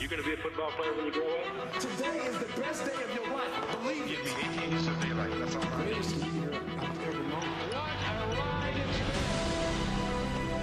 [0.00, 1.72] You gonna be a football player when you grow up?
[1.80, 3.50] Today is the best day of your life.
[3.82, 4.24] Believe Give it.
[4.24, 5.32] me 18 years of daylight.
[5.40, 5.94] That's all I need.
[5.94, 7.42] Greatest year I've ever known.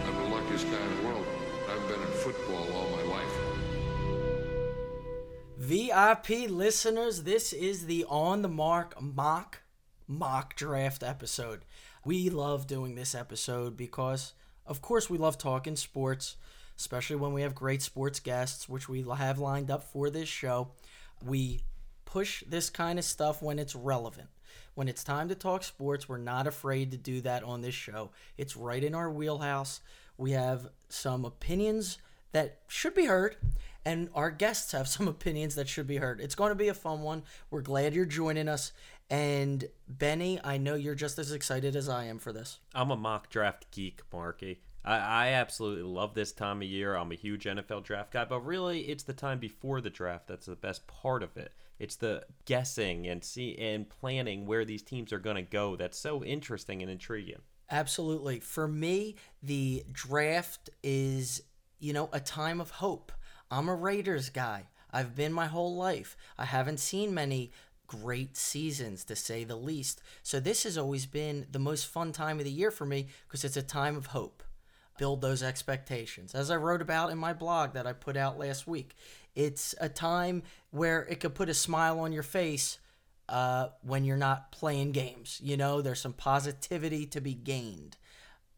[0.05, 1.25] I'm the luckiest guy in the world.
[1.69, 3.33] I've been in football all my life.
[5.57, 9.63] VIP listeners, this is the On the Marc mock
[10.07, 11.65] mock draft episode.
[12.05, 14.33] We love doing this episode because,
[14.65, 16.37] of course, we love talking sports,
[16.77, 20.71] especially when we have great sports guests, which we have lined up for this show.
[21.23, 21.61] We
[22.05, 24.29] push this kind of stuff when it's relevant.
[24.73, 28.11] When it's time to talk sports, we're not afraid to do that on this show.
[28.37, 29.81] It's right in our wheelhouse.
[30.17, 31.97] We have some opinions
[32.31, 33.37] that should be heard,
[33.85, 36.19] and our guests have some opinions that should be heard.
[36.19, 37.23] It's going to be a fun one.
[37.49, 38.73] We're glad you're joining us.
[39.09, 42.59] And Benny, I know you're just as excited as I am for this.
[42.73, 44.61] I'm a mock draft geek, Marky.
[44.85, 46.95] I, I absolutely love this time of year.
[46.95, 50.45] I'm a huge NFL draft guy, but really, it's the time before the draft that's
[50.45, 51.51] the best part of it.
[51.79, 55.75] It's the guessing and see and planning where these teams are going to go.
[55.75, 57.41] That's so interesting and intriguing.
[57.69, 58.39] Absolutely.
[58.39, 61.41] For me, the draft is,
[61.79, 63.11] you know, a time of hope.
[63.49, 64.67] I'm a Raiders guy.
[64.93, 66.15] I've been my whole life.
[66.37, 67.51] I haven't seen many
[67.87, 70.01] great seasons, to say the least.
[70.23, 73.43] So this has always been the most fun time of the year for me because
[73.43, 74.43] it's a time of hope.
[74.97, 76.33] Build those expectations.
[76.33, 78.95] As I wrote about in my blog that I put out last week,
[79.35, 82.79] it's a time where it could put a smile on your face
[83.27, 85.39] uh, when you're not playing games.
[85.43, 87.97] You know, there's some positivity to be gained.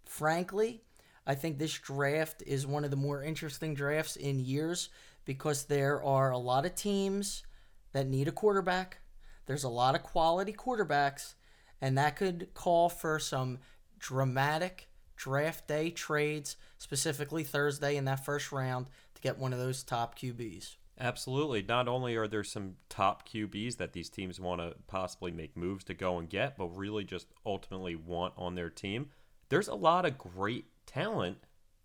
[0.06, 0.82] Frankly,
[1.26, 4.90] I think this draft is one of the more interesting drafts in years
[5.26, 7.44] because there are a lot of teams
[7.92, 9.00] that need a quarterback.
[9.46, 11.34] There's a lot of quality quarterbacks,
[11.82, 13.60] and that could call for some
[14.00, 19.84] dramatic draft day trades, specifically Thursday in that first round, to get one of those
[19.84, 20.76] top QBs.
[21.00, 21.62] Absolutely.
[21.62, 25.84] Not only are there some top QBs that these teams want to possibly make moves
[25.86, 29.10] to go and get, but really just ultimately want on their team,
[29.50, 31.38] there's a lot of great talent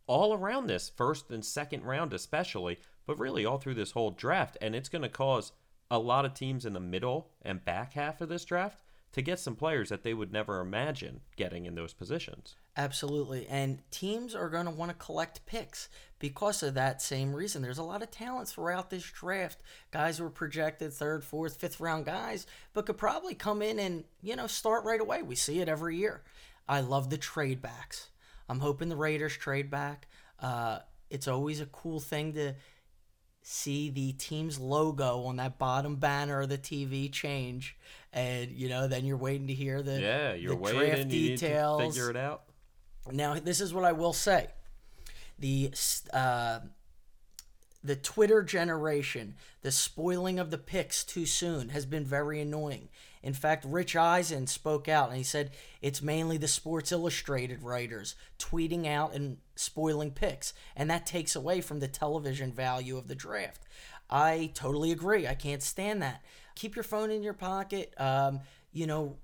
[0.07, 4.57] all around this first and second round, especially, but really all through this whole draft.
[4.61, 5.53] And it's going to cause
[5.91, 8.83] a lot of teams in the middle and back half of this draft
[9.13, 12.57] to get some players that they would never imagine getting in those positions.
[12.77, 13.47] Absolutely.
[13.49, 17.61] And teams are going to want to collect picks because of that same reason.
[17.61, 19.63] There's a lot of talent throughout this draft.
[19.91, 24.05] Guys who are projected third, fourth, fifth round guys, but could probably come in and,
[24.23, 25.23] you know, start right away.
[25.23, 26.23] We see it every year.
[26.67, 28.09] I love the trade backs.
[28.49, 30.09] I'm hoping the Raiders trade back.
[30.41, 30.79] Uh,
[31.11, 32.55] it's always a cool thing to
[33.43, 37.77] see the team's logo on that bottom banner of the TV change,
[38.13, 40.81] and you know, then you're waiting to hear the Yeah, you're the waiting.
[40.81, 41.83] draft you need to details.
[41.95, 42.43] figure it out.
[43.11, 44.49] Now, this is what I will say:
[45.39, 45.73] the
[46.13, 46.61] uh,
[47.85, 52.89] the Twitter generation, the spoiling of the picks too soon, has been very annoying.
[53.23, 58.15] In fact, Rich Eisen spoke out and he said it's mainly the Sports Illustrated writers
[58.39, 63.15] tweeting out and spoiling picks, and that takes away from the television value of the
[63.15, 63.63] draft.
[64.11, 65.27] I totally agree.
[65.27, 66.23] I can't stand that.
[66.55, 67.95] Keep your phone in your pocket.
[67.97, 68.41] Um,
[68.73, 69.17] you know,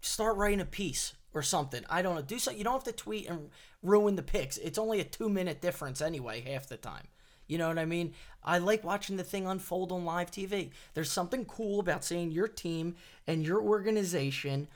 [0.00, 1.84] start writing a piece or something.
[1.88, 2.22] I don't know.
[2.22, 2.58] Do something.
[2.58, 3.50] You don't have to tweet and
[3.82, 4.58] ruin the picks.
[4.58, 7.06] It's only a two minute difference anyway, half the time.
[7.48, 8.12] You know what I mean?
[8.44, 10.70] I like watching the thing unfold on live TV.
[10.94, 12.94] There's something cool about seeing your team
[13.26, 14.68] and your organization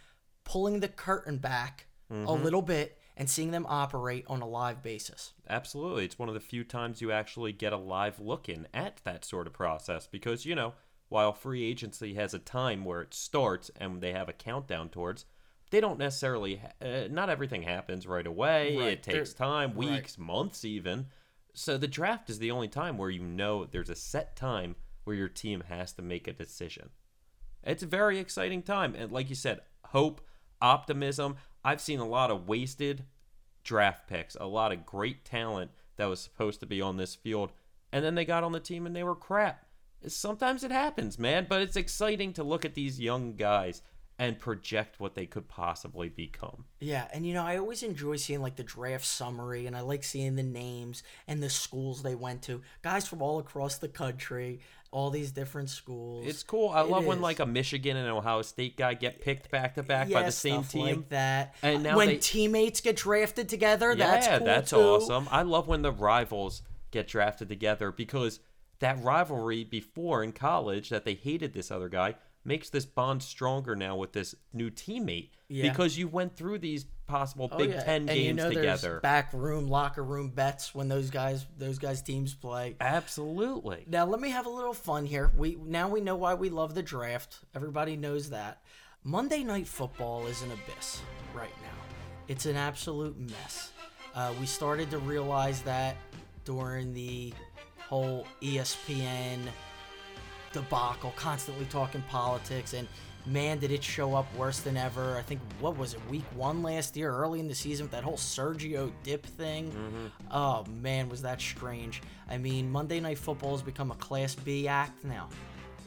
[0.44, 5.32] pulling the curtain back a little bit and seeing them operate on a live basis.
[5.48, 6.04] Absolutely.
[6.04, 9.24] It's one of the few times you actually get a live look in at that
[9.24, 10.74] sort of process because, you know,
[11.08, 15.24] while free agency has a time where it starts and they have a countdown towards,
[15.70, 18.76] they don't necessarily, uh, not everything happens right away.
[18.76, 18.88] Right.
[18.92, 19.76] It takes There- time, right.
[19.90, 21.06] weeks, months even.
[21.54, 25.16] So the draft is the only time where you know there's a set time where
[25.16, 26.90] your team has to make a decision.
[27.62, 28.94] It's a very exciting time.
[28.96, 30.20] And like you said, hope,
[30.60, 31.36] optimism.
[31.64, 33.04] I've seen a lot of wasted
[33.64, 37.52] draft picks, a lot of great talent that was supposed to be on this field,
[37.92, 39.66] and then they got on the team and they were crap.
[40.06, 43.82] Sometimes it happens, man, but it's exciting to look at these young guys
[44.22, 46.64] and project what they could possibly become.
[46.78, 50.04] Yeah, and you know, I always enjoy seeing like the draft summary and I like
[50.04, 52.62] seeing the names and the schools they went to.
[52.82, 54.60] Guys from all across the country,
[54.92, 56.26] all these different schools.
[56.26, 56.68] It's cool.
[56.68, 59.82] I It love when like a Michigan and Ohio State guy get picked back to
[59.82, 60.86] back by the same team.
[60.86, 61.54] like that.
[61.62, 64.76] And now when they- teammates get drafted together, yeah, that's cool that's too.
[64.76, 65.26] awesome.
[65.32, 68.38] I love when the rivals get drafted together because
[68.78, 72.14] that rivalry before in college that they hated this other guy
[72.44, 75.68] makes this bond stronger now with this new teammate Yeah.
[75.70, 77.82] because you went through these possible Oh, Big yeah.
[77.82, 79.00] Ten and games you know together.
[79.00, 82.76] Back room, locker room bets when those guys those guys teams play.
[82.80, 83.84] Absolutely.
[83.86, 85.30] Now let me have a little fun here.
[85.36, 87.38] We now we know why we love the draft.
[87.54, 88.62] Everybody knows that.
[89.04, 91.00] Monday night football is an abyss
[91.34, 91.68] right now.
[92.28, 93.72] It's an absolute mess.
[94.14, 95.96] Uh, we started to realize that
[96.44, 97.32] during the
[97.88, 99.38] whole ESPN
[100.52, 102.88] debacle, constantly talking politics, and
[103.26, 105.16] man, did it show up worse than ever.
[105.16, 108.02] I think what was it, week one last year, early in the season, with that
[108.02, 109.70] whole Sergio Dipp thing.
[109.70, 110.06] Mm-hmm.
[110.30, 112.02] Oh man, was that strange.
[112.28, 115.28] I mean, Monday Night Football has become a Class B act now.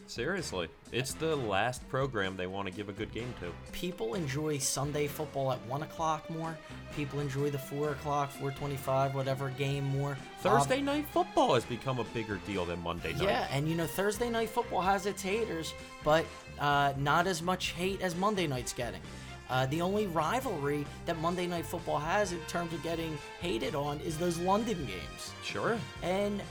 [0.08, 0.70] Seriously.
[0.92, 3.52] It's the last program they want to give a good game to.
[3.72, 6.58] People enjoy Sunday football at one o'clock more.
[6.96, 10.18] People enjoy the four o'clock, four twenty-five, whatever game more.
[10.40, 13.24] Thursday night football has become a bigger deal than Monday night.
[13.24, 15.74] Yeah, and you know Thursday night football has its haters,
[16.04, 16.26] but
[16.60, 19.02] uh, not as much hate as Monday night's getting.
[19.50, 24.00] Uh, the only rivalry that Monday night football has in terms of getting hated on
[24.00, 25.34] is those London games.
[25.44, 25.78] Sure.
[26.02, 26.42] And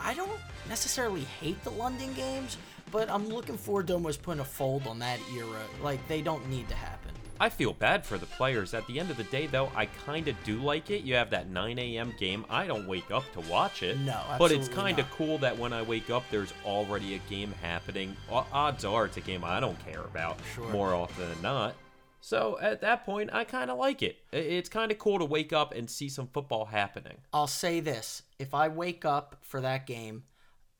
[0.00, 2.58] I don't necessarily hate the London games,
[2.92, 5.60] but I'm looking forward to almost putting a fold on that era.
[5.82, 7.12] Like they don't need to happen.
[7.38, 8.72] I feel bad for the players.
[8.72, 11.02] At the end of the day, though, I kind of do like it.
[11.02, 12.14] You have that 9 a.m.
[12.18, 12.46] game.
[12.48, 13.98] I don't wake up to watch it.
[13.98, 17.52] No, But it's kind of cool that when I wake up, there's already a game
[17.60, 18.16] happening.
[18.32, 20.70] O- Odds are it's a game I don't care about Sure.
[20.70, 21.74] more often than not.
[22.22, 24.16] So at that point, I kind of like it.
[24.32, 27.18] It's kind of cool to wake up and see some football happening.
[27.34, 30.24] I'll say this: if I wake up for that game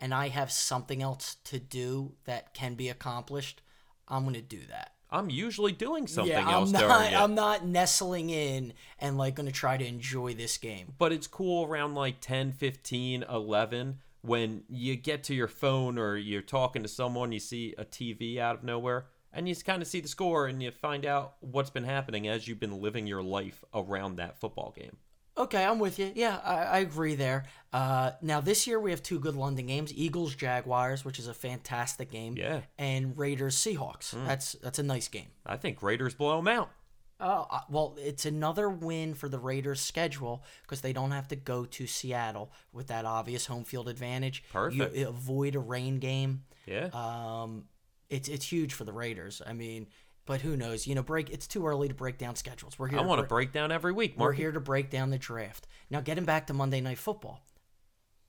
[0.01, 3.63] and I have something else to do that can be accomplished,
[4.09, 4.93] I'm gonna do that.
[5.11, 7.15] I'm usually doing something yeah, else I'm not.
[7.15, 10.95] I'm not nestling in and like gonna try to enjoy this game.
[10.99, 16.17] but it's cool around like 10 15 11 when you get to your phone or
[16.17, 19.87] you're talking to someone you see a tv out of nowhere and you kind of
[19.87, 23.23] see the score and you find out what's been happening as you've been living your
[23.23, 24.97] life around that football game
[25.39, 26.13] Okay, I'm with you.
[26.15, 27.45] Yeah, I, I agree there.
[27.73, 31.35] Uh, now this year we have two good London games: Eagles Jaguars, which is a
[31.35, 32.61] fantastic game, Yeah.
[32.79, 34.13] and Raiders Seahawks.
[34.27, 35.29] That's that's a nice game.
[35.45, 36.71] i think raiders blow them out
[37.19, 41.37] Oh, uh, well, it's another win for the Raiders' schedule because they don't have to
[41.37, 44.45] go to Seattle with that obvious home field advantage.
[44.53, 44.95] Perfect.
[44.95, 46.43] You avoid a rain game.
[46.67, 47.65] yeah Um,
[48.11, 49.41] it's it's huge for the Raiders.
[49.47, 49.87] I mean,
[50.27, 50.87] but who knows?
[50.87, 51.31] You know, break.
[51.31, 52.79] It's too early to break down schedules.
[52.79, 52.99] We're here.
[52.99, 53.53] i want to break.
[53.53, 55.67] break down every week We're here to break down the draft.
[55.89, 57.41] Now, getting back to Monday Night Football.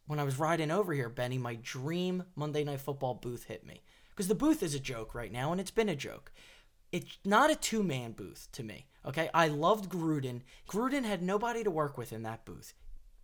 [0.05, 3.81] When I was riding over here, Benny, my dream Monday Night Football booth hit me.
[4.11, 6.31] Because the booth is a joke right now, and it's been a joke.
[6.91, 8.87] It's not a two man booth to me.
[9.05, 9.29] Okay.
[9.33, 10.41] I loved Gruden.
[10.69, 12.73] Gruden had nobody to work with in that booth.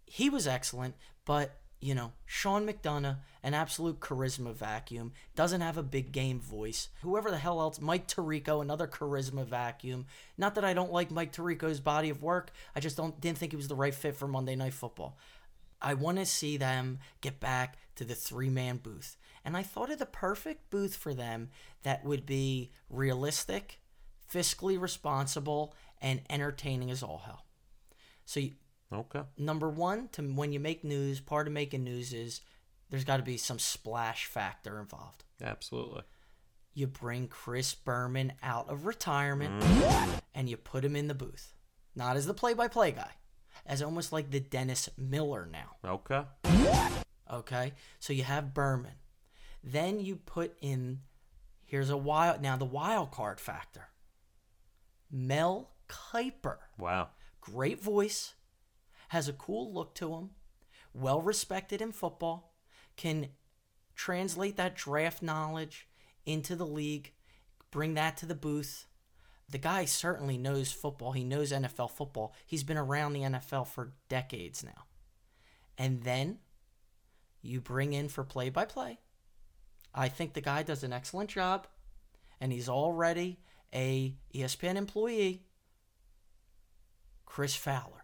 [0.05, 0.95] He was excellent,
[1.25, 6.87] but, you know, Sean McDonough, an absolute charisma vacuum, doesn't have a big game voice.
[7.01, 10.05] Whoever the hell else, Mike Tirico, another charisma vacuum.
[10.37, 13.51] Not that I don't like Mike Tirico's body of work, I just don't didn't think
[13.51, 15.17] he was the right fit for Monday Night Football.
[15.81, 19.17] I want to see them get back to the three man booth.
[19.43, 21.49] And I thought of the perfect booth for them
[21.83, 23.81] that would be realistic,
[24.33, 27.45] fiscally responsible, and entertaining as all hell.
[28.25, 28.39] So,
[28.93, 32.41] okay number one, to when you make news, part of making news is
[32.89, 35.23] there's got to be some splash factor involved.
[35.41, 36.03] absolutely
[36.73, 40.21] You bring Chris Berman out of retirement mm.
[40.33, 41.53] and you put him in the booth.
[41.95, 43.11] Not as the play by play guy,
[43.65, 45.75] as almost like the Dennis Miller now.
[45.85, 46.23] okay
[47.31, 48.93] Okay, so you have Berman.
[49.63, 50.99] Then you put in
[51.65, 53.89] here's a wild now the wild card factor.
[55.11, 57.09] Mel Kiper, wow
[57.43, 58.35] great voice,
[59.13, 60.31] has a cool look to him,
[60.91, 62.55] well respected in football,
[62.97, 63.27] can
[63.95, 65.87] translate that draft knowledge
[66.25, 67.11] into the league,
[67.69, 68.87] bring that to the booth.
[69.47, 71.11] The guy certainly knows football.
[71.11, 72.33] He knows NFL football.
[72.47, 74.85] He's been around the NFL for decades now.
[75.77, 76.39] And then
[77.43, 78.97] you bring in for play by play.
[79.93, 81.67] I think the guy does an excellent job,
[82.41, 83.37] and he's already
[83.75, 85.43] a ESPN employee.
[87.27, 88.02] Chris Fowler.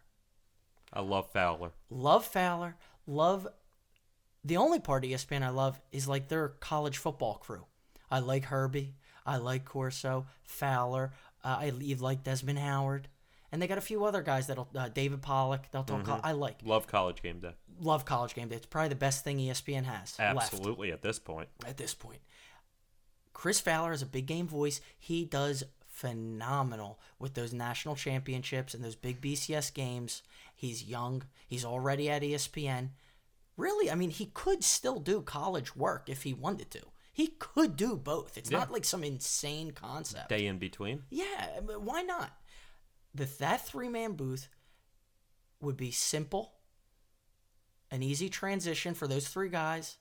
[0.94, 2.76] I love fowler Love Fowler.
[3.08, 3.48] Love
[4.44, 7.66] the only part of ESPN I love is like their college football crew.
[8.10, 8.96] I like Herbie.
[9.26, 11.12] I like Corso, Fowler.
[11.44, 13.08] Uh, I even like Desmond Howard,
[13.52, 15.72] and they got a few other guys that'll uh, David Pollack.
[15.72, 16.22] They'll talk.
[16.24, 18.56] I like love college game day love College Game Day.
[18.56, 22.20] It's probably the best thing ESPN has left absolutely at this point at this point.
[23.34, 24.82] Chris Fowler is a big game voice.
[24.98, 25.64] He does
[26.00, 30.24] phenomenal with those national championships and those big BCS games.
[30.56, 31.24] He's young.
[31.48, 32.90] He's already at ESPN.
[33.58, 36.82] Really, I mean, he could still do college work if he wanted to.
[37.12, 38.38] He could do both.
[38.38, 40.30] It's not like some insane concept.
[40.30, 42.32] day in between Yeah, why not?
[43.16, 44.48] that that three man booth
[45.62, 46.54] would be simple,
[47.92, 49.98] an easy transition for those three guys,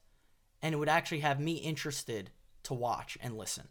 [0.62, 2.30] and it would actually have me interested
[2.64, 3.66] to watch and listen,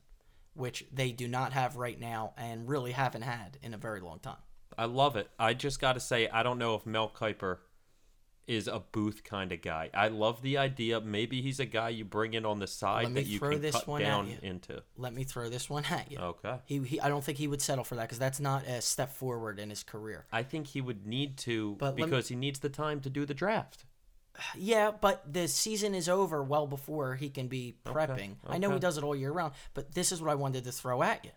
[0.57, 4.19] which they do not have right now and really haven't had in a very long
[4.19, 4.37] time.
[4.77, 5.29] I love it.
[5.39, 7.57] I just got to say, I don't know if Mel Kiper
[8.47, 9.89] is a booth kind of guy.
[9.93, 11.01] I love the idea.
[11.01, 13.75] Maybe he's a guy you bring in on the side that you throw can this
[13.75, 14.81] cut one down into.
[14.95, 16.17] Let me throw this one at you.
[16.17, 16.55] Okay.
[16.65, 19.11] He, he I don't think he would settle for that because that's not a step
[19.11, 20.27] forward in his career.
[20.31, 23.09] I think he would need to But let me- because he needs the time to
[23.09, 23.83] do the draft.
[24.55, 28.35] Yeah, but the season is over well before he can be prepping.
[28.45, 30.71] I know he does it all year round, but this is what I wanted to
[30.71, 31.31] throw at you.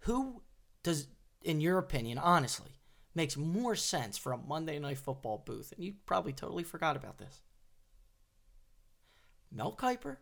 [0.00, 0.42] Who
[0.82, 1.06] does,
[1.42, 2.72] in your opinion, honestly,
[3.14, 5.72] makes more sense for a Monday Night Football booth?
[5.76, 7.40] And you probably totally forgot about this.
[9.50, 10.16] Mel Kiper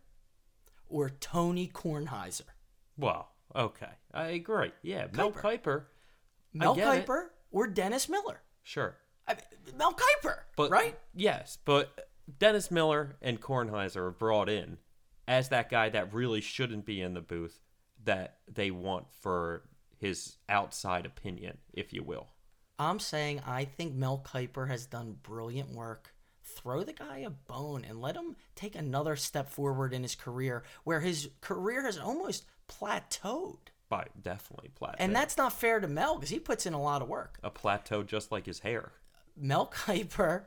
[0.88, 2.42] or Tony Kornheiser?
[2.98, 3.92] Well, okay.
[4.12, 4.72] I agree.
[4.82, 5.84] Yeah, Mel Kiper.
[6.52, 7.06] Mel it.
[7.06, 8.42] Kiper or Dennis Miller?
[8.62, 8.96] Sure.
[9.30, 9.34] I
[9.66, 10.98] mean, Mel Kiper, But right?
[11.14, 12.08] Yes, but
[12.38, 14.78] Dennis Miller and Kornheiser are brought in
[15.26, 17.60] as that guy that really shouldn't be in the booth
[18.04, 19.62] that they want for
[19.98, 22.28] his outside opinion, if you will.
[22.78, 26.14] I'm saying I think Mel Kiper has done brilliant work.
[26.42, 30.64] Throw the guy a bone and let him take another step forward in his career
[30.84, 33.58] where his career has almost plateaued.
[33.88, 34.96] By definitely plateau.
[34.98, 37.38] And that's not fair to Mel because he puts in a lot of work.
[37.42, 38.92] a plateau just like his hair.
[39.40, 40.44] Mel Kiper,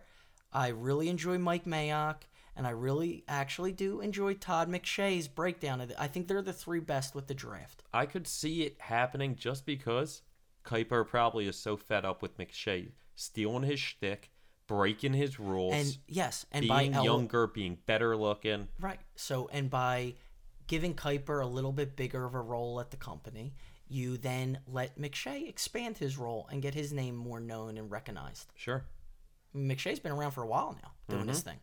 [0.52, 2.22] I really enjoy Mike Mayock,
[2.56, 5.96] and I really actually do enjoy Todd McShay's breakdown of it.
[6.00, 7.84] I think they're the three best with the draft.
[7.94, 10.22] I could see it happening just because
[10.64, 14.32] Kiper probably is so fed up with McShay stealing his shtick,
[14.68, 18.68] breaking his rules, And yes, and by being ele- younger, being better looking.
[18.80, 19.00] Right.
[19.16, 20.14] So, and by
[20.68, 23.54] giving Kiper a little bit bigger of a role at the company,
[23.94, 28.48] you then let McShay expand his role and get his name more known and recognized.
[28.56, 28.84] Sure.
[29.56, 31.50] McShay's been around for a while now doing this Mm-hmm.
[31.50, 31.60] thing.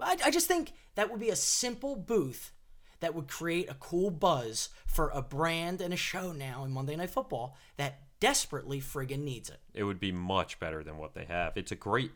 [0.00, 2.52] I, I just think that would be a simple booth
[3.00, 6.96] that would create a cool buzz for a brand and a show now in Monday
[6.96, 9.60] Night Football that desperately friggin' needs it.
[9.74, 11.52] It would be much better than what they have.
[11.56, 12.10] It's a great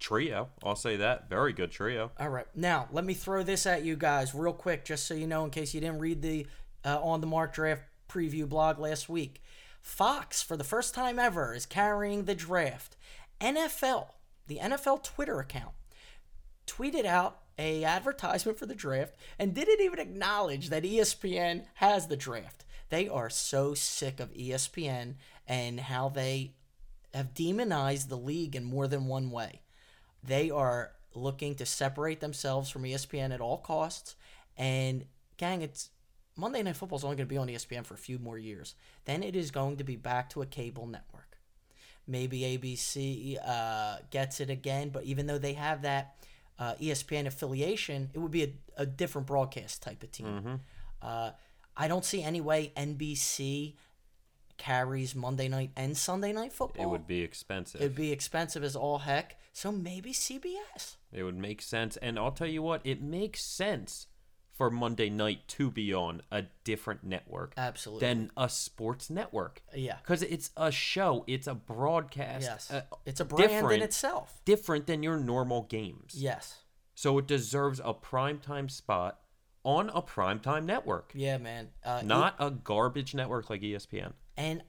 [0.00, 0.48] trio.
[0.64, 1.28] I'll say that.
[1.30, 2.10] Very good trio.
[2.18, 2.46] All right.
[2.54, 5.50] Now, let me throw this at you guys real quick, just so you know, in
[5.50, 6.46] case you didn't read the
[6.84, 9.42] uh, On the Marc draft preview blog last week.
[9.80, 12.96] Fox, for the first time ever, is carrying the draft.
[13.40, 14.08] NFL,
[14.46, 15.74] the NFL Twitter account,
[16.66, 22.16] tweeted out a advertisement for the draft and didn't even acknowledge that ESPN has the
[22.16, 22.64] draft.
[22.88, 25.14] They are so sick of ESPN
[25.46, 26.52] and how they
[27.12, 29.60] have demonized the league in more than one way.
[30.22, 34.16] They are looking to separate themselves from ESPN at all costs.
[34.56, 35.04] And
[35.36, 35.90] gang, it's
[36.36, 38.74] Monday Night Football is only going to be on ESPN for a few more years.
[39.04, 41.38] Then it is going to be back to a cable network.
[42.06, 46.16] Maybe ABC uh, gets it again, but even though they have that
[46.58, 50.60] uh, ESPN affiliation, it would be a, a different broadcast type of team.
[51.00, 51.30] Uh,
[51.76, 53.74] I don't see any way NBC
[54.56, 56.84] carries Monday night and Sunday night football.
[56.84, 57.80] It would be expensive.
[57.80, 59.38] It'd be expensive as all heck.
[59.52, 60.96] So maybe CBS.
[61.12, 61.96] It would make sense.
[61.98, 64.08] And I'll tell you what, it makes sense
[64.54, 68.06] for Monday night to be on a different network Absolutely.
[68.06, 69.60] than a sports network.
[69.74, 69.96] Yeah.
[69.96, 72.44] Because it's a show, it's a broadcast.
[72.44, 72.70] Yes.
[72.70, 74.40] uh, it's a brand in different- itself.
[74.44, 76.14] different than your normal games.
[76.16, 76.60] Yes.
[76.94, 79.18] So it deserves a primetime spot
[79.64, 81.70] on a primetime network, Yeah, man.
[81.82, 84.12] Uh, not a garbage network like ESPN.
[84.36, 84.62] And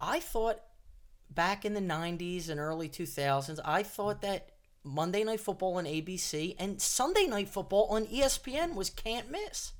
[0.00, 0.60] I thought
[1.30, 4.50] back in the 90s and early 2000s, I thought that
[4.86, 9.72] Monday Night Football on ABC and Sunday Night Football on ESPN was can't miss.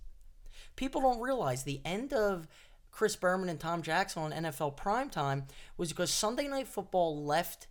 [0.74, 2.46] People don't realize the end of
[2.90, 5.44] Chris Berman and Tom Jackson on NFL Primetime
[5.76, 7.66] was because Sunday Night Football left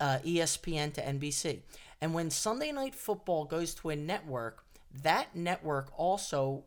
[0.00, 1.60] uh, ESPN to NBC.
[2.00, 4.64] And when Sunday Night Football goes to a network,
[5.02, 6.64] that network also,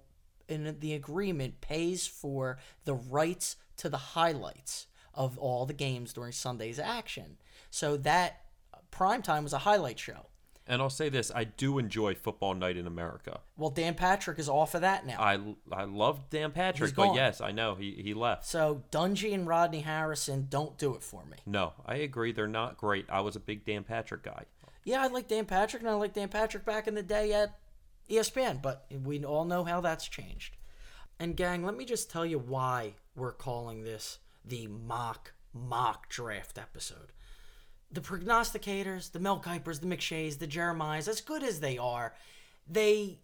[0.48, 6.32] in the agreement, pays for the rights to the highlights of all the games during
[6.32, 7.38] Sunday's action.
[7.70, 8.42] So that
[8.92, 10.28] primetime was a highlight show.
[10.70, 13.40] And I'll say this: I do enjoy Football Night in America.
[13.56, 15.16] Well, Dan Patrick is off of that now.
[15.18, 15.40] I
[15.72, 17.16] I love Dan Patrick, He's but gone.
[17.16, 18.46] yes, I know he he left.
[18.46, 21.38] so Dungy and Rodney Harrison don't do it for me.
[21.46, 22.34] No, I agree.
[22.34, 23.06] They're not great.
[23.10, 24.44] I was a big Dan Patrick guy.
[24.84, 27.58] Yeah, I like Dan Patrick, and I like Dan Patrick back in the day at
[28.10, 30.58] ESPN, but we all know how that's changed.
[31.20, 36.58] And gang, let me just tell you why we're calling this the mock mock draft
[36.58, 37.12] episode.
[37.92, 42.14] The prognosticators, the Mel Kipers, the McShays, the Jeremiahs, as good as they are,
[42.70, 43.20] they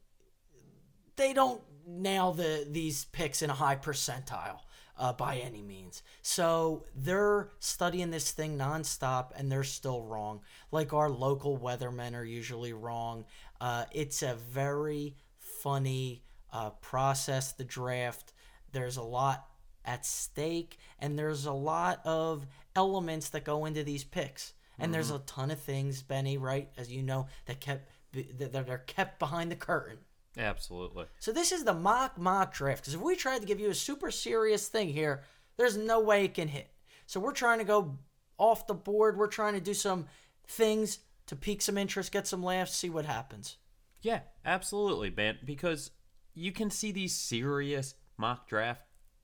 [1.15, 4.59] they don't nail the these picks in a high percentile.
[4.97, 6.03] uh, by any means.
[6.21, 10.41] So they're studying this thing nonstop and they're still wrong.
[10.71, 13.25] Like our local weathermen are usually wrong.
[13.59, 18.33] Uh, it's a very funny uh, process, the draft.
[18.71, 19.47] There's a lot
[19.85, 24.53] at stake and there's a lot of elements that go into these picks.
[24.79, 25.17] And there's mm-hmm.
[25.17, 29.51] a ton of things, Benny, right, as you know, that kept that are kept behind
[29.51, 29.97] the curtain.
[30.37, 31.05] Absolutely.
[31.19, 32.81] So this is the mock mock draft.
[32.81, 35.23] Because if we tried to give you a super serious thing here,
[35.57, 36.69] there's no way it can hit.
[37.05, 37.97] So we're trying to go
[38.37, 39.17] off the board.
[39.17, 40.07] We're trying to do some
[40.47, 43.57] things to pique some interest, get some laughs, see what happens.
[44.01, 45.37] Yeah, absolutely, man.
[45.45, 45.91] Because
[46.33, 48.81] you can see these serious mock draft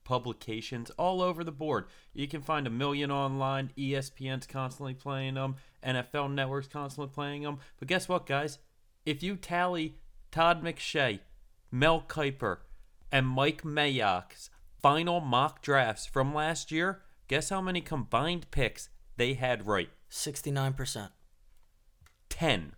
[0.10, 1.86] publications all over the board.
[2.16, 3.72] You can find a million online.
[3.78, 5.56] ESPN's constantly playing them.
[5.86, 7.60] NFL Network's constantly playing them.
[7.78, 8.58] But guess what, guys?
[9.06, 10.00] If you tally
[10.32, 11.20] Todd McShay,
[11.72, 12.58] Mel Kiper,
[13.12, 14.50] and Mike Mayock's
[14.82, 19.90] final mock drafts from last year, guess how many combined picks they had right?
[20.10, 21.10] 69%.
[22.30, 22.74] 10.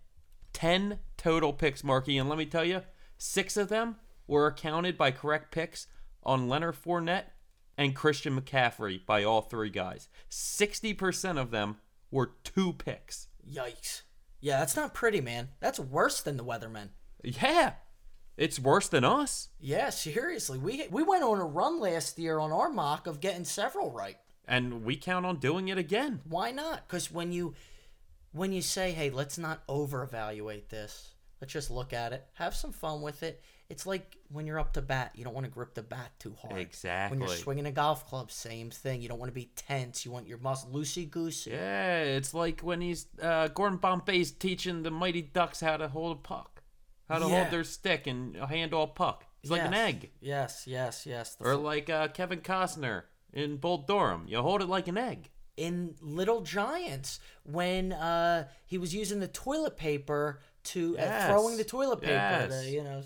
[0.52, 2.18] 10 total picks, Marky.
[2.18, 2.82] And let me tell you,
[3.18, 3.96] six of them
[4.28, 5.88] were accounted by correct picks
[6.24, 7.32] on Leonard Fournette
[7.78, 10.08] and Christian McCaffrey by all three guys.
[10.30, 11.78] 60% of them
[12.12, 13.28] were two picks.
[13.50, 14.04] Yikes.
[14.40, 15.50] Yeah, that's not pretty, man.
[15.60, 16.90] That's worse than the Weathermen.
[17.24, 17.74] Yeah.
[18.38, 19.50] It's worse than us.
[19.60, 20.58] Yeah, seriously.
[20.58, 24.18] We we went on a run last year on our mock of getting several right.
[24.48, 26.22] And we count on doing it again.
[26.28, 26.88] Why not?
[26.88, 27.54] Because when you
[28.32, 31.14] when you say, "Hey, let's not over evaluate this.
[31.40, 32.26] Let's just look at it.
[32.34, 35.46] Have some fun with it." It's like when you're up to bat, you don't want
[35.46, 36.58] to grip the bat too hard.
[36.60, 37.18] Exactly.
[37.18, 39.02] When you're swinging a golf club, same thing.
[39.02, 40.06] You don't want to be tense.
[40.06, 41.52] You want your muscle loosey goosey.
[41.52, 46.18] Yeah, it's like when he's uh, Gordon Bombay's teaching the Mighty Ducks how to hold
[46.18, 46.62] a puck,
[47.10, 47.40] how to Yeah.
[47.42, 49.26] hold their stick and handle a puck.
[49.42, 50.12] He's like an egg.
[50.22, 51.36] Yes, yes, yes.
[51.36, 54.26] The Or like uh, Kevin Costner in Bull Durham.
[54.28, 55.30] You hold it like an egg.
[55.58, 61.64] in Little Giants when uh, he was using the toilet paper to uh, throwing the
[61.64, 62.64] toilet paper, Yes.
[62.66, 63.02] to, you know,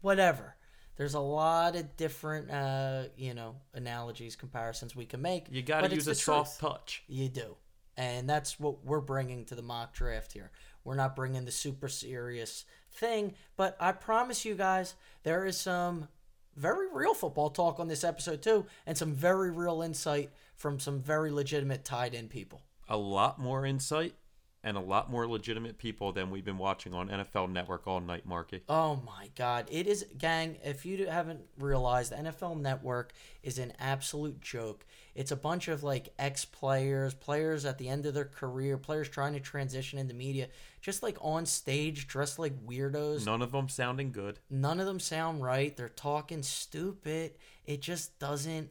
[0.00, 0.56] whatever.
[0.96, 5.46] There's a lot of different, uh, you know, analogies, comparisons we can make.
[5.50, 6.72] You got to use a soft truth.
[6.72, 7.02] touch.
[7.08, 7.56] You do,
[7.96, 10.50] and that's what we're bringing to the mock draft here.
[10.84, 16.08] We're not bringing the super serious thing, but I promise you guys, there is some
[16.56, 21.00] very real football talk on this episode too, and some very real insight from some
[21.00, 22.60] very legitimate tied-in people.
[22.88, 24.14] A lot more insight
[24.62, 28.26] and a lot more legitimate people than we've been watching on NFL Network all night,
[28.26, 28.62] Marky.
[28.68, 29.66] Oh my God.
[29.70, 34.84] It is, gang, if you haven't realized, NFL Network is an absolute joke.
[35.14, 39.08] It's a bunch of like ex players, players at the end of their career, players
[39.08, 40.48] trying to transition into media,
[40.82, 43.24] just like on stage, dressed like weirdos.
[43.24, 44.38] None of them sounding good.
[44.50, 45.74] None of them sound right.
[45.76, 47.32] They're talking stupid.
[47.64, 48.70] It just doesn't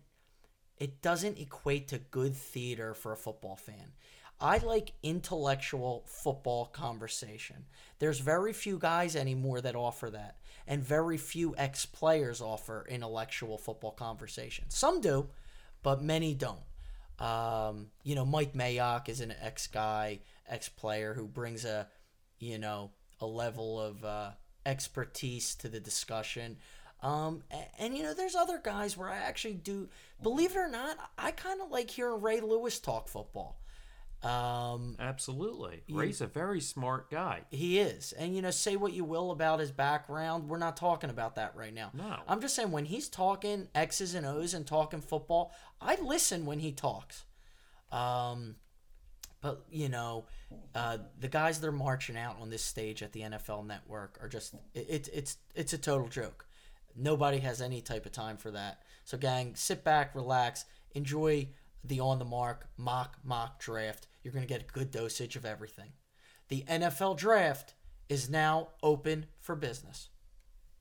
[0.78, 3.92] it doesn't equate to good theater for a football fan.
[4.42, 7.66] I like intellectual football conversation.
[8.00, 13.58] There's very few guys anymore that offer that, and very few ex players offer intellectual
[13.58, 14.66] football conversation.
[14.70, 15.30] Some do,
[15.84, 16.62] but many don't.
[17.20, 21.88] Um, you know, Mike Mayock is an ex guy, ex player who brings a,
[22.40, 24.32] you know, a level of uh,
[24.66, 26.58] expertise to the discussion.
[27.02, 29.90] Um, a- and, you know, there's other guys where I actually do,
[30.22, 33.60] believe it or not, I kind of like hearing Ray Lewis talk football.
[34.24, 35.84] Um, Absolutely.
[35.90, 37.42] Ray's a very smart guy.
[37.52, 38.12] he is.
[38.14, 40.50] And, you know, say what you will about his background.
[40.50, 41.92] We're not talking about that right now.
[41.94, 42.18] No.
[42.28, 46.60] I'm just saying when he's talking X's and O's and talking football, I listen when
[46.60, 47.24] he talks.
[47.92, 48.56] Um,
[49.42, 50.26] but, you know,
[50.76, 54.28] uh, the guys that are marching out on this stage at the NFL network are
[54.28, 56.46] just, it, it's it's, it's a total joke.
[56.94, 58.82] Nobody has any type of time for that.
[59.06, 61.48] So, gang, sit back, relax, enjoy
[61.84, 64.08] the on the mark mock mock draft.
[64.24, 65.92] You're going to get a good dosage of everything.
[66.50, 67.76] The NFL draft
[68.10, 70.10] is now open for business.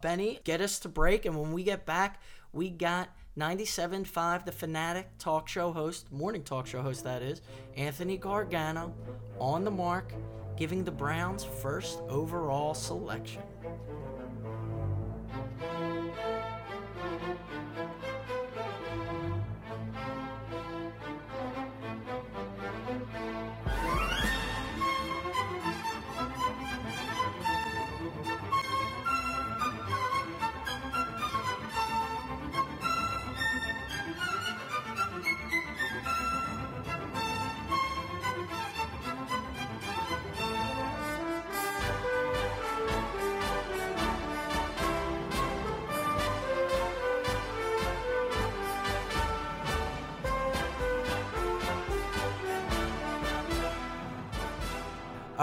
[0.01, 5.11] Benny, get us to break, and when we get back, we got 97.5, the Fanatic
[5.19, 7.43] talk show host, morning talk show host, that is,
[7.77, 8.95] Anthony Gargano,
[9.39, 10.13] on the mark,
[10.57, 13.43] giving the Browns first overall selection.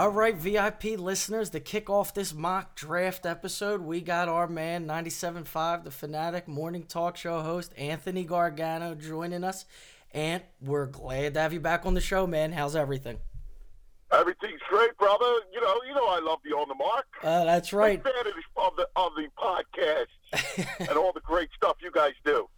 [0.06, 4.86] All right, VIP listeners, to kick off this mock draft episode, we got our man,
[4.86, 9.64] 97.5, the Fanatic Morning Talk Show host, Anthony Gargano, joining us.
[10.12, 12.52] And we're glad to have you back on the show, man.
[12.52, 13.18] How's everything?
[14.12, 15.24] Everything's great, brother.
[15.52, 17.06] You know, you know, I love you on the mark.
[17.24, 18.00] Uh, that's right.
[18.00, 21.90] Big fan of the of the, of the podcast and all the great stuff you
[21.90, 22.48] guys do.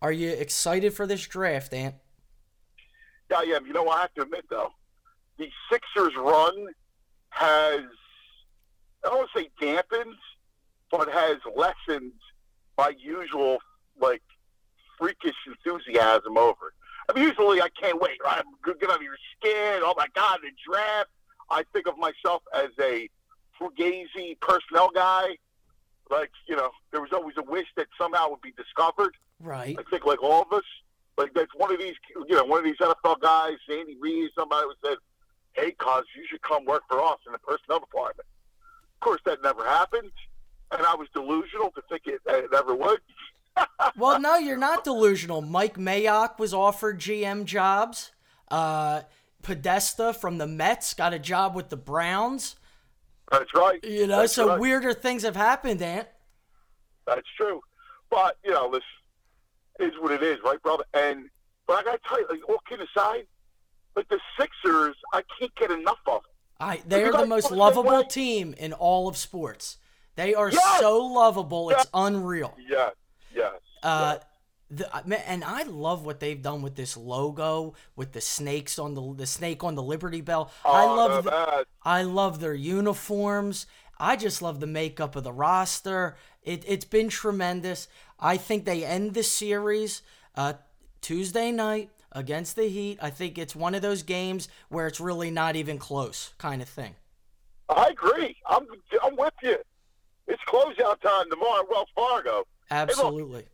[0.00, 1.96] Are you excited for this draft, Ant?
[3.28, 3.66] Yeah, I am.
[3.66, 4.70] You know, I have to admit though,
[5.36, 6.68] the Sixers run
[7.32, 7.82] has
[9.04, 10.14] I don't want to say dampened,
[10.90, 12.12] but has lessened
[12.78, 13.58] my usual
[14.00, 14.22] like
[14.98, 16.74] freakish enthusiasm over it.
[17.08, 18.18] I mean, usually I can't wait.
[18.24, 18.42] Right?
[18.44, 19.80] I'm under your skin.
[19.82, 21.10] Oh my God, the draft.
[21.50, 23.08] I think of myself as a
[23.60, 25.36] fugazi personnel guy.
[26.10, 29.16] Like you know, there was always a wish that somehow would be discovered.
[29.40, 29.76] Right.
[29.78, 30.64] I think like all of us.
[31.18, 31.94] Like that's one of these,
[32.26, 34.96] you know, one of these NFL guys, Andy Reid, somebody who said,
[35.54, 38.26] "Hey, cuz you should come work for us in the personnel department."
[38.94, 40.12] Of course, that never happened,
[40.70, 43.00] and I was delusional to think it, it ever would.
[43.96, 45.42] well, no, you're not delusional.
[45.42, 48.12] Mike Mayock was offered GM jobs.
[48.48, 49.02] Uh,
[49.42, 52.56] Podesta from the Mets got a job with the Browns.
[53.30, 53.82] That's right.
[53.84, 54.60] You know, That's so right.
[54.60, 56.08] weirder things have happened, Ant.
[57.06, 57.60] That's true.
[58.10, 58.82] But, you know, this
[59.80, 60.84] is what it is, right, brother?
[60.94, 61.28] And
[61.66, 63.26] but I gotta tell you, like all kidding aside,
[63.96, 66.30] like the Sixers, I can't get enough of them.
[66.60, 69.78] I, they are the most feel the same lovable team in all of sports.
[70.14, 70.80] They are Yes!
[70.80, 72.54] so lovable, it's unreal.
[72.68, 72.92] Yes,
[73.34, 73.54] yes.
[73.82, 74.18] Uh,
[74.70, 78.78] the, uh, man, and I love what they've done with this logo, with the snakes
[78.78, 80.50] on the the snake on the Liberty Bell.
[80.64, 81.66] I Oh, love no, the.
[81.82, 83.66] I love their uniforms.
[83.98, 86.16] I just love the makeup of the roster.
[86.42, 87.88] It, it's been tremendous.
[88.18, 90.02] I think they end the series
[90.36, 90.54] uh,
[91.00, 92.98] Tuesday night against the Heat.
[93.02, 96.68] I think it's one of those games where it's really not even close, kind of
[96.68, 96.94] thing.
[97.68, 98.36] I agree.
[98.46, 98.66] I'm
[99.02, 99.56] I'm with you.
[100.28, 102.44] It's closeout time tomorrow at Wells Fargo.
[102.70, 103.46] Absolutely.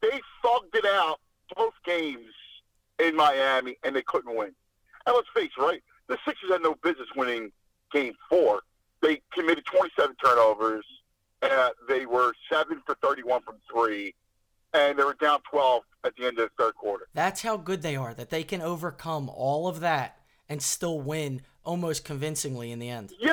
[0.00, 1.20] They thugged it out
[1.56, 2.32] both games
[2.98, 4.54] in Miami, and they couldn't win.
[5.06, 5.82] And let's face it, right?
[6.08, 7.50] The Sixers had no business winning
[7.92, 8.60] Game Four.
[9.02, 10.84] They committed 27 turnovers.
[11.42, 14.14] Uh, they were seven for 31 from three,
[14.74, 17.08] and they were down 12 at the end of the third quarter.
[17.14, 21.42] That's how good they are, that they can overcome all of that and still win
[21.64, 23.12] almost convincingly in the end.
[23.18, 23.32] Yeah.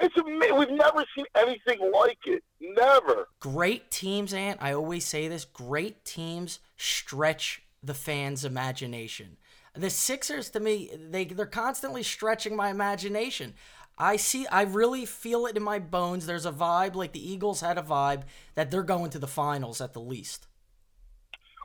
[0.00, 0.58] it's amazing.
[0.58, 2.42] we've never seen anything like it.
[2.60, 3.28] Never.
[3.40, 9.38] Great teams, Ant, I always say this great teams stretch the fans' imagination.
[9.74, 13.54] The Sixers, to me, they, they're constantly stretching my imagination.
[13.98, 16.26] I see, I really feel it in my bones.
[16.26, 18.22] There's a vibe, like the Eagles had a vibe,
[18.54, 20.48] that they're going to the finals at the least.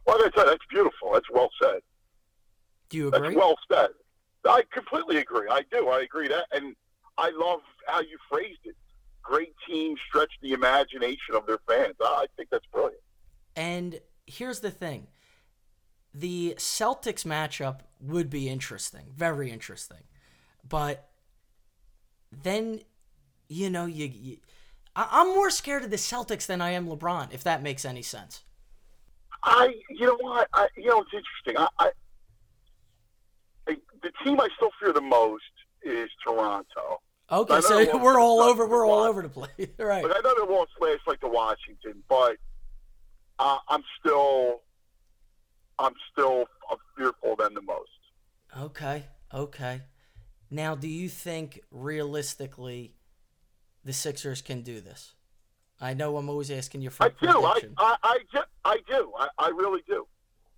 [0.05, 1.13] Well, that's, that's beautiful.
[1.13, 1.81] That's well said.
[2.89, 3.35] Do you That's agree?
[3.35, 3.89] well said.
[4.45, 5.47] I completely agree.
[5.49, 5.89] I do.
[5.89, 6.75] I agree that, and
[7.17, 8.75] I love how you phrased it.
[9.21, 11.95] Great teams stretch the imagination of their fans.
[12.01, 13.01] I think that's brilliant.
[13.57, 15.07] And here's the thing
[16.13, 20.03] the Celtics matchup would be interesting, very interesting.
[20.67, 21.09] But
[22.31, 22.81] then,
[23.47, 24.37] you know, you, you
[24.95, 28.01] I, I'm more scared of the Celtics than I am LeBron, if that makes any
[28.01, 28.43] sense.
[29.43, 30.49] I, you know what?
[30.53, 31.57] I, you know, it's interesting.
[31.57, 31.91] I, I,
[33.69, 35.43] I, the team I still fear the most
[35.83, 37.01] is Toronto.
[37.31, 38.67] Okay, so we're all over.
[38.67, 40.01] We're all over the place, right?
[40.01, 42.37] But I know they won't slash like the Washington, but
[43.37, 44.61] uh, I'm still,
[45.77, 46.45] I'm still
[46.97, 47.89] fearful of them the most.
[48.57, 49.81] Okay, okay.
[50.49, 52.93] Now, do you think realistically
[53.83, 55.13] the Sixers can do this?
[55.79, 57.43] I know I'm always asking you for I do.
[57.43, 57.61] I.
[57.77, 59.11] I, I, ju- I do.
[59.19, 60.07] I, I really do.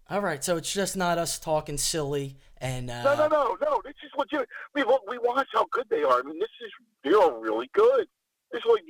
[0.10, 3.82] All right, so it's just not us talking silly and uh, No, no, no, no.
[3.84, 4.48] This is legit.
[4.74, 6.20] We we watch how good they are.
[6.20, 6.72] I mean, this is
[7.04, 8.08] they're really good.
[8.52, 8.84] This is like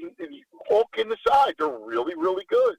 [0.69, 1.55] Hulk in the side.
[1.59, 2.75] They're really, really good.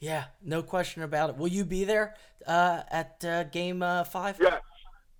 [0.00, 1.36] yeah, no question about it.
[1.36, 2.14] Will you be there
[2.46, 4.38] uh, at uh, game uh, five?
[4.40, 4.60] Yes,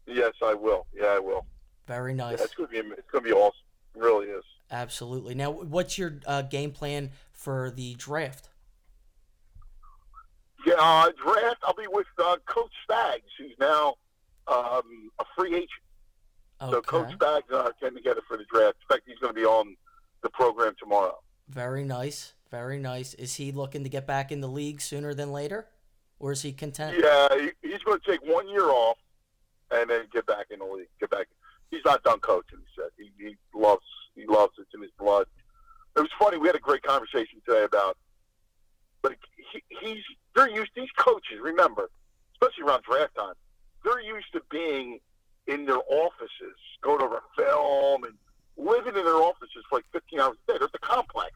[0.06, 0.86] yes, I will.
[0.92, 1.46] Yeah, I will.
[1.88, 2.40] Very Yeah, nice.
[2.42, 3.58] it's gonna be it's gonna be awesome.
[3.96, 4.44] It really is.
[4.70, 5.34] Absolutely.
[5.34, 8.50] Now, what's your uh, game plan for the draft?
[10.66, 11.56] Yeah, uh, draft.
[11.62, 13.94] I'll be with uh, Coach Spags, who's now
[14.46, 15.70] um, a free agent.
[16.60, 16.72] Okay.
[16.72, 17.08] So Coach.
[17.18, 18.76] Spags and I are getting together for the draft.
[18.82, 19.74] In fact, he's going to be on
[20.22, 21.18] the program tomorrow.
[21.48, 22.34] Very nice.
[22.50, 23.14] Very nice.
[23.14, 25.68] Is he looking to get back in the league sooner than later,
[26.18, 26.98] or is he content?
[27.02, 27.28] Yeah,
[27.62, 28.98] he, he's going to take one year off
[29.70, 30.88] and then get back in the league.
[31.00, 31.28] Get back.
[31.70, 32.58] He's not done coaching.
[32.58, 34.62] He said he, he loves he loves it.
[34.62, 35.26] It's in his blood.
[35.96, 36.38] It was funny.
[36.38, 37.96] We had a great conversation today about
[39.02, 39.16] but
[39.52, 40.02] he, he's
[40.34, 41.38] they're used these coaches.
[41.42, 41.90] Remember,
[42.34, 43.34] especially around draft time,
[43.84, 45.00] they're used to being
[45.46, 48.14] in their offices, going over film and
[48.56, 50.58] living in their offices for like 15 hours a day.
[50.58, 51.32] They're at the complex,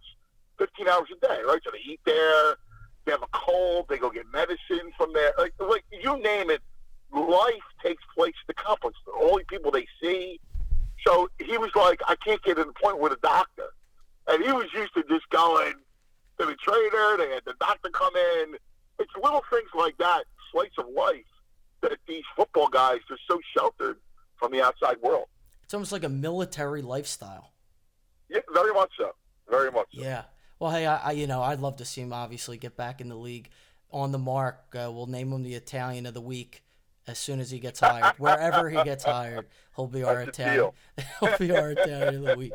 [0.59, 1.61] 15 hours a day, right?
[1.65, 2.57] So they eat there.
[3.05, 3.87] They have a cold.
[3.89, 5.33] They go get medicine from there.
[5.39, 6.61] Like, like you name it,
[7.13, 8.97] life takes place at the complex.
[9.07, 10.41] The only people they see.
[11.07, 13.69] So he was like, I can't get to the point with a doctor.
[14.29, 15.75] And he was used to just going
[16.39, 17.17] to the trainer.
[17.19, 18.57] They had the doctor come in.
[18.99, 21.25] It's little things like that, slice of life,
[21.81, 23.97] that these football guys are so sheltered
[24.37, 25.27] from the outside world.
[25.65, 27.53] It's almost like a military lifestyle.
[28.29, 29.11] Yeah, very much so.
[29.51, 30.03] Very much so.
[30.03, 30.23] Yeah.
[30.59, 33.09] Well, hey, I, I you know I'd love to see him obviously get back in
[33.09, 33.51] the league
[33.91, 34.63] on the mark.
[34.75, 36.63] Uh, we'll name him the Italian of the week
[37.07, 38.15] as soon as he gets hired.
[38.19, 40.71] Wherever he gets hired, he'll be our Italian.
[41.21, 42.53] he'll be our Italian of the week.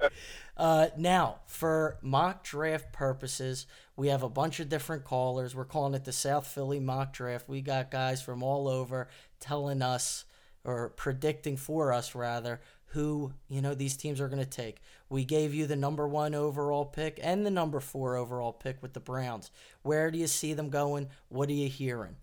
[0.56, 5.56] Uh, now, for mock draft purposes, we have a bunch of different callers.
[5.56, 7.50] We're calling it the South Philly mock draft.
[7.50, 10.26] We got guys from all over telling us
[10.64, 12.60] or predicting for us rather
[12.92, 14.82] who you know these teams are going to take.
[15.10, 18.94] We gave you the number one overall pick and the number four overall pick with
[18.94, 19.52] the Browns.
[19.82, 21.08] Where do you see them going?
[21.30, 22.16] What are you hearing?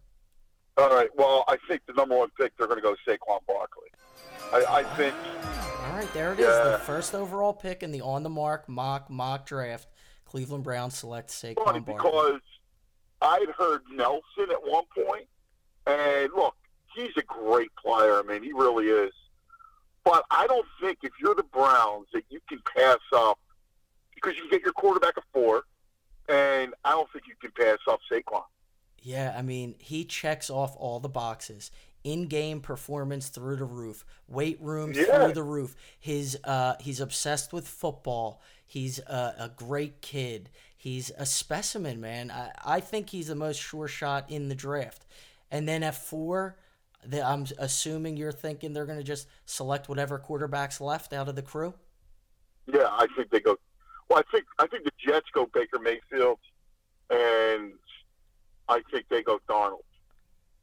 [0.77, 1.09] All right.
[1.17, 3.89] Well, I think the number one pick they're going to go Saquon Barkley.
[4.53, 5.15] I, I think.
[5.85, 6.47] All right, there it is.
[6.47, 9.89] The first overall pick in the on the mark mock mock draft.
[10.25, 11.95] Cleveland Browns select funny Saquon Barkley.
[11.95, 12.41] because
[13.23, 15.27] I'd heard Nelson at one point,
[15.87, 16.57] and look,
[16.95, 18.19] he's a great player.
[18.19, 19.13] I mean, he really is.
[20.05, 23.39] But I don't think if you're the Browns that you can pass up
[24.15, 25.63] because you can get your quarterback at four,
[26.29, 28.43] and I don't think you can pass up Saquon.
[29.05, 31.71] Yeah, I mean, he checks off all the boxes.
[32.05, 35.05] In-game performance through the roof, weight room Yeah.
[35.05, 35.77] through the roof.
[36.01, 38.43] His uh, he's obsessed with football.
[38.67, 40.51] He's a, a great kid.
[40.77, 42.31] He's a specimen, man.
[42.31, 45.07] I, I think he's the most sure shot in the draft.
[45.51, 46.57] And then at four,
[47.07, 51.37] the, I'm assuming you're thinking they're going to just select whatever quarterbacks left out of
[51.37, 51.75] the crew.
[52.67, 53.57] Yeah, I think they go.
[54.09, 56.38] Well, I think I think the Jets go Baker Mayfield,
[57.11, 57.73] and
[58.68, 59.83] I think they go Darnold.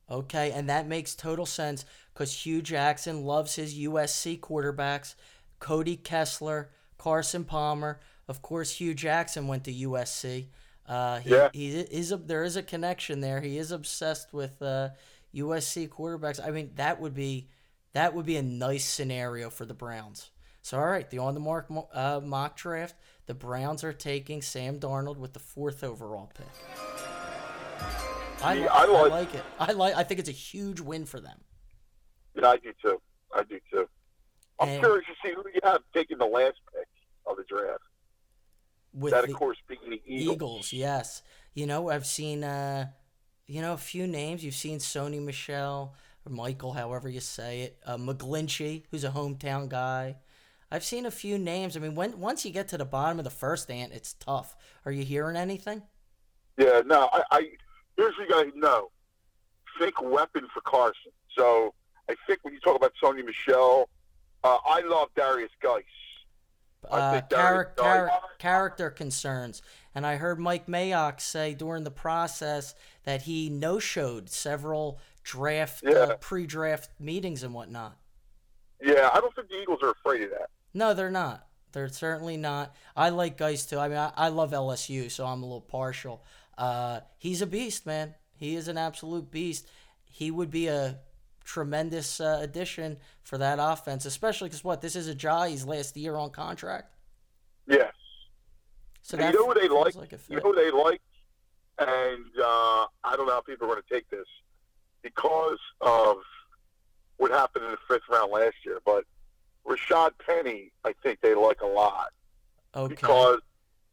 [0.09, 5.15] Okay, and that makes total sense because Hue Jackson loves his USC quarterbacks,
[5.59, 7.99] Cody Kessler, Carson Palmer.
[8.27, 10.47] Of course, Hue Jackson went to USC.
[10.85, 11.49] Uh, he, Yeah.
[11.53, 13.39] he is a, there is a connection there.
[13.39, 14.89] He is obsessed with uh,
[15.33, 16.45] USC quarterbacks.
[16.45, 17.47] I mean, that would be
[17.93, 20.31] that would be a nice scenario for the Browns.
[20.61, 24.79] So, all right, the on the mark uh, mock draft, the Browns are taking Sam
[24.79, 27.20] Darnold with the fourth overall pick.
[28.43, 29.43] I, See, li- I I like- like it.
[29.59, 29.95] I like.
[29.95, 31.39] I think it's a huge win for them.
[32.35, 33.01] Yeah, I do too.
[33.35, 33.87] I do too.
[34.59, 36.87] I'm And- curious to see who you have taking the last pick
[37.25, 37.81] of the draft.
[38.93, 40.35] With that, of course, being the Eagles.
[40.35, 41.23] Eagles, yes.
[41.53, 42.87] You know, I've seen, uh,
[43.47, 44.43] you know, a few names.
[44.43, 47.79] You've seen Sony Michel or Michael, however you say it.
[47.85, 50.17] Uh, McGlinchey, who's a hometown guy.
[50.69, 51.77] I've seen a few names.
[51.77, 54.55] I mean, when once you get to the bottom of the first ant, it's tough.
[54.85, 55.83] Are you hearing anything?
[56.57, 57.49] Yeah, no, I, I
[58.01, 58.91] here's what you got to know.
[59.79, 61.11] Think weapon for Carson.
[61.37, 61.73] So
[62.09, 63.89] I think when you talk about Sony Michel,
[64.43, 65.83] uh, I love Derrius Guice.
[66.89, 69.61] Uh, Derrius char- character concerns.
[69.93, 75.85] And I heard Mike Mayock say during the process that he no showed several draft,
[75.85, 77.97] uh, pre draft meetings and whatnot.
[78.81, 80.49] Yeah, I don't think the Eagles are afraid of that.
[80.73, 81.45] No, they're not.
[81.71, 82.75] They're certainly not.
[82.95, 83.77] I like Guice too.
[83.77, 86.23] I mean, I, I love LSU, so I'm a little partial.
[86.61, 88.13] Uh, he's a beast, man.
[88.35, 89.67] He is an absolute beast.
[90.05, 90.99] He would be a
[91.43, 96.29] tremendous uh, addition for that offense, especially because what this is Ajayi's last year on
[96.29, 96.93] contract.
[97.65, 97.93] Yes.
[99.01, 100.11] So you know what they feels like?
[100.29, 101.01] you know what they like?
[101.79, 104.27] And uh, I don't know how people are going to take this
[105.01, 106.17] because of
[107.17, 108.77] what happened in the fifth round last year.
[108.85, 109.05] But
[109.65, 112.09] Rashad Penny, I think they like a lot
[112.75, 112.93] okay.
[112.93, 113.39] because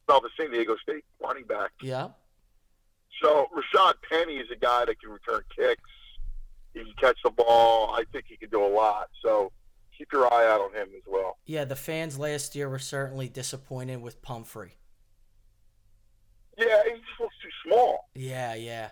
[0.07, 1.71] of the San Diego State running back.
[1.81, 2.09] yeah.
[3.23, 5.81] So Rashad Penny is a guy that can return kicks.
[6.75, 7.95] He can catch the ball.
[7.95, 9.09] I think he can do a lot.
[9.23, 9.53] So
[9.97, 11.39] keep your eye out on him as well.
[11.47, 14.77] Yeah, the fans last year were certainly disappointed with Pumphrey.
[16.57, 18.09] Yeah, he just looks too small.
[18.15, 18.91] Yeah, yeah.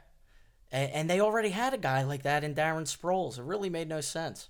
[0.73, 3.39] And, and they already had a guy like that in Darren Sproles.
[3.39, 4.49] It really made no sense.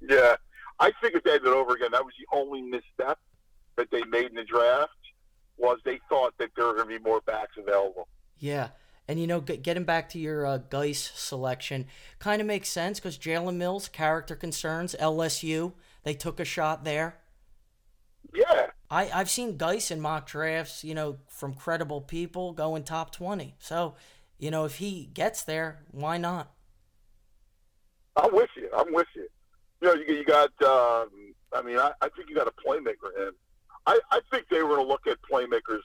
[0.00, 0.36] Yeah,
[0.78, 3.18] I think if they did it over again, that was the only misstep
[3.76, 4.90] that they made in the draft
[5.56, 8.08] was they thought that there were going to be more backs available.
[8.38, 8.68] Yeah.
[9.08, 11.86] And, you know, get, getting back to your uh, Guice selection,
[12.18, 15.72] kind of makes sense because Jalen Mills, character concerns, LSU,
[16.04, 17.16] they took a shot there.
[18.32, 23.10] Yeah, I, I've seen Guice in mock drafts, you know, from credible people going top
[23.10, 23.56] 20.
[23.58, 23.94] So,
[24.38, 26.52] you know, if he gets there, why not?
[28.16, 28.68] I'm with you.
[28.76, 29.26] I'm with you.
[29.80, 30.50] You know, you, you got.
[30.62, 31.08] Um,
[31.54, 33.30] I mean, I, I think you got a playmaker in.
[33.86, 35.80] I, I think they were going to look at playmakers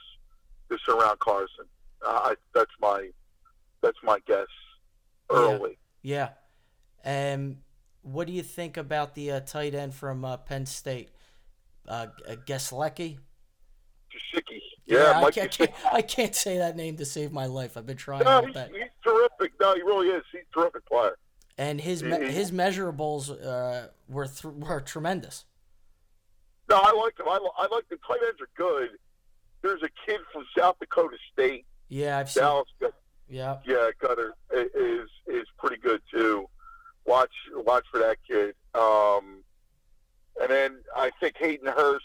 [0.70, 1.64] to surround Carson.
[2.04, 3.10] Uh, I, that's my
[3.82, 4.46] that's my guess.
[5.30, 5.78] Early.
[6.02, 6.30] Yeah.
[7.04, 7.58] Um,
[8.02, 11.10] what do you think about the uh, tight end from uh, Penn State,
[11.86, 13.18] uh, uh, Geslecki?
[14.10, 14.60] Gesicki.
[14.86, 17.76] Yeah, I, can't, I, can't, I can't say that name to save my life.
[17.76, 19.52] I've been trying No, he's, he's terrific.
[19.60, 20.24] No, he really is.
[20.32, 21.18] He's a terrific player.
[21.58, 25.44] And his me- his measurables uh, were th- were tremendous.
[26.70, 27.26] No, I like him.
[27.28, 28.90] I, I like the tight ends are good.
[29.62, 32.42] There's a kid from South Dakota State, Yeah, I've seen.
[32.42, 32.68] Dallas.
[33.28, 36.48] Yeah, Yeah, Goedert i- is is pretty good too.
[37.04, 38.54] Watch watch for that kid.
[38.74, 39.44] Um,
[40.40, 42.04] and then I think Hayden Hurst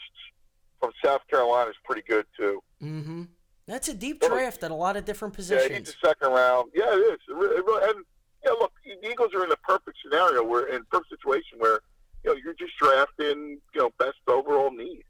[0.79, 2.61] from South Carolina is pretty good too.
[2.81, 3.23] mm-hmm.
[3.65, 5.95] That's a deep draft at a lot of different Yeah, he's positions.
[6.03, 6.71] second round.
[6.75, 7.19] Yeah, it is.
[7.29, 8.05] It really, it really, and
[8.43, 11.79] yeah, look, the Eagles are in a perfect scenario where in perfect situation where
[12.25, 15.03] you know you're just drafting you know best overall need.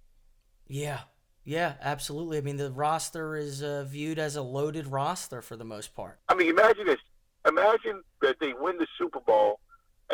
[0.68, 1.00] Yeah,
[1.44, 2.38] yeah, absolutely.
[2.38, 6.20] I mean, the roster is uh, viewed as a loaded roster for the most part.
[6.30, 7.00] I mean, imagine this.
[7.46, 9.60] Imagine that they win the Super Bowl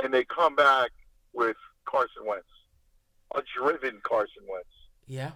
[0.01, 0.89] and they come back
[1.33, 2.47] with Carson Wentz,
[3.35, 4.69] a driven Carson Wentz.
[5.05, 5.31] Yeah,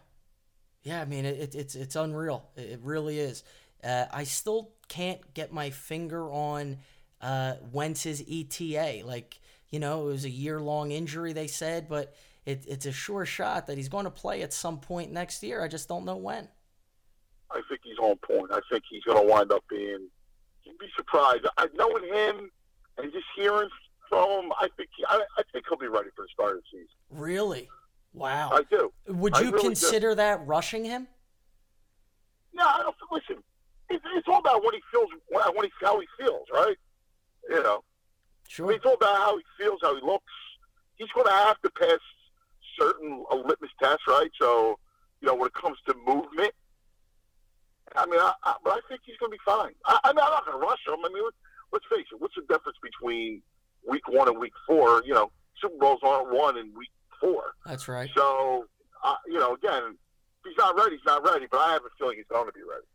[0.82, 1.02] yeah.
[1.02, 2.50] I mean, it, it, it's it's unreal.
[2.56, 3.44] It, it really is.
[3.84, 6.78] Uh, I still can't get my finger on
[7.22, 9.02] uh, Wentz's ETA.
[9.06, 11.34] Like, you know, it was a year long injury.
[11.34, 14.80] They said, but it, it's a sure shot that he's going to play at some
[14.80, 15.64] point next year.
[15.64, 16.48] I just don't know when.
[17.52, 18.52] I think he's on point.
[18.52, 20.08] I think he's going to wind up being.
[20.64, 21.46] You'd be surprised.
[21.58, 22.50] I knowing him
[22.98, 23.70] and just hearing
[24.10, 24.52] from him.
[24.60, 26.88] I think he, I, I think he'll be ready for the start of the season.
[27.12, 27.70] Really?
[28.14, 28.52] Wow.
[28.52, 28.92] I do.
[29.08, 29.68] Would you really do.
[29.68, 31.08] consider that rushing him?
[32.54, 32.96] No, I don't.
[33.12, 33.44] Listen,
[33.90, 36.76] it's, it's all about what he feels, when he how he feels, right?
[37.50, 37.84] You know,
[38.60, 40.32] I mean, it's all about how he feels, how he looks.
[40.96, 42.00] He's going to have to pass
[42.80, 44.30] certain a litmus test, right?
[44.40, 44.80] So,
[45.22, 46.52] you know, when it comes to movement,
[47.96, 49.74] I mean, I, I, but I think he's going to be fine.
[49.86, 51.00] I, I mean, I'm not going to rush him.
[51.06, 51.34] I mean, let,
[51.72, 52.20] let's face it.
[52.20, 53.42] What's the difference between
[53.88, 55.04] week one and week four?
[55.06, 55.32] You know,
[55.62, 57.54] Super Bowls aren't won in week four.
[57.66, 58.10] That's right.
[58.16, 58.66] So,
[59.04, 61.46] uh, you know, again, if he's not ready, he's not ready.
[61.50, 62.86] But I have a feeling he's going to be ready.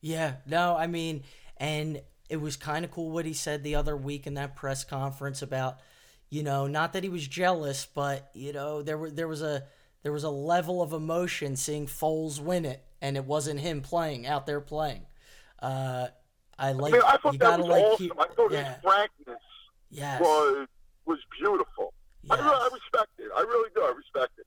[0.00, 1.22] Yeah, no, I mean,
[1.56, 4.84] and it was kind of cool what he said the other week in that press
[4.84, 5.78] conference about,
[6.34, 9.62] you know, not that he was jealous, but you know, there were there was a
[10.02, 14.26] there was a level of emotion seeing Foles win it, and it wasn't him playing
[14.26, 15.02] out there playing.
[15.60, 16.08] Uh,
[16.58, 18.04] I like I mean, I thought you that was like awesome.
[18.06, 19.38] he- I thought yeah, his frankness
[19.90, 20.66] yes, was
[21.06, 21.94] was beautiful.
[22.28, 23.30] I, really, I respect it.
[23.36, 23.82] I really do.
[23.82, 24.46] I respect it.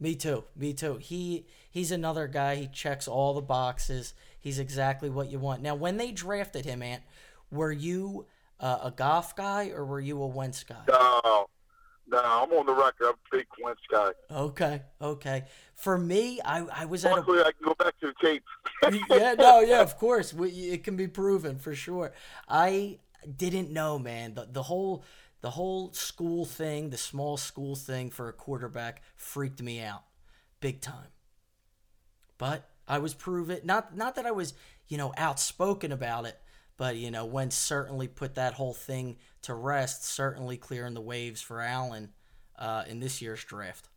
[0.00, 0.42] Me too.
[0.56, 0.96] Me too.
[0.96, 2.56] He he's another guy.
[2.56, 4.14] He checks all the boxes.
[4.40, 5.62] He's exactly what you want.
[5.62, 7.04] Now, when they drafted him, Ant,
[7.52, 8.26] were you
[8.62, 10.82] uh, a Goff guy or were you a Wentz guy?
[10.88, 11.48] No,
[12.08, 13.08] no, I'm on the record.
[13.08, 14.10] I'm a big Wentz guy.
[14.30, 15.44] Okay, okay.
[15.74, 18.44] For me, I I was at a I can go back to the tape.
[19.10, 20.32] yeah, no, yeah, of course.
[20.32, 22.12] We, it can be proven for sure.
[22.48, 22.98] I
[23.36, 24.34] didn't know, man.
[24.34, 25.04] The the whole
[25.42, 30.04] the whole school thing, the small school thing for a quarterback freaked me out
[30.60, 31.08] big time.
[32.38, 34.54] But I was proven not not that I was,
[34.88, 36.40] you know, outspoken about it,
[36.76, 41.40] but you know, Wentz certainly put that whole thing to rest, certainly clearing the waves
[41.40, 42.10] for Allen
[42.58, 43.88] uh, in this year's draft.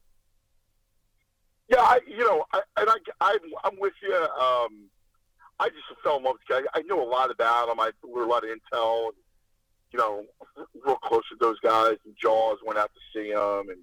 [1.67, 4.15] Yeah, I, you know, I, and I, I, I'm with you.
[4.15, 4.89] Um,
[5.59, 6.79] I just fell in love with the guy.
[6.79, 7.79] I knew a lot about him.
[7.79, 9.17] I were a lot of intel, and
[9.91, 10.25] you know,
[10.85, 11.97] real close to those guys.
[12.05, 13.81] And Jaws went out to see him, and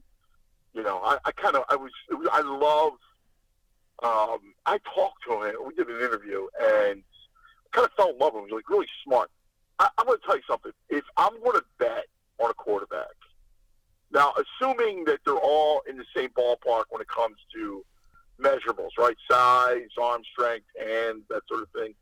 [0.74, 2.92] you know, I, I kind of, I was, was, I love.
[4.02, 5.55] Um, I talked to him.
[5.66, 7.02] We did an interview, and
[7.72, 8.48] kind of fell in love with him.
[8.48, 9.30] He was like really smart.
[9.78, 10.72] I, I'm going to tell you something.
[10.90, 12.04] If I'm going to bet
[12.42, 13.06] on a quarterback,
[14.12, 17.82] now, assuming that they're all in the same ballpark when it comes to
[18.38, 19.16] measurables, right?
[19.30, 21.94] Size, arm strength, and that sort of thing.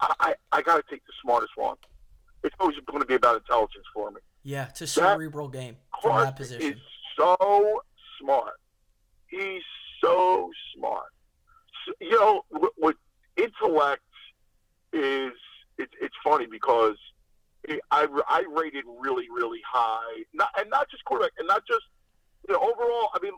[0.00, 1.76] I, I, I got to take the smartest one.
[2.42, 4.20] It's always going to be about intelligence for me.
[4.42, 6.72] Yeah, it's a cerebral game from that position.
[6.72, 6.78] is
[7.16, 7.80] so
[8.20, 8.54] smart.
[9.28, 9.62] He's
[10.02, 11.06] so smart.
[11.88, 12.96] S- You know, with, what
[13.36, 14.02] intellect
[14.94, 15.32] is,
[15.78, 16.96] it's it's funny because
[17.64, 20.22] it, I, I rated really, really high.
[20.32, 21.84] Not, and not just quarterback, and not just,
[22.48, 23.10] you know, overall.
[23.14, 23.32] I mean,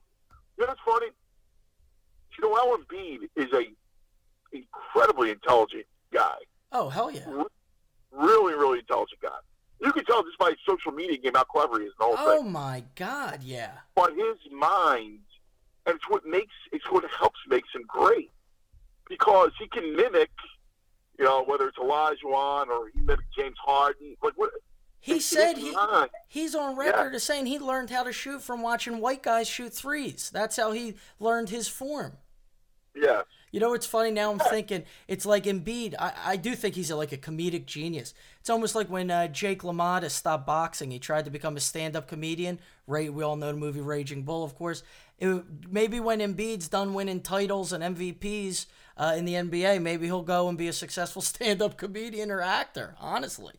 [0.59, 1.07] you know it's funny?
[2.39, 3.65] Joel Embiid is a
[4.53, 6.37] incredibly intelligent guy.
[6.73, 7.27] Oh hell yeah!
[8.13, 9.29] Really, really intelligent guy.
[9.81, 12.15] You can tell just by his social media game how clever he is the whole
[12.19, 12.53] Oh thing.
[12.53, 13.73] my god, yeah.
[13.95, 15.19] But his mind,
[15.85, 18.31] and it's what makes, it's what helps makes him great.
[19.09, 20.31] Because he can mimic,
[21.19, 24.17] you know, whether it's Olajuwon or he mimicked James Harden.
[24.23, 24.51] Like what?
[25.01, 25.75] He said he
[26.27, 29.73] he's on record as saying he learned how to shoot from watching white guys shoot
[29.73, 30.31] threes.
[30.33, 32.19] That's how he learned his form.
[32.95, 33.23] Yeah.
[33.53, 34.33] You know, it's funny now.
[34.33, 35.95] I'm thinking it's like Embiid.
[35.99, 38.13] I, I do think he's a, like a comedic genius.
[38.41, 40.91] It's almost like when uh, Jake LaMotta stopped boxing.
[40.91, 42.59] He tried to become a stand-up comedian.
[42.87, 43.13] Right?
[43.13, 44.83] we all know the movie Raging Bull, of course.
[45.19, 50.23] It, maybe when Embiid's done winning titles and MVPs uh, in the NBA, maybe he'll
[50.23, 52.95] go and be a successful stand-up comedian or actor.
[53.01, 53.55] Honestly,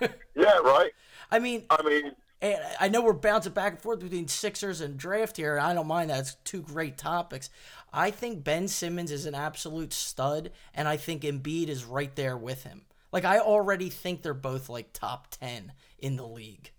[0.34, 0.92] Yeah, right.
[1.30, 4.96] I mean, I mean, and I know we're bouncing back and forth between Sixers and
[4.96, 5.58] draft here.
[5.58, 6.20] I don't mind that.
[6.20, 7.50] It's two great topics.
[7.92, 12.36] I think Ben Simmons is an absolute stud, and I think Embiid is right there
[12.36, 12.82] with him.
[13.12, 16.72] Like, I already think they're both like top 10 in the league.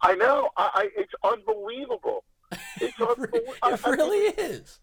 [0.00, 0.50] I know.
[0.56, 2.24] I, I it's unbelievable.
[2.80, 3.54] It's unbelievable.
[3.64, 4.80] It really is.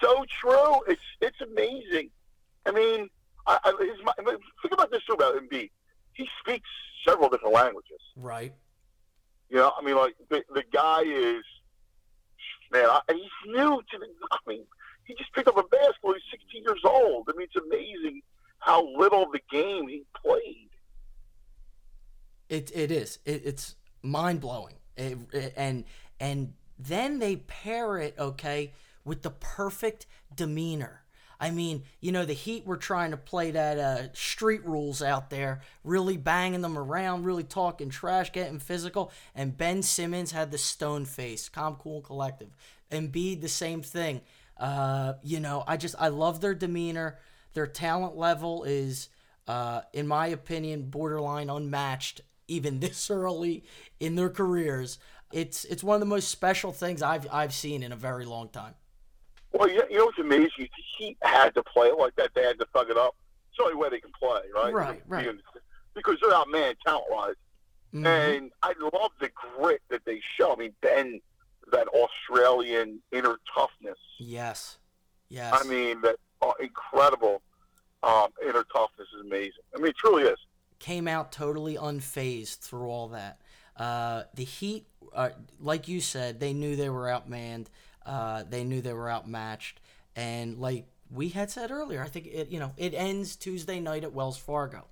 [0.00, 0.80] So true.
[0.88, 2.10] It's it's amazing.
[2.66, 3.08] I mean,
[3.46, 5.70] I, I, his, I mean, think about this too about Embiid.
[6.14, 6.68] He speaks
[7.06, 8.00] several different languages.
[8.16, 8.52] Right.
[9.48, 11.42] You know, I mean, like the the guy is
[12.72, 12.86] man.
[12.88, 14.06] I, he's new to the.
[14.30, 14.64] I mean,
[15.04, 16.14] he just picked up a basketball.
[16.14, 17.28] He's 16 years old.
[17.28, 18.22] I mean, it's amazing
[18.60, 20.68] how little of the game he played.
[22.48, 23.18] It it is.
[23.24, 24.74] It, it's mind blowing.
[24.96, 25.84] It, it- and
[26.18, 28.72] and then they pair it okay
[29.10, 31.02] with the perfect demeanor.
[31.40, 35.30] I mean, you know, the Heat were trying to play that uh, street rules out
[35.30, 39.10] there, really banging them around, really talking trash, getting physical.
[39.34, 42.50] And Ben Simmons had the stone face, calm, cool, and collective.
[42.92, 44.20] Embiid, the same thing.
[44.56, 47.18] Uh, you know, I just I love their demeanor.
[47.54, 49.08] Their talent level is,
[49.48, 53.64] uh, in my opinion, borderline unmatched even this early
[53.98, 55.00] in their careers.
[55.32, 58.50] It's it's one of the most special things I've I've seen in a very long
[58.50, 58.74] time.
[59.52, 60.50] Well, you, you know what's amazing?
[60.58, 62.30] The Heat had to play it like that.
[62.34, 63.16] They had to thug it up.
[63.48, 64.72] It's the only way they can play, right?
[64.72, 65.28] Right, right.
[65.94, 67.34] Because they're outman talent wise.
[67.92, 68.06] Mhm.
[68.06, 70.52] And I love the grit that they show.
[70.52, 71.20] I mean, Ben,
[71.72, 73.98] that Australian inner toughness.
[74.18, 74.78] Yes,
[75.28, 75.52] yes.
[75.52, 77.42] I mean, that uh, incredible
[78.04, 79.62] um, inner toughness is amazing.
[79.74, 80.38] I mean, it truly is.
[80.78, 83.40] came out totally unfazed through all that.
[83.76, 87.66] Uh, the Heat, uh, like you said, they knew they were outmanned.
[88.06, 89.80] Uh, they knew they were outmatched,
[90.16, 94.04] and like we had said earlier, I think it you know it ends Tuesday night
[94.04, 94.86] at Wells Fargo.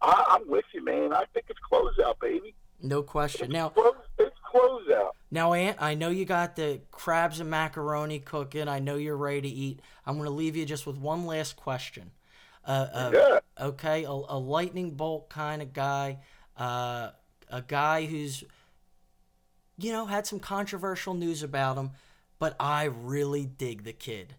[0.00, 1.12] I, I'm with you, man.
[1.12, 2.54] I think it's closeout, baby.
[2.82, 3.50] No question.
[3.50, 5.10] Now, Close, it's closeout.
[5.30, 8.68] Now, Ant, I know you got the crabs and macaroni cooking.
[8.68, 9.80] I know you're ready to eat.
[10.04, 12.10] I'm going to leave you just with one last question.
[12.66, 13.38] Uh, uh, Yeah.
[13.66, 16.18] Okay, a, a lightning bolt kind of guy,
[16.58, 17.10] uh,
[17.48, 18.44] a guy who's,
[19.78, 21.90] you know, had some controversial news about him,
[22.38, 24.34] but I really dig the kid,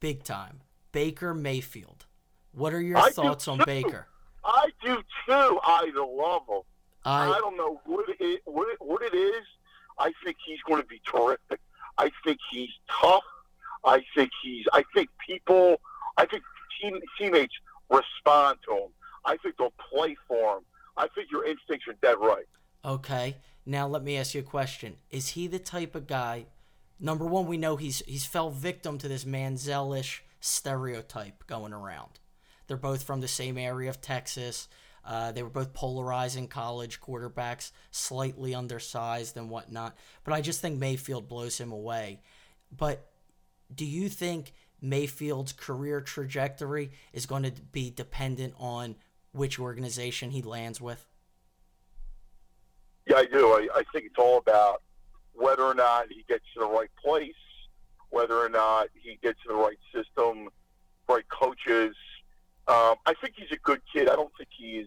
[0.00, 0.60] big time.
[0.92, 2.06] Baker Mayfield.
[2.52, 3.62] What are your I thoughts on.
[3.64, 4.06] Baker?
[4.44, 5.60] I do too.
[5.62, 6.62] I love him.
[7.04, 9.44] I, I don't know what it, what it, what it is.
[9.98, 11.60] I think he's going to be terrific.
[11.98, 13.22] I think he's tough.
[13.84, 14.66] I think he's.
[14.72, 15.80] I think people.
[16.16, 16.42] I think
[16.80, 17.54] team, teammates
[17.88, 18.88] respond to him.
[19.24, 20.62] I think they'll play for him.
[20.96, 22.46] I think your instincts are dead right.
[22.84, 23.36] Okay.
[23.66, 24.96] Now let me ask you a question.
[25.10, 26.46] Is he the type of guy
[27.00, 32.20] number one, we know he's he's fell victim to this Manzielish stereotype going around.
[32.66, 34.68] They're both from the same area of Texas.
[35.04, 39.96] Uh, they were both polarizing college quarterbacks, slightly undersized and whatnot.
[40.24, 42.20] But I just think Mayfield blows him away.
[42.70, 43.10] But
[43.74, 48.96] do you think Mayfield's career trajectory is going to be dependent on
[49.32, 51.06] which organization he lands with?
[53.06, 53.46] Yeah, I do.
[53.48, 54.82] I, I think it's all about
[55.34, 57.32] whether or not he gets to the right place,
[58.10, 60.48] whether or not he gets to the right system,
[61.08, 61.94] right coaches.
[62.68, 64.08] Um, I think he's a good kid.
[64.08, 64.86] I don't think he's.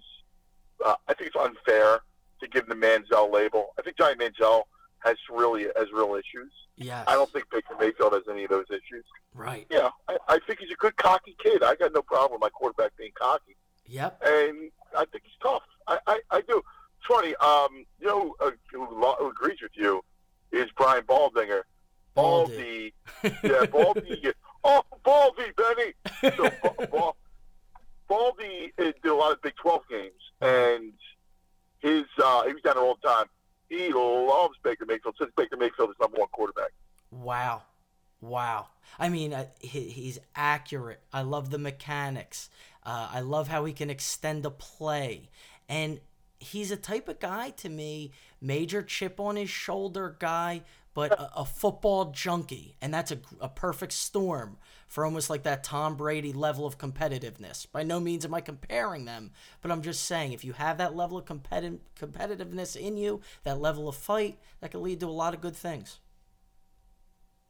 [0.84, 2.00] Uh, I think it's unfair
[2.42, 3.70] to give him the Manziel label.
[3.80, 4.64] I think Johnny Manziel
[5.00, 6.52] has really has real issues.
[6.76, 7.04] Yeah.
[7.08, 9.06] I don't think Baker Mayfield has any of those issues.
[9.34, 9.66] Right.
[9.70, 11.64] Yeah, I, I think he's a good cocky kid.
[11.64, 13.56] I got no problem with my quarterback being cocky
[13.86, 14.22] Yep.
[14.26, 15.64] and I think he's tough.
[15.88, 16.62] I, I, I do.
[17.04, 17.36] It's funny.
[17.36, 20.04] Um, you know, uh, who, agrees with you
[20.52, 21.62] is Brian Baldinger.
[22.16, 22.94] Baldy.
[23.22, 24.32] Baldy, yeah, Baldy.
[24.64, 26.36] oh, Baldy, Benny.
[26.36, 27.12] So Ba- Ba-
[28.08, 30.94] Baldy uh, did a lot of Big Twelve games, and
[31.80, 33.26] his uh, he was down there all the time.
[33.70, 35.16] He loves Baker Mayfield.
[35.20, 36.72] Says Baker Mayfield is number one quarterback.
[37.10, 37.64] Wow.
[38.22, 38.68] Wow.
[39.00, 41.02] I mean, uh, he, he's accurate.
[41.12, 42.50] I love the mechanics.
[42.84, 45.30] Uh, I love how he can extend a play.
[45.68, 46.00] And
[46.44, 50.62] he's a type of guy to me, major chip on his shoulder guy,
[50.94, 52.76] but a, a football junkie.
[52.82, 57.66] And that's a, a perfect storm for almost like that Tom Brady level of competitiveness.
[57.72, 59.32] By no means am I comparing them,
[59.62, 63.60] but I'm just saying if you have that level of competi- competitiveness in you, that
[63.60, 66.00] level of fight, that can lead to a lot of good things.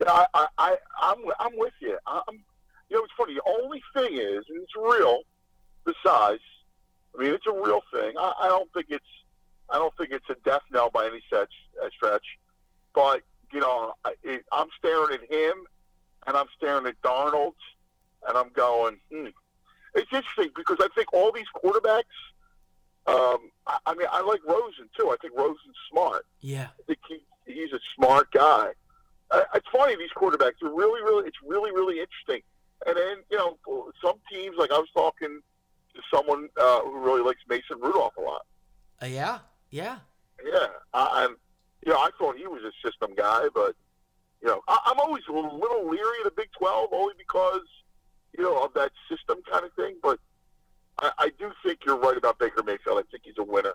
[0.08, 1.98] I, I, I, I'm, I'm with you.
[2.08, 2.22] I'm,
[2.90, 3.36] you know, it's funny.
[3.36, 5.20] The only thing is, and it's real,
[6.06, 6.40] size.
[7.16, 8.14] I mean, it's a real thing.
[8.18, 9.06] I, I don't think it's,
[9.70, 11.52] I don't think it's a death knell by any such
[11.82, 12.26] uh, stretch.
[12.94, 15.54] But you know, I, it, I'm staring at him,
[16.28, 17.54] and I'm staring at Darnold,
[18.28, 19.28] and I'm going, hmm.
[19.96, 22.04] It's interesting because I think all these quarterbacks.
[23.06, 25.12] Um, I, I mean, I like Rosen too.
[25.12, 26.26] I think Rosen's smart.
[26.42, 26.70] Yeah.
[26.80, 28.70] I think he, he's a smart guy.
[29.30, 31.28] Uh, it's funny these quarterbacks are really, really.
[31.28, 32.42] It's really, really interesting.
[32.88, 33.58] And then you know,
[34.04, 35.42] some teams like I was talking
[36.14, 38.46] someone uh, who really likes Mason Rudolph a lot.
[39.02, 39.40] Uh, yeah.
[39.70, 39.98] Yeah.
[40.44, 41.38] Yeah, I, I'm.
[41.86, 43.76] You know, I thought he was a system guy, but
[44.42, 47.62] you know, I, I'm always a little leery of the Big Twelve, only because
[48.38, 49.96] you know of that system kind of thing.
[50.02, 50.20] But
[51.00, 53.00] I, I do think you're right about Baker Mayfield.
[53.00, 53.74] I think he's a winner.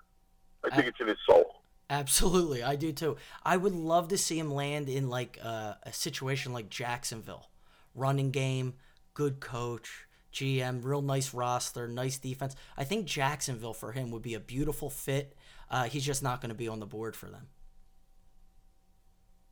[0.64, 1.62] I think it's in his soul.
[1.90, 3.16] Absolutely, I do too.
[3.44, 7.48] I would love to see him land in like uh, a situation like Jacksonville,
[7.94, 8.74] running game,
[9.14, 12.54] good coach, GM, real nice roster, nice defense.
[12.76, 15.34] I think Jacksonville for him would be a beautiful fit.
[15.70, 17.48] Uh, he's just not going to be on the board for them.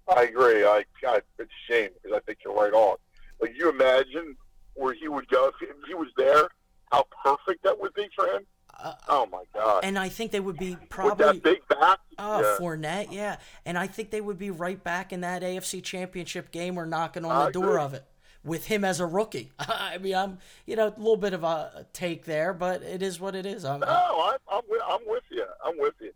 [0.08, 0.64] I agree.
[0.64, 2.96] I, I it's a shame because I think you're right on.
[3.40, 4.36] Like you imagine
[4.74, 6.48] where he would go if he, if he was there,
[6.92, 8.46] how perfect that would be for him.
[8.78, 9.84] Uh, oh my god!
[9.84, 11.98] And I think they would be With probably that big back.
[12.18, 12.56] Oh, yeah.
[12.58, 13.36] Fournette, yeah.
[13.64, 17.24] And I think they would be right back in that AFC championship game or knocking
[17.24, 18.04] on I the door of it
[18.46, 19.50] with him as a rookie.
[19.58, 23.20] I mean, I'm, you know, a little bit of a take there, but it is
[23.20, 23.64] what it is.
[23.64, 25.44] I'm, No, I'm, I'm, with, I'm with you.
[25.64, 26.12] I'm with you.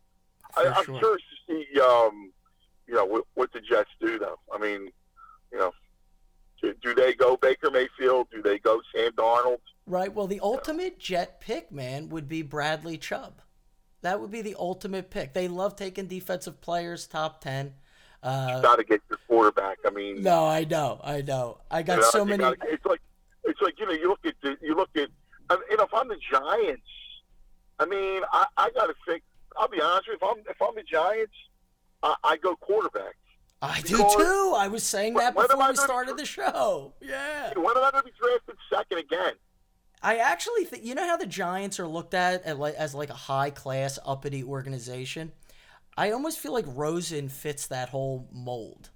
[0.57, 0.99] I, I'm sure.
[0.99, 2.33] curious to see, um,
[2.87, 4.39] you know, what, what the Jets do, though.
[4.53, 4.91] I mean,
[5.53, 5.73] you know,
[6.63, 8.29] do, do they go Baker Mayfield?
[8.33, 9.59] Do they go Sam Darnold?
[9.87, 10.15] right.
[10.15, 13.43] Well, the ultimate Jet pick, man, would be Bradley Chubb.
[14.03, 15.35] That would be the ultimate pick.
[15.35, 17.75] They love taking defensive players, top 10.
[18.23, 19.80] Uh, Got to get your quarterback.
[19.91, 21.01] I mean, no, I know.
[21.03, 21.59] I know.
[21.71, 22.39] I you got know, so many.
[22.43, 23.01] gotta- it's like,
[23.45, 25.09] it's like you know, you look at the, you look at,
[25.69, 26.83] you know, if I'm the Giants,
[27.81, 29.23] I mean, I, I got to think.
[29.57, 30.29] I'll be honest with you.
[30.29, 31.35] If I'm, if I'm the Giants,
[32.05, 33.17] I, I go quarterback.
[33.63, 34.55] I do too.
[34.57, 36.95] I was saying that When before I we started the show.
[37.03, 37.53] Yeah.
[37.57, 39.33] When am I going to be drafted second again?
[40.03, 43.11] I actually think you know how the Giants are looked at as like, as like
[43.11, 45.33] a high class uppity organization.
[45.97, 48.91] I almost feel like Rosen fits that whole mold.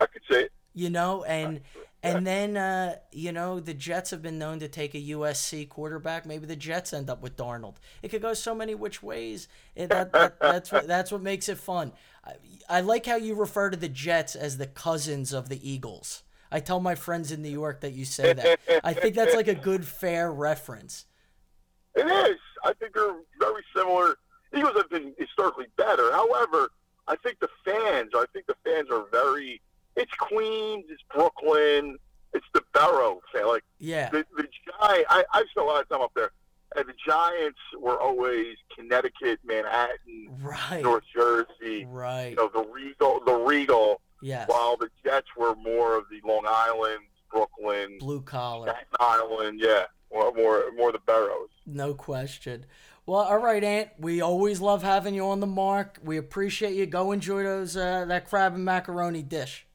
[0.00, 0.52] I could say it.
[0.74, 1.60] You know, and
[2.02, 6.26] and then uh, you know the Jets have been known to take a USC quarterback.
[6.26, 7.76] Maybe the Jets end up with Darnold.
[8.02, 9.48] It could go so many which ways.
[9.74, 11.92] It, that, that, that's what that's what makes it fun.
[12.24, 12.34] I,
[12.68, 16.22] I like how you refer to the Jets as the cousins of the Eagles.
[16.50, 18.60] I tell my friends in New York that you say that.
[18.82, 21.04] I think that's like a good fair reference.
[21.94, 22.38] It is.
[22.64, 24.16] I think they're very similar.
[24.56, 26.10] Eagles have been historically better.
[26.12, 26.70] However,
[27.06, 29.60] I think the fans, I think the fans are very.
[29.98, 31.98] It's Queens, it's Brooklyn,
[32.32, 33.46] it's the Borough fan.
[33.48, 34.08] Like Yeah.
[34.10, 34.44] the the
[34.80, 35.06] Giant.
[35.10, 36.30] I I spent a lot of time up there,
[36.76, 40.82] and the Giants were always Connecticut, Manhattan, Right.
[40.82, 41.84] North Jersey.
[41.86, 42.30] Right.
[42.30, 44.00] You know the Regal, the Regal.
[44.22, 44.48] Yes.
[44.48, 48.68] While the Jets were more of the Long Island, Brooklyn, Blue collar.
[48.68, 49.60] Staten Island.
[49.60, 51.50] Yeah, more more more the Boroughs.
[51.66, 52.66] No question.
[53.06, 53.90] Well, all right, Ant.
[53.98, 55.98] We always love having you On the Marc.
[56.04, 56.84] We appreciate you.
[56.86, 59.66] Go enjoy those uh, that crab and macaroni dish.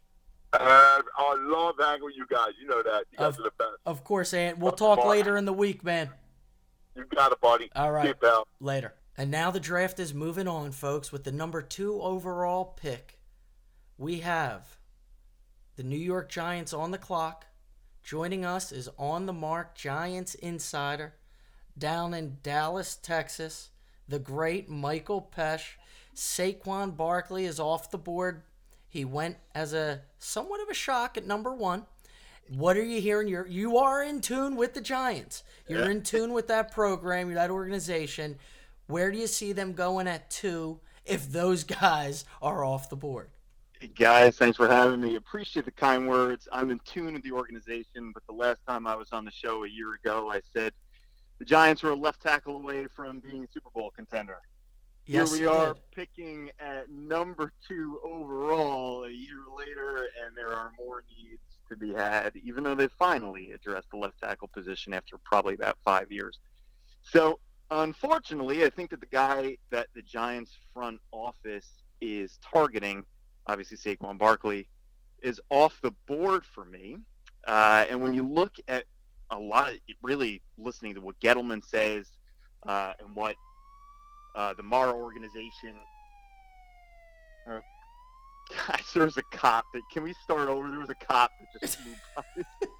[0.54, 2.50] Uh, I love hanging with you guys.
[2.62, 3.06] You know that.
[3.12, 3.72] You guys Of- are the best.
[3.86, 4.60] Of course, Ant.
[4.60, 6.10] We'll talk later in the week, man.
[6.96, 7.70] You got it, buddy.
[7.76, 8.04] All right.
[8.04, 8.48] See you, pal.
[8.60, 8.94] Later.
[9.18, 13.20] And now the draft is moving on, folks, with the number two overall pick.
[13.98, 14.78] We have
[15.76, 17.46] the New York Giants on the clock.
[18.04, 21.14] Joining us is On the Marc Giants insider
[21.78, 23.70] down in Dallas, Texas.
[24.08, 25.78] The great Michael Pesh.
[26.16, 28.44] Saquon Barkley is off the board.
[28.90, 31.86] He went as a somewhat of a shock at number one.
[32.50, 33.28] What are you hearing?
[33.28, 35.44] You're you are in tune with the Giants.
[35.68, 38.38] You're in tune with that program, that organization.
[38.88, 43.30] Where do you see them going at two if those guys are off the board?
[43.98, 45.16] Guys, thanks for having me.
[45.16, 46.48] Appreciate the kind words.
[46.52, 49.66] I'm in tune with the organization, but the last time I was on the show
[49.66, 50.74] a year ago, I said
[51.40, 54.38] the Giants were a left tackle away from being a Super Bowl contender.
[55.06, 55.92] Yes, Here we are did.
[55.94, 61.94] picking at number two overall a year later, and there are more needs to be
[61.94, 66.40] had, even though they finally addressed the left tackle position after probably about five years.
[67.02, 67.40] So,
[67.70, 73.04] unfortunately, I think that the guy that the Giants front office is targeting,
[73.48, 74.70] obviously Saquon Barkley,
[75.22, 76.98] is off the board for me.
[77.46, 78.86] Uh, and when you look at
[79.32, 82.08] a lot of really listening to what Gettleman says
[82.68, 83.36] uh, and what
[84.36, 85.76] uh, the Mara organization.
[87.48, 87.60] Uh,
[88.68, 89.82] Guys, there was a cop that.
[89.92, 90.70] Can we start over?
[90.70, 92.24] There was a cop that just flew by.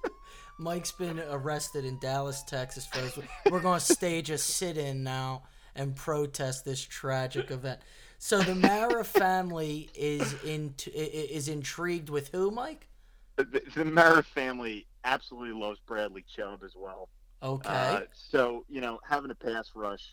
[0.58, 2.86] Mike's been arrested in Dallas, Texas.
[2.86, 3.18] First,
[3.50, 5.42] we're going to stage a sit-in now
[5.74, 7.80] and protest this tragic event.
[8.18, 12.88] So the Mara family is in is intrigued with who, Mike?
[13.36, 17.08] The, the Mara family absolutely loves Bradley Chubb as well.
[17.42, 17.68] Okay.
[17.68, 20.08] Uh, so you know, having a pass rush,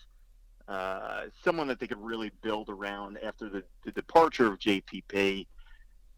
[0.68, 5.48] uh, someone that they could really build around after the, the departure of JPP,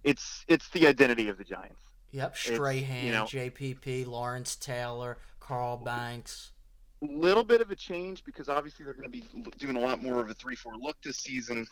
[0.04, 1.82] it's it's the identity of the Giants.
[2.12, 6.52] Yep, Strahan, you know- JPP, Lawrence Taylor, Carl Banks.
[7.02, 9.26] A little bit of a change because obviously they're going to be
[9.58, 11.68] doing a lot more of a 3-4 look this season.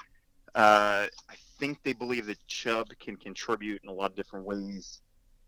[0.54, 5.00] Uh, I think they believe that Chubb can contribute in a lot of different ways.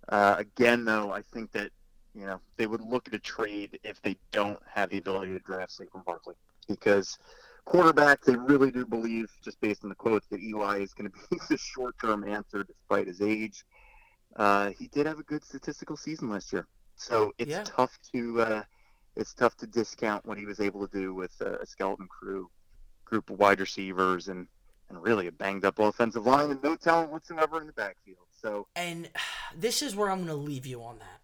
[0.07, 1.71] Uh, again, though, I think that
[2.15, 5.39] you know they would look at a trade if they don't have the ability to
[5.39, 6.35] draft Saquon Barkley
[6.67, 7.17] because
[7.65, 11.17] quarterback they really do believe, just based on the quotes, that Eli is going to
[11.29, 13.63] be the short-term answer despite his age.
[14.35, 17.63] Uh, he did have a good statistical season last year, so it's Yeah.
[17.63, 18.63] tough to uh,
[19.15, 22.49] it's tough to discount what he was able to do with uh, a skeleton crew,
[23.05, 24.47] group of wide receivers, and
[24.89, 28.25] and really a banged up offensive line and no talent whatsoever in the backfield.
[28.31, 29.09] So And
[29.55, 31.21] this is where I'm going to leave you on that.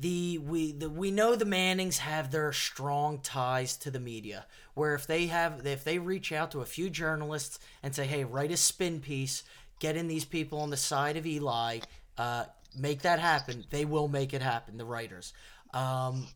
[0.00, 4.46] The we the we know the Mannings have their strong ties to the media.
[4.72, 8.24] Where if they have if they reach out to a few journalists and say, "Hey,
[8.24, 9.42] write a spin piece,
[9.78, 11.80] get in these people on the side of Eli,
[12.16, 14.78] uh, make that happen," they will make it happen.
[14.78, 15.34] The writers.
[15.74, 16.28] Um,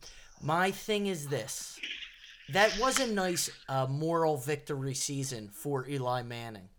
[0.43, 1.79] my thing is this:
[2.49, 6.69] that was a nice uh, moral victory season for Eli Manning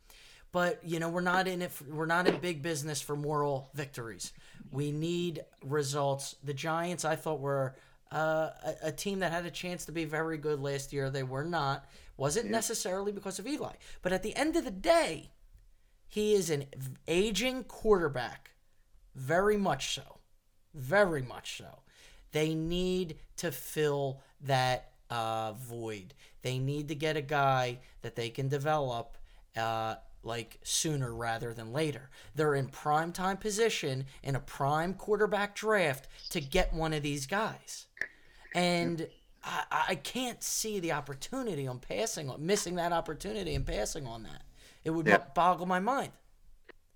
[0.53, 3.69] but you know we're not in it for, we're not in big business for moral
[3.75, 4.33] victories
[4.71, 6.37] we need results.
[6.43, 7.77] The giants i thought were
[8.13, 11.11] uh, a, a team that had a chance to be very good last year.
[11.11, 11.87] They were not.
[12.17, 13.75] Wasn't necessarily because of eli.
[14.03, 15.31] But at the end of the day
[16.09, 16.67] he is an
[17.09, 18.53] aging quarterback.
[19.15, 20.21] Very much so.
[20.75, 21.81] Very much so.
[22.33, 26.15] They need to fill that uh, void.
[26.43, 29.17] They need to get a guy that they can develop
[29.57, 29.97] uh,
[30.27, 32.11] like sooner rather than later.
[32.35, 37.27] They're in prime time position in a prime quarterback draft to get one of these
[37.27, 37.87] guys.
[38.55, 39.09] And
[39.45, 44.25] I, I can't see the opportunity on passing on missing that opportunity and passing on
[44.25, 44.43] that.
[44.85, 45.19] It would Yeah.
[45.35, 46.13] boggle my mind.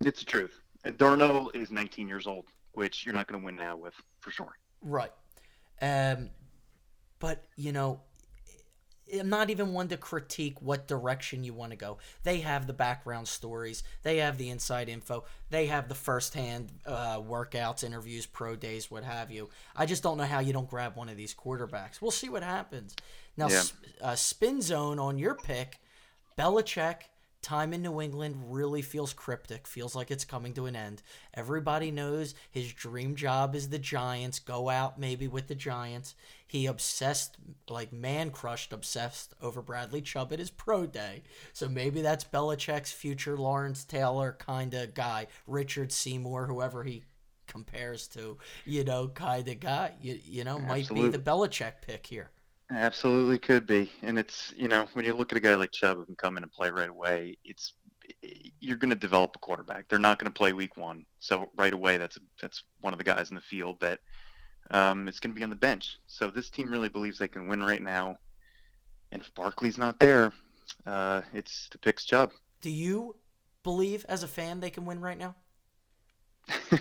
[0.04, 0.60] it's the truth.
[0.84, 4.30] And Darnold is 19 years old, which you're not going to win now with for
[4.30, 4.52] sure.
[4.80, 5.12] Right.
[5.82, 6.30] Um,
[7.18, 8.00] but you know,
[9.18, 11.98] I'm not even one to critique what direction you want to go.
[12.22, 17.20] They have the background stories, they have the inside info, they have the firsthand uh,
[17.20, 19.48] workouts, interviews, pro days, what have you.
[19.74, 22.00] I just don't know how you don't grab one of these quarterbacks.
[22.00, 22.94] We'll see what happens.
[23.36, 23.62] Now, Yeah.
[24.00, 25.80] uh, spin zone on your pick,
[26.38, 27.02] Belichick.
[27.42, 31.02] Time in New England really feels cryptic, feels like it's coming to an end.
[31.32, 36.14] Everybody knows his dream job is the Giants, go out maybe with the Giants.
[36.46, 37.38] He obsessed,
[37.68, 41.22] like man crushed, obsessed over Bradley Chubb at his pro day.
[41.54, 47.04] So maybe that's Belichick's future Lawrence Taylor kind of guy, Richard Seymour, whoever he
[47.46, 48.36] compares to,
[48.66, 49.92] you know, kind of guy.
[50.02, 52.30] You, you know, might be the Belichick pick here.
[52.70, 53.90] Absolutely could be.
[54.02, 56.36] And it's, you know, when you look at a guy like Chubb who can come
[56.36, 57.74] in and play right away, it's
[58.60, 59.88] you're going to develop a quarterback.
[59.88, 61.04] They're not going to play week 1.
[61.18, 64.00] So right away that's that's one of the guys in the field that
[64.70, 65.98] um, is going to be on the bench.
[66.06, 68.16] So this team really believes they can win right now.
[69.12, 70.32] And if Barkley's not there,
[70.86, 72.30] uh, it's the picks Chubb.
[72.60, 73.16] Do you
[73.62, 75.34] believe as a fan they can win right now?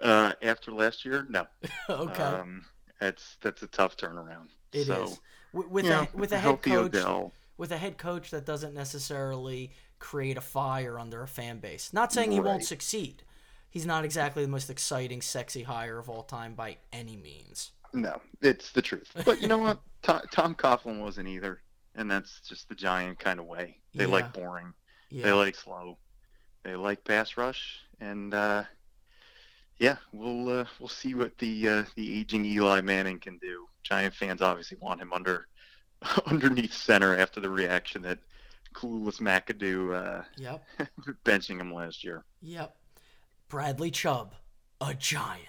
[0.00, 1.46] uh, after last year, no.
[1.88, 2.22] okay.
[2.22, 2.64] Um,
[3.04, 4.48] that's that's a tough turnaround.
[4.72, 5.12] It is so,
[5.52, 7.32] Wi- with know, a with a head coach Odell.
[7.58, 11.92] with a head coach that doesn't necessarily create a fire under a fan base.
[11.92, 13.22] Not saying he won't succeed.
[13.70, 17.72] He's not exactly the most exciting, sexy hire of all time by any means.
[17.92, 19.10] No, it's the truth.
[19.24, 19.80] But you know what?
[20.02, 21.60] Tom, Tom Coughlin wasn't either,
[21.94, 23.78] and that's just the giant kind of way.
[23.94, 24.10] They Yeah.
[24.10, 24.72] like boring.
[25.10, 25.98] They like slow.
[26.64, 28.64] They like pass rush, and uh,
[29.78, 33.66] yeah, we'll uh, we'll see what the uh, the aging Eli Manning can do.
[33.82, 35.46] Giant fans obviously want him under
[36.26, 38.18] underneath center after the reaction that
[38.74, 40.64] clueless McAdoo uh, Yep.
[41.24, 42.24] benching him last year.
[42.42, 42.74] Yep.
[43.48, 44.34] Bradley Chubb,
[44.80, 45.48] a giant.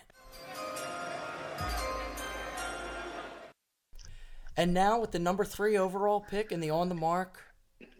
[4.58, 7.42] And now with the number three overall pick in the On the Marc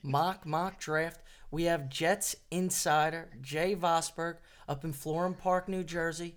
[0.02, 1.22] mock mock draft,
[1.52, 4.38] we have Jets insider Jay Vosberg
[4.68, 6.36] up in Florham Park, New Jersey.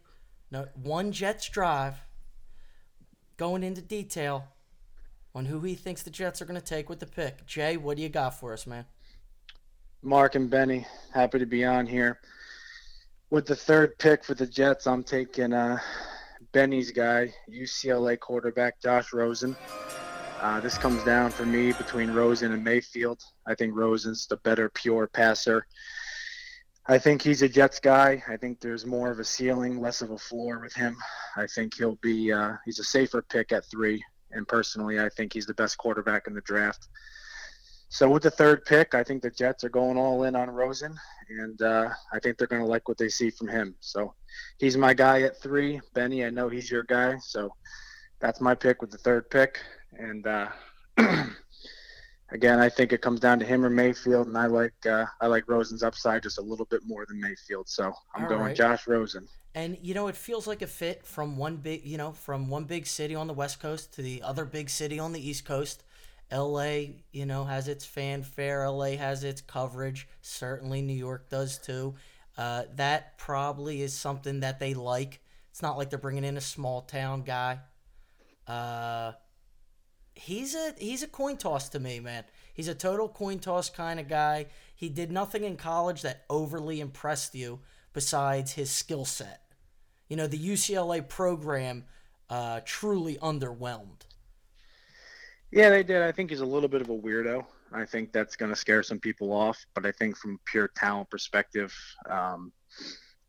[0.51, 1.95] No, one Jets drive.
[3.37, 4.49] Going into detail
[5.35, 7.47] on who he thinks the Jets are going to take with the pick.
[7.47, 8.85] Jay, what do you got for us, man?
[10.03, 12.20] Mark and Benny, happy to be on here.
[13.31, 15.79] With the third pick for the Jets, I'm taking uh,
[16.53, 19.57] Benny's guy, UCLA quarterback Josh Rosen.
[20.41, 23.20] Uh, this comes down for me between Rosen and Mayfield.
[23.47, 25.66] I think Rosen's the better pure passer.
[26.91, 28.22] I think he's a Jets guy.
[28.26, 30.97] I think there's more of a ceiling, less of a floor with him.
[31.36, 34.03] I think he'll be uh, he's a safer pick at three.
[34.30, 36.89] And personally, I think he's the best quarterback in the draft.
[37.91, 40.95] So with the third pick, I think the Jets are going all in on Rosen,
[41.30, 43.74] and uh, I think they're going to like what they see from him.
[43.80, 44.14] So
[44.59, 45.80] he's my guy at three.
[45.95, 47.51] Benny, I know he's your guy, so
[48.20, 49.61] that's my pick with the third pick.
[49.93, 50.49] And uh,
[52.31, 55.26] again, I think it comes down to him or Mayfield, and I like uh, I
[55.26, 57.68] like Rosen's upside just a little bit more than Mayfield.
[57.68, 58.57] So I'm All going right.
[58.57, 59.29] Josh Rosen.
[59.55, 62.64] And you know, it feels like a fit from one big, you know, from one
[62.64, 65.83] big city on the West Coast to the other big city on the East Coast.
[66.31, 68.68] LA, you know, has its fanfare.
[68.68, 70.07] LA has its coverage.
[70.20, 71.95] Certainly, New York does too.
[72.37, 75.20] Uh, that probably is something that they like.
[75.51, 77.61] It's not like they're bringing in a small town guy.
[78.47, 79.12] Uh,
[80.19, 82.25] he's a he's a coin toss to me, man.
[82.53, 84.47] He's a total coin toss kind of guy.
[84.75, 87.61] He did nothing in college that overly impressed you
[87.93, 89.43] besides his skill set.
[90.09, 91.85] You know, the UCLA program
[92.29, 94.03] uh, truly underwhelmed.
[95.51, 96.03] Yeah, they did.
[96.03, 97.45] I think he's a little bit of a weirdo.
[97.73, 99.64] I think that's going to scare some people off.
[99.75, 101.75] But I think from pure talent perspective,
[102.09, 102.53] um,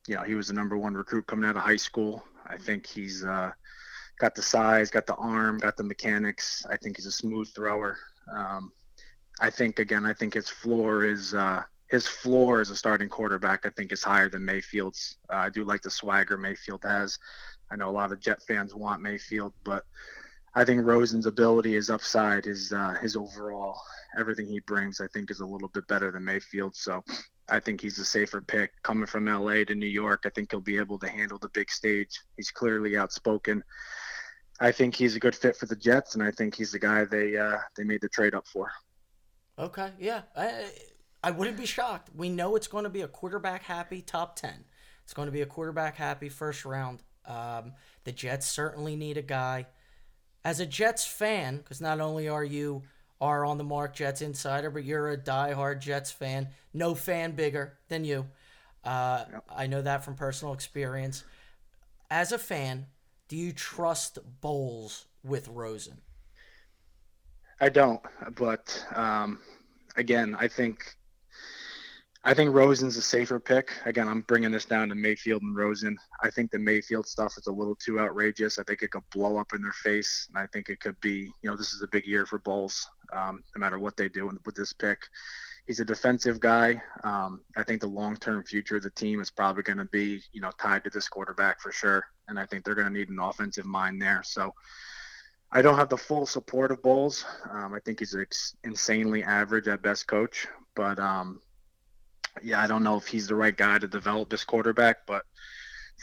[0.08, 2.24] you know, he was the number one recruit coming out of high school.
[2.46, 3.52] I think he's uh,
[4.20, 6.66] got the size, got the arm, got the mechanics.
[6.70, 7.98] I think he's a smooth thrower.
[8.32, 8.72] Um,
[9.42, 13.66] I think again, I think his floor is uh, his floor as a starting quarterback.
[13.66, 15.18] I think is higher than Mayfield's.
[15.32, 17.18] Uh, I do like the swagger Mayfield has.
[17.72, 19.86] I know a lot of Jet fans want Mayfield, but
[20.56, 23.80] I think Rosen's ability, his upside, his uh, his overall
[24.18, 26.76] everything he brings, I think is a little bit better than Mayfield.
[26.76, 27.04] So
[27.48, 30.24] I think he's a safer pick coming from LA to New York.
[30.26, 32.20] I think he'll be able to handle the big stage.
[32.36, 33.64] He's clearly outspoken.
[34.60, 37.06] I think he's a good fit for the Jets, and I think he's the guy
[37.06, 38.72] they uh, they made the trade up for.
[39.58, 40.70] Okay, yeah, I
[41.24, 42.10] I wouldn't be shocked.
[42.16, 44.66] We know it's going to be a quarterback happy top ten.
[45.04, 47.04] It's going to be a quarterback happy first round.
[47.26, 49.68] Um, the Jets certainly need a guy.
[50.44, 52.84] As a Jets fan, because not only are you
[53.22, 56.48] are On the Marc Jets insider, but you're a diehard Jets fan.
[56.74, 58.28] No fan bigger than you.
[58.84, 61.26] Uh, I know that from personal experience.
[62.10, 62.86] As a fan,
[63.30, 66.02] do you trust Bowles with Rosen?
[67.62, 68.02] I don't,
[68.36, 69.40] but um,
[69.96, 70.96] again, I think
[72.24, 73.72] I think Rosen's a safer pick.
[73.86, 75.98] Again, I'm bringing this down to Mayfield and Rosen.
[76.22, 78.60] I think the Mayfield stuff is a little too outrageous.
[78.60, 81.32] I think it could blow up in their face, and I think it could be,
[81.42, 84.30] you know, this is a big year for Bowles, um, no matter what they do
[84.46, 85.00] with this pick.
[85.70, 86.82] He's a defensive guy.
[87.04, 90.42] Um, I think the long-term future of the team is probably going to be, you
[90.42, 93.20] know, tied to this quarterback for sure, and I think they're going to need an
[93.20, 94.24] offensive mind there.
[94.24, 94.52] So.
[95.52, 97.26] I don't have the full support of Bowles.
[97.50, 98.16] Um, I think he's
[98.64, 101.42] insanely average at best coach, but um,
[102.44, 105.08] yeah, I don't know if he's the right guy to develop this quarterback.
[105.08, 105.24] But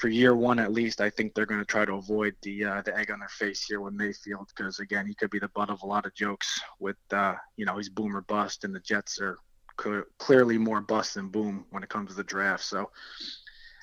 [0.00, 2.82] for year one at least, I think they're going to try to avoid the uh,
[2.82, 5.70] the egg on their face here with Mayfield because again, he could be the butt
[5.70, 9.20] of a lot of jokes with uh, you know he's boomer bust, and the Jets
[9.20, 9.38] are
[9.76, 12.64] clearly more bust than boom when it comes to the draft.
[12.64, 12.90] So.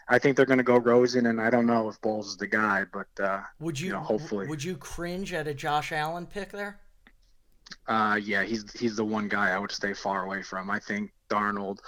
[0.09, 2.45] I think they're going to go Rosen, and I don't know if Bowles is the
[2.45, 4.47] guy, but uh, Would you, you know, hopefully.
[4.47, 6.81] would you cringe at a Josh Allen pick there?
[7.87, 10.69] Uh, yeah, he's he's the one guy I would stay far away from.
[10.69, 11.79] I think Darnold,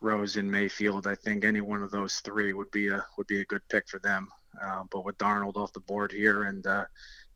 [0.00, 1.06] Rosen, Mayfield.
[1.06, 3.88] I think any one of those three would be a would be a good pick
[3.88, 4.28] for them.
[4.62, 6.84] Uh, but with Darnold off the board here, and uh,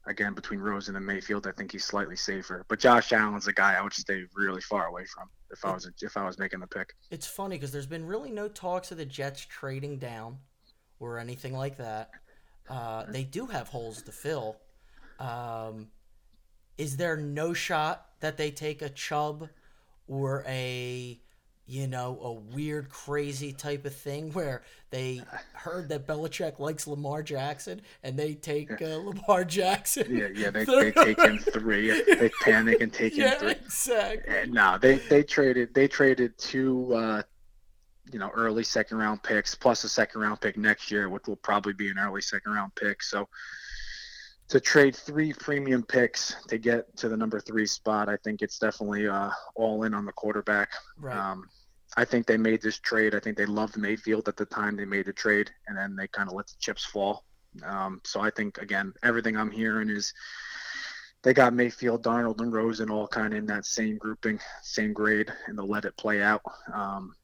[0.08, 2.64] again between Rosen and Mayfield, I think he's slightly safer.
[2.68, 5.90] But Josh Allen's a guy I would stay really far away from if I was
[6.02, 6.94] if I was making the pick.
[7.10, 10.38] It's funny because there's been really no talks of the Jets trading down
[10.98, 12.10] or anything like that.
[12.68, 14.56] Uh, they do have holes to fill.
[15.18, 15.88] Um,
[16.76, 19.48] is there no shot that they take a Chubb
[20.06, 21.20] or a
[21.68, 25.20] you know a weird crazy type of thing where they
[25.52, 30.06] heard that Belichick likes Lamar Jackson and they take uh, Lamar Jackson?
[30.16, 31.90] Yeah, yeah, they, they take him three.
[31.90, 33.50] They panic and take him three.
[33.50, 34.34] exactly.
[34.34, 37.22] Eh, No, they they traded they traded two uh,
[38.10, 41.36] you know early second round picks plus a second round pick next year, which will
[41.36, 43.02] probably be an early second round pick.
[43.02, 43.28] So
[44.48, 48.58] to trade three premium picks to get to the number three spot, I think it's
[48.58, 50.70] definitely uh, all in on the quarterback.
[50.98, 51.14] Right.
[51.14, 51.50] Um,
[51.96, 53.14] I think they made this trade.
[53.14, 56.08] I think they loved Mayfield at the time they made the trade, and then they
[56.08, 57.24] kind of let the chips fall.
[57.64, 60.12] Um, so I think again, everything I'm hearing is
[61.22, 65.32] they got Mayfield, Darnold, and Rosen all kind of in that same grouping, same grade,
[65.46, 66.42] and they'll let it play out.
[66.72, 67.14] Um,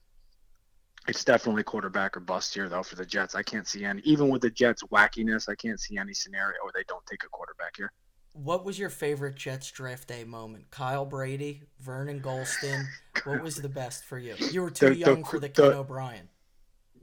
[1.07, 3.35] it's definitely quarterback or bust here, though, for the Jets.
[3.35, 6.73] I can't see any, even with the Jets' wackiness, I can't see any scenario where
[6.75, 7.93] they don't take a quarterback here.
[8.35, 10.69] What was your favorite Jets draft day moment?
[10.71, 12.85] Kyle Brady, Vernon Gholston.
[13.25, 14.35] what was the best for you?
[14.51, 16.29] You were too The- the young qu- for the the- Ken O'Brien.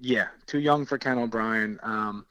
[0.02, 1.80] Yeah, too young for Ken O'Brien.
[1.84, 2.26] Um,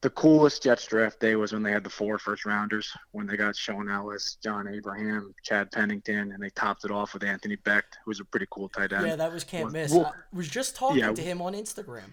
[0.00, 3.36] the coolest Jets draft day was when they had the four first rounders, when they
[3.36, 7.96] got Shaun Ellis, John Abraham, Chad Pennington, and they topped it off with Anthony Becht,
[8.04, 9.06] who was a pretty cool tight end.
[9.08, 9.90] Yeah, that was can't miss.
[9.90, 11.12] well- I was just talking yeah.
[11.12, 12.12] to him on Instagram.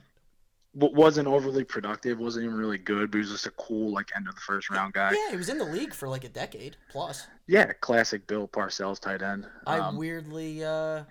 [0.76, 4.28] Wasn't overly productive, wasn't even really good, but he was just a cool like end
[4.28, 5.12] of the first round guy.
[5.14, 7.28] Yeah, he was in the league for like a decade plus.
[7.48, 9.48] Yeah, classic Bill Parcells tight end.
[9.66, 11.04] I Um, weirdly uh,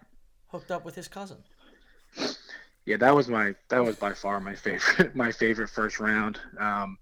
[0.48, 1.38] hooked up with his cousin.
[2.86, 6.38] yeah, that was my that was by far my favorite my favorite first round.
[6.58, 6.98] Um,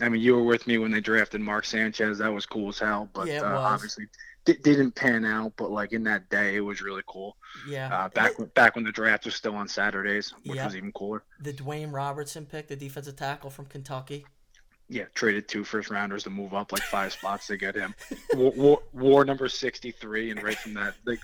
[0.00, 2.18] I mean, you were with me when they drafted Mark Sanchez.
[2.18, 4.06] That was cool as hell, but Yeah, uh, obviously
[4.46, 5.52] di- didn't pan out.
[5.56, 7.36] But like in that day, it was really cool.
[7.68, 7.94] Yeah.
[7.94, 10.64] Uh, back when back when the draft was still on Saturdays, which Yeah.
[10.64, 11.22] was even cooler.
[11.40, 14.24] the Dewayne Robertson pick, the defensive tackle from Kentucky.
[14.88, 17.94] Yeah, traded two first rounders to move up like five spots to get him.
[18.34, 21.18] War, war, war number sixty three, and right from that, like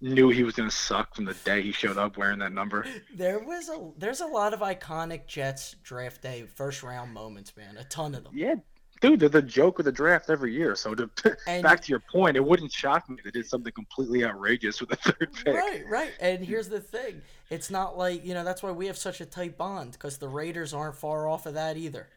[0.00, 2.84] knew he was gonna suck from the day he showed up wearing that number.
[3.14, 7.76] There was a there's a lot of iconic Jets draft day first round moments, man.
[7.76, 8.32] A ton of them.
[8.34, 8.54] Yeah,
[9.00, 10.74] dude, they're the joke of the draft every year.
[10.74, 11.10] So to
[11.46, 14.80] And- back to your point, it wouldn't shock me if they did something completely outrageous
[14.80, 15.54] with the third pick.
[15.54, 16.12] Right, right.
[16.20, 17.22] And here's the thing.
[17.50, 20.28] It's not like, you know, that's why we have such a tight bond because the
[20.28, 22.08] Raiders aren't far off of that either.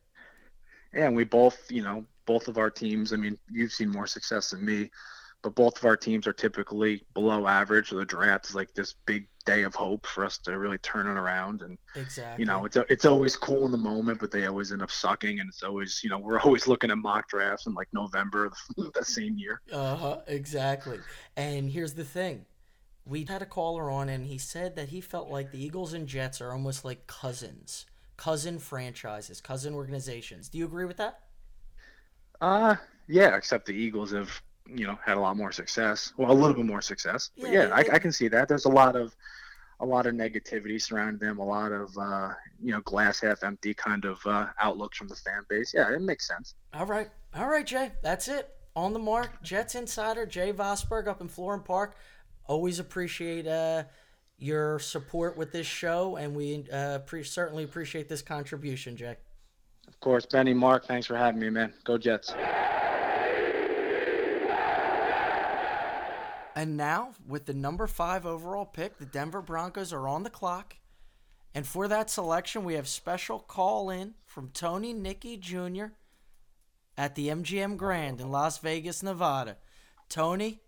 [0.93, 3.13] Yeah, and we both, you know, both of our teams.
[3.13, 4.89] I mean, you've seen more success than me,
[5.43, 7.89] but both of our teams are typically below average.
[7.89, 11.07] So the draft is like this big day of hope for us to really turn
[11.07, 11.61] it around.
[11.61, 12.37] And Exactly.
[12.37, 15.39] you know, it's it's always cool in the moment, but they always end up sucking.
[15.39, 18.53] And it's always, you know, we're always looking at mock drafts in like November of
[18.95, 19.61] the same year.
[19.71, 20.17] Uh huh.
[20.27, 21.03] Exactly.
[21.35, 22.45] And here's the thing.
[23.05, 26.07] We had a caller on, and he said that he felt like the Eagles and
[26.07, 27.85] Jets are almost like cousins,
[28.17, 30.49] cousin franchises, cousin organizations.
[30.49, 31.21] Do you agree with that?
[32.41, 32.75] Uh
[33.07, 34.41] yeah, except the Eagles have,
[34.73, 36.13] you know, had a lot more success.
[36.17, 37.31] Well, a little bit more success.
[37.39, 38.47] But Yeah, yeah, I, I can see that.
[38.47, 39.15] There's a lot of
[39.79, 43.73] a lot of negativity surrounding them, a lot of uh, you know, glass half empty
[43.73, 45.73] kind of uh, outlooks from the fan base.
[45.75, 46.55] Yeah, it makes sense.
[46.73, 47.09] All right.
[47.35, 47.91] All right, Jay.
[48.01, 48.49] That's it.
[48.75, 49.41] On the Marc.
[49.43, 51.95] Jets Insider, Jay Vosberg up in Florham Park.
[52.45, 53.83] Always appreciate uh,
[54.37, 59.17] your support with this show, and we uh, pre- certainly appreciate this contribution, Jay.
[59.87, 61.73] Of course, Benny, Mark, thanks for having me, man.
[61.83, 62.33] Go Jets.
[66.57, 70.75] And now, with the number five overall pick, the Denver Broncos are on the clock.
[71.53, 75.89] And for that selection, we have special call in from Tony Nicky Jr.
[76.97, 79.57] at the MGM Grand in Las Vegas, Nevada.
[80.09, 80.61] Tony,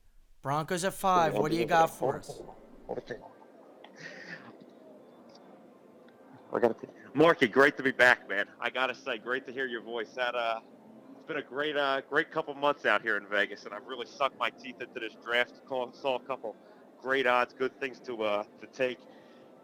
[0.43, 1.33] Broncos at five.
[1.33, 2.39] What do you got for us?
[7.15, 8.45] Marky, great to be back, man.
[8.61, 10.09] I gotta say, great to hear your voice.
[10.11, 10.59] That uh,
[11.29, 14.39] been a great, uh, great couple months out here in Vegas, and I've really sucked
[14.39, 15.51] my teeth into this draft.
[15.69, 16.55] Saw a couple
[16.99, 18.97] great odds, good things to uh, to take.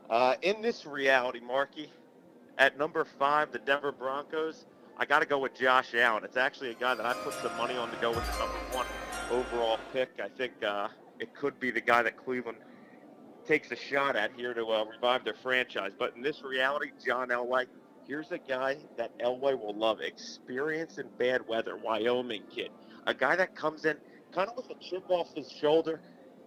[0.08, 1.92] Uh, in this reality, Marky,
[2.60, 4.68] at number five, the Denver Broncos,
[5.00, 6.24] I got to go with Josh Allen.
[6.24, 8.60] It's actually a guy that I put some money on to go with the number
[8.72, 8.86] one
[9.32, 10.12] overall pick.
[10.24, 10.90] I think uh,
[11.20, 12.60] it could be the guy that Cleveland
[13.48, 15.94] takes a shot at here to uh, revive their franchise.
[15.98, 17.66] But in this reality, John Elway,
[18.08, 20.02] here's a guy that Elway will love.
[20.02, 22.70] Experience in bad weather, Wyoming kid.
[23.08, 23.98] A guy that comes in
[24.32, 26.02] kind of with a chip off his shoulder,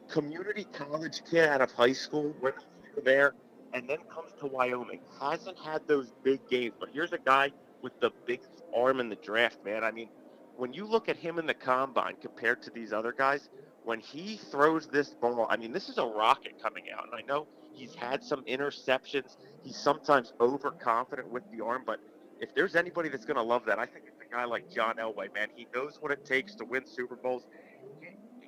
[0.08, 2.56] community college kid out of high school, went
[3.04, 3.34] there,
[3.72, 5.00] and then comes to Wyoming.
[5.20, 7.50] Hasn't had those big games, but here's a guy
[7.82, 9.84] with the biggest arm in the draft, man.
[9.84, 10.08] I mean,
[10.56, 13.48] when you look at him in the combine compared to these other guys,
[13.84, 17.04] when he throws this ball, I mean, this is a rocket coming out.
[17.04, 17.46] And I know
[17.78, 19.36] he's had some interceptions.
[19.62, 22.00] He's sometimes overconfident with the arm, but
[22.40, 24.96] if there's anybody that's going to love that, I think it's a guy like John
[24.96, 25.48] Elway, man.
[25.54, 27.44] He knows what it takes to win Super Bowls.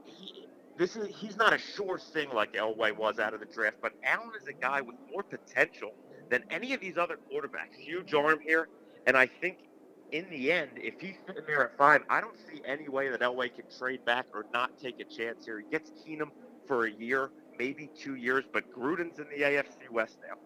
[0.05, 0.47] He,
[0.79, 3.93] this is he's not a sure thing like Elway was out of the draft, but
[4.05, 5.93] Allen is a guy with more potential
[6.31, 7.77] than any of these other quarterbacks.
[7.79, 8.69] Huge arm here,
[9.07, 9.59] and I think
[10.13, 13.21] in the end, if he's sitting there at five, I don't see any way that
[13.21, 15.59] Elway can trade back or not take a chance here.
[15.61, 16.31] He gets Keenum
[16.67, 17.31] for a year,
[17.61, 20.37] maybe two years, but Gruden's in the AFC West now.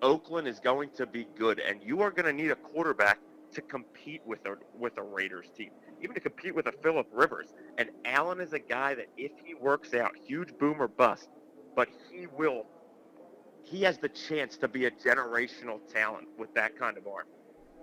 [0.00, 3.18] Oakland is going to be good, and you are going to need a quarterback
[3.52, 7.48] to compete with a with a Raiders team, even to compete with a Philip Rivers.
[7.76, 11.28] And Allen is a guy that if he works out, huge boom or bust,
[11.74, 12.64] but he will.
[13.62, 17.26] He has the chance to be a generational talent with that kind of arm.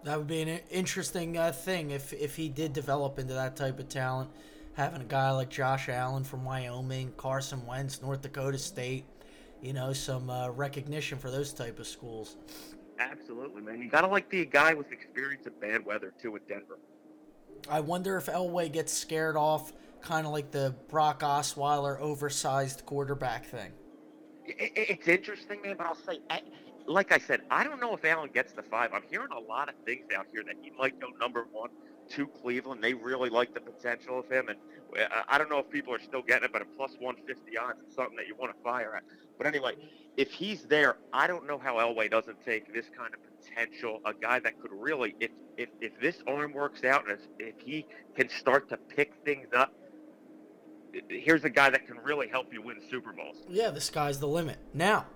[0.03, 3.77] That would be an interesting uh, thing if if he did develop into that type
[3.77, 4.31] of talent.
[4.75, 9.05] Having a guy like Josh Allen from Wyoming, Carson Wentz, North Dakota State,
[9.61, 12.37] you know, some uh, recognition for those type of schools.
[12.99, 13.81] Absolutely, man.
[13.81, 16.79] You gotta like the guy with experience in bad weather too with Denver.
[17.69, 23.45] I wonder if Elway gets scared off, kind of like the Brock Osweiler oversized quarterback
[23.45, 23.71] thing.
[24.45, 25.75] It, it- it's interesting, man.
[25.77, 26.19] But I'll say,
[26.87, 28.91] like I said, I don't know if Allen gets the five.
[28.93, 31.69] I'm hearing a lot of things out here that he might go number one
[32.09, 32.83] to Cleveland.
[32.83, 34.57] They really like the potential of him, and
[34.99, 37.79] uh, I don't know if people are still getting it, but a plus 150 odds
[37.87, 39.03] is something that you want to fire at.
[39.37, 39.73] But anyway,
[40.17, 44.13] if he's there, I don't know how Elway doesn't take this kind of potential, a
[44.13, 47.85] guy that could really, if if, if this arm works out, and if, if he
[48.15, 49.73] can start to pick things up,
[51.09, 53.37] here's a guy that can really help you win Super Bowls.
[53.49, 54.57] Yeah, the sky's the limit.
[54.73, 55.07] Now,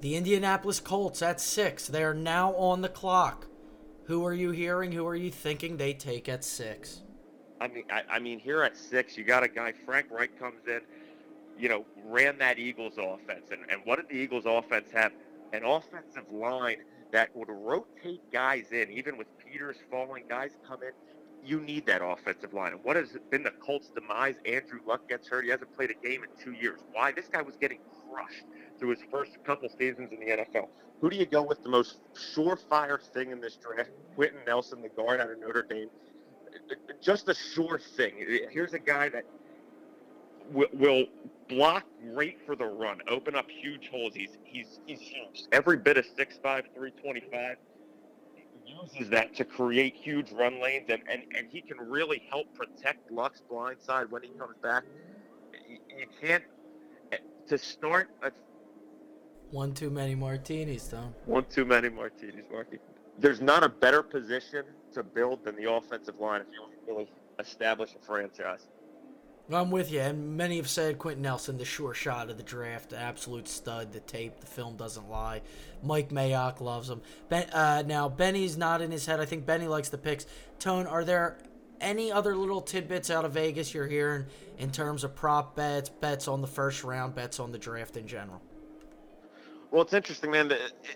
[0.00, 1.86] the Indianapolis Colts at six.
[1.86, 3.46] They are now on the clock.
[4.06, 4.92] Who are you hearing?
[4.92, 7.02] Who are you thinking they take at six?
[7.60, 9.72] I mean, I, I mean, here at six, you got a guy.
[9.72, 10.80] Frank Reich comes in,
[11.58, 15.12] you know, ran that Eagles offense, and and what did the Eagles offense have?
[15.52, 16.78] An offensive line
[17.12, 20.90] that would rotate guys in, even with Peters falling, guys come in.
[21.44, 22.72] You need that offensive line.
[22.72, 24.34] And what has been the Colts' demise?
[24.44, 25.44] Andrew Luck gets hurt.
[25.44, 26.80] He hasn't played a game in two years.
[26.92, 27.12] Why?
[27.12, 27.78] This guy was getting
[28.16, 28.44] crushed
[28.78, 30.68] through his first couple seasons in the NFL.
[31.00, 33.90] Who do you go with the most surefire thing in this draft?
[34.14, 35.88] Quenton Nelson, the guard out of Notre Dame.
[37.02, 38.14] Just a sure thing.
[38.50, 39.24] Here's a guy that
[40.52, 41.04] will, will
[41.48, 44.14] block great for the run, open up huge holes.
[44.14, 45.44] He's he's he's huge.
[45.52, 47.56] Every bit of 6'5", 325
[48.64, 53.10] uses that to create huge run lanes, and, and, and he can really help protect
[53.12, 54.82] Luck's blind side when he comes back.
[55.68, 56.42] You, you can't
[57.48, 58.08] to start.
[58.22, 58.30] A,
[59.50, 61.14] One too many martinis, Tom.
[61.24, 62.78] one too many martinis, Marky.
[63.18, 66.92] There's not a better position to build than the offensive line if you want to
[66.92, 68.66] really establish a franchise.
[69.50, 72.90] I'm with you, and many have said Quenton Nelson, the sure shot of the draft,
[72.90, 73.92] the absolute stud.
[73.92, 75.42] The tape, the film doesn't lie.
[75.84, 77.00] Mike Mayock loves him.
[77.28, 79.20] Ben, uh, now Benny's not in his head.
[79.20, 80.26] I think Benny likes the picks.
[80.58, 81.38] Tone, are there
[81.80, 84.26] any other little tidbits out of Vegas you're hearing
[84.58, 88.06] in terms of prop bets, bets on the first round, bets on the draft in
[88.06, 88.40] general?
[89.70, 90.52] Well, it's interesting, man.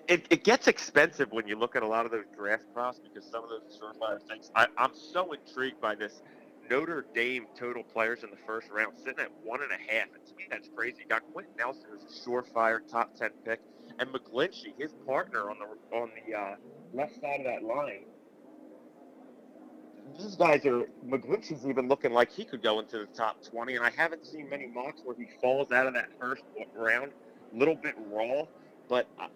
[0.09, 3.29] It, it gets expensive when you look at a lot of those draft props because
[3.29, 4.51] some of those surefire things.
[4.55, 6.23] I, I'm so intrigued by this
[6.71, 10.07] Notre Dame total players in the first round sitting at one and a half.
[10.15, 10.99] And to me, that's crazy.
[11.01, 13.61] You got Quenton Nelson, who's a surefire top ten pick,
[13.99, 16.55] and McGlinchey, his partner on the on the uh,
[16.95, 18.05] left side of that line.
[20.19, 23.85] These guys are McGlinchey's even looking like he could go into the top twenty, and
[23.85, 26.43] I haven't seen many mocks where he falls out of that first
[26.75, 27.13] round,
[27.55, 28.45] a little bit raw,
[28.89, 29.07] but.
[29.19, 29.29] Uh,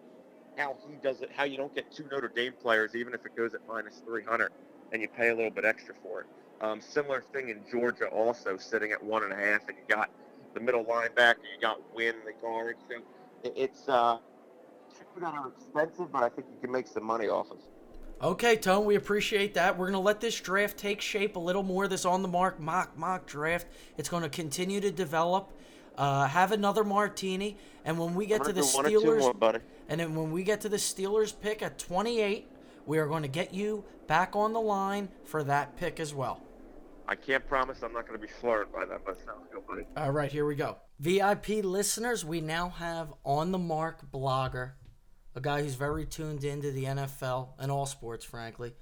[0.56, 3.36] how he does it, how you don't get two Notre Dame players, even if it
[3.36, 4.52] goes at minus 300,
[4.92, 6.26] and you pay a little bit extra for it.
[6.60, 10.10] Um, similar thing in Georgia, also sitting at one and a half, and you got
[10.54, 12.76] the middle linebacker, you got Wynn the guard.
[12.88, 13.02] So
[13.44, 14.18] it's uh,
[15.22, 17.58] are expensive, but I think you can make some money off of.
[18.22, 19.76] Okay, Tone, we appreciate that.
[19.76, 21.88] We're going to let this draft take shape a little more.
[21.88, 23.66] This On the Marc mock mock draft.
[23.98, 25.52] It's going to continue to develop.
[25.96, 29.32] Uh, have another martini, and when we get to the one or two Steelers, more,
[29.32, 29.60] buddy.
[29.88, 32.48] and then when we get to the Steelers pick at 28,
[32.84, 36.42] we are going to get you back on the line for that pick as well.
[37.06, 39.82] I can't promise I'm not going to be slurred by that, but sounds good, buddy.
[39.96, 40.78] All right, here we go.
[40.98, 44.72] VIP listeners, we now have On the Marc blogger,
[45.34, 48.72] a guy who's very tuned into the NFL and all sports, frankly.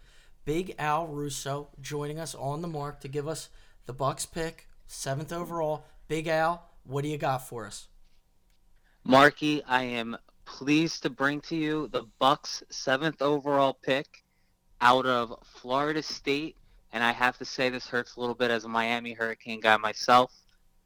[0.45, 3.49] Big Al Russo joining us On the Marc to give us
[3.87, 5.85] the Bucks pick, seventh overall.
[6.09, 7.89] Big Al, what do you got for us?
[9.05, 14.25] Marky, I am pleased to bring to you the Bucks' seventh overall pick
[14.81, 16.57] out of Florida State,
[16.93, 19.77] and I have to say this hurts a little bit as a Miami Hurricane guy
[19.77, 20.33] myself.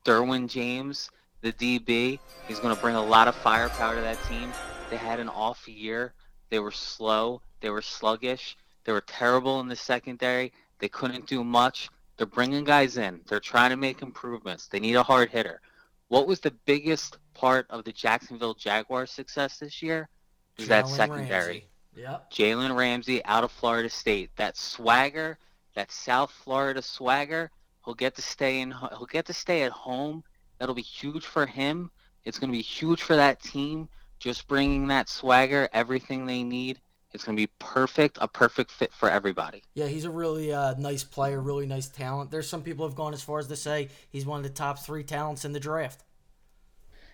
[0.05, 1.11] Derwin James,
[1.41, 4.53] the DB, he's going to bring a lot of firepower to that team.
[4.89, 6.15] They had an off year.
[6.51, 7.43] They were slow.
[7.61, 8.57] They were sluggish.
[8.85, 10.53] They were terrible in the secondary.
[10.79, 11.89] They couldn't do much.
[12.17, 13.21] They're bringing guys in.
[13.27, 14.69] They're trying to make improvements.
[14.69, 15.61] They need a hard hitter.
[16.09, 20.09] What was the biggest part of the Jacksonville Jaguars' success this year?
[20.57, 21.29] Was that secondary.
[21.29, 21.69] Ramsey.
[21.97, 22.31] Yep.
[22.31, 24.31] Jalen Ramsey out of Florida State.
[24.37, 25.39] That swagger,
[25.75, 27.51] that South Florida swagger,
[27.85, 28.71] he'll get to stay in.
[28.73, 30.23] He'll get to stay at home.
[30.59, 31.91] That'll be huge for him.
[32.25, 33.89] It's going to be huge for that team.
[34.19, 36.81] Just bringing that swagger, everything they need.
[37.13, 39.63] It's going to be perfect, a perfect fit for everybody.
[39.75, 42.31] Yeah, he's a really uh, nice player, really nice talent.
[42.31, 44.79] There's some people have gone as far as to say he's one of the top
[44.79, 46.03] three talents in the draft.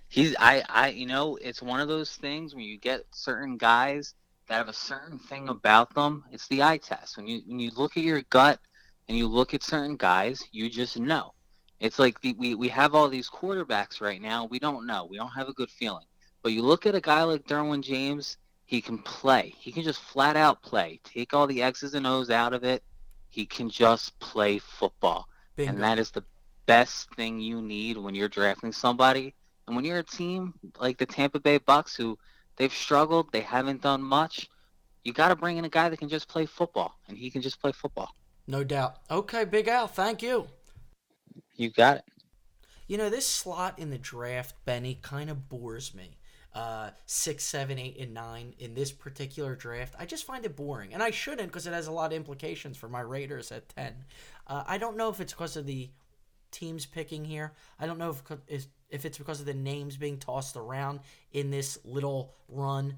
[0.09, 4.15] He's I I you know it's one of those things when you get certain guys
[4.49, 6.25] that have a certain thing about them.
[6.31, 7.17] It's the eye test.
[7.17, 8.59] When you when you look at your gut
[9.09, 11.33] and you look at certain guys, you just know.
[11.81, 14.45] It's like the, we we have all these quarterbacks right now.
[14.45, 15.07] We don't know.
[15.09, 16.05] We don't have a good feeling.
[16.43, 18.37] But you look at a guy like Derwin James.
[18.65, 19.55] He can play.
[19.59, 21.01] He can just flat out play.
[21.05, 22.83] Take all the X's and O's out of it.
[23.29, 25.29] He can just play football.
[25.57, 25.73] Bingo.
[25.73, 26.25] And that is the
[26.67, 29.35] best thing you need when you're drafting somebody.
[29.67, 32.19] And when you're a team like the Tampa Bay Bucks, who
[32.57, 34.49] they've struggled, they haven't done much,
[35.05, 37.43] you got to bring in a guy that can just play football, and he can
[37.43, 38.15] just play football.
[38.47, 38.97] No doubt.
[39.11, 40.47] Okay, Big Al, thank you.
[41.57, 42.05] You got it.
[42.87, 46.19] You know, this slot in the draft, Benny, kind of bores me.
[46.55, 49.95] Uh, six, seven, eight, and nine in this particular draft.
[49.99, 52.77] I just find it boring, and I shouldn't because it has a lot of implications
[52.77, 53.95] for my Raiders at ten.
[54.47, 55.89] Uh, I don't know if it's because of the
[56.51, 57.55] teams picking here.
[57.81, 58.15] I don't know
[58.47, 61.01] if if it's because of the names being tossed around
[61.33, 62.97] in this little run.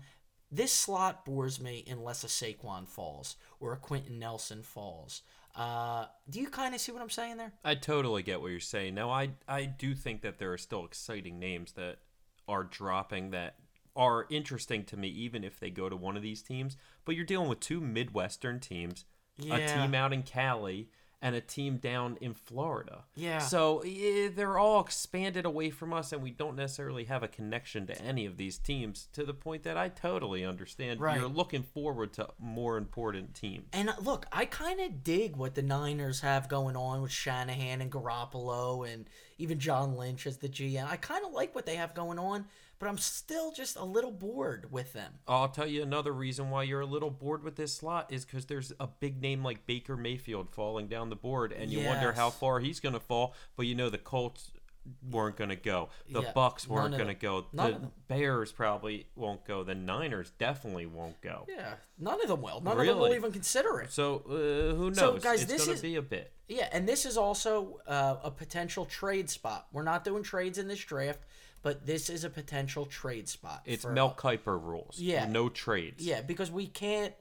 [0.51, 5.23] This slot bores me unless a Saquon falls or a Quenton Nelson falls.
[5.55, 7.53] Uh, do you kind of see what I'm saying there?
[7.65, 8.95] I totally get what you're saying.
[8.95, 11.99] Now, I I do think that there are still exciting names that
[12.49, 13.57] are dropping that
[13.97, 16.77] are interesting to me, even if they go to one of these teams.
[17.05, 19.05] But you're dealing with two Midwestern teams,
[19.51, 20.89] a team out in Cali
[21.25, 23.03] and a team down in Florida.
[23.17, 23.39] Yeah.
[23.39, 27.87] So eh, they're all expanded away from us, and we don't necessarily have a connection
[27.87, 29.09] to any of these teams.
[29.15, 31.01] To the point that I totally understand.
[31.01, 31.19] Right.
[31.19, 33.65] You're looking forward to more important teams.
[33.73, 37.81] And uh, look, I kind of dig what the Niners have going on with Shanahan
[37.81, 39.09] and Garoppolo and
[39.39, 40.87] even John Lynch as the GM.
[40.87, 42.45] I kind of like what they have going on,
[42.85, 45.15] but I'm still just a little bored with them.
[45.27, 48.45] I'll tell you another reason why you're a little bored with this slot is because
[48.45, 52.29] there's a big name like Baker Mayfield falling down the board, and you wonder how
[52.29, 53.33] far he's going to fall.
[53.57, 54.51] But you know the Colts
[55.11, 57.81] weren't going to go, the Yeah, Bucks weren't going to go, the.
[58.07, 61.47] Bears probably won't go, the Niners definitely won't go.
[61.49, 62.61] Yeah, none of them will.
[62.61, 63.93] None of them will even consider it.
[63.93, 64.99] So uh, who knows?
[64.99, 66.33] So, guys, it's this going to is- be a bit.
[66.49, 69.67] Yeah, and this is also uh, a potential trade spot.
[69.73, 71.21] We're not doing trades in this draft,
[71.65, 73.63] but this is a potential trade spot.
[73.65, 75.01] It's for- Mel Kiper rules.
[75.01, 75.27] Yeah.
[75.27, 76.05] no trades.
[76.07, 77.15] Yeah, because we can't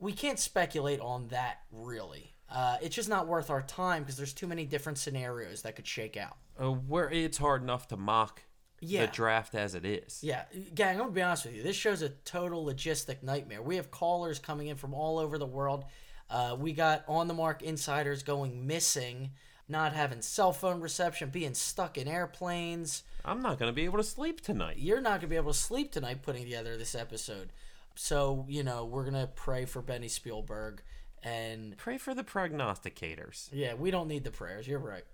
[0.00, 2.34] we can't speculate on that really.
[2.50, 5.86] Uh, it's just not worth our time because there's too many different scenarios that could
[5.86, 6.36] shake out.
[6.60, 8.42] Uh, where it's hard enough to mock
[8.80, 9.06] Yeah.
[9.06, 10.18] the draft as it is.
[10.22, 10.44] Yeah,
[10.74, 11.62] gang, I'm gonna be honest with you.
[11.62, 13.62] This show's a total logistic nightmare.
[13.62, 15.84] We have callers coming in from all over the world.
[16.28, 19.30] Uh, we got On the Marc insiders going missing,
[19.68, 23.02] not having cell phone reception, being stuck in airplanes.
[23.24, 24.78] I'm not going to be able to sleep tonight.
[24.78, 27.50] You're not gonna be able to sleep tonight putting together this episode.
[27.94, 30.82] So you know we're gonna pray for Benny Spielberg
[31.22, 33.48] and Pray for the prognosticators.
[33.52, 34.66] Yeah, we don't need the prayers.
[34.66, 35.04] You're right.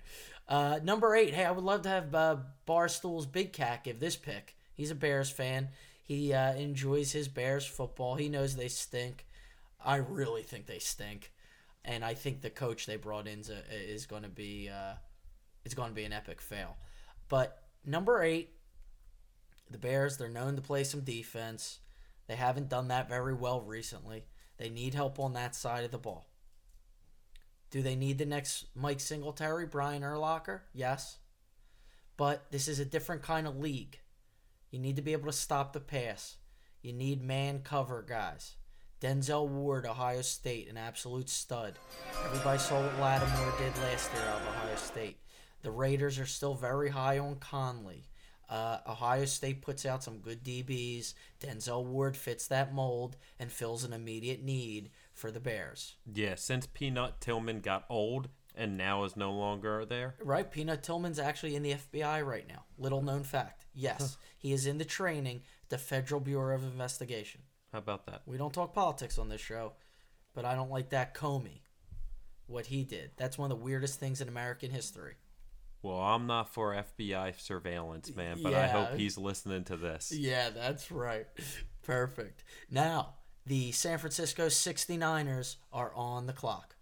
[0.49, 1.35] Uh, number eight.
[1.35, 4.57] Hey, I would love to have uh, Barstool's Big Cat give this pick.
[4.75, 5.69] He's a Bears fan.
[6.03, 8.15] He uh, enjoys his Bears football.
[8.15, 9.27] He knows they stink.
[9.85, 11.31] I really think they stink,
[11.89, 14.95] and I think the coach they brought in is going to be uh,
[15.65, 16.77] it's going to be an epic fail.
[17.29, 18.51] But number eight,
[19.71, 20.17] the Bears.
[20.17, 21.81] They're known to play some defense.
[22.29, 24.27] They haven't done that very well recently.
[24.59, 26.27] They need help on that side of the ball.
[27.71, 30.61] Do they need the next Mike Singletary, Brian Urlacher?
[30.75, 31.19] Yes.
[32.19, 33.99] But this is a different kind of league.
[34.71, 36.37] You need to be able to stop the pass.
[36.83, 38.57] You need man cover guys.
[39.01, 41.79] Denzel Ward, Ohio State, an absolute stud.
[42.25, 45.19] Everybody saw what Lattimore did last year out of Ohio State.
[45.63, 48.09] The Raiders are still very high on Conley.
[48.49, 51.15] Uh, Ohio State puts out some good DBs.
[51.41, 55.97] Denzel Ward fits that mold and fills an immediate need for the Bears.
[56.13, 60.17] Yeah, since Peanut Tillman got old and now is no longer there.
[60.23, 62.65] Right, Peanut Tillman's actually in the FBI right now.
[62.79, 63.67] Little known fact.
[63.75, 67.43] Yes, he is in the training, the Federal Bureau of Investigation.
[67.73, 68.23] How about that?
[68.27, 69.73] We don't talk politics on this show,
[70.35, 71.61] but I don't like that Comey.
[72.47, 73.11] What he did.
[73.19, 75.17] That's one of the weirdest things in American history.
[75.83, 80.11] Well, I'm not for FBI surveillance, man, but I hope he's listening to this.
[80.17, 81.27] Yeah, that's right.
[81.83, 82.45] Perfect.
[82.71, 83.15] Now,
[83.47, 86.75] the San Francisco 69ers are on the clock.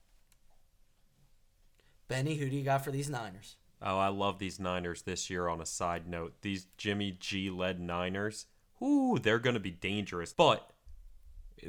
[2.09, 3.57] Benny, who do you got for these Niners?
[3.83, 6.35] Oh, I love these Niners this year on a side note.
[6.41, 8.47] These Jimmy G led Niners,
[8.81, 10.33] ooh, they're going to be dangerous.
[10.33, 10.71] But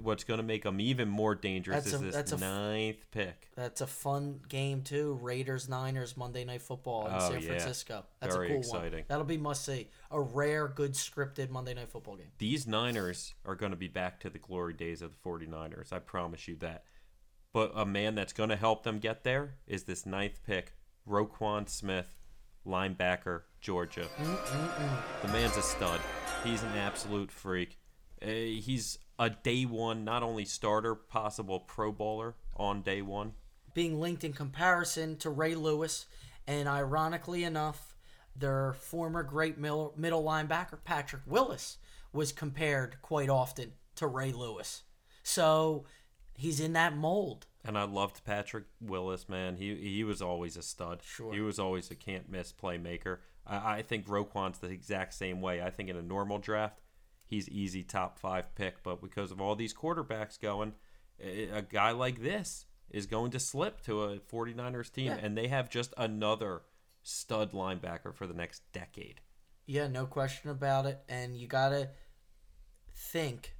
[0.02, 3.06] what's going to make them even more dangerous That's is a- this that's a ninth
[3.12, 3.50] pick.
[3.56, 5.18] That's a fun game too.
[5.22, 7.48] Raiders Niners Monday Night Football in Oh, San yeah.
[7.48, 8.06] Francisco.
[8.20, 8.92] That's Very a cool exciting.
[9.00, 9.04] one.
[9.08, 9.90] That'll be must see.
[10.12, 12.28] A rare, good scripted Monday Night Football game.
[12.38, 15.94] These Niners are going to be back to the glory days of the 49ers.
[15.94, 16.84] I promise you that.
[17.54, 20.74] But a man that's going to help them get there is this ninth pick,
[21.10, 22.14] Roquan Smith,
[22.68, 24.06] linebacker, Georgia.
[25.22, 26.00] The man's a stud.
[26.44, 27.78] He's an absolute freak.
[28.22, 33.34] Uh, he's a day one, not only starter, possible Pro Bowler on day one.
[33.74, 36.06] Being linked in comparison to Ray Lewis,
[36.48, 37.96] and ironically enough,
[38.36, 41.78] their former great middle, middle linebacker Patrick Willis
[42.14, 44.84] was compared quite often to Ray Lewis.
[45.24, 45.86] So
[46.36, 47.46] he's in that mold.
[47.66, 49.58] And I loved Patrick Willis, man.
[49.58, 51.02] He he was always a stud.
[51.04, 51.34] Sure.
[51.34, 53.18] He was always a can't miss playmaker.
[53.46, 55.62] I, I think Roquan's the exact same way.
[55.62, 56.80] I think in a normal draft,
[57.28, 60.74] he's easy top five pick, but because of all these quarterbacks going,
[61.22, 65.18] a a guy like this is going to slip to a 49ers team, Yeah.
[65.22, 66.62] and they have just another
[67.04, 69.20] stud linebacker for the next decade.
[69.66, 71.04] Yeah, no question about it.
[71.10, 71.90] And you got to
[72.96, 73.56] think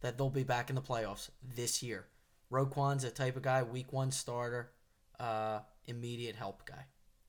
[0.00, 2.06] that they'll be back in the playoffs this year.
[2.48, 4.70] Roquan's a type of guy, week one starter,
[5.18, 6.86] uh, immediate help guy.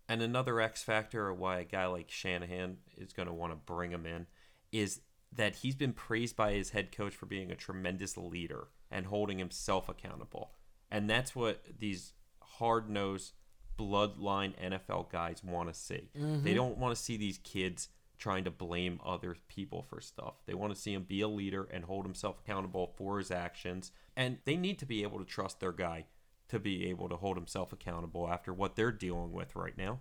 [0.07, 3.55] And another X factor of why a guy like Shanahan is going to want to
[3.55, 4.27] bring him in
[4.71, 5.01] is
[5.33, 9.39] that he's been praised by his head coach for being a tremendous leader and holding
[9.39, 10.51] himself accountable.
[10.89, 13.33] And that's what these hard nosed
[13.79, 16.09] bloodline NFL guys want to see.
[16.17, 16.43] Mm-hmm.
[16.43, 17.89] They don't want to see these kids
[18.19, 20.35] trying to blame other people for stuff.
[20.45, 23.91] They want to see him be a leader and hold himself accountable for his actions.
[24.15, 26.05] And they need to be able to trust their guy
[26.49, 29.99] to be able to hold himself accountable after what they're dealing with right now.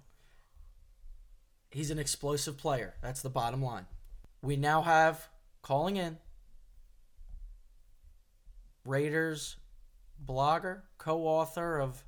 [1.71, 2.97] He's an explosive player.
[3.01, 3.87] That's the bottom line.
[4.43, 5.29] We now have
[5.63, 6.19] calling in
[8.85, 9.57] Raiders
[10.25, 12.05] blogger, co author of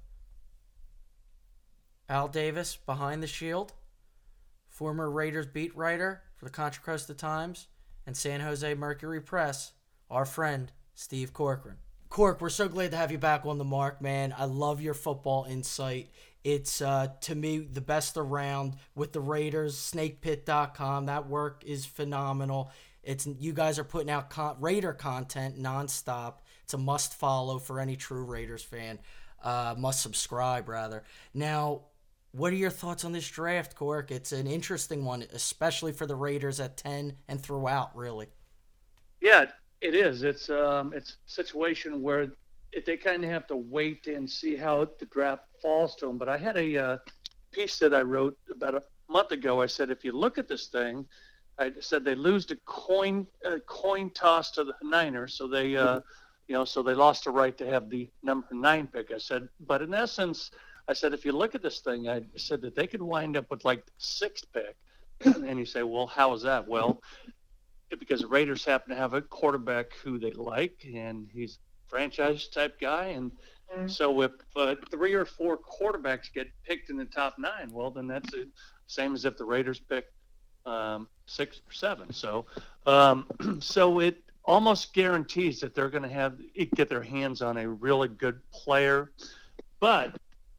[2.09, 3.73] Al Davis Behind the Shield,
[4.69, 7.69] former Raiders beat writer for the Contra Costa Times
[8.07, 9.73] and San Jose Mercury Press,
[10.11, 11.77] our friend Steve Corkran.
[12.09, 14.35] Cork, we're so glad to have you back On the Marc, man.
[14.37, 16.11] I love your football insight.
[16.45, 19.77] It's uh, to me the best around with the Raiders.
[19.77, 21.07] SnakePit.com.
[21.07, 22.73] That work is phenomenal.
[23.03, 26.35] It's you guys are putting out con- Raider content nonstop.
[26.65, 28.99] It's a must follow for any true Raiders fan.
[29.43, 31.03] Uh, must subscribe rather.
[31.35, 31.83] Now,
[32.31, 34.11] what are your thoughts on this draft, Cork?
[34.11, 37.97] It's an interesting one, especially for the Raiders at ten and throughout.
[37.97, 38.29] Really.
[39.21, 39.47] Yeah,
[39.81, 40.23] it is.
[40.23, 42.33] It's um, it's a situation where
[42.87, 46.19] they kind of have to wait and see how the draft falls to them.
[46.19, 46.97] But I had a uh,
[47.53, 49.63] piece that I wrote about a month ago.
[49.63, 51.07] I said, if you look at this thing,
[51.59, 56.01] I said they lose the coin uh, coin toss to the Niners, so they uh,
[56.49, 59.13] you know so they lost the right to have the number nine pick.
[59.13, 60.51] I said, but in essence,
[60.89, 63.51] I said if you look at this thing, I said that they could wind up
[63.51, 64.77] with like the sixth pick.
[65.25, 66.67] and you say, well, how is that?
[66.67, 67.01] Well,
[67.91, 72.81] because the Raiders happen to have a quarterback who they like, and he's franchise type
[72.81, 73.31] guy, and
[73.87, 78.07] so if uh, three or four quarterbacks get picked in the top nine, well, then
[78.07, 78.49] that's the
[78.87, 80.07] same as if the Raiders pick
[80.67, 82.13] um, six or seven.
[82.13, 82.47] So,
[82.87, 83.27] um,
[83.61, 86.39] so it almost guarantees that they're going to have
[86.75, 89.13] get their hands on a really good player.
[89.81, 90.17] But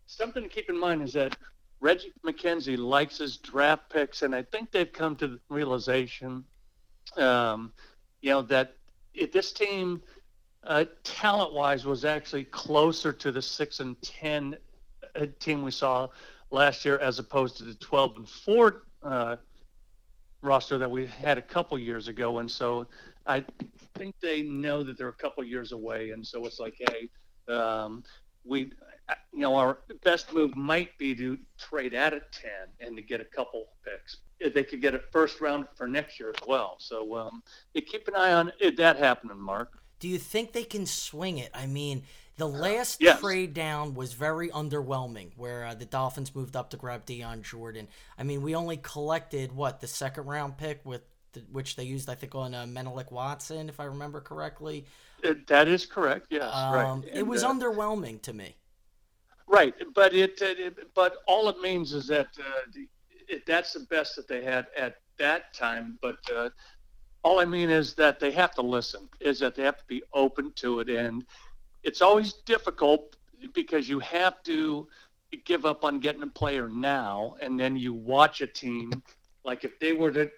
[0.07, 1.37] something to keep in mind is that
[1.79, 6.45] Reggie McKenzie likes his draft picks, and I think they've come to the realization,
[7.17, 7.73] um,
[8.21, 8.75] you know, that
[9.13, 10.01] if this team,
[10.65, 14.55] uh, talent-wise, was actually closer to the six and ten
[15.15, 16.07] uh, team we saw
[16.51, 19.35] last year, as opposed to the twelve and four uh,
[20.41, 22.87] roster that we had a couple years ago, and so
[23.25, 23.45] I
[23.95, 27.09] think they know that they're a couple years away, and so it's like, hey,
[27.53, 28.03] um,
[28.43, 28.71] we,
[29.31, 33.21] you know, our best move might be to trade out at ten and to get
[33.21, 34.17] a couple picks.
[34.53, 36.75] They could get a first round for next year as well.
[36.79, 39.71] So um, keep an eye on it, that happening, Mark.
[40.03, 41.49] Do you think they can swing it?
[41.53, 42.03] I mean,
[42.35, 43.21] the last Yes.
[43.21, 47.87] trade down was very underwhelming, where uh, the Dolphins moved up to grab Dion Jordan.
[48.17, 52.09] I mean, we only collected what the second round pick with the, which they used,
[52.09, 54.83] I think, on uh, Menelik Watson, if I remember correctly.
[55.47, 56.27] That is correct.
[56.29, 56.85] Yes, right.
[56.85, 58.57] Um, it was uh, underwhelming to me.
[59.47, 62.43] Right, but it, it, it- but all it means is that uh,
[62.73, 62.89] the,
[63.29, 65.97] it, that's the best that they had at that time.
[66.01, 66.49] But uh,
[67.23, 69.09] all I mean is that they have to listen.
[69.19, 71.25] Is that they have to be open to it, and
[71.83, 73.15] it's always difficult
[73.53, 74.87] because you have to
[75.45, 78.91] give up on getting a player now, and then you watch a team
[79.43, 80.29] like if they were to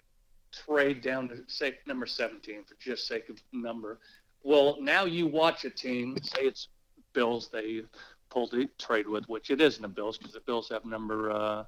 [0.52, 3.98] trade down to say number 17 for just sake of number.
[4.42, 6.68] Well, now you watch a team, say it's
[7.12, 7.82] Bills, they
[8.30, 11.64] pulled the trade with, which it isn't the Bills because the Bills have number uh,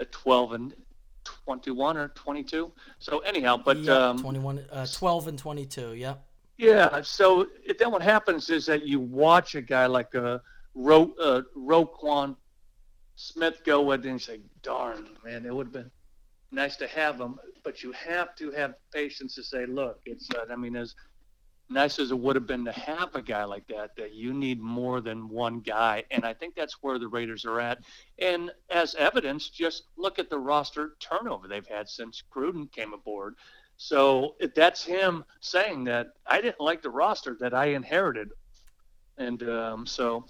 [0.00, 0.74] uh, 12 and
[1.24, 2.72] 21 or 22.
[2.98, 6.24] So anyhow, but Yep, um, 21, uh, 12 and 22, yep.
[6.56, 7.00] yeah.
[7.02, 10.38] So it, then what happens is that you watch a guy like uh,
[10.74, 12.36] Ro, uh, Roquan
[13.16, 15.90] Smith go with, and you say, "Darn, man, it would have been
[16.50, 20.46] nice to have him." But you have to have patience to say, "Look, it's." Uh,
[20.50, 20.74] I mean,
[21.70, 24.32] as nice as it would have been to have a guy like that, that you
[24.32, 26.04] need more than one guy.
[26.10, 27.78] And I think that's where the Raiders are at.
[28.18, 33.36] And as evidence, just look at the roster turnover they've had since Gruden came aboard.
[33.76, 38.30] So that's him saying that I didn't like the roster that I inherited.
[39.18, 40.26] And um, so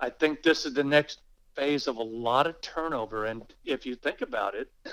[0.00, 1.20] I think this is the next
[1.54, 3.26] phase of a lot of turnover.
[3.26, 4.70] And if you think about it,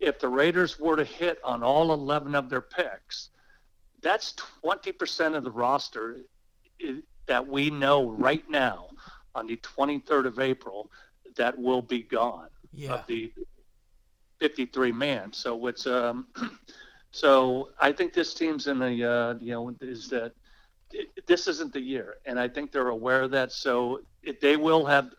[0.00, 3.30] if the Raiders were to hit on all 11 of their picks,
[4.02, 6.18] that's 20% of the roster
[7.26, 8.88] that we know right now
[9.34, 10.90] on the 23rd of April
[11.36, 12.94] that will be gone yeah.
[12.94, 13.32] of the
[14.38, 15.32] 53 man.
[15.32, 16.26] So it's um,
[17.10, 20.32] so I think this team's in the uh, you know is that
[20.92, 23.52] it, this isn't the year, and I think they're aware of that.
[23.52, 25.10] So it, they will have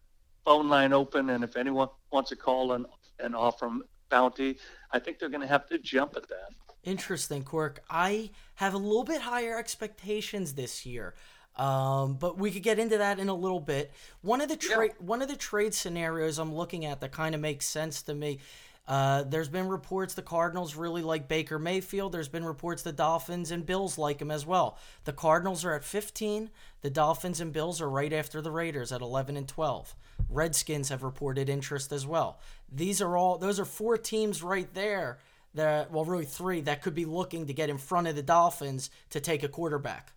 [0.45, 2.85] phone line open, and if anyone wants to call and
[3.19, 4.57] and offer them bounty,
[4.91, 6.49] I think they're going to have to jump at that.
[6.87, 7.83] Interesting, Quirk.
[7.89, 11.15] I have a little bit higher expectations this year.
[11.57, 13.91] Um, but we could get into that in a little bit.
[14.21, 15.05] One of the trade yeah.
[15.05, 18.39] one of the trade scenarios I'm looking at that kind of makes sense to me.
[18.87, 22.13] Uh, there's been reports the Cardinals really like Baker Mayfield.
[22.13, 24.77] There's been reports the Dolphins and Bills like him as well.
[25.03, 26.49] The Cardinals are at 15.
[26.83, 29.93] The Dolphins and Bills are right after the Raiders at 11 and 12.
[30.29, 32.39] Redskins have reported interest as well.
[32.71, 35.17] These are all those are four teams right there
[35.53, 38.89] that well really three that could be looking to get in front of the Dolphins
[39.09, 40.13] to take a quarterback.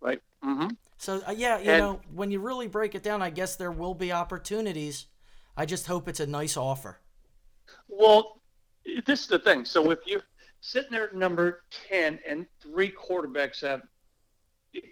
[0.00, 0.22] Right.
[0.44, 0.68] Mm-hmm.
[0.98, 3.72] So uh, yeah, you and, know when you really break it down, I guess there
[3.72, 5.06] will be opportunities.
[5.56, 6.98] I just hope it's a nice offer.
[7.88, 8.40] Well,
[9.06, 9.64] this is the thing.
[9.64, 10.22] So if you're
[10.60, 13.82] sitting there at number ten and three quarterbacks have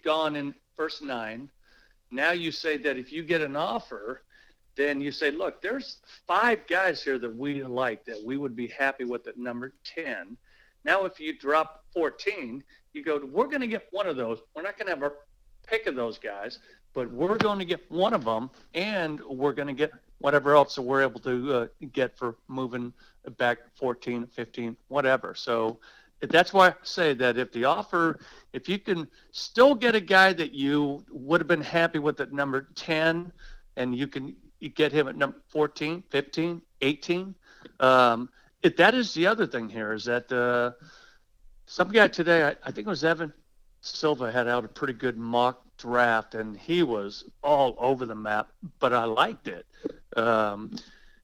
[0.05, 1.51] gone in first nine,
[2.11, 4.23] now you say that if you get an offer
[4.77, 8.69] then you say, look, there's five guys here that we like that we would be
[8.69, 10.37] happy with at number 10.
[10.85, 12.63] Now, if you drop 14,
[12.93, 14.39] you go, we're going to get one of those.
[14.55, 15.13] We're not going to have a
[15.67, 16.59] pick of those guys,
[16.95, 20.75] but we're going to get one of them, and we're going to get whatever else
[20.77, 22.93] that we're able to uh, get for moving
[23.39, 25.35] back 14, 15, whatever.
[25.35, 25.79] So
[26.21, 28.21] that's why I say that if the offer,
[28.53, 32.33] if you can still get a guy that you would have been happy with at
[32.33, 33.33] number 10,
[33.77, 37.35] and you can you get him at number 14, 15, 18.
[37.81, 38.29] Um,
[38.63, 40.71] it, that is the other thing here is that uh,
[41.67, 43.33] some guy today, I, I, think it was Evan
[43.81, 48.53] Silva, had out a pretty good mock draft, and he was all over the map.
[48.79, 49.67] But I liked it.
[50.17, 50.77] Um,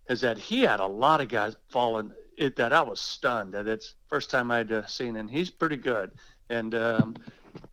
[0.08, 2.10] is that he had a lot of guys falling.
[2.36, 5.76] It, that I was stunned that it's first time I'd uh, seen, and he's pretty
[5.76, 6.10] good.
[6.50, 7.14] And um,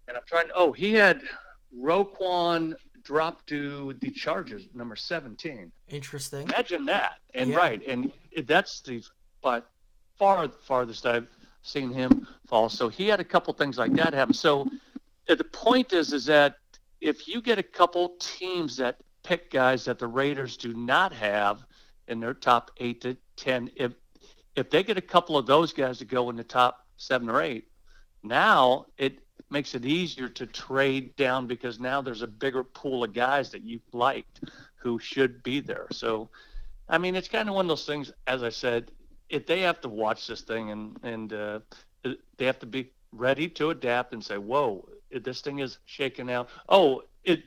[0.07, 0.47] and I'm trying.
[0.53, 1.21] Oh, he had
[1.75, 2.75] Roquan
[3.05, 5.71] dropped to the Chargers, number 17.
[5.87, 6.41] Interesting.
[6.49, 7.19] Imagine that.
[7.33, 7.55] And yeah.
[7.55, 8.11] right, and
[8.43, 9.01] that's the
[9.41, 9.61] by
[10.17, 11.27] far farthest I've
[11.61, 12.67] seen him fall.
[12.67, 14.33] So he had a couple things like that happen.
[14.33, 14.67] So
[15.29, 16.57] uh, the point is, is that
[16.99, 21.63] if you get a couple teams that pick guys that the Raiders do not have
[22.07, 23.93] in their top eight to ten, if
[24.55, 27.41] if they get a couple of those guys to go in the top seven or
[27.41, 27.67] eight,
[28.23, 29.19] now it
[29.49, 33.63] makes it easier to trade down because now there's a bigger pool of guys that
[33.63, 34.41] you liked
[34.75, 35.87] who should be there.
[35.91, 36.29] So,
[36.89, 38.11] I mean, it's kind of one of those things.
[38.27, 38.91] As I said,
[39.29, 41.59] if they have to watch this thing and and uh,
[42.37, 46.49] they have to be ready to adapt and say, "Whoa, this thing is shaking out."
[46.69, 47.43] Oh, it,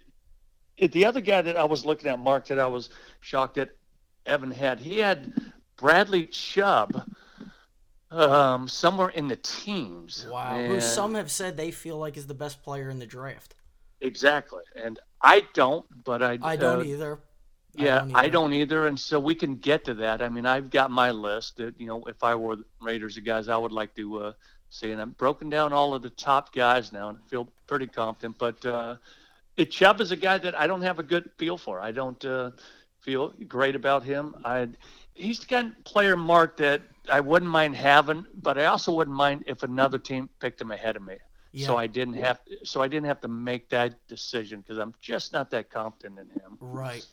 [0.77, 0.93] it.
[0.93, 2.91] The other guy that I was looking at, Mark, that I was
[3.21, 3.71] shocked that
[4.27, 5.33] Evan had, he had
[5.77, 7.09] Bradley Chubb
[8.11, 10.27] um, somewhere in the teams.
[10.31, 10.57] Wow.
[10.57, 13.55] And Who some have said they feel like is the best player in the draft.
[14.01, 14.63] Exactly.
[14.77, 17.21] And I don't, but I I don't uh, either.
[17.79, 18.87] I yeah, don't I don't either.
[18.87, 20.23] And so we can get to that.
[20.23, 23.49] I mean, I've got my list that, you know, if I were Raiders, the guys
[23.49, 24.33] I would like to uh,
[24.71, 24.93] see.
[24.93, 28.39] And I've broken down all of the top guys now and I feel pretty confident.
[28.39, 28.97] But uh,
[29.57, 31.81] it, Chubb is a guy that I don't have a good feel for.
[31.81, 32.53] I don't uh,
[33.01, 34.37] feel great about him.
[34.45, 34.69] I
[35.19, 39.17] he's the kind of player, Mark, that I wouldn't mind having, but I also wouldn't
[39.17, 41.17] mind if another team picked him ahead of me.
[41.53, 41.67] Yeah.
[41.67, 45.33] So I didn't have so I didn't have to make that decision because I'm just
[45.33, 46.59] not that confident in him.
[46.61, 47.07] Right.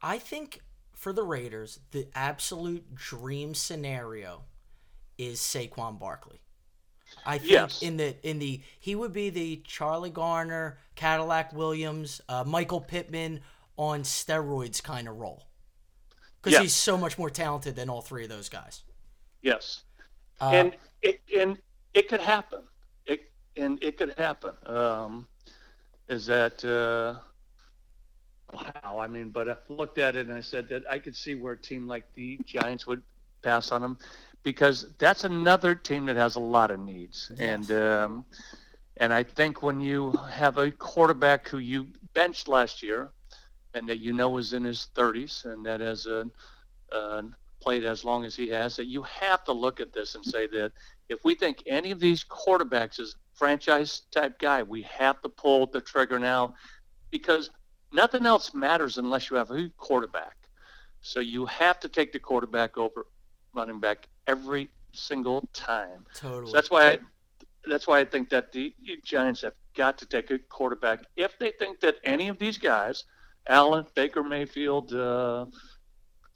[0.00, 0.60] I think
[0.94, 4.44] for the Raiders, the absolute dream scenario
[5.18, 6.40] is Saquon Barkley.
[7.26, 7.82] I think yes.
[7.82, 13.40] in the in the he would be the Charlie Garner, Cadillac Williams, uh, Michael Pittman
[13.76, 15.49] on steroids kind of role
[16.42, 18.82] because he's so much more talented than all three of those guys.
[19.42, 19.82] Yes,
[20.40, 21.58] uh, and it and
[21.94, 22.60] it could happen.
[23.06, 24.52] It and it could happen.
[24.66, 25.26] Um,
[26.08, 27.20] is that uh,
[28.52, 28.98] wow?
[28.98, 31.54] I mean, but I looked at it and I said that I could see where
[31.54, 33.02] a team like the Giants would
[33.42, 33.98] pass on him
[34.42, 37.40] because that's another team that has a lot of needs yes.
[37.40, 37.70] and.
[37.70, 38.24] Um,
[39.02, 43.08] And I think when you have a quarterback who you benched last year,
[43.74, 46.26] and that you know is in his 30s, and that has a,
[46.92, 47.22] uh,
[47.60, 50.46] played as long as he has, that you have to look at this and say
[50.46, 50.72] that
[51.08, 55.66] if we think any of these quarterbacks is franchise type guy, we have to pull
[55.66, 56.54] the trigger now,
[57.10, 57.50] because
[57.92, 60.36] nothing else matters unless you have a quarterback.
[61.02, 63.06] So you have to take the quarterback over
[63.54, 66.04] running back every single time.
[66.14, 66.46] Totally.
[66.46, 66.98] So that's why I,
[67.66, 68.74] that's why I think that the
[69.04, 73.04] Giants have got to take a quarterback if they think that any of these guys,
[73.50, 75.44] Allen, Baker Mayfield, uh,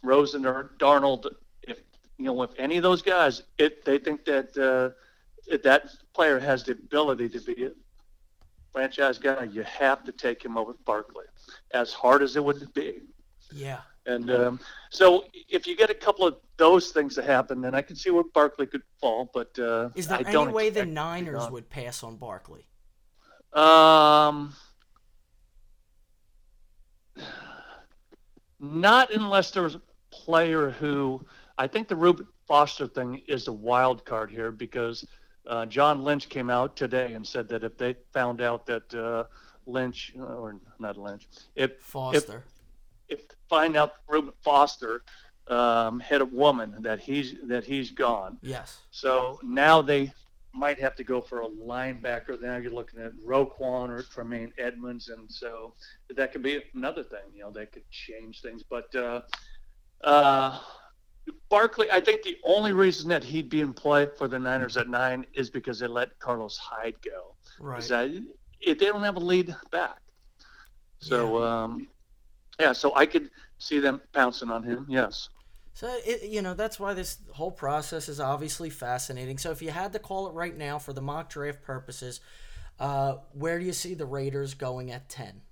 [0.03, 1.27] Rosen, or Darnold,
[1.63, 1.79] if
[2.19, 4.91] you know if any of those guys, if they think that uh,
[5.63, 7.71] that player has the ability to be a
[8.73, 11.27] franchise guy, you have to take him over Barkley,
[11.73, 13.01] as hard as it would be.
[13.53, 13.81] Yeah.
[14.07, 14.61] And um,
[14.91, 18.11] so, if you get a couple of those things to happen, then I can see
[18.11, 19.31] where Barkley could fall.
[19.33, 21.71] But uh, Is there I don't any way the expect him to be Niners would
[21.71, 22.67] pass on Barkley?
[23.55, 24.53] Um,
[28.61, 31.25] not unless there's a player who
[31.59, 35.07] I think the Reuben Foster thing is a wild card here because
[35.47, 39.25] uh, John Lynch came out today and said that if they found out that uh,
[39.67, 42.45] Lynch or not Lynch, if Foster.
[43.09, 45.03] if, if find out Reuben Foster
[45.49, 48.39] um, hit a woman that he's that he's gone.
[48.43, 48.79] Yes.
[48.91, 50.13] So now they
[50.55, 52.41] might have to go for a linebacker.
[52.41, 55.75] Now you're looking at Roquan or Tremaine Edmunds, and so
[56.15, 57.21] that could be another thing.
[57.35, 58.63] You know, that could change things.
[58.63, 59.23] But uh,
[60.03, 60.59] uh,
[61.49, 64.89] Barkley, I think the only reason that he'd be in play for the Niners at
[64.89, 67.35] nine is because they let Carlos Hyde go.
[67.59, 67.83] Right.
[67.83, 68.25] That
[68.61, 69.99] if they don't have a lead back?
[70.99, 71.89] So um,
[72.59, 74.87] yeah, so I could see them pouncing on him.
[74.89, 75.29] Yes.
[75.75, 79.39] So it, you know that's why this whole process is obviously fascinating.
[79.39, 82.21] So if you had to call it right now for the mock draft purposes,
[82.79, 85.43] uh, where do you see the Raiders going at ten?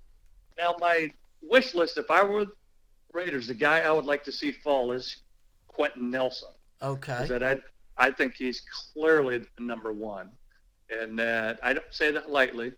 [0.57, 2.45] Now, my wish list, if I were
[3.11, 5.17] Raiders, the guy I would like to see fall is
[5.67, 6.49] Quenton Nelson.
[6.81, 7.27] Okay.
[7.27, 7.57] That I,
[7.97, 8.61] I think he's
[8.93, 10.31] clearly the number one.
[10.89, 12.71] And that I don't say that lightly.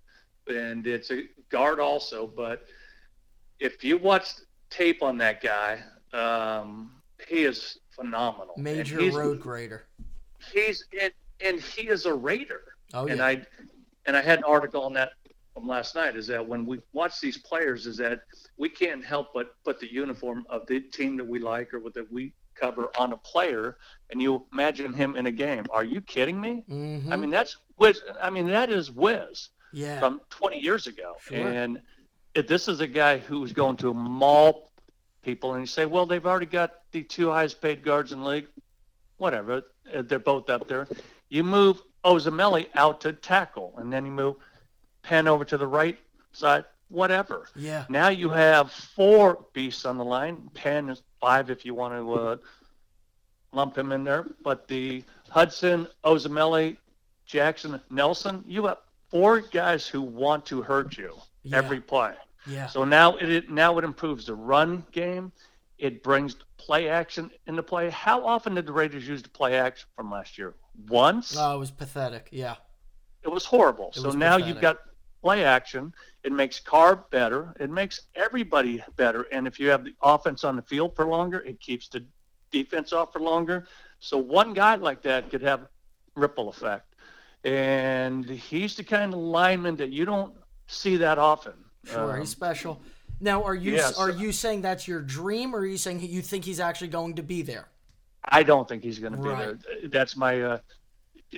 [0.48, 2.26] And it's a guard also.
[2.26, 2.66] But
[3.60, 4.30] if you watch
[4.70, 6.92] tape on that guy, um,
[7.28, 8.54] he is phenomenal.
[8.58, 9.86] Major road grader.
[10.54, 11.12] He's and,
[11.44, 12.62] and he is a Raider.
[12.94, 13.14] Oh, yeah.
[13.14, 13.22] and.
[13.22, 13.42] I
[14.08, 15.14] and I had an article on that
[15.56, 16.16] from last night.
[16.16, 18.20] Is that when we watch these players, is that
[18.58, 22.12] we can't help but put the uniform of the team that we like or that
[22.12, 23.78] we cover on a player,
[24.12, 25.66] and you imagine him in a game.
[25.72, 26.64] Are you kidding me?
[26.70, 27.12] Mhm.
[27.12, 28.00] I mean, that's Wiz.
[28.22, 30.00] I mean, that is Wiz Yeah.
[30.00, 31.16] from 20 years ago.
[31.20, 31.36] Sure.
[31.36, 31.82] And
[32.36, 34.72] if this is a guy who's going to maul
[35.26, 38.28] people, and you say, well, they've already got the two highest paid guards in the
[38.28, 38.48] league.
[39.18, 40.88] Whatever, uh, they're both up there.
[41.30, 44.36] You move Osemele out to tackle, and then you move
[45.02, 45.98] Penn over to the right
[46.32, 46.66] side.
[46.90, 47.48] Whatever.
[47.56, 47.86] Yeah.
[47.90, 50.50] Now you have four beasts on the line.
[50.54, 52.38] Penn is five if you want to uh,
[53.52, 54.28] lump him in there.
[54.44, 56.78] But the Hudson, Osemele,
[57.26, 58.78] Jackson, Nelson, you have
[59.10, 61.58] four guys who want to hurt you Yeah.
[61.58, 62.14] every play.
[62.48, 62.68] Yeah.
[62.68, 65.32] So now it- now it improves the run game.
[65.78, 67.90] It brings play action into play.
[67.90, 70.56] How often did the Raiders use the play action from last year?
[70.88, 71.36] Once.
[71.38, 72.30] Oh, it was pathetic.
[72.32, 72.56] Yeah.
[73.24, 73.90] It was horrible.
[73.90, 74.48] It so was now pathetic.
[74.56, 74.78] you've got
[75.22, 75.94] play action.
[76.24, 77.54] It makes Carr better.
[77.60, 79.24] It makes everybody better.
[79.32, 82.06] And if you have the offense on the field for longer, it keeps the
[82.52, 83.68] defense off for longer.
[84.00, 85.68] So one guy like that could have
[86.16, 86.96] ripple effect.
[87.44, 90.34] And he's the kind of lineman that you don't
[90.68, 91.54] see that often.
[91.86, 92.82] Sure, Um, he's special.
[93.20, 93.98] Now, are you yes.
[93.98, 97.16] are you saying that's your dream, or are you saying you think he's actually going
[97.16, 97.70] to be there?
[98.26, 99.56] I don't think he's going to be Right.
[99.62, 99.90] there.
[99.90, 100.58] That's my uh,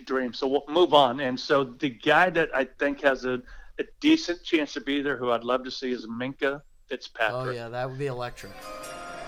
[0.05, 0.33] dream.
[0.33, 1.19] So we'll move on.
[1.19, 3.41] And so the guy that I think has a,
[3.79, 7.47] a decent chance to be there, who I'd love to see, is Minkah Fitzpatrick.
[7.47, 8.53] Oh yeah, that would be electric.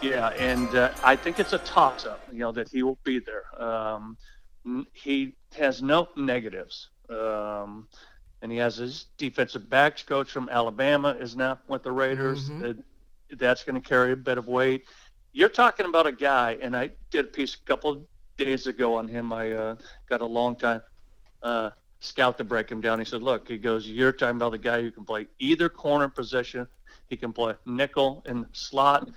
[0.01, 3.43] Yeah, and uh, I think it's a toss-up, you know, that he will be there.
[3.61, 4.17] Um,
[4.93, 7.87] he has no negatives, um,
[8.41, 12.49] and he has his defensive backs coach from Alabama is now with the Raiders.
[12.49, 12.79] Mhm.
[12.79, 12.81] Uh,
[13.37, 14.85] that's going to carry a bit of weight.
[15.33, 18.07] You're talking about a guy, and I did a piece a couple
[18.37, 19.31] days ago on him.
[19.31, 19.75] I uh,
[20.07, 20.81] got a long time
[21.43, 22.97] uh, scout to break him down.
[22.99, 26.09] He said, "Look," he goes, "You're talking about the guy who can play either corner
[26.09, 26.67] position.
[27.09, 29.09] He can play nickel and slot,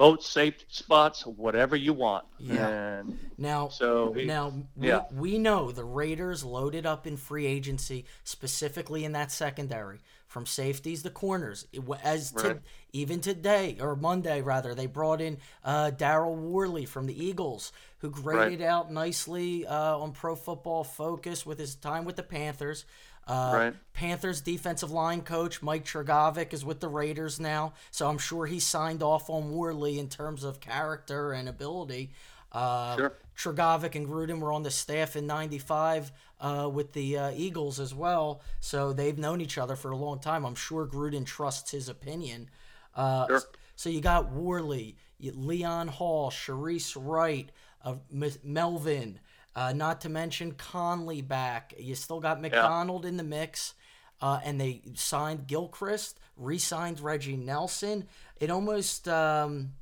[0.00, 2.68] both safe spots, whatever you want." Yeah.
[3.00, 5.04] And Now, so he- now we, yeah.
[5.12, 11.02] we know the Raiders loaded up in free agency, specifically in that secondary, from safeties
[11.02, 11.66] to corners.
[12.02, 12.60] As to, Right.
[12.92, 18.10] even today or Monday rather, they brought in uh, Daryl Worley from the Eagles, who
[18.10, 22.86] graded out nicely uh, on Pro Football Focus with his time with the Panthers.
[23.30, 23.74] Uh, Right.
[23.92, 28.58] Panthers defensive line coach Mike Trgovac is with the Raiders now, so I'm sure he
[28.58, 32.10] signed off on Worley in terms of character and ability.
[32.50, 33.12] Uh, Sure.
[33.36, 37.94] Tregovic and Gruden were on the staff in '95 uh, with the uh, Eagles as
[37.94, 40.44] well, so they've known each other for a long time.
[40.44, 42.50] I'm sure Gruden trusts his opinion.
[42.96, 43.42] Uh, Sure.
[43.76, 47.48] So you got Worley, Leon Hall, Shareece Wright,
[47.84, 49.20] uh, M- Melvin,
[49.56, 51.74] uh, not to mention Conley back.
[51.78, 53.74] You still got McDonald in the mix,
[54.20, 58.06] uh, and they signed Gilchrist, re-signed Reggie Nelson.
[58.38, 59.72] It almost, um,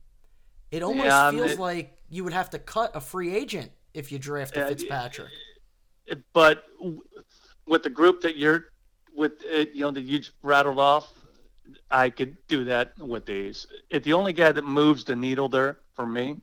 [0.71, 4.11] it almost Yeah, feels it- like you would have to cut a free agent if
[4.11, 5.31] you draft Yeah, Fitzpatrick.
[6.07, 6.65] It- but
[7.67, 8.67] with the group that you're
[9.15, 11.13] with, you know, that you rattled off,
[11.91, 13.67] I could do that with these.
[13.91, 16.41] It, the only guy that moves the needle there for me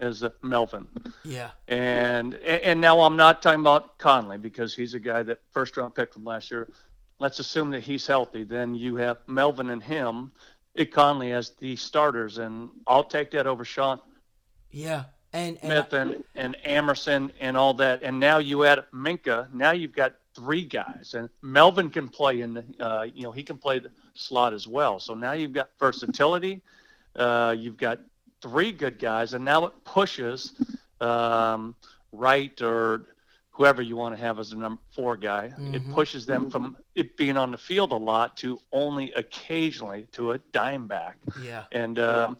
[0.00, 0.86] is uh, Melvin.
[1.24, 1.50] Yeah.
[1.68, 5.94] And and now I'm not talking about Conley because he's a guy that first round
[5.94, 6.68] pick from last year.
[7.18, 8.44] Let's assume that he's healthy.
[8.44, 10.32] Then you have Melvin and him,
[10.74, 14.00] it Conley as the starters, and I'll take that over Sean
[14.70, 15.04] Yeah.
[15.32, 18.02] And, and Smith and, and Emerson and all that.
[18.02, 19.52] And now you add Minkah.
[19.52, 23.42] Now you've got three guys, and Melvin can play in the, uh, you know, he
[23.42, 24.98] can play the slot as well.
[24.98, 26.62] So now you've got versatility.
[27.14, 28.00] Uh, you've got
[28.42, 30.52] three good guys, and now it pushes
[31.00, 31.74] um,
[32.12, 33.06] Wright or
[33.50, 35.46] whoever you want to have as a number four guy.
[35.72, 35.92] It Mhm.
[35.92, 40.38] pushes them from it being on the field a lot to only occasionally to a
[40.52, 41.18] dime back.
[41.42, 41.64] yeah.
[41.72, 42.36] And um,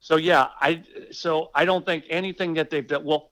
[0.00, 3.04] so yeah, I so I don't think anything that they've done.
[3.04, 3.30] Well,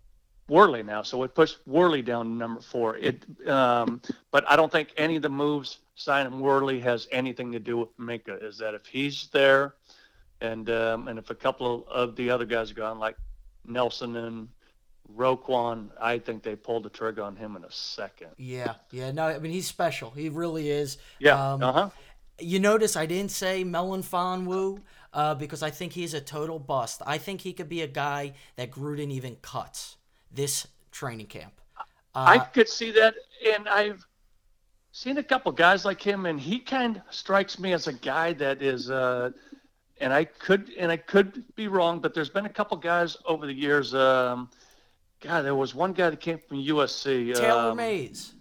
[0.49, 2.97] Worley now, so it pushed Worley down to number four.
[2.97, 4.01] It, um,
[4.31, 7.97] but I don't think any of the moves signing Worley has anything to do with
[7.99, 8.43] Minkah.
[8.43, 9.75] Is that if he's there,
[10.43, 13.17] and um, and if a couple of the other guys are gone, like
[13.67, 14.49] Nelson and
[15.17, 18.33] Roquan, I think they pulled the trigger on him in a second.
[18.37, 19.13] Yeah, yeah.
[19.13, 20.11] No, I mean he's special.
[20.11, 20.99] He really is.
[21.19, 21.39] Yeah.
[21.55, 21.91] Um, uh huh.
[22.39, 24.83] You notice I didn't say Melifonwu
[25.13, 27.03] uh, because I think he's a total bust.
[27.07, 29.97] I think he could be a guy that Gruden even cuts
[30.33, 31.61] this training camp.
[32.25, 33.15] I Uh, could see that,
[33.55, 34.07] and I've
[34.93, 38.33] seen a couple guys like him, and he kind of strikes me as a guy
[38.35, 38.91] that is.
[38.91, 39.31] Uh,
[40.03, 43.47] and I could, and I could be wrong, but there's been a couple guys over
[43.47, 43.95] the years.
[43.95, 44.51] Um,
[45.21, 47.35] God, there was one guy that came from USC.
[47.37, 48.35] Taylor um, Mays,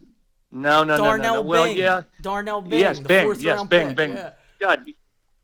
[0.51, 1.41] No, no, no, no, Darnell no.
[1.43, 3.97] Well, Bing, yeah, Darnell Bing, yes, Bing, yes, Bing, pick.
[3.97, 4.13] Bing.
[4.13, 4.31] Yeah.
[4.59, 4.85] God,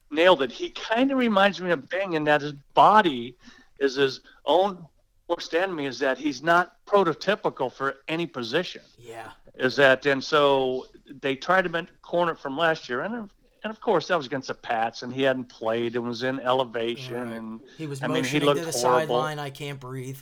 [0.10, 0.52] nailed it.
[0.52, 3.38] He kind of reminds me of Bing in that his body
[3.80, 4.84] is his own
[5.28, 5.86] worst enemy.
[5.86, 8.82] Is that he's not prototypical for any position.
[8.98, 10.88] yeah, Is that and so
[11.22, 13.30] they tried to corner from last year, and
[13.68, 16.40] and of course that was against the Pats, and he hadn't played and was in
[16.40, 17.34] elevation, Right.
[17.38, 19.00] and he was I mean, he looked to the horrible.
[19.18, 19.40] sideline.
[19.40, 20.20] I can't breathe.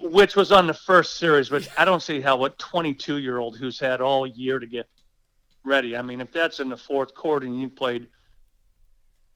[0.00, 3.58] which was on the first series, which I don't see how a 22 year old
[3.58, 4.86] who's had all year to get
[5.64, 5.96] ready.
[5.96, 8.06] I mean, if that's in the fourth quarter and you played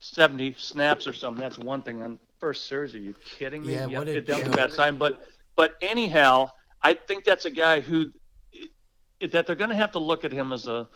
[0.01, 2.03] 70 snaps or something, that's one thing.
[2.03, 3.75] On first series, are you kidding me?
[3.75, 4.57] Yeah, what a it, that was a joke.
[4.57, 4.97] bad sign.
[4.97, 5.23] But
[5.57, 6.49] but anyhow,
[6.83, 8.13] I think that's a guy who
[9.21, 10.89] that they're going to have to look at him as a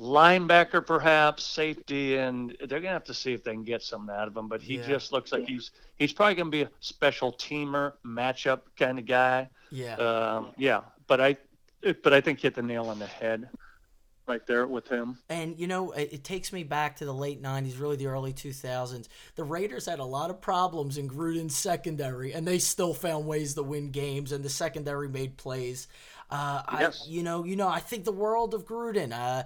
[0.00, 4.14] linebacker, perhaps safety, and they're going to have to see if they can get something
[4.14, 4.48] out of him.
[4.48, 4.86] But he Yeah.
[4.86, 9.06] just looks like he's he's probably going to be a special teamer, matchup kind of
[9.06, 9.48] guy.
[9.70, 11.36] Yeah, Um, yeah, but I,
[12.02, 13.48] but I think hit the nail on the head,
[14.26, 15.18] right there with him.
[15.30, 18.32] And you know, it, it takes me back to the late '90s, really the early
[18.34, 19.08] 2000s.
[19.36, 23.54] The Raiders had a lot of problems in Gruden's secondary, and they still found ways
[23.54, 25.88] to win games, and the secondary made plays.
[26.30, 26.98] Uh, Yes.
[27.06, 29.12] I, you know, you know, I think the world of Gruden.
[29.12, 29.44] Uh,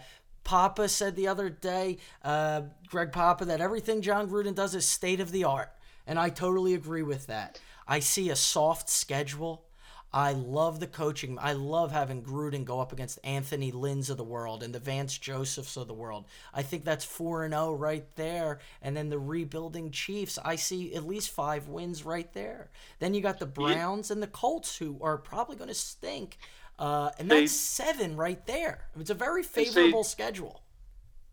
[0.48, 5.20] Papa said the other day, uh, Greg Papa, that everything Jon Gruden does is state
[5.20, 5.70] of the art,
[6.06, 7.60] and I totally agree with that.
[7.86, 9.66] I see a soft schedule.
[10.10, 11.36] I love the coaching.
[11.38, 15.18] I love having Gruden go up against Anthony Lynn's of the world and the Vance
[15.18, 16.24] Josephs of the world.
[16.54, 18.60] I think that's 4 and 0 right there.
[18.80, 22.70] And then the rebuilding Chiefs, I see at least 5 wins right there.
[23.00, 26.38] Then you got the Browns and the Colts who are probably going to stink.
[26.78, 28.88] Uh, and They- that's 7 right there.
[28.98, 30.62] It's a very see- favorable schedule.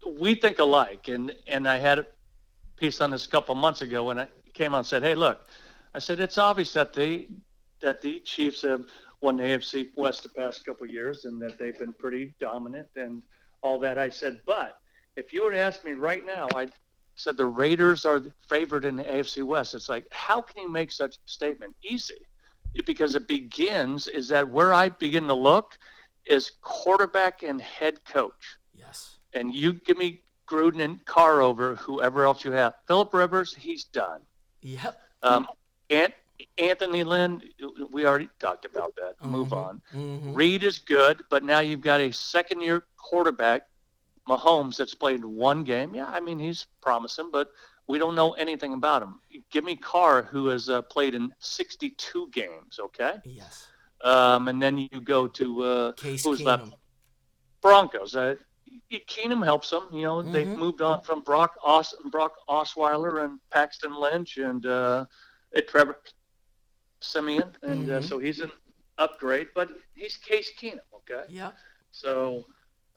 [0.05, 2.07] We think alike, and and I had a
[2.77, 5.47] piece on this a couple months ago when I came on and said, hey, look,
[5.95, 7.27] I said it's obvious that the
[7.81, 8.85] that the Chiefs have
[9.21, 12.87] won the AFC West the past couple of years and that they've been pretty dominant
[12.95, 13.23] and
[13.61, 13.97] all that.
[13.97, 14.79] I said, but
[15.15, 16.67] if you were to ask me right now, I
[17.15, 19.73] said the Raiders are favored in the AFC West.
[19.73, 21.75] It's like, how can you make such a statement?
[21.83, 22.25] Easy.
[22.85, 25.77] Because it begins is that where I begin to look
[26.25, 28.57] is quarterback and head coach.
[28.73, 29.17] Yes.
[29.33, 32.73] And you give me Gruden and Carr over whoever else you have.
[32.87, 34.21] Philip Rivers, he's done.
[34.61, 34.99] Yep.
[35.23, 35.47] Um,
[35.89, 36.11] and
[36.57, 37.41] Anthony Lynn,
[37.91, 39.23] we already talked about that.
[39.25, 39.81] Move on.
[39.93, 40.35] Mhm.
[40.35, 43.67] Reid is good, but now you've got a second year quarterback
[44.27, 45.93] Mahomes that's played one game.
[45.95, 47.51] Yeah, I mean he's promising, but
[47.87, 49.19] we don't know anything about him.
[49.51, 52.79] Give me Carr, who has uh, played in 62 games.
[52.79, 53.15] Okay.
[53.25, 53.67] Yes.
[54.01, 56.45] Um, and then you go to uh, Case who's Keenum.
[56.45, 56.73] left?
[57.61, 58.15] Broncos.
[58.15, 58.35] Uh,
[59.07, 59.83] Keenum helps them.
[59.91, 60.57] You know, they've Mhm.
[60.57, 65.05] moved on from Brock Os- Brock Osweiler and Paxton Lynch and uh,
[65.67, 65.97] Trevor
[67.01, 68.09] Siemian, and uh, Mhm.
[68.09, 68.51] so he's an
[68.97, 69.47] upgrade.
[69.55, 70.79] But he's Case Keenum.
[70.93, 71.23] Okay.
[71.29, 71.51] Yeah.
[71.91, 72.45] So,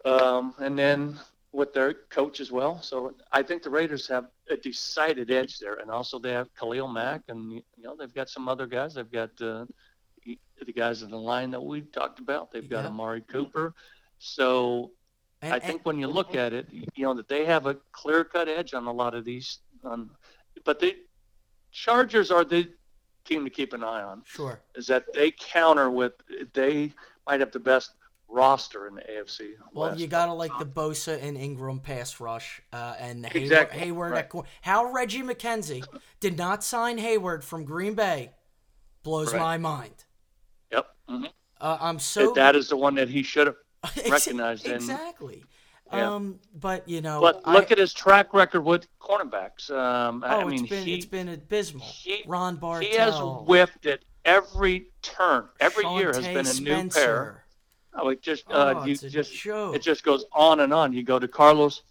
[0.04, 1.18] um, and then
[1.52, 2.80] with their coach as well.
[2.82, 6.88] So I think the Raiders have a decided edge there, and also they have Khalil
[6.88, 8.94] Mack, and you know they've got some other guys.
[8.94, 9.64] They've got uh,
[10.24, 12.50] the guys in the line that we talked about.
[12.52, 12.88] They've got Yeah.
[12.88, 13.74] Amari Cooper.
[14.18, 14.92] So
[15.40, 18.24] And- I think when you look at it, you know that they have a clear
[18.24, 19.60] cut edge on a lot of these.
[19.84, 20.10] On,
[20.64, 20.96] but the
[21.70, 22.68] Chargers are the
[23.24, 24.22] team to keep an eye on.
[24.26, 24.60] Sure.
[24.74, 26.14] Is that they counter with
[26.54, 26.92] they
[27.26, 27.92] might have the best
[28.28, 29.52] roster in the AFC.
[29.72, 34.12] Well, you gotta like the Bosa and Ingram pass rush, uh, and Hayward, Exactly, Hayward
[34.12, 34.18] right.
[34.24, 35.84] at cor- how Reggie McKenzie
[36.20, 38.32] did not sign Hayward from Green Bay
[39.02, 39.40] blows Right.
[39.40, 40.04] my mind.
[40.72, 40.86] Yep.
[41.08, 41.30] mhm.
[41.60, 43.56] Uh, I'm so that is the one that he should have
[44.08, 44.66] recognized.
[44.66, 45.44] exactly.
[45.92, 46.14] Yeah.
[46.14, 49.70] Um, but you know, But I- look at his track record with cornerbacks.
[49.70, 51.84] Um, oh, I mean, it's been he it's been abysmal.
[51.86, 55.48] he- Ron Bartell, he has whiffed at every turn.
[55.60, 57.44] Every year has been a new pair.
[57.94, 59.74] Oh, it just Oh, uh, you a just joke.
[59.74, 60.92] it just goes on and on.
[60.92, 61.82] You go to Carlos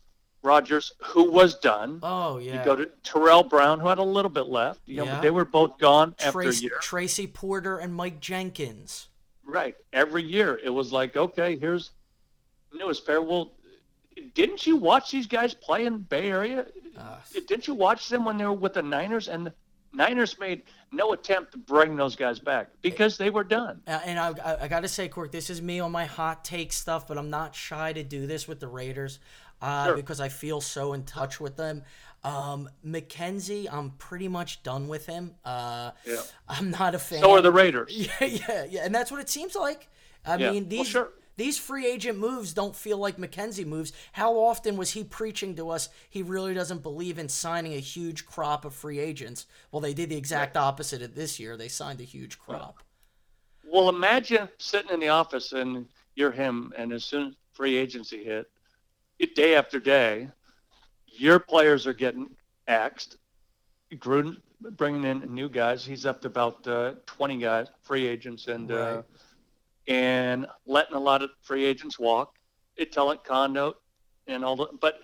[0.44, 2.00] Rogers, who was done.
[2.04, 2.60] Oh yeah.
[2.60, 4.82] You go to Tarell Brown, who had a little bit left.
[4.86, 5.16] You know, Yeah.
[5.16, 6.78] but they were both gone after Trace, a year.
[6.82, 9.10] Tracy Porter and Mike Jenkins.
[9.44, 9.76] Right.
[9.92, 11.92] Every year it was like, okay, here's
[12.74, 13.22] newest pair.
[13.22, 13.54] Well,
[14.36, 16.66] didn't you watch these guys play in Bay Area?
[16.98, 17.18] Uh,
[17.48, 19.28] Didn't you watch them when they were with the Niners?
[19.28, 19.54] And the
[19.94, 23.82] Niners made no attempt to bring those guys back because they were done.
[23.88, 26.44] Uh, and I, I, I got to say, Cork, this is me on my hot
[26.46, 29.20] take stuff, but I'm not shy to do this with the Raiders
[29.62, 29.96] uh, Sure.
[29.96, 31.84] because I feel so in touch with them.
[32.24, 35.36] Um, McKenzie, I'm pretty much done with him.
[35.46, 36.22] Uh, Yeah.
[36.48, 37.22] I'm not a fan.
[37.22, 37.92] So are the Raiders.
[38.22, 39.90] Yeah, yeah, yeah, and that's what it seems like.
[40.26, 40.52] I Yeah.
[40.52, 41.10] mean, Well, these sure.
[41.38, 43.94] These free agent moves don't feel like McKenzie moves.
[44.12, 48.26] How often was he preaching to us he really doesn't believe in signing a huge
[48.26, 49.46] crop of free agents?
[49.72, 51.56] Well, they did the exact opposite of this year.
[51.56, 52.80] They signed a huge crop.
[53.64, 55.86] Well, imagine sitting in the office and
[56.16, 58.50] you're him, and as soon as free agency hit,
[59.36, 60.30] day after day,
[61.06, 62.30] your players are getting
[62.68, 63.18] axed.
[63.94, 65.86] Gruden bringing in new guys.
[65.86, 69.04] He's up to about uh, 20 guys, free agents, and uh, Right.
[69.88, 72.36] And letting a lot of free agents walk.
[72.76, 73.76] It telling condo
[74.28, 74.68] and all the.
[74.80, 75.00] But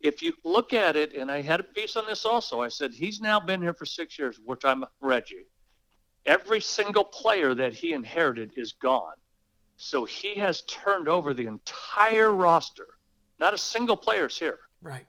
[0.00, 2.60] if you look at it, and I had a piece on this also.
[2.60, 4.40] I said he's now been here for six years.
[4.44, 5.46] We're talking about Reggie
[6.26, 9.14] every single player that he inherited is gone.
[9.76, 12.86] So he has turned over the entire roster.
[13.40, 14.58] Not a single player's here.
[14.80, 15.06] Right.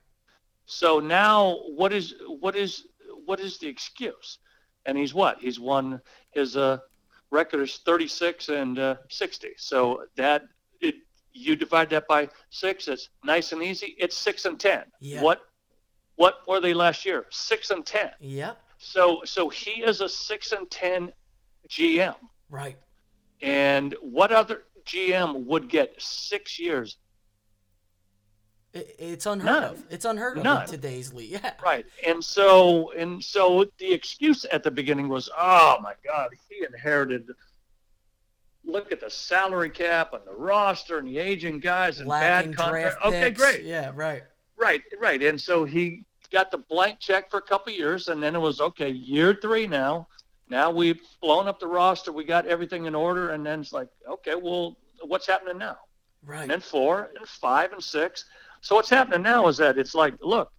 [0.65, 2.85] So now what is what is
[3.25, 4.39] what is the excuse?
[4.85, 5.39] And he's what?
[5.39, 6.01] He's won
[6.31, 6.79] his uh,
[7.33, 9.49] record is 36 and uh, 60.
[9.57, 10.43] So that
[10.81, 10.95] it
[11.33, 13.95] you divide that by 6 it's nice and easy.
[13.97, 14.83] It's 6 and 10.
[14.99, 15.21] Yeah.
[15.21, 15.41] What
[16.15, 17.25] what were they last year?
[17.29, 18.11] 6 and 10.
[18.19, 18.57] Yep.
[18.83, 21.13] So so he is a six and ten
[21.69, 22.15] GM.
[22.49, 22.77] Right.
[23.41, 26.97] And what other GM would get six years?
[28.73, 29.63] It, it's unheard None.
[29.63, 29.83] of.
[29.89, 30.63] It's unheard of None.
[30.63, 31.31] in today's league.
[31.43, 31.51] Yeah.
[31.63, 31.85] Right.
[32.05, 37.27] And so and so the excuse at the beginning was, oh my God, he inherited
[38.65, 42.57] look at the salary cap and the roster and the aging guys and Lacking bad
[42.57, 42.95] contract.
[43.01, 43.39] draft Okay, picks.
[43.41, 43.63] great.
[43.63, 43.91] Yeah.
[43.93, 44.23] Right.
[44.57, 45.21] Right, right.
[45.21, 48.39] And so he got the blank check for a couple of years, and then it
[48.39, 50.07] was okay, year three now.
[50.49, 53.89] Now we've blown up the roster, we got everything in order, and then it's like,
[54.09, 55.77] okay, well, what's happening now?
[56.25, 56.43] Right.
[56.43, 58.23] And then four, and five, and six.
[58.63, 60.49] So what's happening now is that it's like, look,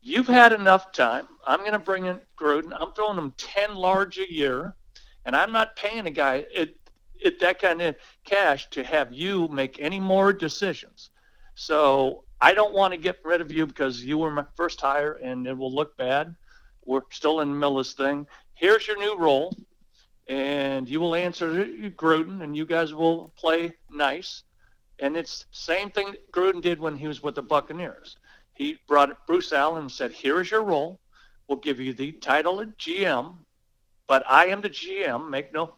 [0.00, 1.26] you've had enough time.
[1.44, 2.72] I'm going to bring in Gruden.
[2.78, 4.76] I'm throwing him ten large a year,
[5.24, 6.76] and I'm not paying a guy it,
[7.20, 11.10] it that kind of cash to have you make any more decisions.
[11.56, 15.14] So I don't want to get rid of you because you were my first hire
[15.14, 16.36] and it will look bad.
[16.86, 18.28] We're still in the middle of this thing.
[18.54, 19.56] Here's your new role,
[20.28, 21.66] and you will answer
[21.96, 24.44] Gruden, and you guys will play nice.
[25.00, 28.16] And it's same thing Gruden did when he was with the Buccaneers.
[28.54, 31.00] He brought Bruce Allen and said, "Here is your role.
[31.48, 33.36] We'll give you the title of GM,
[34.06, 35.30] but I am the GM.
[35.30, 35.74] Make no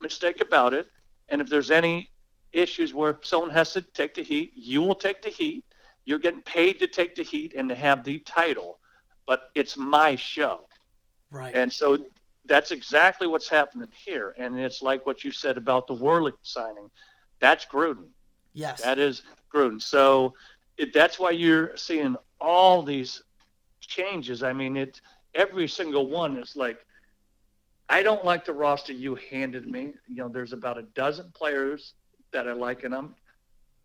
[0.00, 0.88] mistake about it.
[1.28, 2.10] And if there's any
[2.52, 5.64] issues where someone has to take the heat, you will take the heat.
[6.04, 8.78] You're getting paid to take the heat and to have the title,
[9.26, 10.66] but it's my show.
[11.30, 11.54] Right.
[11.54, 11.98] And so
[12.46, 14.34] that's exactly what's happening here.
[14.38, 16.90] And it's like what you said about the Worley signing.
[17.38, 18.08] That's Gruden.
[18.60, 18.82] Yes.
[18.82, 19.22] That is
[19.52, 19.80] Gruden.
[19.80, 20.34] So
[20.76, 23.22] it, that's why you're seeing all these
[23.80, 24.42] changes.
[24.42, 25.00] I mean, it
[25.34, 26.78] every single one is like,
[27.88, 29.94] I don't like the roster you handed me.
[30.08, 31.94] You know, there's about a dozen players
[32.32, 33.14] that I like, and I'm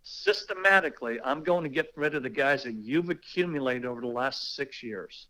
[0.04, 4.56] systematically I'm going to get rid of the guys that you've accumulated over the last
[4.56, 5.28] six years.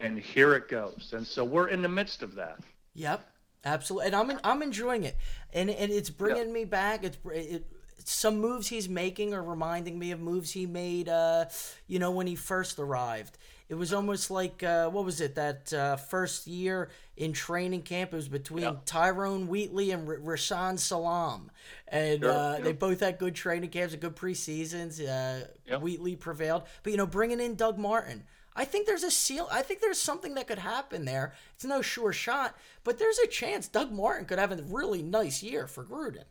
[0.00, 1.12] And here it goes.
[1.16, 2.58] And so we're in the midst of that.
[2.94, 3.24] Yep,
[3.64, 4.06] absolutely.
[4.08, 5.16] And I'm I'm enjoying it,
[5.52, 7.04] and and it's bringing me back.
[7.04, 7.64] It's it,
[8.08, 11.46] some moves he's making are reminding me of moves he made, uh,
[11.86, 13.38] you know, when he first arrived.
[13.68, 18.14] It was almost like uh, what was it that uh, first year in training camp?
[18.14, 18.76] It was between Yeah.
[18.86, 21.50] Tyrone Wheatley and R- Rashaan Salaam,
[21.86, 22.64] and Sure, uh, yeah.
[22.64, 25.00] they both had good training camps and good preseasons.
[25.06, 25.78] Uh.
[25.78, 28.24] Wheatley prevailed, but you know, bringing in Doug Martin.
[28.56, 29.46] I think there's a seal.
[29.52, 31.34] I think there's something that could happen there.
[31.54, 35.42] It's no sure shot, but there's a chance Doug Martin could have a really nice
[35.44, 36.24] year for Gruden.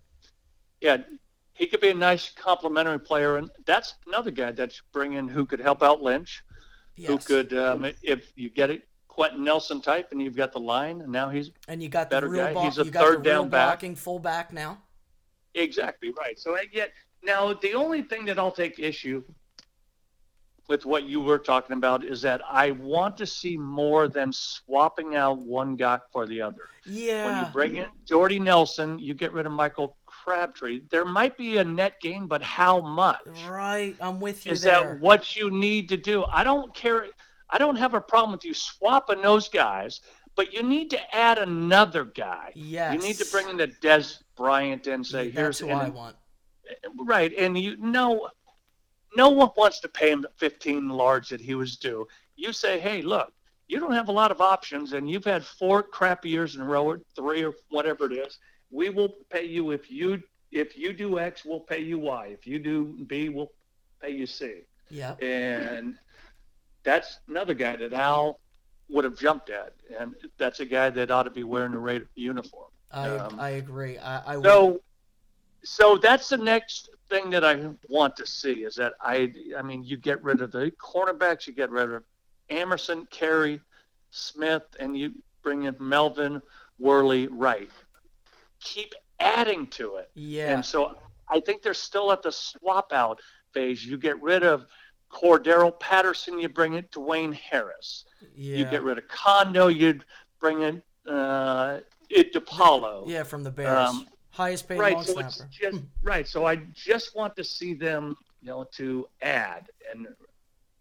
[0.81, 0.97] Yeah,
[1.57, 5.59] he could be a nice complementary player, and that's another guy that's bringing who could
[5.59, 6.43] help out Lynch,
[7.05, 11.01] who could, um, if you get it, Quenton Nelson type, and you've got the line,
[11.01, 12.53] and now he's And you got the better real guy.
[12.53, 12.65] block.
[12.65, 13.67] He's a third down back.
[13.79, 14.77] blocking fullback now.
[15.55, 16.37] exactly right.
[16.39, 16.91] So I get
[17.23, 19.23] now the only thing that I'll take issue
[20.69, 25.15] with what you were talking about is that I want to see more than swapping
[25.15, 26.69] out one guy for the other.
[26.85, 27.25] Yeah.
[27.25, 29.95] When you bring in Jordy Nelson, you get rid of Michael
[30.37, 30.81] Crabtree.
[30.89, 33.21] There might be a net gain, but how much?
[33.47, 33.95] Right.
[34.01, 34.95] I'm with you Is there.
[34.95, 36.25] that what you need to do?
[36.25, 37.05] I don't care.
[37.49, 40.01] I don't have a problem with you swapping those guys,
[40.35, 42.51] but you need to add another guy.
[42.55, 42.93] yes.
[42.93, 46.17] You need to bring in the Dez Bryant and say, That's "Here's who I want.
[47.05, 48.27] right." And you know,
[49.15, 52.05] no one wants to pay him the 15 large that he was due.
[52.35, 53.31] You say, "Hey, look,
[53.69, 56.65] you don't have a lot of options, and you've had four crappy years in a
[56.65, 58.37] row, or three, or whatever it is.
[58.71, 60.21] We will pay you if you
[60.51, 62.27] if you do X, we'll pay you Y.
[62.27, 63.51] If you do B, we'll
[64.01, 65.15] pay you C." Yeah.
[65.21, 65.95] and
[66.83, 68.39] that's another guy that Al
[68.87, 72.07] would have jumped at, and that's a guy that ought to be wearing the Raider
[72.15, 72.69] uniform.
[72.91, 73.97] I Um, I agree.
[73.97, 74.81] I, I would- So,
[75.65, 79.83] so that's the next thing that I want to see is that I, I mean,
[79.83, 82.03] you get rid of the cornerbacks, you get rid of
[82.49, 83.59] Amerson, Carrie,
[84.11, 85.11] Smith, and you
[85.43, 86.41] bring in Melvin,
[86.79, 87.69] Worley, Wright.
[88.59, 90.09] Keep adding to it.
[90.15, 90.53] yeah.
[90.53, 90.95] And so
[91.29, 93.19] I think they're still at the swap out
[93.53, 93.85] phase.
[93.85, 94.65] You get rid of
[95.11, 98.05] Cordarrelle Patterson, you bring it to Wayne Harris.
[98.35, 98.57] yeah.
[98.57, 100.03] You get rid of Condo, you'd
[100.39, 100.81] bring in
[101.11, 101.79] uh,
[102.09, 103.03] it DePaola.
[103.07, 103.89] yeah, from the Bears.
[103.89, 105.01] Um, Highest paid right.
[105.03, 106.27] So it's just right.
[106.27, 109.65] So I just want to see them, you know, to add.
[109.91, 110.07] And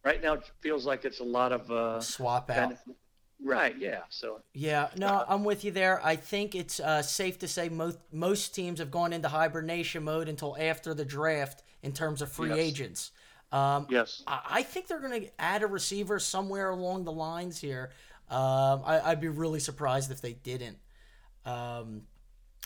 [0.05, 2.73] right now it feels like it's a lot of uh, Swap out.
[2.73, 2.78] of-
[3.43, 3.77] right.
[3.79, 4.01] Yeah.
[4.09, 6.05] So Yeah, no, I'm with you there.
[6.05, 10.29] I think it's uh, safe to say most most teams have gone into hibernation mode
[10.29, 12.59] until after the draft in terms of free Yes.
[12.59, 13.11] agents.
[13.53, 14.23] Um, yes.
[14.27, 17.91] I, I think they're going to add a receiver somewhere along the lines here.
[18.29, 20.79] Um, I, I'd be really surprised if they didn't.
[21.45, 22.03] Um,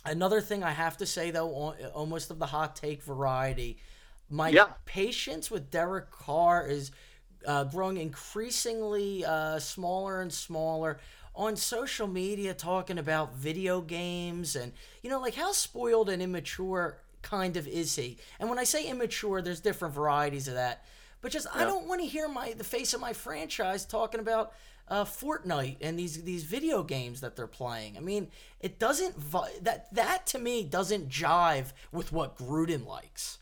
[0.07, 1.49] another thing I have to say though,
[1.81, 3.79] al- almost of the hot take variety,
[4.31, 4.69] my Yeah.
[4.87, 6.93] patience with Derek Carr is
[7.47, 10.99] uh, growing increasingly uh, smaller and smaller.
[11.35, 14.73] On social media, talking about video games and
[15.03, 18.19] you know, like how spoiled and immature kind of is he?
[18.39, 20.85] And when I say immature, there's different varieties of that.
[21.23, 24.53] But just I don't want to hear my the face of my franchise talking about
[24.89, 27.97] uh, Fortnite and these these video games that they're playing.
[27.97, 28.29] I mean,
[28.61, 33.39] it doesn't vi- that that to me doesn't jive with what Gruden likes.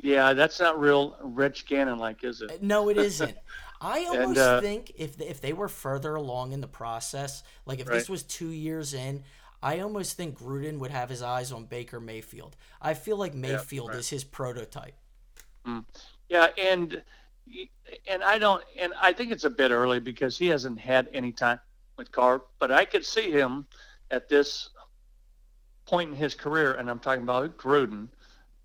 [0.00, 2.62] Yeah, that's not real Rich Gannon like, is it?
[2.62, 3.36] No, it isn't.
[3.80, 7.86] I almost uh, think if if they were further along in the process, like if
[7.86, 9.24] this was two years in,
[9.60, 12.56] I almost think Gruden would have his eyes on Baker Mayfield.
[12.80, 13.98] I feel like Mayfield right.
[13.98, 14.94] is his prototype.
[16.28, 17.02] Yeah, and
[18.08, 21.32] and I don't, and I think it's a bit early because he hasn't had any
[21.32, 21.60] time
[21.96, 22.42] with Carr.
[22.58, 23.66] But I could see him
[24.10, 24.70] at this
[25.86, 28.08] point in his career, and I'm talking about Gruden.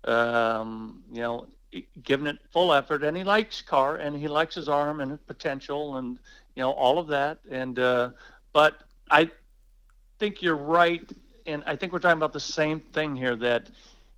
[0.04, 1.46] Um, you know,
[2.02, 5.20] giving it full effort, and he likes Carr, and he likes his arm and his
[5.26, 6.18] potential, and
[6.54, 7.38] you know all of that.
[7.50, 8.10] And uh,
[8.52, 8.80] but
[9.10, 9.30] I
[10.18, 11.02] think you're right,
[11.46, 13.36] and I think we're talking about the same thing here.
[13.36, 13.68] That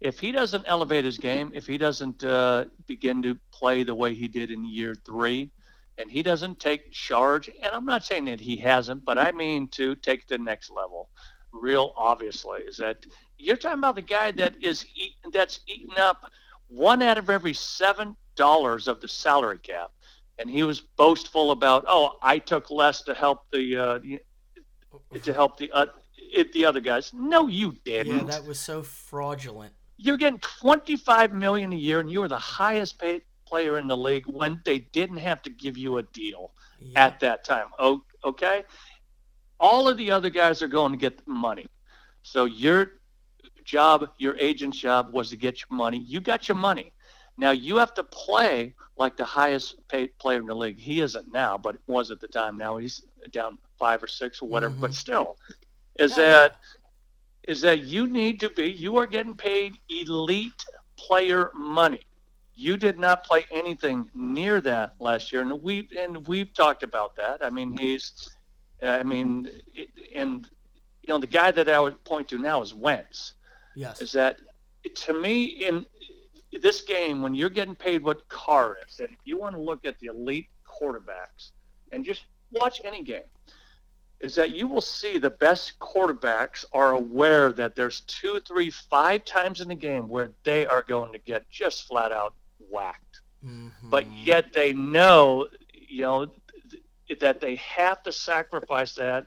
[0.01, 4.15] if he doesn't elevate his game, if he doesn't uh, begin to play the way
[4.15, 5.51] he did in year three,
[5.99, 9.69] and he doesn't take charge, and I'm not saying that he hasn't, but I mean
[9.69, 11.09] to take the next level.
[11.53, 13.05] Real obviously is that
[13.39, 16.31] you're talking about the guy that is eat, that's eating up
[16.69, 19.91] one out of every seven dollars of the salary cap,
[20.39, 23.99] and he was boastful about, oh, I took less to help the uh,
[25.23, 25.87] to help the uh,
[26.17, 27.13] it, the other guys.
[27.13, 28.17] No, you didn't.
[28.17, 29.73] Yeah, that was so fraudulent.
[29.97, 33.97] You're getting 25 million a year, and you were the highest paid player in the
[33.97, 36.53] league when they didn't have to give you a deal
[36.97, 37.67] at that time.
[37.79, 38.63] Oh, okay.
[39.61, 41.67] All of the other guys are going to get money.
[42.23, 42.93] So your
[43.65, 45.99] job, your agent's job was to get your money.
[45.99, 46.93] You got your money.
[47.37, 50.79] Now you have to play like the highest paid player in the league.
[50.79, 52.59] He isn't now, but was at the time.
[52.59, 54.73] Now he's down five or six or whatever.
[54.73, 54.83] Mm-hmm.
[54.83, 55.37] But still,
[55.99, 56.57] is that
[57.49, 60.65] is that you need to be you are getting paid elite
[60.97, 62.01] player money.
[62.55, 67.17] You did not play anything near that last year, and we've and we've talked about
[67.17, 67.43] that.
[67.43, 68.29] I mean, he's,
[68.83, 70.49] Uh, I mean, it, and
[71.03, 73.35] you know the guy that I would point to now is Wentz.
[73.75, 74.01] Yes.
[74.01, 74.39] Is that
[74.95, 75.87] to me in
[76.61, 79.85] this game when you're getting paid what Carr is, and if you want to look
[79.85, 81.51] at the elite quarterbacks
[81.93, 83.23] and just watch any game,
[84.21, 89.25] is that you will see the best quarterbacks are aware that there's two, three, five
[89.25, 92.35] times in the game where they are going to get just flat out
[92.71, 93.21] whacked.
[93.45, 93.89] Mm-hmm.
[93.89, 96.27] But yet they know, you know,
[97.19, 99.27] that they have to sacrifice that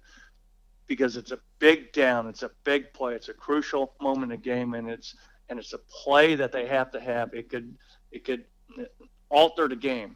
[0.87, 4.37] because it's a big down, it's a big play, it's a crucial moment in the
[4.37, 5.15] game, and it's
[5.49, 7.33] and it's a play that they have to have.
[7.33, 7.75] It could
[8.11, 8.45] it could
[9.29, 10.15] alter the game.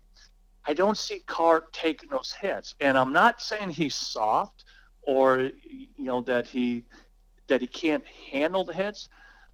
[0.66, 4.64] I don't see Carr taking those hits, and I'm not saying he's soft
[5.02, 6.84] or you know that he
[7.48, 9.10] that he can't handle the hits.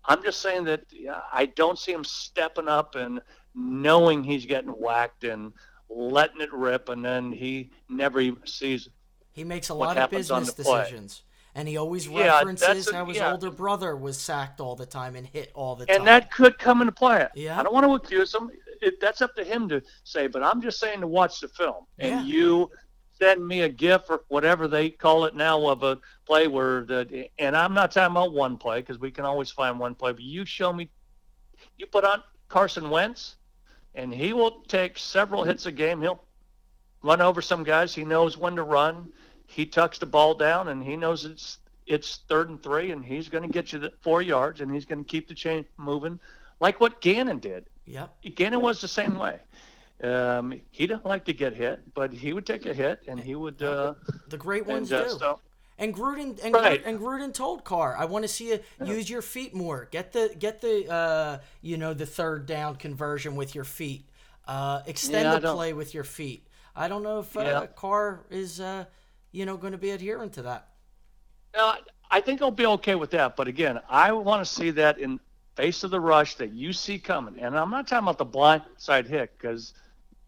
[0.05, 0.83] I'm just saying that
[1.31, 3.21] I don't see him stepping up and
[3.55, 5.53] knowing he's getting whacked and
[5.95, 8.89] letting it rip, and then he never even sees.
[9.31, 10.81] He makes a lot of business play.
[10.81, 11.23] decisions.
[11.55, 13.31] And he always Yeah, references a- how his yeah.
[13.31, 15.97] older brother was sacked all the time and hit all the time.
[15.97, 17.27] and that could come into play.
[17.35, 17.59] Yeah.
[17.59, 18.49] I don't want to accuse him.
[18.81, 20.25] It, that's up to him to say.
[20.27, 22.19] But I'm just saying to watch the film, Yeah.
[22.19, 22.71] and you
[23.19, 27.27] send me a GIF or whatever they call it now of a play where the.
[27.37, 30.11] And I'm not talking about one play because we can always find one play.
[30.11, 30.89] But you show me,
[31.77, 33.35] you put on Carson Wentz,
[33.95, 36.01] and he will take several hits a game.
[36.01, 36.23] He'll
[37.01, 37.93] run over some guys.
[37.93, 39.11] He knows when to run.
[39.47, 43.27] He tucks the ball down, and he knows it's it's third and three, and he's
[43.29, 46.17] going to get you the four yards, and he's going to keep the chain moving,
[46.61, 47.65] like what Gannon did.
[47.85, 48.09] Yep.
[48.35, 49.39] Gannon was the same way.
[50.01, 53.35] Um, he didn't like to get hit, but he would take a hit, and he
[53.35, 53.61] would.
[53.61, 53.95] Uh,
[54.29, 55.19] The great ones and, uh, do.
[55.19, 55.39] so-
[55.77, 56.81] And Gruden and, Right.
[56.85, 59.87] And Gruden told Carr, "I want to see you use your feet more.
[59.91, 64.07] Get the get the uh, you know the third down conversion with your feet.
[64.47, 66.47] Uh, extend Yeah, the play with your feet.
[66.75, 67.65] I don't know if uh, Yeah.
[67.75, 68.85] Carr is uh,
[69.31, 70.69] you know going to be adherent to that.
[71.55, 71.75] No,
[72.11, 73.35] I think I'll be okay with that.
[73.35, 75.19] But again, I want to see that in
[75.55, 77.39] face of the rush that you see coming.
[77.39, 79.73] And I'm not talking about the blind side hit because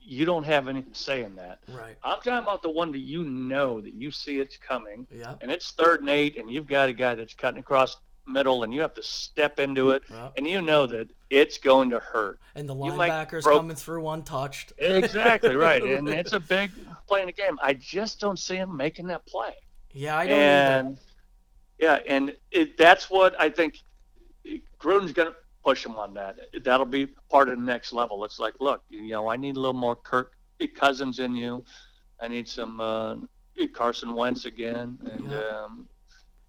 [0.07, 1.59] you don't have any say in that.
[1.67, 1.95] Right.
[2.03, 5.07] I'm talking about the one that you know that you see it's coming.
[5.11, 5.35] Yeah.
[5.41, 8.73] And it's third and eight, and you've got a guy that's cutting across middle, and
[8.73, 10.29] you have to step into it, Yeah.
[10.37, 12.39] and you know that it's going to hurt.
[12.55, 14.73] And the linebackers broke- coming through untouched.
[14.77, 16.71] Exactly right, and it's a big
[17.07, 17.57] play in the game.
[17.61, 19.53] I just don't see him making that play.
[19.91, 20.97] Yeah, I don't and either.
[22.07, 23.79] yeah, and it, that's what I think
[24.79, 25.35] Gruden's going to
[25.65, 26.37] push him on that.
[26.63, 28.23] That'll be part of the next level.
[28.23, 30.33] It's like, look, you know, I need a little more Kirk
[30.75, 31.65] Cousins in you.
[32.21, 33.15] I need some uh,
[33.73, 35.87] Carson Wentz again, and um,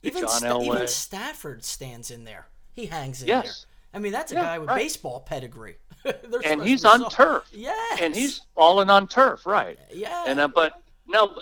[0.03, 2.47] Even, John Sta- even Stafford stands in there.
[2.75, 3.45] He hangs in Yes.
[3.93, 3.99] there.
[3.99, 4.79] I mean, that's a Yeah, guy with right.
[4.83, 5.77] baseball pedigree.
[6.45, 7.49] And he's on turf.
[7.53, 7.99] Yes.
[8.01, 9.77] and he's falling on turf, right?
[9.93, 10.25] Yeah.
[10.29, 11.35] And uh, but now,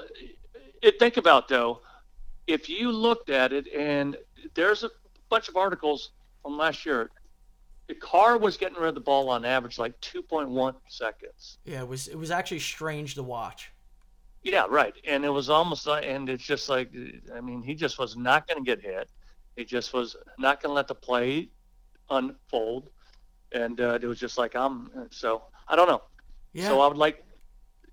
[0.80, 1.80] it, think about though,
[2.46, 4.16] if you looked at it, and
[4.54, 4.90] there's a
[5.28, 6.10] bunch of articles
[6.42, 7.10] from last year.
[7.86, 11.58] The Carr was getting rid of the ball on average like 2.1 seconds.
[11.64, 13.70] Yeah, it was it was actually strange to watch.
[14.44, 14.94] Yeah, right.
[15.06, 16.90] And it was almost like, and it's just like,
[17.34, 19.08] I mean, he just was not going to get hit.
[19.56, 21.48] He just was not going to let the play
[22.10, 22.90] unfold.
[23.52, 26.02] And uh, it was just like, I'm, so I don't know.
[26.52, 26.68] Yeah.
[26.68, 27.24] So I would like,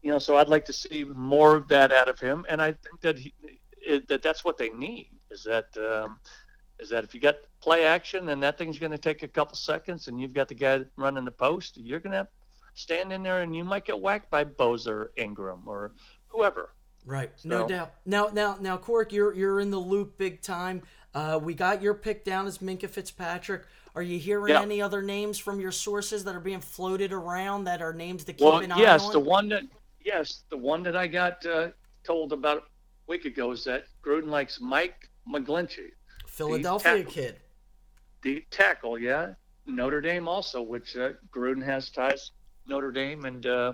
[0.01, 2.45] you know, so I'd like to see more of that out of him.
[2.49, 3.33] And I think that he,
[3.77, 6.19] it, that that's what they need is that, um,
[6.79, 9.55] is that if you got play action and that thing's going to take a couple
[9.55, 12.27] seconds and you've got the guy running the post, you're going to
[12.73, 15.93] stand in there and you might get whacked by Bozer Ingram or
[16.27, 16.73] whoever.
[17.05, 17.93] Right, no doubt.
[18.05, 20.83] Now, now, now, Cork, you're you're in the loop big time.
[21.15, 23.63] Uh, we got your pick down as Minkah Fitzpatrick.
[23.95, 24.61] Are you hearing Yeah.
[24.61, 28.33] any other names from your sources that are being floated around that are names to
[28.33, 29.13] keep Well, an eye yes, on?
[29.13, 29.63] the one that
[30.05, 31.69] yes, the one that I got uh,
[32.03, 32.63] told about a
[33.07, 35.89] week ago is that Gruden likes Mike McGlinchey,
[36.27, 37.39] Philadelphia kid.
[38.21, 38.97] The tackle.
[38.99, 39.33] Yeah,
[39.65, 42.31] Notre Dame also, which uh, Gruden has ties
[42.67, 43.73] Notre Dame, and uh,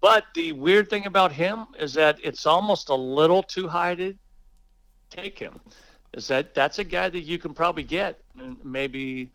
[0.00, 4.14] but the weird thing about him is that it's almost a little too high to
[5.10, 5.60] take him.
[6.14, 8.20] Is that that's a guy that you can probably get
[8.64, 9.30] maybe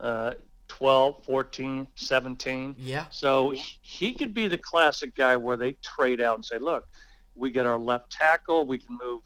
[0.00, 0.32] uh,
[0.68, 2.74] 12, 14, 17.
[2.78, 3.04] Yeah.
[3.10, 6.88] So he- he could be the classic guy where they trade out and say, look,
[7.34, 9.20] we get our left tackle, we can move,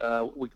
[0.00, 0.48] uh, we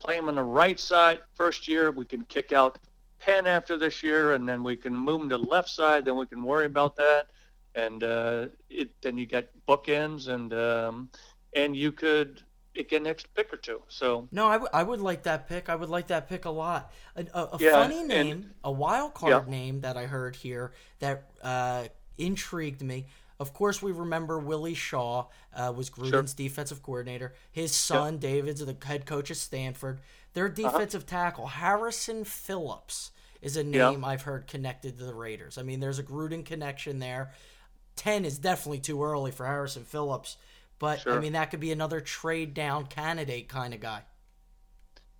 [0.00, 2.78] play him on the right side first year, we can kick out
[3.24, 6.16] Penn after this year, and then we can move them to the left side, then
[6.16, 7.28] we can worry about that.
[7.74, 11.08] And uh, it, then you get bookends, and um,
[11.56, 12.42] and you could
[12.74, 13.82] get an extra pick or two.
[13.88, 15.68] So No, I, w- I would like that pick.
[15.68, 16.92] I would like that pick a lot.
[17.16, 19.50] A, a, a Yeah, funny and- name, a wild card Yeah.
[19.50, 21.84] name that I heard here that uh,
[22.18, 23.06] intrigued me.
[23.40, 25.26] Of course, we remember Willie Shaw
[25.56, 27.34] uh, was Gruden's defensive coordinator.
[27.50, 30.00] His son, David's the head coach of Stanford.
[30.34, 30.54] Their Uh-huh.
[30.70, 33.10] defensive tackle, Harrison Phillips,
[33.44, 33.90] is a Yeah.
[33.90, 35.58] name I've heard connected to the Raiders.
[35.58, 37.32] I mean, there's a Gruden connection there.
[37.96, 40.36] 10 is definitely too early for Harrison Phillips,
[40.78, 44.02] but I mean, that could be another trade down candidate kind of guy.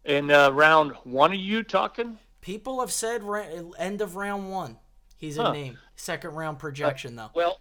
[0.05, 2.19] in uh, round one, are you talking?
[2.41, 3.47] People have said ra-
[3.79, 4.79] end of round one.
[5.17, 5.53] He's a Huh.
[5.53, 5.79] name.
[5.97, 7.31] Second round projection, though.
[7.35, 7.61] Well,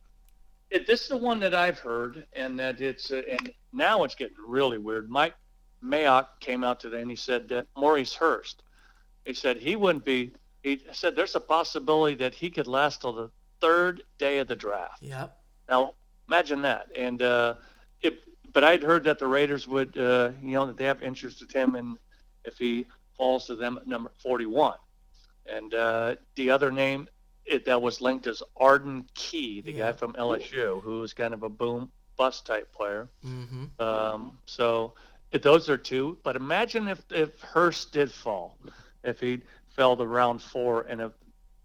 [0.70, 4.16] it, this is the one that I've heard, and that it's uh, and now it's
[4.16, 5.10] getting really weird.
[5.10, 5.36] Mike
[5.82, 8.64] Mayock came out today and he said that Maurice Hurst.
[9.26, 10.34] He said he wouldn't be.
[10.64, 13.30] He said there's a possibility that he could last till the
[13.62, 15.02] third day of the draft.
[15.04, 15.38] Yep.
[15.70, 15.94] Now
[16.28, 16.88] imagine that.
[16.96, 17.56] And uh,
[18.02, 18.14] if
[18.52, 21.50] but I'd heard that the Raiders would, uh, you know, that they have interest in
[21.50, 21.98] him, and
[22.46, 22.86] if he
[23.18, 24.76] falls to them at number 41.
[25.46, 27.08] And uh, the other name
[27.46, 29.92] it, that was linked is Arden Key, the Yeah.
[29.92, 33.10] guy from LSU, who was kind of a boom bust type player.
[33.26, 33.66] Mm-hmm.
[33.80, 34.94] Um, so
[35.32, 36.18] if those are two.
[36.24, 38.58] But imagine if if Hurst did fall,
[39.04, 39.42] if he
[39.76, 41.12] fell to round four, and if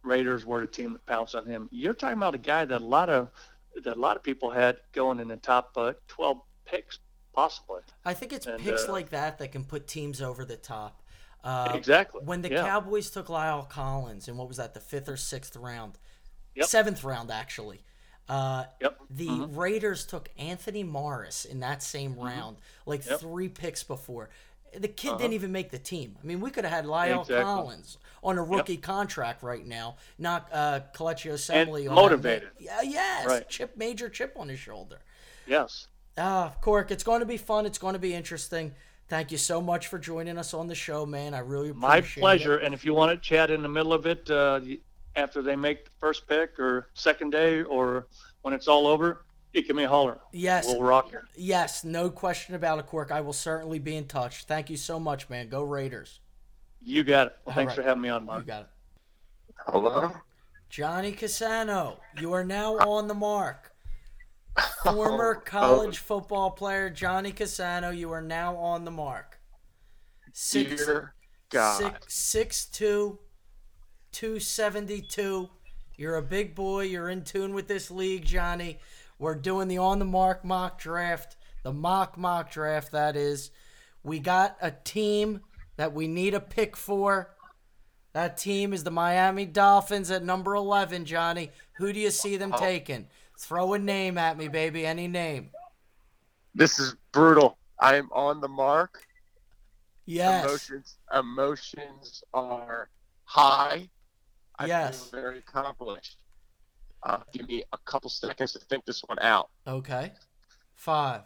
[0.03, 1.69] Raiders were the team that pounced on him.
[1.71, 3.29] You're talking about a guy that a lot of
[3.85, 6.99] that a lot of people had going in the top uh, 12 picks,
[7.35, 7.83] possibly.
[8.05, 11.03] I think it's And, picks uh, like that that can put teams over the top.
[11.45, 12.63] Uh, Exactly, When the yeah.
[12.63, 15.99] Cowboys took La'el Collins, and what was that, the fifth or sixth round?
[16.57, 16.67] Yep.
[16.67, 17.85] Seventh round, actually.
[18.29, 18.99] Uh, Yep.
[19.11, 19.57] The Mhm.
[19.57, 23.11] Raiders took Anthony Morris in that same round, like Mm-hmm.
[23.13, 23.21] Yep.
[23.21, 24.31] three picks before.
[24.77, 25.19] The kid Uh-huh.
[25.19, 26.17] didn't even make the team.
[26.23, 27.43] I mean, we could have had La'el Exactly.
[27.45, 31.87] Collins on a rookie contract right now, not uh, Coleccio And Assembly.
[31.89, 32.51] on motivated.
[32.59, 33.49] Yeah, yes, Right.
[33.49, 34.99] chip, major chip on his shoulder.
[35.47, 35.87] Yes.
[36.17, 37.65] Ah, Cork, it's going to be fun.
[37.65, 38.75] It's going to be interesting.
[39.09, 41.33] Thank you so much for joining us on the show, man.
[41.33, 42.21] I really appreciate My it.
[42.21, 42.57] pleasure.
[42.59, 44.61] And if you want to chat in the middle of it, uh,
[45.17, 48.09] after they make the first pick or second day or
[48.43, 49.25] when it's all over,
[49.59, 50.19] you give me a holler.
[50.33, 50.67] Yes.
[50.67, 51.21] We'll rock it.
[51.37, 53.11] Yes, no question about it, Quirk.
[53.11, 54.45] I will certainly be in touch.
[54.45, 55.49] Thank you so much, man.
[55.49, 56.21] Go Raiders.
[56.83, 57.37] You got it.
[57.47, 57.77] All Thanks right.
[57.77, 58.69] for having me on, You got it.
[59.67, 60.13] Hello?
[60.71, 63.73] Johnny Casano, you are now on the Marc.
[64.85, 65.45] Former oh.
[65.45, 69.39] college football player Johnny Casano, you are now on the Marc.
[70.33, 71.15] Six, Dear
[71.51, 71.79] God.
[71.79, 73.19] six, six two,
[74.13, 75.49] 272.
[75.97, 76.83] You're a big boy.
[76.83, 78.79] You're in tune with this league, Johnny.
[79.19, 83.51] We're doing the on the Marc mock draft, the mock mock draft, that is.
[84.05, 85.41] We got a team
[85.77, 87.35] that we need a pick for.
[88.13, 91.51] That team is the Miami Dolphins at number 11, Johnny.
[91.75, 93.09] Who do you see them taking?
[93.39, 94.87] Throw a name at me, baby.
[94.87, 95.51] Any name.
[96.55, 97.59] This is brutal.
[97.81, 99.05] I am on the Marc.
[100.07, 100.45] Yes.
[100.45, 102.89] Emotions emotions are
[103.25, 103.91] high.
[104.59, 105.05] I Yes.
[105.11, 106.17] feel very accomplished.
[107.03, 109.51] Uh, give me a couple seconds to think this one out.
[109.67, 110.13] Okay.
[110.75, 111.23] Five,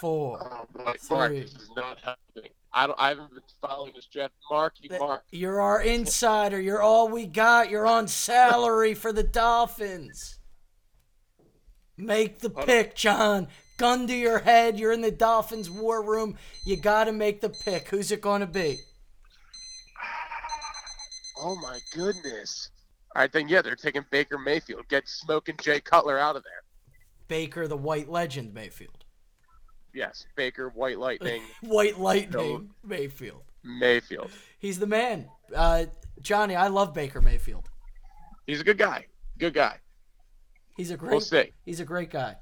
[0.00, 1.40] four, Oh, boy, Mark, three.
[1.40, 2.50] this is not happening.
[2.74, 2.98] I don't.
[2.98, 4.32] I haven't been following this draft.
[4.50, 5.24] Mark, you mark.
[5.30, 6.58] You're our insider.
[6.60, 7.68] You're all we got.
[7.68, 10.38] You're on salary for the Dolphins.
[11.98, 13.48] Make the pick, John.
[13.76, 14.78] Gun to your head.
[14.78, 16.36] You're in the Dolphins war room.
[16.64, 17.88] You got to make the pick.
[17.88, 18.78] Who's it going to be?
[21.44, 22.70] Oh my goodness.
[23.14, 24.88] All right, then yeah, they're taking Baker Mayfield.
[24.88, 26.62] Get smoking Jay Cutler out of there.
[27.28, 29.04] Baker, the white legend, Mayfield.
[29.94, 33.42] Yes, Baker, White Lightning, White lightning, Mayfield.
[33.62, 34.30] Mayfield.
[34.58, 35.28] He's the man.
[35.54, 35.86] Uh,
[36.22, 37.68] Johnny, I love Baker Mayfield.
[38.46, 39.06] He's a good guy.
[39.38, 39.78] Good guy.
[40.76, 41.10] He's a great.
[41.10, 41.52] We'll see.
[41.64, 42.36] He's a great guy.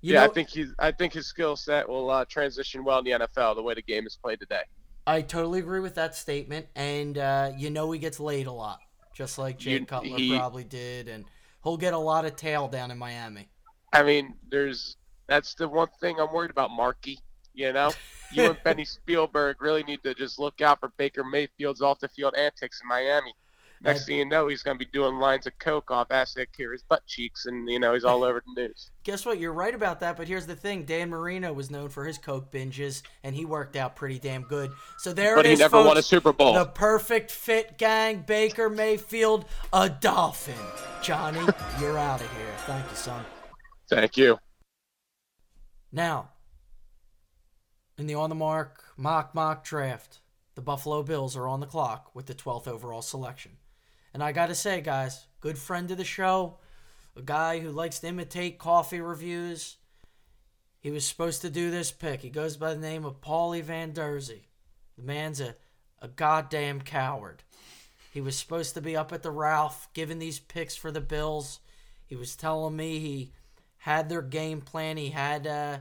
[0.00, 0.74] You yeah, know, I think he's.
[0.78, 3.82] I think his skill set will uh, transition well in the NFL the way the
[3.82, 4.62] game is played today.
[5.06, 8.78] I totally agree with that statement, and uh, you know he gets laid a lot,
[9.18, 11.24] just like Jay You- Cutler he- probably did, and
[11.64, 13.48] he'll get a lot of tail down in Miami.
[13.92, 14.96] I mean, there's
[15.26, 17.18] that's the one thing I'm worried about, Marky.
[17.52, 17.90] You know,
[18.32, 22.08] you and Benny Spielberg really need to just look out for Baker Mayfield's off the
[22.08, 23.34] field antics in Miami.
[23.82, 26.82] Next thing you know, he's going to be doing lines of coke off Asa Akira's
[26.82, 28.90] butt cheeks, and you know he's all over the news.
[29.04, 29.38] Guess what?
[29.38, 32.50] You're right about that, but here's the thing: Dan Marino was known for his coke
[32.50, 34.72] binges, and he worked out pretty damn good.
[34.98, 35.86] So there But it he never folks.
[35.88, 36.54] won a Super Bowl.
[36.54, 40.54] The perfect fit gang: Baker Mayfield, a dolphin.
[41.02, 41.40] Johnny,
[41.80, 42.54] you're out of here.
[42.66, 43.24] Thank you, son.
[43.88, 44.38] Thank you.
[45.92, 46.30] Now,
[47.96, 50.18] in the on the Marc mock mock draft,
[50.54, 53.52] the Buffalo Bills are on the clock with the 12th overall selection.
[54.12, 56.58] And I got to say, guys, good friend of the show,
[57.16, 59.76] a guy who likes to imitate coffee reviews.
[60.80, 62.20] He was supposed to do this pick.
[62.20, 64.42] He goes by the name of Paulie Van Dersey.
[64.96, 65.56] The man's a,
[66.00, 67.42] a goddamn coward.
[68.12, 71.60] He was supposed to be up at the Ralph giving these picks for the Bills.
[72.06, 73.32] He was telling me he
[73.78, 74.96] had their game plan.
[74.96, 75.78] He had uh,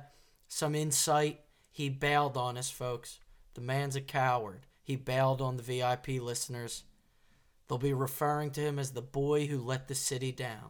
[0.48, 1.42] some insight.
[1.72, 3.20] He bailed on us, folks.
[3.54, 4.66] The man's a coward.
[4.84, 6.84] He bailed on the VIP listeners.
[7.68, 10.70] They'll be referring to him as the boy who let the city down.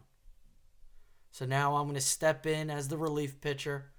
[1.31, 3.91] So now I'm going to step in as the relief pitcher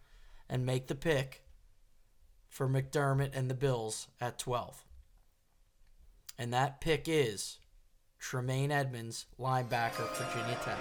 [0.48, 1.44] and make the pick
[2.48, 4.84] for McDermott and the Bills at 12.
[6.38, 7.58] And that pick is
[8.18, 10.78] Tremaine Edmunds, linebacker, Virginia Tech.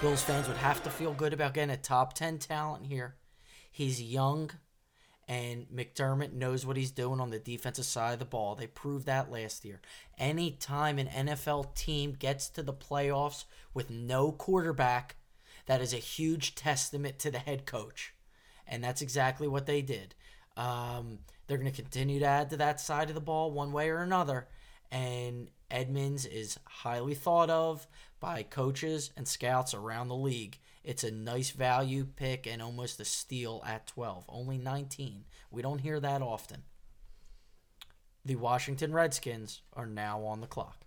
[0.00, 3.16] Bills fans would have to feel good about getting a top 10 talent here.
[3.70, 4.50] He's young,
[5.30, 8.56] and McDermott knows what he's doing on the defensive side of the ball.
[8.56, 9.80] They proved that last year.
[10.18, 15.14] Anytime an NFL team gets to the playoffs with no quarterback,
[15.66, 18.12] that is a huge testament to the head coach.
[18.66, 20.16] And that's exactly what they did.
[20.56, 23.88] Um, they're going to continue to add to that side of the ball one way
[23.88, 24.48] or another.
[24.90, 27.86] And Edmunds is highly thought of
[28.18, 30.58] by coaches and scouts around the league.
[30.82, 34.24] It's a nice value pick and almost a steal at 12.
[34.28, 35.24] Only 19.
[35.50, 36.62] We don't hear that often.
[38.24, 40.84] The Washington Redskins are now on the clock.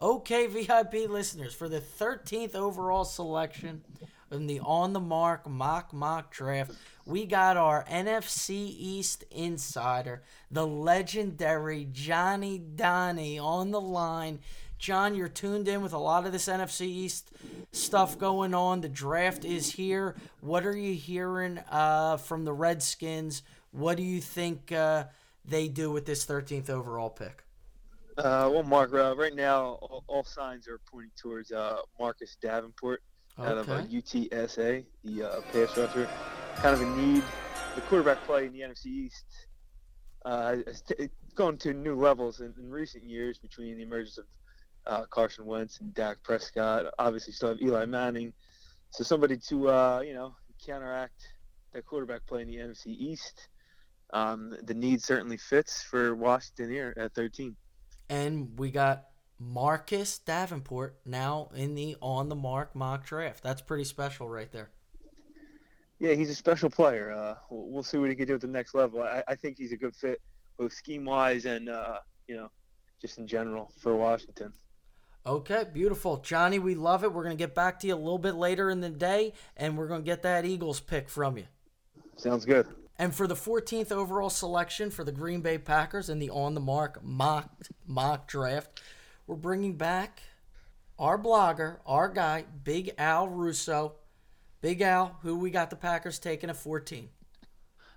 [0.00, 3.82] Okay, VIP listeners, for the 13th overall selection
[4.30, 6.72] in the On the Marc mock mock draft,
[7.06, 14.40] we got our NFC East insider, the legendary Johnny Donnie, on the line.
[14.78, 17.30] John, you're tuned in with a lot of this NFC East
[17.72, 18.80] stuff going on.
[18.80, 20.14] The draft is here.
[20.40, 23.42] What are you hearing uh, from the Redskins?
[23.72, 25.04] What do you think uh,
[25.44, 27.44] they do with this 13th overall pick?
[28.16, 33.02] Uh, well, Mark, uh, right now all, all signs are pointing towards uh, Marcus Davenport
[33.38, 36.08] out of uh, UTSA, the uh, pass rusher.
[36.56, 37.22] Kind of a need.
[37.76, 39.24] The quarterback play in the NFC East
[40.24, 40.56] uh,
[40.86, 44.24] t- it's gone to new levels in, in recent years between the emergence of
[44.88, 46.86] uh, Carson Wentz and Dak Prescott.
[46.98, 48.32] Obviously, still have Eli Manning.
[48.90, 50.34] So somebody to uh, you know
[50.64, 51.22] counteract
[51.72, 53.48] that quarterback play in the NFC East.
[54.12, 57.54] Um, the need certainly fits for Washington here at 13.
[58.08, 59.08] And we got
[59.38, 63.42] Marcus Davenport now in the on the Marc mock draft.
[63.42, 64.70] That's pretty special right there.
[65.98, 67.12] Yeah, he's a special player.
[67.12, 69.02] Uh, we'll, we'll see what he can do at the next level.
[69.02, 70.22] I, I think he's a good fit,
[70.56, 71.98] both scheme wise and uh,
[72.28, 72.50] you know,
[73.00, 74.52] just in general for Washington.
[75.28, 76.16] Okay, beautiful.
[76.16, 77.12] Johnny, we love it.
[77.12, 79.76] We're going to get back to you a little bit later in the day, and
[79.76, 81.44] we're going to get that Eagles pick from you.
[82.16, 82.66] Sounds good.
[82.98, 86.62] And for the 14th overall selection for the Green Bay Packers in the on the
[86.62, 87.50] Marc mock
[87.86, 88.80] mock draft,
[89.26, 90.22] we're bringing back
[90.98, 93.96] our blogger, our guy, Big Al Russo.
[94.62, 97.06] Big Al, who we got the Packers taking at 14.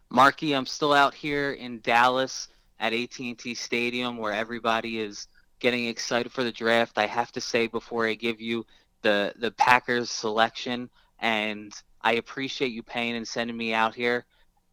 [0.10, 5.30] Marky, I'm still out here in Dallas at AT&T Stadium where everybody is
[5.62, 6.98] getting excited for the draft.
[6.98, 8.66] I have to say before I give you
[9.04, 10.90] the the Packers selection
[11.20, 11.72] and
[12.02, 14.26] I appreciate you paying and sending me out here.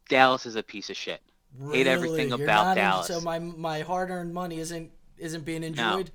[0.09, 1.21] Dallas is a piece of shit.
[1.71, 3.07] Hate everything You're about in- Dallas.
[3.07, 6.07] so my my hard-earned money isn't isn't being enjoyed.
[6.07, 6.13] No.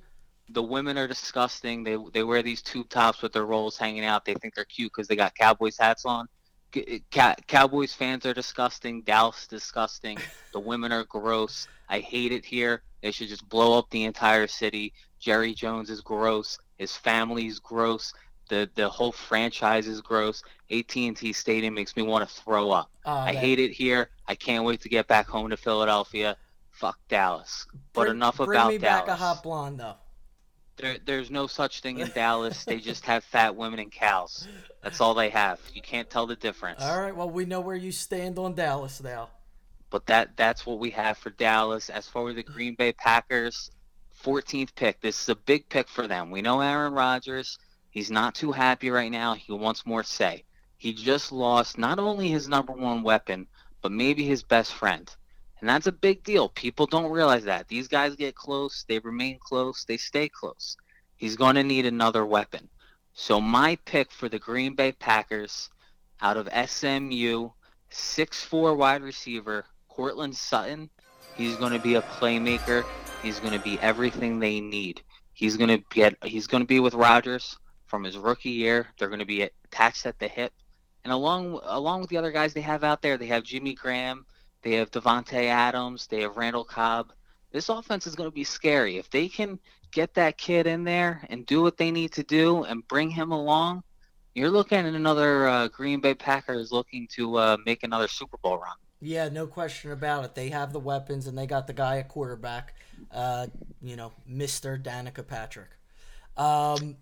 [0.50, 1.84] The women are disgusting.
[1.84, 4.24] They they wear these tube tops with their rolls hanging out.
[4.24, 6.28] They think they're cute because they got Cowboys hats on.
[6.72, 9.02] G- eh, Cowboys fans are disgusting.
[9.02, 10.18] Dallas disgusting.
[10.52, 11.66] The women are gross.
[11.88, 12.82] I hate it here.
[13.04, 14.94] They should just blow up the entire city.
[15.20, 16.58] Jerry Jones is gross.
[16.78, 18.14] His family's gross.
[18.48, 20.42] The the whole franchise is gross.
[20.70, 22.90] AT&T Stadium makes me want to throw up.
[23.04, 24.08] Oh, I that- hate it here.
[24.26, 26.38] I can't wait to get back home to Philadelphia.
[26.70, 27.66] Fuck Dallas.
[27.92, 29.00] But Bring- enough bring about me Dallas.
[29.02, 29.96] back a hot blonde though.
[30.78, 32.64] There, there's no such thing in Dallas.
[32.64, 34.48] They just have fat women and cows.
[34.82, 35.60] That's all they have.
[35.74, 36.80] You can't tell the difference.
[36.82, 39.28] All right, well we know where you stand on Dallas now.
[39.94, 41.88] But that that's what we have for Dallas.
[41.88, 42.52] As for the mm.
[42.52, 43.70] Green Bay Packers,
[44.24, 45.00] 14th pick.
[45.00, 46.32] This is a big pick for them.
[46.32, 47.60] We know Aaron Rodgers.
[47.90, 49.34] He's not too happy right now.
[49.34, 50.42] He wants more say.
[50.78, 53.46] He just lost not only his number one weapon,
[53.82, 55.08] but maybe his best friend.
[55.60, 56.48] And that's a big deal.
[56.48, 57.68] People don't realize that.
[57.68, 60.76] These guys get close, they remain close, they stay close.
[61.14, 62.68] He's going to need another weapon.
[63.12, 65.70] So my pick for the Green Bay Packers
[66.20, 67.50] out of SMU,
[67.92, 70.90] 6'4 wide receiver, Courtland Sutton.
[71.36, 72.84] He's going to be a playmaker.
[73.22, 75.02] He's going to be everything they need.
[75.32, 77.56] He's going to get he's going to be with Rodgers
[77.86, 78.88] from his rookie year.
[78.98, 80.52] They're going to be attached at the hip.
[81.04, 84.26] And along along with the other guys they have out there, they have Jimmy Graham,
[84.62, 87.12] they have Davante Adams, they have Randall Cobb.
[87.52, 88.96] This offense is going to be scary.
[88.96, 89.58] If they can
[89.92, 93.30] get that kid in there and do what they need to do and bring him
[93.30, 93.84] along,
[94.34, 98.58] you're looking at another uh, Green Bay Packers looking to uh, make another Super Bowl
[98.58, 98.74] run.
[99.04, 100.34] Yeah, no question about it.
[100.34, 102.74] They have the weapons and they got the guy at quarterback,
[103.12, 103.48] uh,
[103.82, 104.82] you know, Mr.
[104.82, 105.68] Danica Patrick.
[106.38, 106.96] Um,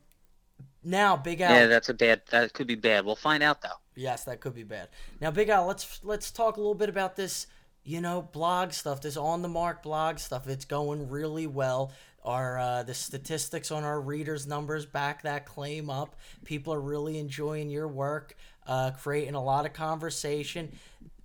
[0.83, 1.53] now, Big Al.
[1.53, 2.23] Yeah, that's a bad.
[2.31, 3.05] That could be bad.
[3.05, 3.69] We'll find out though.
[3.95, 4.89] Yes, that could be bad.
[5.21, 7.47] Now, Big Al, let's let's talk a little bit about this.
[7.85, 9.01] You know, blog stuff.
[9.01, 10.49] This on the Marc blog stuff.
[10.49, 11.93] It's going really well.
[12.25, 16.17] Our uh, the statistics on our readers' numbers back that claim up.
[16.45, 20.73] People are really enjoying your work, uh, creating a lot of conversation.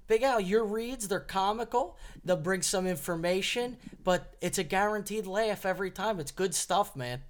[0.07, 1.97] Big Al, your reads, they're comical.
[2.23, 6.19] They'll bring some information, but it's a guaranteed laugh every time.
[6.19, 7.23] It's good stuff, man.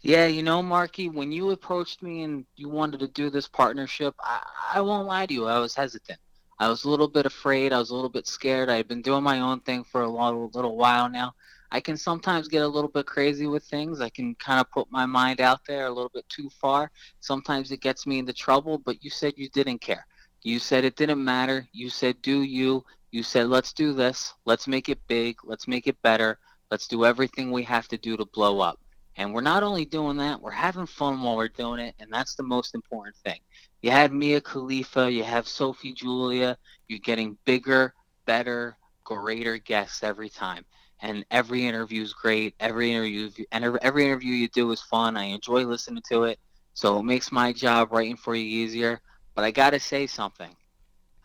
[0.00, 4.14] Yeah, you know, Marky, when you approached me and you wanted to do this partnership,
[4.20, 4.42] I,
[4.74, 6.20] I won't lie to you, I was hesitant.
[6.58, 7.72] I was a little bit afraid.
[7.72, 8.70] I was a little bit scared.
[8.70, 11.34] I had been doing my own thing for a little, little while now.
[11.70, 14.00] I can sometimes get a little bit crazy with things.
[14.00, 16.90] I can kind of put my mind out there a little bit too far.
[17.20, 20.06] Sometimes it gets me into trouble, but you said you didn't care.
[20.46, 21.66] You said it didn't matter.
[21.72, 22.84] You said do you.
[23.10, 24.32] You said let's do this.
[24.44, 25.38] Let's make it big.
[25.42, 26.38] Let's make it better.
[26.70, 28.78] Let's do everything we have to do to blow up.
[29.16, 32.36] And we're not only doing that, we're having fun while we're doing it, and that's
[32.36, 33.40] the most important thing.
[33.82, 36.56] You had Mia Khalifa, you have Sophie Julia,
[36.86, 37.92] you're getting bigger,
[38.24, 40.64] better, greater guests every time.
[41.02, 42.54] And every interview is great.
[42.60, 45.16] Every interview and every interview you do is fun.
[45.16, 46.38] I enjoy listening to it.
[46.74, 49.00] So it makes my job writing for you easier.
[49.36, 50.50] But I gotta say something.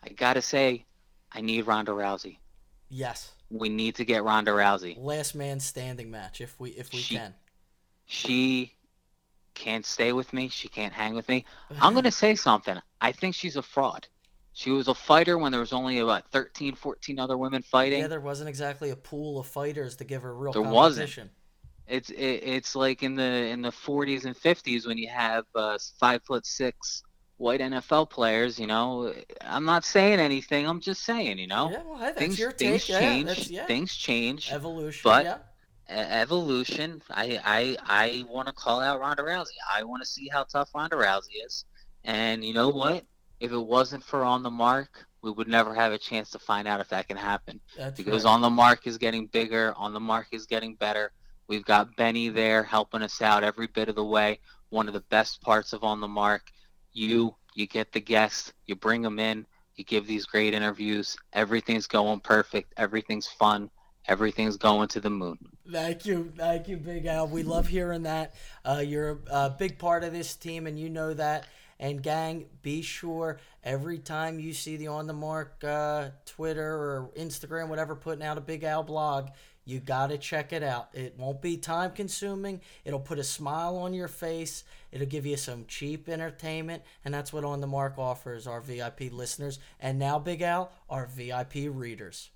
[0.04, 0.84] I gotta say,
[1.32, 2.36] I need Ronda Rousey.
[2.90, 3.32] Yes.
[3.50, 4.96] We need to get Ronda Rousey.
[5.02, 7.34] Last man standing match if we if we She- can.
[8.04, 8.74] She
[9.54, 10.48] can't stay with me.
[10.48, 11.46] She can't hang with me.
[11.80, 12.78] I'm gonna say something.
[13.00, 14.06] I think she's a fraud.
[14.52, 18.00] She was a fighter when there was only about 13, 14 other women fighting.
[18.00, 21.06] Yeah, there wasn't exactly a pool of fighters to give her real There wasn't.
[21.08, 21.30] competition.
[21.88, 25.78] It's it, it's like in the in the 40s and 50s when you have uh,
[25.98, 27.02] five foot six
[27.36, 28.58] white NFL players.
[28.58, 30.66] You know, I'm not saying anything.
[30.66, 31.38] I'm just saying.
[31.38, 32.88] You know, Yeah, well, hey, things your things.
[32.88, 33.50] Yeah, change.
[33.50, 33.66] yeah.
[33.66, 34.52] Things change.
[34.52, 35.00] Evolution.
[35.04, 35.38] But yeah.
[35.88, 37.02] evolution.
[37.10, 39.56] I I I want to call out Ronda Rousey.
[39.70, 41.64] I want to see how tough Ronda Rousey is.
[42.04, 43.04] And you know what?
[43.40, 46.68] If it wasn't for On the Marc, we would never have a chance to find
[46.68, 47.60] out if that can happen.
[47.76, 48.30] That's because right.
[48.30, 49.74] On the Marc is getting bigger.
[49.76, 51.12] On the Marc is getting better.
[51.48, 54.40] We've got Benny there helping us out every bit of the way.
[54.70, 56.42] One of the best parts of On the Marc.
[56.92, 59.46] You you get the guests, you bring them in,
[59.76, 61.16] you give these great interviews.
[61.32, 62.72] Everything's going perfect.
[62.76, 63.70] Everything's fun.
[64.06, 65.38] Everything's going to the moon.
[65.70, 67.28] Thank you, thank you, Big Al.
[67.28, 68.34] We love hearing that.
[68.64, 71.46] Uh, you're a, big part of this team, and you know that.
[71.78, 77.10] And gang, be sure every time you see the On the Marc uh, Twitter or
[77.16, 79.30] Instagram, whatever, putting out a Big Al blog,
[79.64, 80.88] you gotta check it out.
[80.92, 82.60] It won't be time consuming.
[82.84, 84.64] It'll put a smile on your face.
[84.90, 89.12] It'll give you some cheap entertainment, and that's what On the Marc offers our VIP
[89.12, 89.58] listeners.
[89.80, 92.30] And now, Big Al, our VIP readers.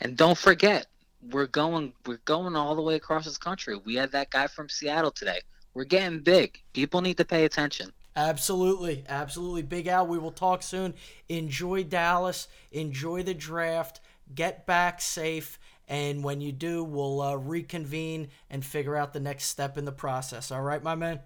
[0.00, 0.86] And don't forget,
[1.30, 3.76] we're going we're going all the way across this country.
[3.84, 5.40] We had that guy from Seattle today.
[5.74, 6.60] We're getting big.
[6.72, 7.92] People need to pay attention.
[8.16, 9.62] Absolutely, absolutely.
[9.62, 10.94] Big Al, we will talk soon.
[11.28, 12.48] Enjoy Dallas.
[12.72, 14.00] Enjoy the draft.
[14.34, 15.58] Get back safe.
[15.90, 19.92] And when you do, we'll uh, reconvene and figure out the next step in the
[19.92, 20.52] process.
[20.52, 21.18] All right, my man?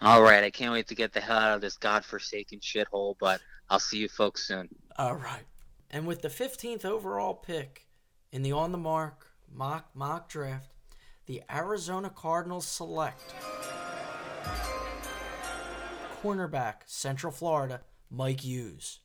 [0.00, 3.40] All right, I can't wait to get the hell out of this godforsaken shithole, but
[3.68, 4.68] I'll see you folks soon.
[4.96, 5.42] All right.
[5.90, 7.88] And with the 15th overall pick
[8.30, 10.70] in the on the Marc mock mock draft,
[11.26, 13.34] the Arizona Cardinals select
[16.22, 19.00] cornerback, Central Florida, Mike Hughes.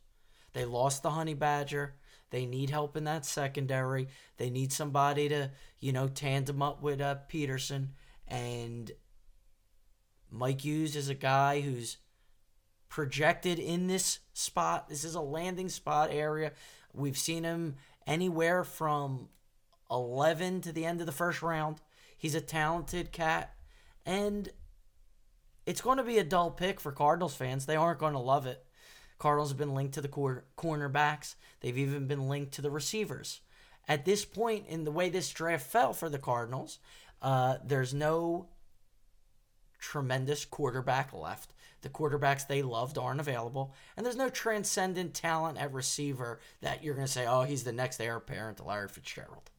[0.53, 1.95] They lost the Honey Badger.
[2.31, 4.07] They need help in that secondary.
[4.37, 7.91] They need somebody to, you know, tandem up with uh, Peterson.
[8.27, 8.89] And
[10.31, 11.97] Mike Hughes is a guy who's
[12.89, 14.89] projected in this spot.
[14.89, 16.53] This is a landing spot area.
[16.93, 17.75] We've seen him
[18.07, 19.27] anywhere from
[19.91, 21.81] 11 to the end of the first round.
[22.17, 23.53] He's a talented cat.
[24.05, 24.49] And
[25.65, 27.65] it's going to be a dull pick for Cardinals fans.
[27.65, 28.65] They aren't going to love it.
[29.21, 31.35] Cardinals have been linked to the cor- cornerbacks.
[31.59, 33.41] They've even been linked to the receivers.
[33.87, 36.79] at this point in the way this draft fell for the Cardinals,
[37.21, 38.47] uh, there's no
[39.77, 41.53] tremendous quarterback left.
[41.81, 46.95] The quarterbacks they loved aren't available, and there's no transcendent talent at receiver that you're
[46.95, 49.50] going to say, "Oh, he's the next heir apparent to Larry Fitzgerald."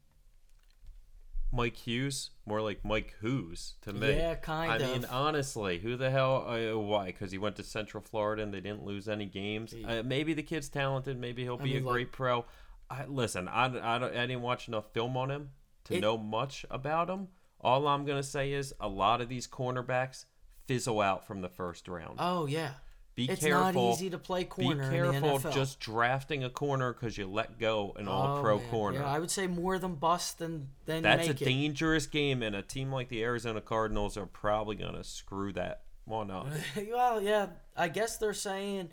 [1.53, 4.17] Mike Hughes, more like Mike Who's to me.
[4.17, 4.83] Yeah, kind I of.
[4.91, 6.47] mean, honestly, who the hell?
[6.49, 7.07] Uh, why?
[7.07, 9.75] Because he went to Central Florida and they didn't lose any games.
[9.87, 11.19] Uh, maybe the kid's talented.
[11.19, 12.45] Maybe he'll I be mean, a like- great pro.
[12.91, 15.51] I, listen, I, I, don't, I didn't watch enough film on him
[15.85, 17.29] to It- know much about him.
[17.61, 20.25] All I'm gonna say is a lot of these cornerbacks
[20.67, 22.17] fizzle out from the first round.
[22.19, 22.73] Oh yeah,
[23.15, 23.89] Be it's careful.
[23.89, 24.91] not easy to play corner.
[24.91, 28.69] Be careful just drafting a corner because you let go an Oh, all-pro man.
[28.71, 28.99] corner.
[29.01, 31.37] Yeah, I would say more than bust than than That's a it.
[31.39, 36.31] dangerous game, and a team like the Arizona Cardinals are probably gonna screw that one
[36.31, 36.47] up.
[36.91, 38.89] well, yeah, I guess they're saying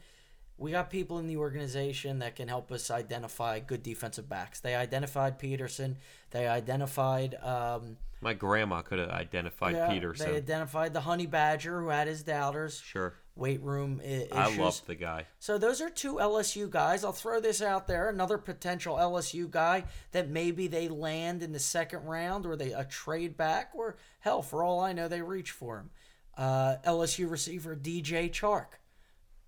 [0.58, 4.60] we got people in the organization that can help us identify good defensive backs.
[4.60, 5.96] They identified Peterson.
[6.32, 7.36] They identified.
[7.42, 10.30] Um, My grandma could have identified yeah, Peterson.
[10.30, 12.78] They identified the Honey Badger who had his doubters.
[12.82, 13.14] Sure.
[13.40, 14.32] Weight room I- issues.
[14.34, 15.26] I love the guy.
[15.40, 17.04] So those are two LSU guys.
[17.04, 18.10] I'll throw this out there.
[18.10, 22.84] Another potential LSU guy that maybe they land in the second round or they a
[22.84, 25.90] trade back or hell, for all I know, they reach for him.
[26.38, 28.78] Uh, LSU receiver DJ Chark.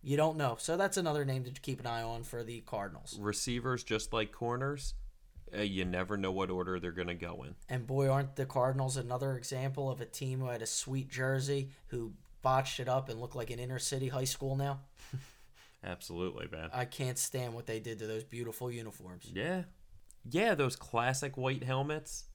[0.02, 0.56] You don't know.
[0.60, 3.18] So that's another name to keep an eye on for the Cardinals.
[3.20, 4.96] Receivers, just like corners,
[5.56, 7.56] uh, you never know what order they're gonna go in.
[7.70, 11.70] And boy, aren't the Cardinals another example of a team who had a sweet jersey
[11.88, 14.80] who botched it up and look like an inner city high school now?
[15.84, 16.70] Absolutely, man.
[16.74, 19.26] I can't stand what they did to those beautiful uniforms.
[19.34, 19.64] Yeah,
[20.30, 22.26] yeah, those classic white helmets.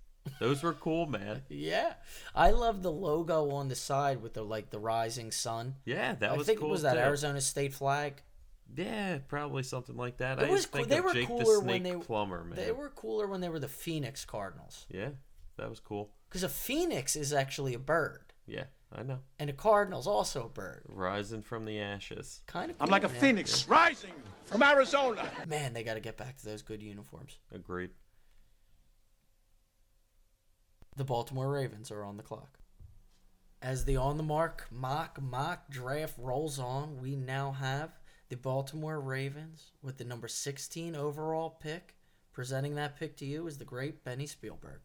[0.40, 1.42] Those were cool, man.
[1.48, 1.92] Yeah,
[2.34, 5.76] I love the logo on the side with the like the rising sun.
[5.84, 7.00] Yeah, that I was think cool it was that too.
[7.00, 8.22] Arizona State flag.
[8.74, 10.40] Yeah, probably something like that.
[10.40, 10.78] It I was cool.
[10.78, 12.56] think They of were Jake the cooler Snake when they Plummer, man.
[12.56, 14.86] They were cooler when they were the Phoenix Cardinals.
[14.90, 15.10] Yeah,
[15.58, 16.10] that was cool.
[16.28, 19.18] Because a phoenix is actually a bird, Yeah, I know.
[19.38, 20.82] and a cardinal's also a bird.
[20.88, 22.40] Rising from the ashes.
[22.46, 22.76] Kind of.
[22.80, 24.12] I'm like a phoenix rising
[24.44, 25.28] from Arizona.
[25.46, 27.38] Man, they got to get back to those good uniforms.
[27.52, 27.90] Agreed.
[30.96, 32.58] The Baltimore Ravens are on the clock.
[33.60, 37.98] As the on the Marc mock mock draft rolls on, we now have
[38.28, 41.94] the Baltimore Ravens with the number 16 overall pick.
[42.32, 44.80] Presenting that pick to you is the great Benny Spielberg.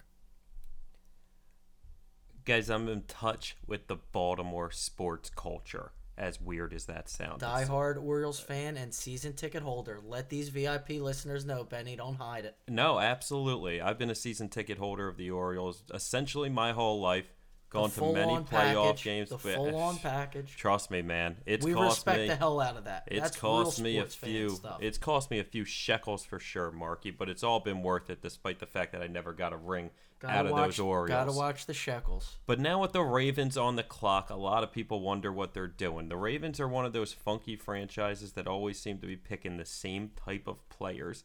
[2.45, 5.91] Guys, I'm in touch with the Baltimore sports culture.
[6.17, 7.39] As weird as that sounds.
[7.39, 9.99] Die-hard Orioles fan and season ticket holder.
[10.05, 11.95] Let these VIP listeners know, Benny.
[11.95, 12.55] Don't hide it.
[12.67, 13.81] No, absolutely.
[13.81, 17.33] I've been a season ticket holder of the Orioles essentially my whole life.
[17.71, 19.29] Gone to many playoff package, games.
[19.29, 20.57] the but- full-on package.
[20.57, 21.37] Trust me, man.
[21.45, 23.03] It's we cost respect me, the hell out of that.
[23.07, 24.59] It's That's cost me a few.
[24.81, 27.11] It's cost me a few shekels for sure, Marky.
[27.11, 29.89] But it's all been worth it, despite the fact that I never got a ring
[30.19, 31.09] Gotta out of watch, those Orioles.
[31.09, 32.35] Gotta watch the shekels.
[32.45, 35.67] But now with the Ravens on the clock, a lot of people wonder what they're
[35.67, 36.09] doing.
[36.09, 39.65] The Ravens are one of those funky franchises that always seem to be picking the
[39.65, 41.23] same type of players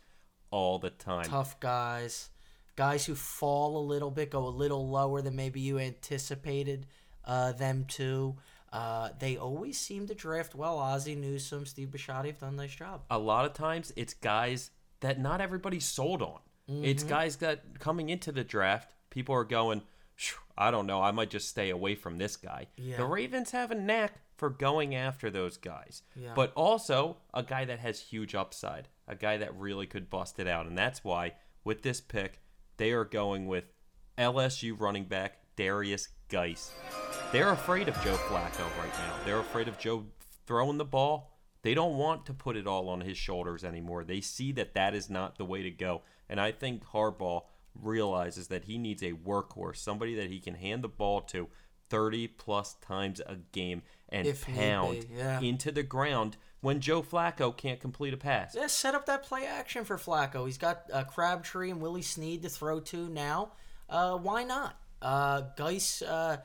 [0.53, 1.25] all the time.
[1.25, 2.31] Tough guys,
[2.77, 6.87] guys who fall a little bit, go a little lower than maybe you anticipated
[7.25, 8.37] uh, them to.
[8.73, 10.79] Uh, they always seem to draft well.
[10.79, 13.03] Ozzie Newsome, Steve Bisciotti have done a nice job.
[13.11, 14.71] A lot of times it's guys
[15.01, 16.41] that not everybody's sold on.
[16.69, 17.09] It's Mhm.
[17.09, 19.83] guys that coming into the draft, people are going,
[20.59, 22.67] I don't know, I might just stay away from this guy.
[22.77, 22.97] Yeah.
[22.97, 26.03] The Ravens have a knack for going after those guys.
[26.17, 26.33] Yeah.
[26.35, 30.49] But also a guy that has huge upside, a guy that really could bust it
[30.49, 30.67] out.
[30.67, 32.41] And that's why with this pick,
[32.77, 33.65] they are going with
[34.19, 36.73] LSU running back Derrius Guice.
[37.33, 39.15] They're afraid of Joe Flacco right now.
[39.25, 40.05] They're afraid of Joe
[40.47, 41.33] throwing the ball.
[41.63, 44.05] They don't want to put it all on his shoulders anymore.
[44.05, 46.03] They see that that is not the way to go.
[46.29, 47.43] And I think Harbaugh
[47.75, 51.49] realizes that he needs a workhorse, somebody that he can hand the ball to
[51.89, 55.41] 30 plus times a game and If pound yeah.
[55.41, 58.55] into the ground when Joe Flacco can't complete a pass.
[58.55, 60.47] Yeah, set up that play action for Flacco.
[60.47, 63.53] He's got uh, Crabtree and Willie Snead to throw to now.
[63.89, 64.77] Uh, why not?
[65.01, 66.39] Uh, Guice, uh,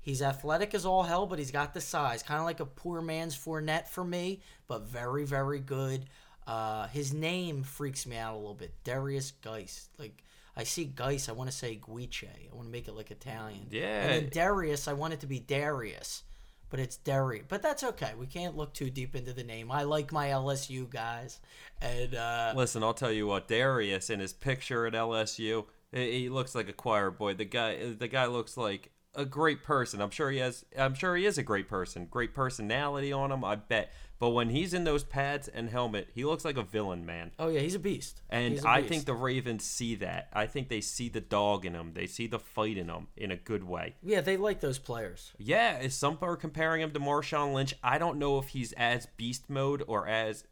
[0.00, 2.22] he's athletic as all hell, but he's got the size.
[2.22, 6.06] Kind of like a poor man's Fournette for me, but very, very good.
[6.46, 8.72] Uh, his name freaks me out a little bit.
[8.84, 9.88] Derrius Guice.
[9.98, 10.24] Like,
[10.56, 12.24] I see Guice, I want to say Guiche.
[12.24, 13.68] I want to make it like Italian.
[13.70, 14.02] Yeah.
[14.02, 16.24] And then Darius, I want it to be Darius.
[16.70, 17.42] But it's Derry.
[17.46, 18.12] But that's okay.
[18.18, 19.70] We can't look too deep into the name.
[19.70, 21.40] I like my LSU guys.
[21.82, 26.54] And uh, Listen, I'll tell you what, Darius in his picture at LSU, he looks
[26.54, 27.34] like a choir boy.
[27.34, 30.00] The guy, the guy looks like a great person.
[30.00, 30.64] I'm sure he has.
[30.78, 32.06] I'm sure he is a great person.
[32.08, 33.44] Great personality on him.
[33.44, 33.92] I bet.
[34.20, 37.32] But when he's in those pads and helmet, he looks like a villain, man.
[37.38, 38.20] Oh yeah, he's a beast.
[38.28, 38.88] And a I beast.
[38.90, 40.28] think the Ravens see that.
[40.32, 41.94] I think they see the dog in him.
[41.94, 43.96] They see the fight in him in a good way.
[44.02, 45.32] yeah, they like those players.
[45.38, 47.74] Yeah, some are comparing him to Marshawn Lynch.
[47.82, 50.44] I don't know if he's as beast mode or as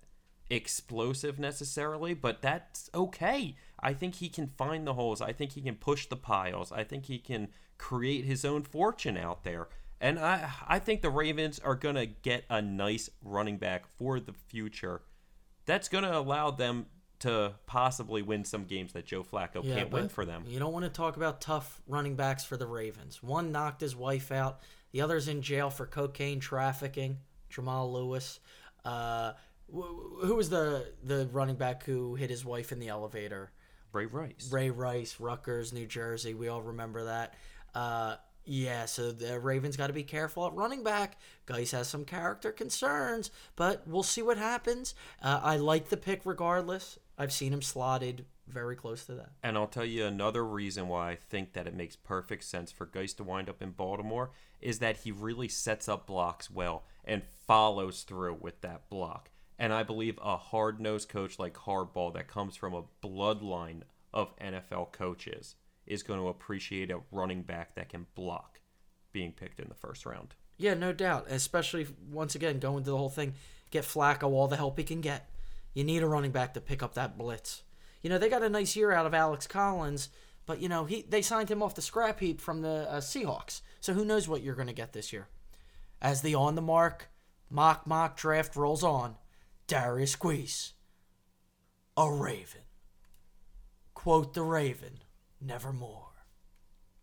[0.50, 3.54] explosive necessarily, but that's okay.
[3.78, 5.20] I think he can find the holes.
[5.20, 6.72] I think he can push the piles.
[6.72, 9.68] I think he can create his own fortune out there.
[10.00, 14.20] And I I think the Ravens are going to get a nice running back for
[14.20, 15.02] the future.
[15.66, 16.86] That's going to allow them
[17.20, 20.44] to possibly win some games that Joe Flacco Yeah, can't win for them.
[20.46, 23.22] You don't want to talk about tough running backs for the Ravens.
[23.22, 24.60] One knocked his wife out.
[24.92, 27.18] The other's in jail for cocaine trafficking.
[27.50, 28.38] Jamal Lewis.
[28.84, 29.32] Uh,
[29.72, 33.50] wh- wh- who was the the running back who hit his wife in the elevator?
[33.92, 34.50] Ray Rice.
[34.52, 36.34] Ray Rice, Rutgers, New Jersey.
[36.34, 37.34] We all remember that.
[37.74, 38.16] Uh,
[38.48, 41.18] yeah, so the Ravens got to be careful at running back.
[41.44, 44.94] Guice has some character concerns, but we'll see what happens.
[45.22, 46.98] Uh, I like the pick regardless.
[47.18, 49.32] I've seen him slotted very close to that.
[49.42, 52.86] And I'll tell you another reason why I think that it makes perfect sense for
[52.86, 54.30] Guice to wind up in Baltimore
[54.62, 59.30] is that he really sets up blocks well and follows through with that block.
[59.58, 63.82] And I believe a hard nosed coach like Harbaugh that comes from a bloodline
[64.14, 65.56] of NFL coaches
[65.88, 68.60] is going to appreciate a running back that can block
[69.12, 70.34] being picked in the first round.
[70.58, 71.26] Yeah, no doubt.
[71.28, 73.34] Especially once again going to the whole thing,
[73.70, 75.28] get Flacco all the help he can get.
[75.74, 77.62] You need a running back to pick up that blitz.
[78.02, 80.08] You know they got a nice year out of Alex Collins,
[80.46, 83.60] but you know he they signed him off the scrap heap from the uh, Seahawks.
[83.80, 85.28] So who knows what you're going to get this year?
[86.00, 87.08] As the on the Marc
[87.50, 89.16] mock mock draft rolls on,
[89.66, 90.74] Derrius Guice,
[91.96, 92.62] a Raven.
[93.94, 95.00] Quote the Raven,
[95.40, 96.04] nevermore.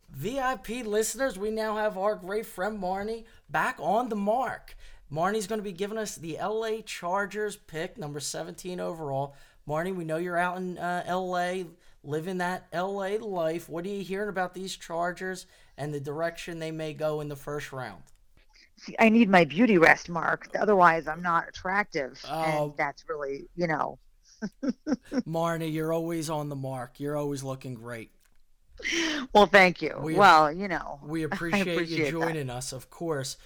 [0.09, 4.75] VIP listeners, we now have our great friend Marnie back on the Marc.
[5.11, 9.35] Marnie's going to be giving us the LA Chargers pick, number 17 overall.
[9.67, 11.63] Marnie, we know you're out in uh, LA,
[12.03, 13.67] living that LA life.
[13.67, 15.47] What are you hearing about these Chargers
[15.77, 18.03] and the direction they may go in the first round?
[18.77, 20.49] See, I need my beauty rest, Mark.
[20.59, 22.41] Otherwise, I'm not attractive, Oh.
[22.69, 23.99] and that's really, you know.
[25.27, 26.99] Marnie, you're always on the mark.
[26.99, 28.11] You're always looking great.
[29.33, 29.95] Well, thank you.
[29.99, 32.11] We- well, you know, We I appreciate, you appreciate that.
[32.11, 33.37] joining us, of course.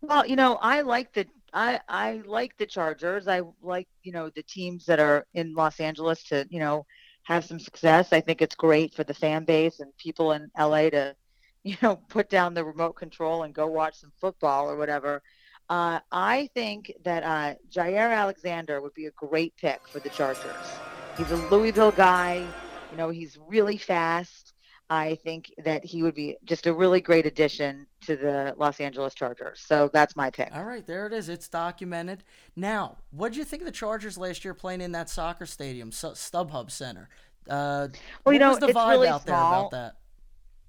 [0.00, 3.28] Well, you know, I like the I I like the Chargers.
[3.28, 6.86] I like you know the teams that are in Los Angeles to you know
[7.24, 8.12] have some success.
[8.12, 11.14] I think it's great for the fan base and people in LA to
[11.64, 15.22] you know put down the remote control and go watch some football or whatever.
[15.70, 20.54] Uh, I think that uh, Jaire Alexander would be a great pick for the Chargers.
[21.18, 22.46] He's a Louisville guy.
[22.90, 24.54] You know, he's really fast.
[24.90, 29.12] I think that he would be just a really great addition to the Los Angeles
[29.12, 29.60] Chargers.
[29.60, 30.48] So that's my pick.
[30.54, 31.28] All right, there it is.
[31.28, 32.24] It's documented.
[32.56, 35.90] Now, what do you think of the Chargers last year playing in that soccer stadium,
[35.90, 37.10] StubHub Center?
[37.48, 37.88] Uh,
[38.24, 39.60] Well, you know, was the it's vibe really out there small.
[39.66, 39.96] about that?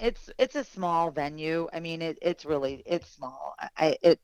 [0.02, 1.68] It's it's a small venue.
[1.74, 3.56] I mean, it, it's really it's small.
[3.78, 4.20] I, it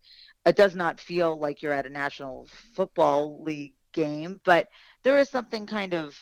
[0.45, 4.67] it does not feel like you're at a National Football League game, but
[5.03, 6.15] there is something kind of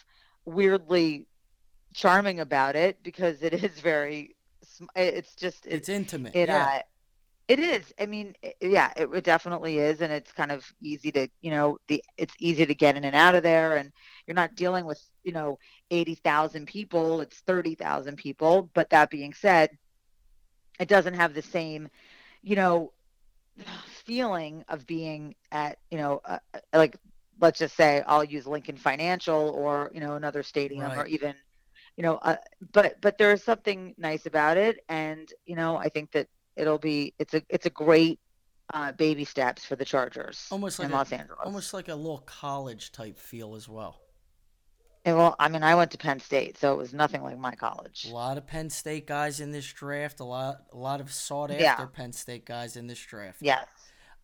[0.45, 1.28] weirdly
[1.94, 4.36] charming about it because it is very
[4.95, 6.36] it's just It's intimate.
[6.36, 6.65] It yeah.
[6.65, 6.82] uh,
[7.48, 7.94] it is.
[7.99, 11.52] I mean, i yeah, it, it definitely is, and it's kind of easy to, you
[11.52, 13.91] know, the it's easy to get in and out of there, and
[14.26, 15.60] you're not dealing with, you know,
[15.91, 17.22] eighty thousand people.
[17.22, 18.70] It's thirty thousand people.
[18.74, 19.72] But that being said,
[20.80, 21.90] it doesn't have the same,
[22.41, 22.94] you know,
[24.06, 26.95] feeling of being at, you know, uh, uh, like
[27.41, 31.36] let's just say I'll use Lincoln Financial or you know another stadium or even
[31.98, 32.36] you know uh,
[32.72, 36.78] but but there is something nice about it and you know i think that it'll
[36.80, 38.20] be it's a it's a great
[38.74, 41.95] uh, baby steps for the chargers almost like in a, los angeles almost like a
[41.95, 43.99] little college type feel as well.
[45.06, 47.53] and well i mean i went to penn state so it was nothing like my
[47.53, 50.20] college A lot of Penn State guys in this draft.
[50.20, 51.86] A lot, a lot of sought after Yeah.
[51.86, 53.40] Penn State guys in this draft.
[53.41, 53.68] yes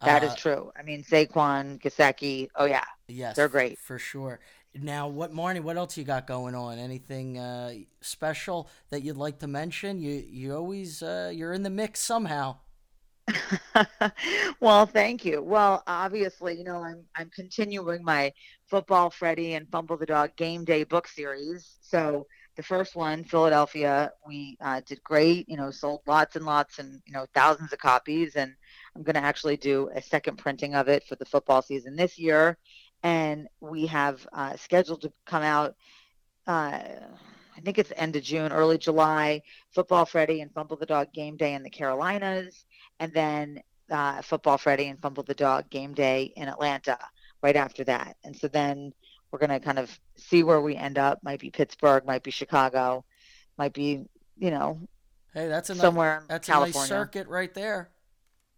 [0.01, 4.39] that is Uh, true i mean saquon Gesicki oh yeah Yes, they're great for sure.
[4.75, 5.61] Now, what Marnie?
[5.61, 6.77] What else you got going on?
[6.77, 9.99] Anything uh, special that you'd like to mention?
[9.99, 12.57] You you always uh, you're in the mix somehow.
[14.59, 15.41] well, thank you.
[15.41, 18.31] Well, obviously, you know, I'm I'm continuing my
[18.67, 21.77] Football Freddy and Fumble the Dog Game Day book series.
[21.81, 25.49] So the first one, Philadelphia, we uh, did great.
[25.49, 28.35] You know, sold lots and lots and you know thousands of copies.
[28.35, 28.53] And
[28.95, 32.19] I'm going to actually do a second printing of it for the football season this
[32.19, 32.57] year.
[33.03, 35.75] And we have uh, scheduled to come out.
[36.47, 36.79] Uh,
[37.57, 41.35] I think it's end of June, early July, Football Freddy and Fumble the Dog game
[41.37, 42.65] day in the Carolinas,
[42.99, 43.61] and then
[43.91, 46.97] uh, Football Freddy and Fumble the Dog game day in Atlanta
[47.41, 48.15] right after that.
[48.23, 48.93] And so then
[49.31, 51.19] we're going to kind of see where we end up.
[51.23, 53.03] Might be Pittsburgh, might be Chicago,
[53.57, 54.05] might be,
[54.37, 54.79] you know,
[55.33, 56.79] Hey, that's a somewhere in that's a California.
[56.79, 57.89] nice circuit right there.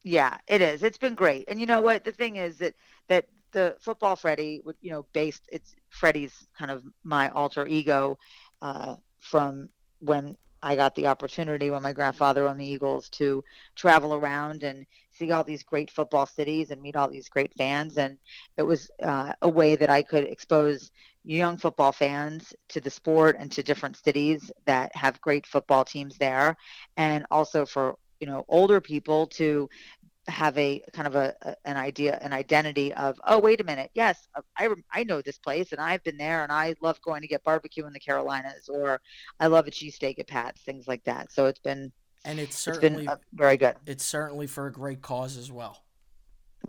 [0.04, 0.84] Yeah, it is.
[0.84, 1.46] It's been great.
[1.48, 2.04] And you know what?
[2.04, 2.76] The thing is that
[3.10, 8.18] that the football Freddy, you know, based it's Freddy's kind of my alter ego
[8.62, 9.70] uh, from
[10.00, 13.44] when I got the opportunity when my grandfather owned the Eagles to
[13.76, 17.98] travel around and see all these great football cities and meet all these great fans.
[17.98, 18.18] And
[18.58, 20.92] it was uh, a way that I could expose
[21.24, 26.18] young football fans to the sport and to different cities that have great football teams
[26.18, 26.56] there.
[26.96, 29.68] And also for, you know, older people to
[30.28, 33.90] have a kind of a, a- an idea an identity of oh wait a minute
[33.96, 37.22] yes uh, I I know this place and I've been there and I love going
[37.22, 39.02] to get barbecue in the Carolinas or
[39.40, 41.32] I love a cheesesteak at Pat's things like that.
[41.32, 41.92] So it's been
[42.24, 43.78] And it's it's certainly been uh, very good.
[43.86, 45.84] It's certainly for a great cause as well.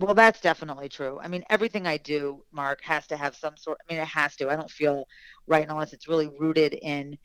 [0.01, 1.19] well that's definitely true.
[1.21, 4.37] I mean everything I do Mark has to have some sort I mean it has
[4.37, 4.51] to.
[4.51, 5.07] I don't feel
[5.47, 7.19] right unless it's really rooted in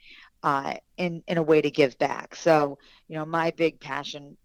[0.43, 2.35] uh in in a way to give back.
[2.35, 2.77] So
[3.07, 4.37] you know my big passion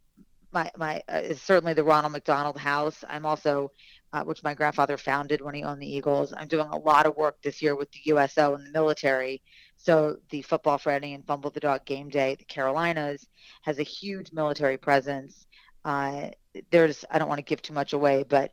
[0.53, 3.05] my my uh, is certainly the Ronald McDonald House.
[3.09, 3.73] I'm also,
[4.13, 6.33] uh, which my grandfather founded when he owned the Eagles.
[6.37, 9.43] I'm doing a lot of work this year with the USO and the military.
[9.77, 13.27] So the Football Freddy and Fumble the Dog Game Day, the Carolinas,
[13.63, 15.47] has a huge military presence.
[15.85, 16.29] Uh,
[16.71, 18.53] there's I don't want to give too much away, but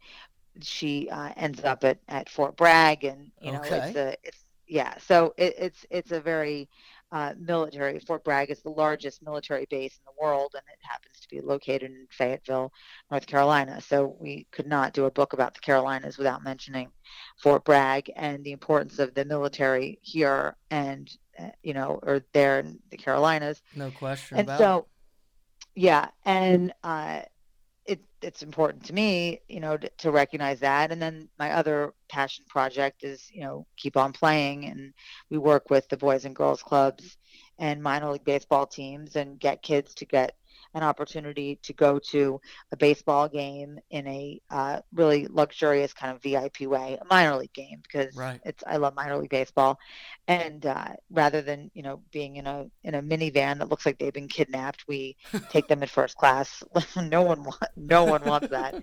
[0.62, 4.96] she uh, ends up at, at Fort Bragg, and you know it's a it's yeah.
[5.00, 6.70] So it, it's it's a very
[7.12, 8.00] uh, military.
[8.00, 11.42] Fort Bragg is the largest military base in the world, and it happens to be
[11.42, 12.72] located in Fayetteville,
[13.10, 13.82] North Carolina.
[13.82, 16.90] So we could not do a book about the Carolinas without mentioning
[17.38, 21.10] Fort Bragg and the importance of the military here and
[21.40, 23.62] uh, you know or there in the Carolinas.
[23.76, 24.86] No question And about so, it.
[25.82, 27.22] yeah, and uh,
[27.90, 30.92] it, it's important to me, you know, to, to recognize that.
[30.92, 34.66] And then my other passion project is, you know, keep on playing.
[34.66, 34.94] And
[35.32, 37.18] we work with the boys and girls clubs
[37.58, 40.36] and minor league baseball teams and get kids to get
[40.74, 42.40] an opportunity to go to
[42.72, 47.54] a baseball game in a uh, really luxurious kind of VIP way, a minor league
[47.54, 48.40] game because Right.
[48.44, 49.78] it's I love minor league baseball,
[50.28, 53.98] and uh, rather than you know being in a in a minivan that looks like
[53.98, 55.16] they've been kidnapped, we
[55.50, 56.64] take them in first class.
[56.98, 58.76] no one want, no one wants that,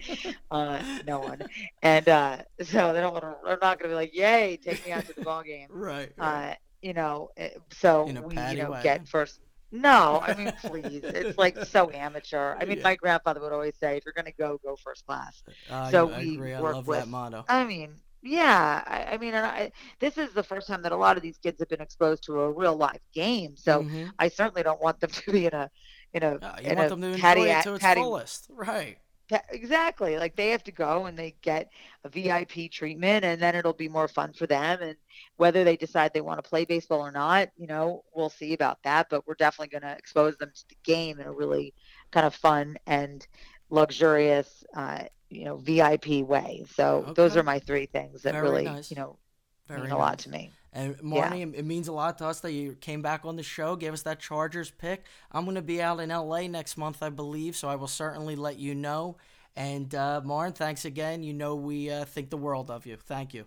[0.51, 1.45] uh, no one,
[1.83, 3.37] and uh, so they don't want to.
[3.45, 6.13] They're not going to be like, "Yay, take me out to the ball game." Right.
[6.19, 9.41] Uh, you know, eh, so we you know get first.
[9.73, 12.57] No, I mean, please, it's like so amateur.
[12.59, 12.85] I mean, Yeah.
[12.85, 16.09] my grandfather would always say, "If you're going to go, go first class." I- so
[16.11, 16.55] I we agree.
[16.55, 17.45] I work love with, that motto.
[17.49, 17.91] I mean,
[18.23, 21.23] yeah, I, I mean, and I, this is the first time that a lot of
[21.23, 23.57] these kids have been exposed to a real live game.
[23.57, 24.13] So Mhm.
[24.19, 25.71] I certainly don't want them to be in a,
[26.15, 26.33] in a,
[26.63, 28.47] You in want a them to enjoy patty, it to its patty, fullest.
[28.51, 28.99] Right.
[29.51, 30.19] Exactly.
[30.19, 31.71] Like they have to go and they get
[32.05, 34.81] a VIP treatment and then it'll be more fun for them.
[34.81, 34.97] And
[35.37, 38.83] whether they decide they want to play baseball or not, you know, we'll see about
[38.85, 39.09] that.
[39.11, 41.75] But we're definitely going to expose them to the game in a really
[42.13, 43.27] kind of fun and
[43.71, 46.65] luxurious, uh, you know, VIP way.
[46.73, 48.91] So those are my three things that Very really, nice.
[48.91, 49.19] you know,
[49.69, 50.53] Very mean a lot to me.
[50.77, 51.31] And Yeah.
[51.31, 53.77] Marnie, it- it means a lot to us that you came back on the show,
[53.77, 55.05] gave us that Chargers pick.
[55.33, 58.37] I'm going to be out in LA next month, I believe, so I will certainly
[58.37, 59.17] let you know.
[59.57, 61.23] And uh, Marn, thanks again.
[61.23, 62.97] You know we uh, think the world of you.
[62.99, 63.47] Thank you.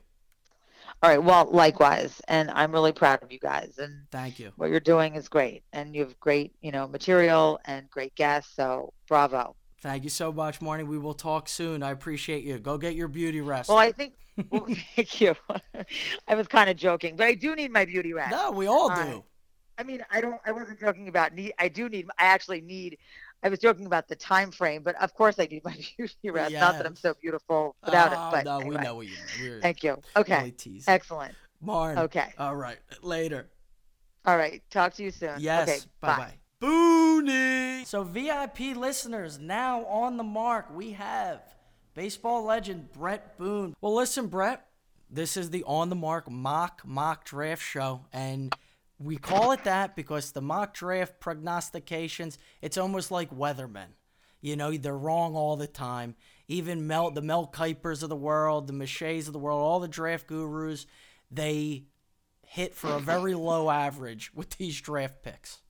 [1.03, 1.23] All right.
[1.23, 2.19] Well, likewise.
[2.27, 3.77] And I'm really proud of you guys.
[3.77, 4.51] And Thank you.
[4.55, 5.63] what you're doing is great.
[5.71, 8.55] And you have great, you know, material and great guests.
[8.55, 9.55] So bravo.
[9.81, 10.85] Thank you so much, Marnie.
[10.85, 11.83] We will talk soon.
[11.83, 12.59] I appreciate you.
[12.59, 13.69] Go get your beauty rest.
[13.69, 14.13] Well, I think.
[14.49, 15.35] Well, thank you.
[16.27, 18.31] I was kind of joking, but I do need my beauty rest.
[18.31, 19.23] No, we all Uh, do.
[19.77, 20.39] I mean, I don't.
[20.45, 21.53] I wasn't joking about need.
[21.57, 22.07] I do need.
[22.19, 22.97] I actually need.
[23.41, 26.53] I was joking about the time frame, but of course I need my beauty rest.
[26.53, 29.51] Not that I'm so beautiful without Oh, it, but no, we know what you mean.
[29.51, 30.01] We're Thank you.
[30.17, 30.51] Okay.
[30.51, 30.93] teasing.
[30.93, 31.33] Excellent.
[31.61, 31.97] Marn.
[31.97, 32.33] Okay.
[32.37, 32.77] All right.
[33.01, 33.49] Later.
[34.25, 34.61] All right.
[34.69, 35.39] Talk to you soon.
[35.39, 35.69] Yes.
[35.69, 35.79] Okay.
[36.01, 36.38] bye bye.
[36.61, 37.85] Booney.
[37.85, 41.41] So VIP listeners, now on the Marc, we have
[41.93, 43.75] baseball legend Bret Boone.
[43.81, 44.65] Well, listen, Bret,
[45.09, 48.53] this is the on the Marc mock mock draft show, and
[48.99, 53.87] we call it that because the mock draft prognostications, it's almost like weathermen.
[54.41, 56.15] You know, they're wrong all the time.
[56.47, 59.87] Even Mel, the Mel Kipers of the world, the McShays of the world, all the
[59.87, 60.85] draft gurus,
[61.31, 61.83] they
[62.45, 65.61] hit for a very low average with these draft picks.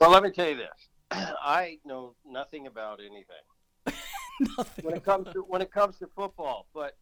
[0.00, 3.96] Well, let me tell you this: I know nothing about anything.
[4.56, 6.66] nothing when it comes to when it comes to football.
[6.72, 6.96] But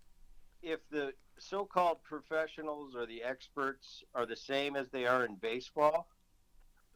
[0.62, 6.08] if the so-called professionals or the experts are the same as they are in baseball,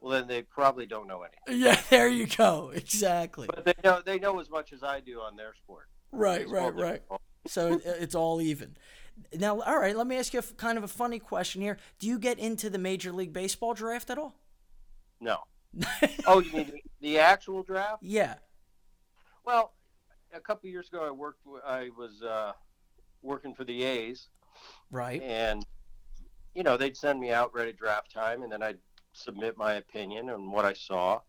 [0.00, 1.62] well then they probably don't know anything.
[1.64, 2.72] Yeah, there you go.
[2.74, 3.46] Exactly.
[3.46, 5.88] But they know they know as much as I do on their sport.
[6.10, 7.02] Right, right, right.
[7.46, 8.76] So it's all even.
[9.34, 11.78] Now, all right, let me ask you a, kind of a funny question here.
[11.98, 14.34] Do you get into the Major League Baseball draft at all?
[15.20, 15.38] No.
[16.26, 18.02] oh, you mean the, the actual draft?
[18.02, 18.34] Yeah.
[19.44, 19.72] Well,
[20.34, 21.40] a couple years ago, I worked.
[21.66, 22.52] I was uh,
[23.22, 24.28] working for the A's,
[24.90, 25.22] Right.
[25.22, 25.64] and
[26.54, 28.78] you know they'd send me out right at draft time, and then I'd
[29.12, 31.20] submit my opinion on what I saw.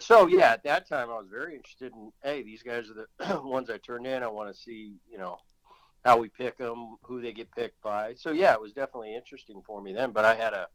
[0.00, 2.10] So yeah, at that time I was very interested in.
[2.22, 4.22] Hey, these guys are the ones I turned in.
[4.22, 5.36] I want to see, you know,
[6.04, 8.14] how we pick them, who they get picked by.
[8.14, 10.10] So yeah, it was definitely interesting for me then.
[10.12, 10.68] But I had a,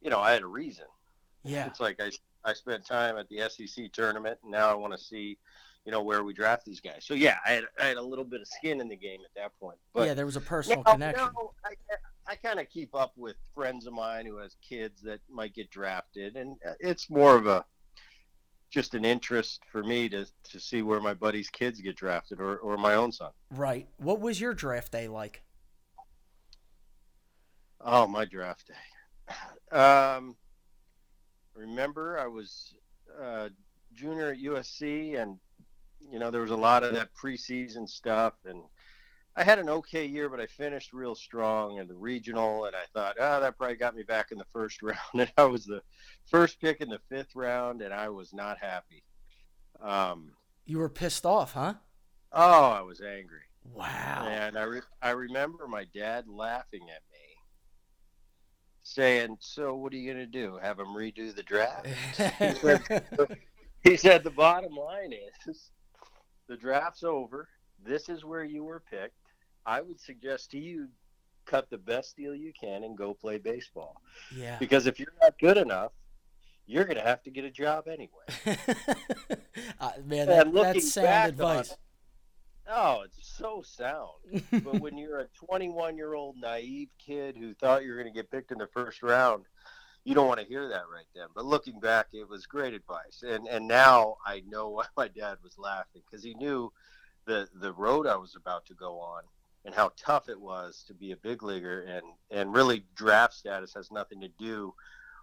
[0.00, 0.84] you know, I had a reason.
[1.44, 1.66] Yeah.
[1.66, 2.10] It's like I
[2.44, 5.38] I spent time at the SEC tournament, and now I want to see,
[5.84, 7.04] you know, where we draft these guys.
[7.04, 9.34] So yeah, I had I had a little bit of skin in the game at
[9.40, 9.78] that point.
[9.92, 11.24] But yeah, there was a personal now- connection.
[11.34, 11.74] now I,
[12.26, 15.70] I kind of keep up with friends of mine who has kids that might get
[15.70, 17.64] drafted, and uh, it's more of a
[18.70, 22.58] just an interest for me to to see where my buddies' kids get drafted, or
[22.58, 23.30] or my own son.
[23.50, 23.88] Right.
[23.98, 25.42] What was your draft day like?
[27.80, 29.34] Oh, my draft day.
[29.72, 30.36] Um,
[31.54, 32.74] remember, I was
[33.20, 33.48] uh,
[33.92, 35.38] junior at USC, and
[36.10, 38.62] you know there was a lot of that preseason stuff, and
[39.36, 42.84] I had an okay year, but I finished real strong in the regional, and I
[42.92, 45.82] thought, oh, that probably got me back in the first round, and I was the
[46.26, 49.02] first pick in the fifth round, and I was not happy.
[49.80, 50.32] Um,
[50.66, 51.74] You were pissed off, huh?
[52.32, 53.40] oh, I was angry.
[53.74, 54.26] Wow.
[54.28, 57.11] And I, re- I remember my dad laughing at me,
[58.82, 60.58] saying, "So what are you going to do?
[60.62, 63.06] Have him redo the draft?" he, said,
[63.82, 65.12] he said, "The bottom line
[65.46, 65.70] is,
[66.48, 67.48] the draft's over.
[67.84, 69.16] This is where you were picked.
[69.66, 70.88] I would suggest to you."
[71.44, 74.00] Cut the best deal you can and go play baseball.
[74.32, 74.58] Yeah.
[74.60, 75.90] Because if you're not good enough,
[76.68, 78.56] you're going to have to get a job anyway.
[79.80, 81.72] Uh, man, that, that's sound advice.
[81.72, 81.78] it-
[82.68, 84.10] Oh, it's so sound.
[84.64, 88.18] but when you're a 21 year old naive kid who thought you were going to
[88.18, 89.44] get picked in the first round,
[90.04, 91.28] you don't want to hear that right then.
[91.34, 93.22] But looking back, it was great advice.
[93.26, 96.72] And and now I know why my dad was laughing because he knew
[97.26, 99.22] the the road I was about to go on
[99.64, 103.74] and how tough it was to be a big leaguer and and really draft status
[103.74, 104.74] has nothing to do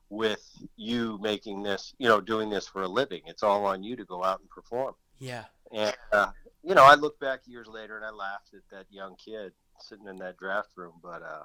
[0.09, 0.43] with
[0.75, 3.21] you making this, you know, doing this for a living.
[3.27, 4.95] It's all on you to go out and perform.
[5.19, 5.43] Yeah.
[5.71, 6.31] And uh,
[6.63, 10.07] you know, I look back years later and I laughed at that young kid sitting
[10.07, 10.93] in that draft room.
[11.01, 11.43] But uh,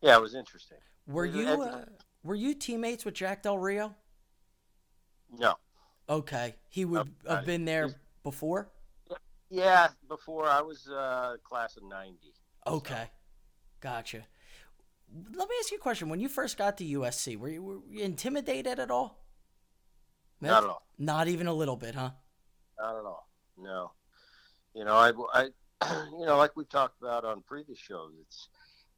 [0.00, 0.78] yeah, it was interesting.
[1.06, 1.84] Were was- you uh,
[2.22, 3.94] were you teammates with Jack Del Rio?
[5.38, 5.54] no.
[6.06, 7.88] Okay, he would Uh, have been there
[8.22, 8.68] before.
[9.48, 12.18] Yeah, before I was uh, class of '90.
[12.66, 13.10] Okay,
[13.80, 14.26] gotcha.
[15.14, 16.10] Let me ask you a question.
[16.10, 19.24] When you first got to USC, were you, were you intimidated at all?
[20.42, 20.82] Not at all.
[20.98, 22.10] Not even a little bit, huh?
[22.78, 23.28] Not at all.
[23.56, 23.92] No.
[24.74, 25.48] You know, I, I,
[26.18, 28.48] you know, like we talked about on previous shows, it's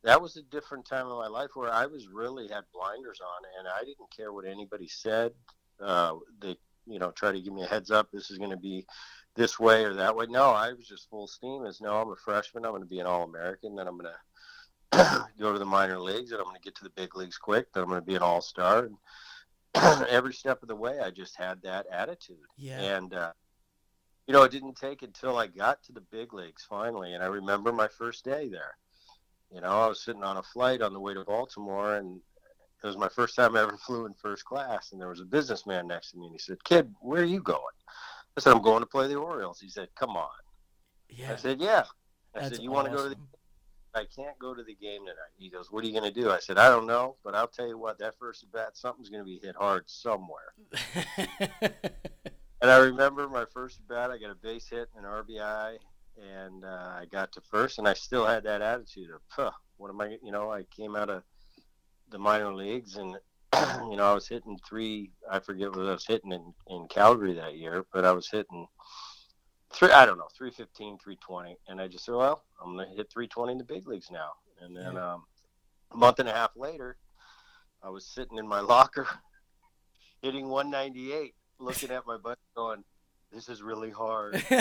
[0.04, 3.42] that was a different time in my life where I was really had blinders on,
[3.58, 5.32] and I didn't care what anybody said.
[5.80, 6.56] Uh, they,
[6.86, 8.08] you know, try to give me a heads up.
[8.12, 8.86] This is going to be
[9.34, 10.26] this way or that way.
[10.28, 11.66] No, I was just full steam.
[11.66, 12.64] As no, I'm a freshman.
[12.64, 13.74] I'm going to be an All American.
[13.74, 14.12] Then I'm going
[14.92, 17.36] to go to the minor leagues, and I'm going to get to the big leagues
[17.36, 17.72] quick.
[17.72, 18.88] Then I'm going to be an All Star.
[19.74, 22.36] And every step of the way, I just had that attitude.
[22.56, 22.80] Yeah.
[22.80, 23.32] And uh,
[24.26, 27.26] you know, it didn't take until I got to the big leagues finally, and I
[27.26, 28.76] remember my first day there.
[29.52, 32.20] You know, I was sitting on a flight on the way to Baltimore, and
[32.82, 34.92] it was my first time I ever flew in first class.
[34.92, 37.40] And there was a businessman next to me, and he said, "Kid, where are you
[37.40, 37.60] going?"
[38.36, 40.28] I said, "I'm going to play the Orioles." He said, "Come on."
[41.08, 41.32] Yeah.
[41.32, 41.84] I said, "Yeah."
[42.34, 43.16] I That's said, "You want to go to the?"
[43.94, 45.32] I can't go to the game tonight.
[45.38, 47.46] He goes, "What are you going to do?" I said, "I don't know, but I'll
[47.46, 47.98] tell you what.
[47.98, 50.52] That first at bat, something's going to be hit hard somewhere."
[52.66, 55.76] And I remember my first bat, I got a base hit and an RBI,
[56.20, 59.88] and uh, I got to first, and I still had that attitude of, huh, what
[59.88, 61.22] am I, you know, I came out of
[62.10, 63.14] the minor leagues, and,
[63.88, 67.34] you know, I was hitting three, I forget what I was hitting in, in Calgary
[67.34, 68.66] that year, but I was hitting
[69.72, 73.12] three, I don't know, 315, 320, and I just said, well, I'm going to hit
[73.12, 74.30] 320 in the big leagues now.
[74.60, 75.22] And then um,
[75.92, 76.96] a month and a half later,
[77.80, 79.06] I was sitting in my locker
[80.20, 82.84] hitting 198 looking at my butt going,
[83.32, 84.42] this is really hard.
[84.50, 84.60] yeah,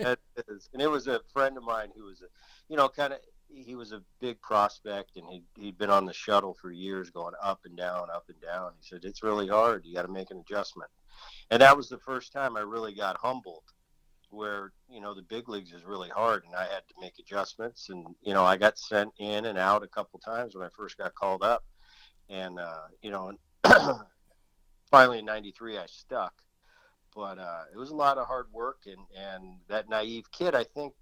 [0.00, 0.68] it is.
[0.72, 2.26] And it was a friend of mine who was, a,
[2.68, 6.12] you know, kind of, he was a big prospect and he, he'd been on the
[6.12, 8.72] shuttle for years going up and down, up and down.
[8.78, 9.84] He said, it's really hard.
[9.86, 10.90] You got to make an adjustment.
[11.50, 13.64] And that was the first time I really got humbled
[14.30, 17.88] where, you know, the big leagues is really hard and I had to make adjustments.
[17.88, 20.98] And, you know, I got sent in and out a couple times when I first
[20.98, 21.64] got called up.
[22.28, 23.32] And, uh, you know,
[24.90, 26.34] finally in '93 I stuck.
[27.14, 30.54] But uh, it was a lot of hard work, and and that naive kid.
[30.54, 30.94] I think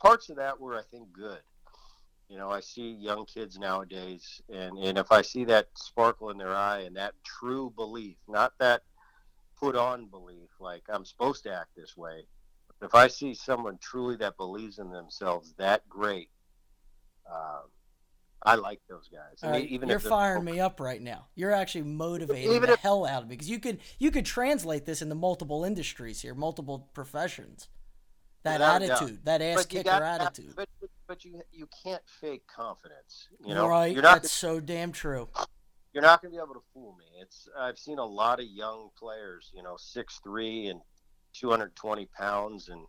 [0.00, 1.40] parts of that were I think good.
[2.28, 6.38] You know, I see young kids nowadays, and, and if I see that sparkle in
[6.38, 8.84] their eye and that true belief, not that
[9.60, 12.26] put on belief, like I'm supposed to act this way,
[12.80, 16.30] if I see someone truly that believes in themselves that great,
[17.30, 17.68] um,
[18.44, 19.38] I like those guys.
[19.42, 21.26] I mean, right, even you're firing me up right now.
[21.36, 24.26] You're actually motivating Even the if- hell out of me because you could you could
[24.26, 27.68] translate this into multiple industries here, multiple professions.
[28.42, 29.02] That Without a doubt.
[29.02, 30.54] attitude, that ass kicker have- attitude.
[30.56, 30.68] but
[31.06, 33.28] but you you can't fake confidence.
[33.46, 33.92] You know, right?
[33.92, 35.28] you're not That's so damn true.
[35.92, 37.04] you're not going to be able to fool me.
[37.20, 40.80] It's I've seen a lot of young players, you know, six three and
[41.34, 42.84] 220 pounds, and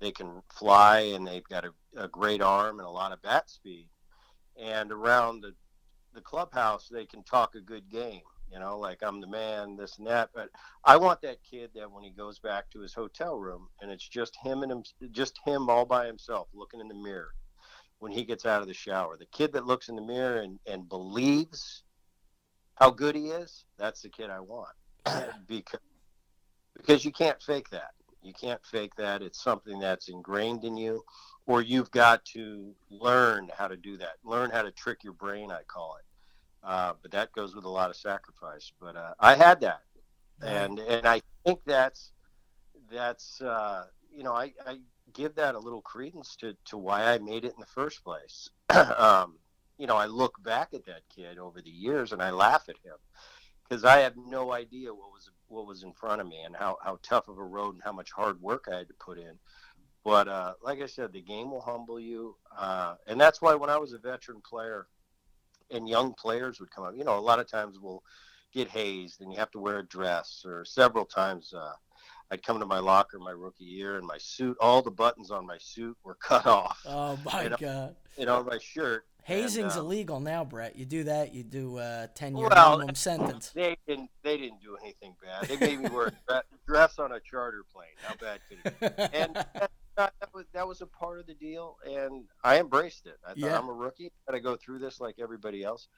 [0.00, 3.50] they can fly, and they've got a, a great arm and a lot of bat
[3.50, 3.88] speed.
[4.60, 5.54] And around the
[6.14, 8.22] the clubhouse, they can talk a good game.
[8.52, 10.30] You know, like I'm the man, this and that.
[10.32, 10.48] But
[10.84, 14.06] I want that kid that when he goes back to his hotel room and it's
[14.06, 17.34] just him and him, just him all by himself, looking in the mirror
[17.98, 19.16] when he gets out of the shower.
[19.16, 21.82] The kid that looks in the mirror and, and believes
[22.76, 24.74] how good he is, that's the kid I want.
[25.48, 25.80] because
[26.76, 27.92] because you can't fake that.
[28.22, 29.22] You can't fake that.
[29.22, 31.04] It's something that's ingrained in you,
[31.46, 34.16] or you've got to learn how to do that.
[34.24, 36.04] Learn how to trick your brain, I call it.
[36.66, 38.72] Uh, but that goes with a lot of sacrifice.
[38.80, 39.82] But uh, I had that,
[40.42, 42.12] and and I think that's
[42.90, 44.78] that's uh, you know I, I
[45.12, 48.48] give that a little credence to to why I made it in the first place.
[48.96, 49.34] um,
[49.78, 52.76] you know, I look back at that kid over the years and I laugh at
[52.84, 52.96] him
[53.62, 56.78] because I have no idea what was what was in front of me and how,
[56.82, 59.38] how tough of a road and how much hard work I had to put in.
[60.04, 63.70] But uh, like I said, the game will humble you, uh, and that's why when
[63.70, 64.86] I was a veteran player,
[65.70, 68.02] and young players would come up, you know, a lot of times we'll
[68.52, 71.72] get hazed and you have to wear a dress, or several times uh,
[72.30, 75.46] I'd come to my locker my rookie year and my suit, all the buttons on
[75.46, 76.80] my suit were cut off.
[76.86, 77.96] Oh my and, god.
[78.18, 79.06] And on my shirt.
[79.24, 80.76] Hazing's and, uh, illegal now, Bret.
[80.76, 83.50] You do that, you do a ten year Well, minimum sentence.
[83.54, 84.10] They didn't.
[84.22, 85.48] They didn't do anything bad.
[85.48, 87.88] They made me wear a dress on a charter plane.
[88.02, 89.18] How bad could it be?
[89.18, 93.16] And that, was that was a part of the deal, and I embraced it.
[93.24, 93.58] I thought Yeah.
[93.58, 94.12] I'm a rookie.
[94.26, 95.88] Got to go through this like everybody else.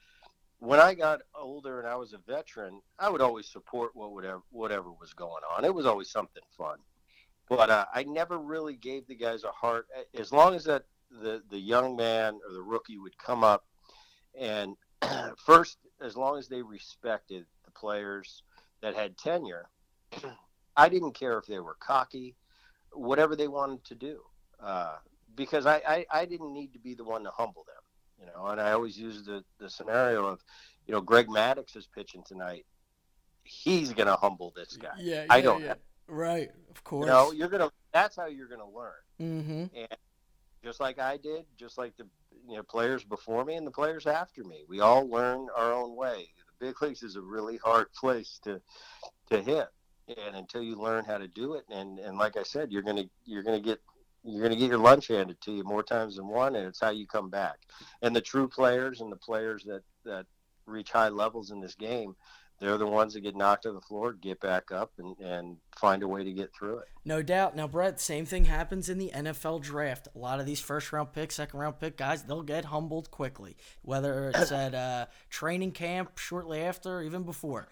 [0.59, 4.41] When I got older and I was a veteran, I would always support what whatever
[4.49, 5.65] whatever was going on.
[5.65, 6.79] It was always something fun,
[7.47, 9.87] but uh, I never really gave the guys a heart.
[10.15, 13.65] As long as that the the young man or the rookie would come up
[14.39, 14.75] and
[15.37, 18.43] first, as long as they respected the players
[18.81, 19.69] that had tenure,
[20.77, 22.35] I didn't care if they were cocky,
[22.93, 24.21] whatever they wanted to do,
[24.61, 24.95] uh,
[25.35, 27.83] because I, I, I didn't need to be the one to humble them,
[28.19, 28.47] you know.
[28.47, 30.43] And I always use the, the scenario of,
[30.85, 32.65] you know, Greg Maddux is pitching tonight.
[33.43, 34.89] He's gonna humble this guy.
[34.99, 35.63] Yeah, I yeah, don't.
[35.63, 35.73] yeah.
[36.07, 37.07] Right, of You course.
[37.07, 37.71] know, you're gonna.
[37.93, 39.65] That's how you're gonna learn mm-hmm.
[39.75, 39.97] and
[40.63, 42.05] just like I did, just like the
[42.47, 45.95] you know players before me and the players after me, we all learn our own
[45.95, 46.29] way.
[46.59, 48.61] The big leagues is a really hard place to
[49.29, 49.67] to hit,
[50.07, 53.05] and until you learn how to do it, and and like I said, you're gonna
[53.25, 53.79] you're gonna get
[54.23, 56.89] you're gonna get your lunch handed to you more times than one, and it's how
[56.89, 57.57] you come back.
[58.01, 60.25] And the true players and the players that that
[60.65, 62.15] reach high levels in this game,
[62.59, 66.03] they're the ones that get knocked to the floor, get back up, and and find
[66.03, 66.87] a way to get through it.
[67.05, 67.55] No doubt.
[67.55, 70.07] Now, Bret, same thing happens in the NFL draft.
[70.13, 73.55] A lot of these first round pick, second round pick guys, they'll get humbled quickly,
[73.81, 77.67] whether it's at uh, training camp shortly after, or even before.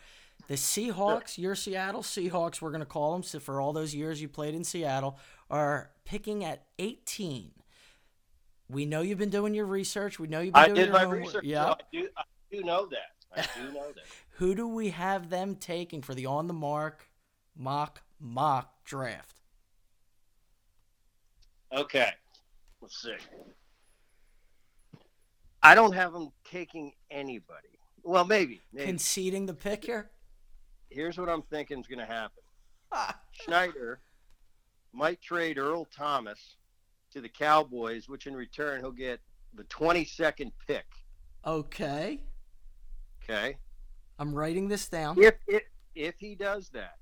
[0.47, 4.21] The Seahawks, your Seattle Seahawks, we're going to call them, so for all those years
[4.21, 5.17] you played in Seattle,
[5.49, 7.51] are picking at 18.
[8.69, 10.19] We know you've been doing your research.
[10.19, 11.19] We know you've been I doing did your my homework.
[11.19, 11.43] research.
[11.45, 11.65] Yeah.
[11.65, 13.11] so I do I do know that.
[13.35, 14.03] I do know that.
[14.37, 17.07] Who do we have them taking for the on the Marc
[17.55, 19.41] mock mock draft?
[21.73, 22.11] Okay,
[22.81, 23.15] let's see.
[25.61, 27.79] I don't have them taking anybody.
[28.03, 28.61] Well, maybe.
[28.71, 28.85] maybe.
[28.85, 30.11] Conceding the pick here?
[30.89, 32.43] Here's what I'm thinking is going to happen.
[33.31, 33.99] Schneider
[34.93, 36.55] might trade Earl Thomas
[37.11, 39.19] to the Cowboys, which in return he'll get
[39.53, 40.85] the 22nd pick.
[41.45, 42.21] Okay.
[43.23, 43.57] Okay.
[44.19, 45.21] I'm writing this down.
[45.21, 45.63] If if,
[45.95, 46.97] if he does that,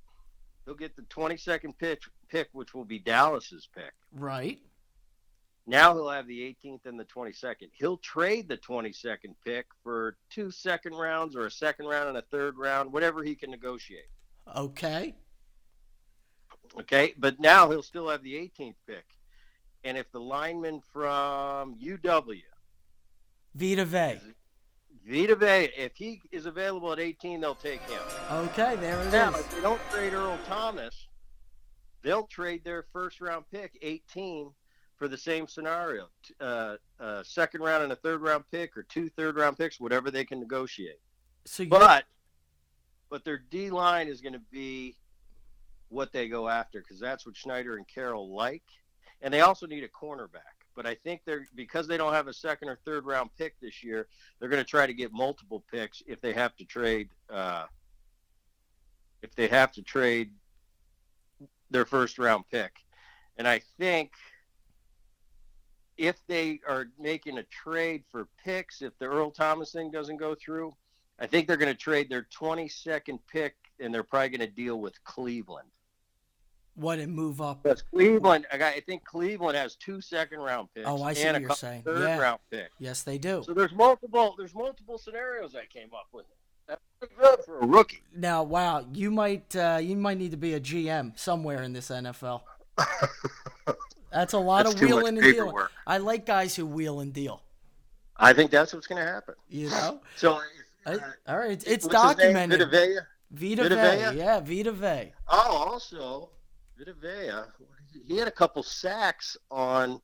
[0.66, 3.94] he'll get the 22nd pick, pick, which will be Dallas's pick.
[4.12, 4.60] Right.
[5.66, 7.70] Now he'll have the 18th and the 22nd.
[7.74, 12.24] He'll trade the 22nd pick for two second rounds or a second round and a
[12.24, 14.10] third round, whatever he can negotiate.
[14.56, 15.16] Okay.
[16.80, 19.06] Okay, but now he'll still have the 18th pick.
[19.86, 22.42] And if the lineman from UW,
[23.56, 24.20] Vita Vey.
[25.06, 28.02] Vita Vea, if he is available at 18, they'll take him.
[28.32, 29.14] Okay, there it is.
[29.14, 31.08] Now, if they don't trade Earl Thomas,
[32.02, 34.52] they'll trade their first round pick, 18,
[34.98, 36.08] for the same scenario.
[36.40, 40.12] Uh, uh, second round and a third round pick, or two third round picks, whatever
[40.12, 41.00] they can negotiate.
[41.46, 42.06] So, but
[43.10, 44.96] but their D line is going to be
[45.90, 48.64] what they go after because that's what Schneider and Carroll like,
[49.22, 50.58] and they also need a cornerback.
[50.76, 53.84] But I think they're because they don't have a second or third round pick this
[53.84, 54.08] year,
[54.40, 57.10] they're going to try to get multiple picks if they have to trade.
[57.30, 57.66] Uh,
[59.22, 60.32] if they have to trade
[61.72, 62.74] their first round pick,
[63.38, 64.12] and I think
[65.98, 70.36] if they are making a trade for picks, if the Earl Thomas thing doesn't go
[70.36, 70.76] through,
[71.20, 74.80] I think they're going to trade their 22nd pick, and they're probably going to deal
[74.80, 75.70] with Cleveland.
[76.76, 77.62] What and move up?
[77.62, 81.22] Because Cleveland, I, got, I think Cleveland has two second round picks Oh, I see
[81.24, 81.84] and what a you're saying.
[81.84, 82.18] third Yeah.
[82.18, 82.74] round picks.
[82.80, 83.44] Yes, they do.
[83.46, 86.26] So there's multiple there's multiple scenarios I came up with.
[86.68, 86.82] That's
[87.16, 88.02] good for a rookie.
[88.16, 91.90] Now, wow, you might uh, you might need to be a GM somewhere in this
[91.90, 92.42] NFL.
[94.14, 95.56] That's a lot That's of wheeling and dealing.
[95.88, 97.42] I like guys who wheel and deal.
[98.18, 99.36] I think that's what's going to happen.
[99.50, 100.02] You know.
[100.16, 100.34] So
[100.86, 102.34] I- uh, all right, it's, it's what's his name?
[102.50, 102.70] documented.
[102.70, 102.86] Vita
[103.32, 103.56] Vea?
[103.56, 104.18] Vita, Vita Vea, Vea?
[104.18, 105.14] yeah, Vita Vea.
[105.30, 106.30] Oh, also
[106.78, 107.50] Vita Vea,
[108.06, 110.02] he had a couple sacks on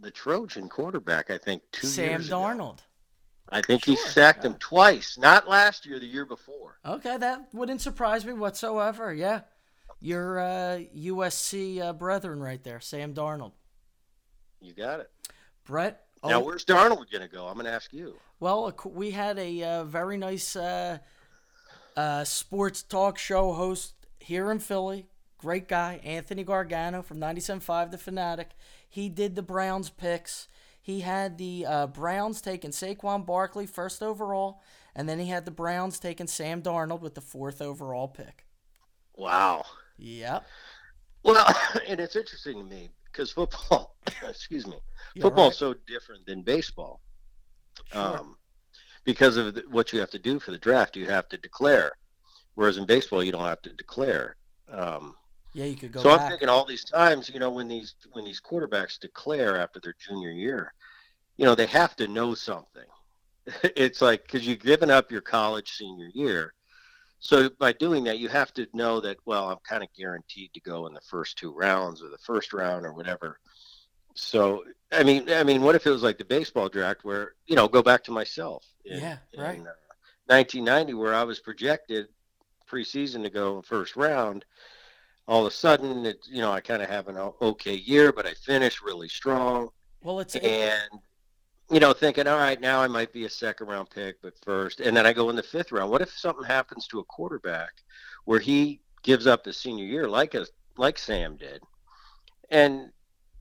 [0.00, 1.30] the Trojan quarterback.
[1.30, 2.38] I think two Sam years ago.
[2.40, 2.78] Darnold.
[3.50, 5.16] I think he sacked him twice.
[5.18, 6.78] Not last year, the year before.
[6.84, 9.12] Okay, that wouldn't surprise me whatsoever.
[9.14, 9.42] Yeah,
[10.00, 13.52] your uh, USC uh, brethren right there, Sam Darnold.
[14.60, 15.10] You got it.
[15.64, 16.02] Bret.
[16.24, 17.46] Now, oh, where's Darnold going to go?
[17.46, 18.16] I'm going to ask you.
[18.40, 20.98] Well, we had a uh, very nice uh,
[21.96, 25.06] uh, sports talk show host here in Philly.
[25.38, 28.50] Great guy, Anthony Gargano from 97.5 The Fanatic.
[28.88, 30.48] He did the Browns picks.
[30.80, 34.62] He had the uh, Browns taking Saquon Barkley first overall,
[34.94, 38.46] and then he had the Browns taking Sam Darnold with the fourth overall pick.
[39.14, 39.64] Wow.
[39.98, 40.44] Yep.
[41.22, 41.56] Well,
[41.88, 43.96] and it's interesting to me because football,
[44.28, 44.76] excuse me,
[45.14, 45.74] You're football's right.
[45.74, 47.00] so different than baseball.
[47.92, 48.36] Um,
[49.04, 51.92] because of the, what you have to do for the draft, you have to declare,
[52.54, 54.36] whereas in baseball you don't have to declare.
[54.70, 55.14] Um,
[55.52, 58.24] Yeah, you could go so I'm thinking all these times, you know, when these when
[58.24, 60.72] these quarterbacks declare after their junior year,
[61.36, 62.86] you know, they have to know something.
[63.76, 66.54] it's like because you've given up your college senior year,
[67.24, 70.60] so by doing that, you have to know that well, I'm kind of guaranteed to
[70.60, 73.38] go in the first two rounds or the first round or whatever.
[74.14, 74.62] So
[74.92, 77.66] I mean, I mean, what if it was like the baseball draft where you know,
[77.66, 78.64] go back to myself.
[78.84, 79.56] In, Yeah, right.
[79.56, 79.72] in, uh,
[80.26, 82.08] 1990, where I was projected
[82.70, 84.44] preseason to go first round
[85.26, 88.26] all of a sudden it you know i kind of have an okay year but
[88.26, 89.68] i finish really strong
[90.02, 90.90] Well, it's and
[91.70, 94.80] you know thinking all right now i might be a second round pick but first
[94.80, 97.72] and then i go in the fifth round what if something happens to a quarterback
[98.26, 101.62] where he gives up his senior year like a like sam did
[102.50, 102.90] and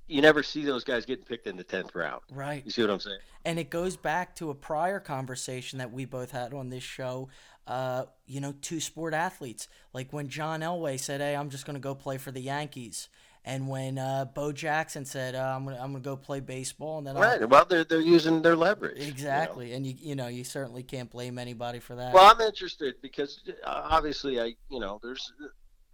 [0.07, 2.63] you never see those guys getting picked in the 10th round Right.
[2.65, 6.05] you see what i'm saying And it goes back to a prior conversation that we
[6.05, 7.27] both had on this show.
[7.67, 9.67] Uh, you know, two sport athletes.
[9.93, 13.07] Like when John Elway said, "Hey, I'm just going to go play for the Yankees,"
[13.45, 16.99] and when uh, Bo Jackson said, uh, "I'm going to I'm to go play baseball,"
[16.99, 19.09] and then I'll- right well they're, they're using their leverage you know?
[19.09, 19.73] exactly.
[19.73, 22.13] And you you know you certainly can't blame anybody for that.
[22.13, 25.33] Well, I'm interested because uh, obviously I, you know, there's,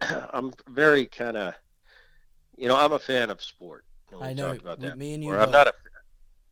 [0.32, 1.54] I'm very kind of,
[2.56, 3.84] you know, I'm a fan of sport.
[4.12, 5.34] You I know, about that me and you.
[5.34, 5.74] I'm not a,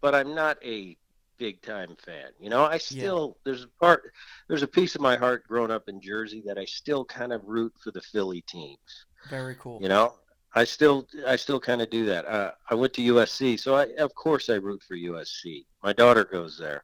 [0.00, 0.96] but I'm not a
[1.38, 2.30] big time fan.
[2.40, 4.12] You know, I still there's a part,
[4.48, 7.42] there's a piece of my heart growing up in Jersey that I still kind of
[7.44, 9.06] root for the Philly teams.
[9.30, 9.78] Very cool.
[9.80, 10.14] You know,
[10.54, 12.26] I still I still kind of do that.
[12.26, 15.66] Uh, I went to USC, so I of course I root for USC.
[15.82, 16.82] My daughter goes there.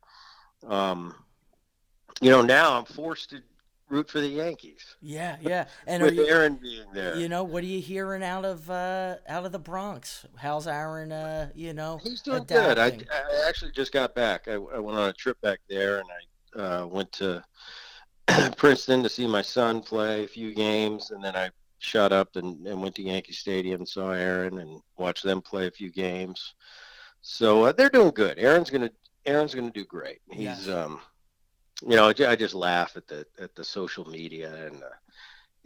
[0.67, 1.15] Um,
[2.21, 3.43] you know, now I'm forced to
[3.89, 5.67] root for the Yankees Yeah, yeah.
[5.87, 7.17] And with you, Aaron being there.
[7.17, 10.27] you know, what are you hearing out of uh, out of the Bronx?
[10.37, 11.13] How's Aaron?
[11.13, 12.79] Uh, you know, He's doing good.
[12.79, 12.87] I.
[12.87, 14.49] I actually just got back.
[14.49, 17.45] I, I went on a trip back there, and I uh, went to
[18.57, 21.51] Princeton to see my son play a few games, and then I
[21.85, 25.67] shut up and, and went to Yankee Stadium and saw Aaron and watched them play
[25.67, 26.55] a few games.
[27.21, 28.39] So uh, they're doing good.
[28.39, 28.91] Aaron's gonna
[29.27, 30.21] Aaron's gonna do great.
[30.31, 31.01] He's um,
[31.83, 34.83] you know, I just laugh at the at the social media and.
[34.83, 34.89] Uh,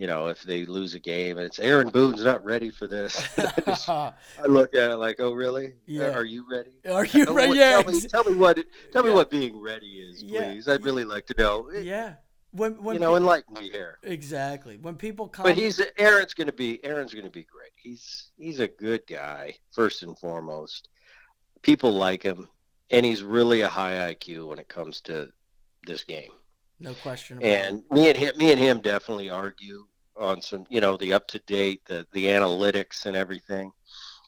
[0.01, 3.21] you know, if they lose a game and it's Aaron Boone's not ready for this.
[3.37, 4.13] I, just- I
[4.47, 5.73] look at it like, oh, really?
[5.87, 6.13] Yeah.
[6.13, 6.71] Are you ready?
[6.89, 7.49] Are you ready?
[7.49, 10.53] what- Yeah, Tell me, tell me what tell me what being ready is, Yeah.
[10.53, 10.69] please.
[10.69, 11.69] I'd really like to know.
[11.73, 12.15] yeah.
[12.53, 13.99] When when you know, pe- enlighten me here.
[14.03, 15.45] exactly when people come.
[15.45, 17.73] But he's Aaron's going to be Aaron's going to be great.
[17.77, 20.89] He's he's a good guy first and foremost.
[21.63, 22.49] People like him.
[22.91, 25.29] and he's really a high IQ when it comes to
[25.87, 26.31] this game.
[26.81, 27.39] No question.
[27.39, 29.87] About And me and him, me and him definitely argue
[30.17, 33.73] on some, you know, the up to date, the the analytics and everything.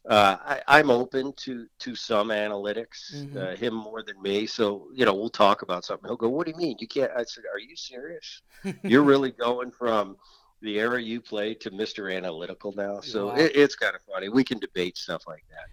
[0.08, 3.36] Uh, I, I'm open to to some analytics, Mhm.
[3.36, 4.46] uh, him more than me.
[4.46, 6.08] So you know, we'll talk about something.
[6.08, 6.76] He'll go, "What do you mean?
[6.80, 8.42] You can't?" I said, "Are you serious?
[8.84, 10.16] You're really going from
[10.62, 12.14] the era you played to Mr.
[12.14, 13.34] Analytical now?" So Wow.
[13.36, 14.30] it, it's kind of funny.
[14.30, 15.66] We can debate stuff like that,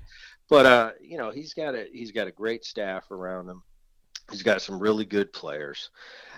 [0.50, 3.64] but uh, you know, he's got a he's got a great staff around him.
[4.30, 5.90] He's got some really good players.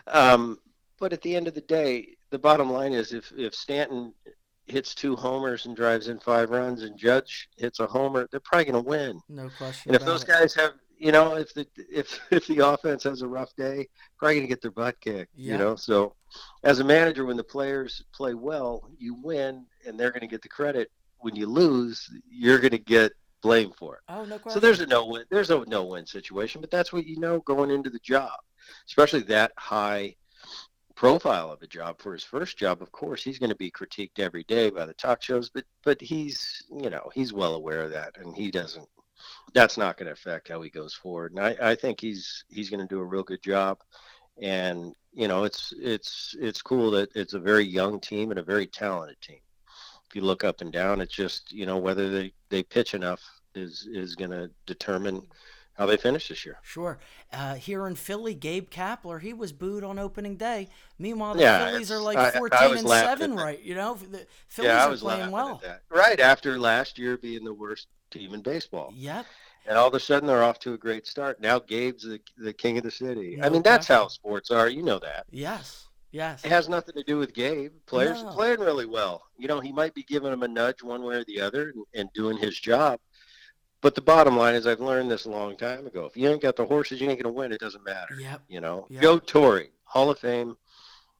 [0.08, 0.59] Um,
[1.00, 4.14] but at the end of the day, the bottom line is if if Stanton
[4.70, 8.66] hits two homers and drives in five runs, and Judge hits a homer, they're probably
[8.66, 9.20] going to win.
[9.30, 9.90] no question.
[9.90, 10.28] And if those it.
[10.28, 14.36] guys have, you know, if the if if the offense has a rough day, probably
[14.36, 15.32] going to get their butt kicked.
[15.36, 15.54] Yeah.
[15.54, 16.16] You know, so
[16.64, 20.42] as a manager, when the players play well, you win, and they're going to get
[20.42, 20.92] the credit.
[21.22, 24.02] When you lose, you're going to get blamed for it.
[24.08, 24.52] Oh, no question.
[24.52, 25.26] So there's a no win.
[25.30, 28.38] There's a no win situation, but that's what you know going into the job,
[28.88, 30.16] especially that high
[31.00, 32.82] profile of a job for his first job.
[32.82, 36.02] Of course, he's going to be critiqued every day by the talk shows, but but
[36.02, 38.88] he's you know he's well aware of that, and he doesn't.
[39.53, 42.69] That's not going to affect how he goes forward, and I, I think he's he's
[42.69, 43.80] going to do a real good job.
[44.42, 48.44] And you know, it's it's it's cool that it's a very young team and a
[48.44, 49.40] very talented team.
[50.10, 53.24] If you look up and down, it's just you know whether they they pitch enough
[53.56, 55.22] is is going to determine
[55.80, 56.58] how they finish this year.
[56.61, 56.99] Sure.
[57.32, 60.67] Uh, here in Philly, Gabe Kapler, he was booed on opening day.
[60.99, 63.93] Meanwhile, the Yeah, Phillies are like I- I 14 was and 7 right, you know?
[63.95, 65.61] The Phillies yeah, I are was playing well.
[65.90, 68.91] Right after last year being the worst team in baseball.
[68.93, 69.25] Yep.
[69.67, 71.40] And all of a sudden they're off to a great start.
[71.40, 73.40] Now Gabe's the, the king of the city.
[73.41, 74.01] I mean, that's question.
[74.03, 74.67] how sports are.
[74.67, 75.27] You know that.
[75.32, 75.85] Yes.
[76.11, 76.43] Yes.
[76.43, 77.72] It has nothing to do with Gabe.
[77.85, 78.30] Players No.
[78.30, 79.24] are playing really well.
[79.38, 81.85] You know, he might be giving them a nudge one way or the other and,
[81.93, 82.99] and doing his job.
[83.82, 86.06] But the bottom line is, I've learned this a long time ago.
[86.06, 87.51] If you ain't got the horses, you ain't going to win.
[87.53, 88.16] It doesn't matter.
[88.19, 88.41] Yep.
[88.49, 89.01] You know, Yep.
[89.01, 90.58] Joe Torre, Hall of Fame,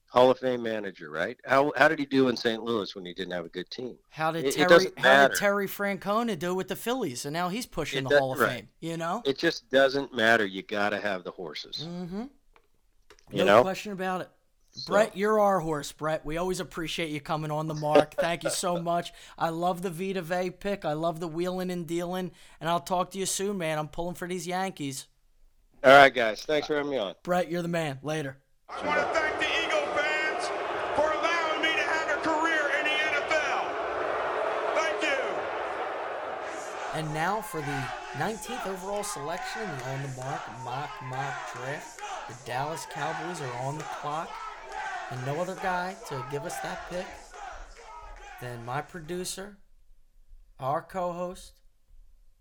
[0.08, 1.38] Hall of Fame manager, right?
[1.46, 2.62] How how did he do in St.
[2.64, 3.96] Louis when he didn't have a good team?
[4.10, 7.26] How did It- it Terry doesn't how did Terry Francona do with the Phillies?
[7.26, 8.50] And now he's pushing It the Hall of right.
[8.50, 9.22] Fame, you know?
[9.24, 10.46] It just doesn't matter.
[10.46, 11.86] You got to have the horses.
[11.88, 12.24] Mm-hmm.
[13.32, 13.62] You no know?
[13.62, 14.30] question about it.
[14.86, 16.26] Bret, you're our horse, Bret.
[16.26, 18.16] We always appreciate you coming on the Marc.
[18.16, 19.14] Thank you so much.
[19.38, 20.86] I love the Vita Vea pick.
[20.86, 22.32] I love the wheeling and dealing.
[22.60, 23.78] And I'll talk to you soon, man.
[23.78, 25.08] I'm pulling for these Yankees.
[25.84, 26.44] All right, guys.
[26.44, 27.16] Thanks for having me on.
[27.24, 28.00] Bret, you're the man.
[28.04, 28.38] Later.
[28.70, 30.46] I want to thank the Eagle fans
[30.96, 33.64] for allowing me to have a career in the NFL.
[34.76, 37.00] Thank you.
[37.00, 37.84] And now for the
[38.18, 42.00] 19th overall selection in the On the Marc mock mock draft.
[42.28, 44.30] The Dallas Cowboys are on the clock.
[45.12, 47.06] And no other guy to give us that pick
[48.42, 49.58] than my producer,
[50.60, 51.54] our co host,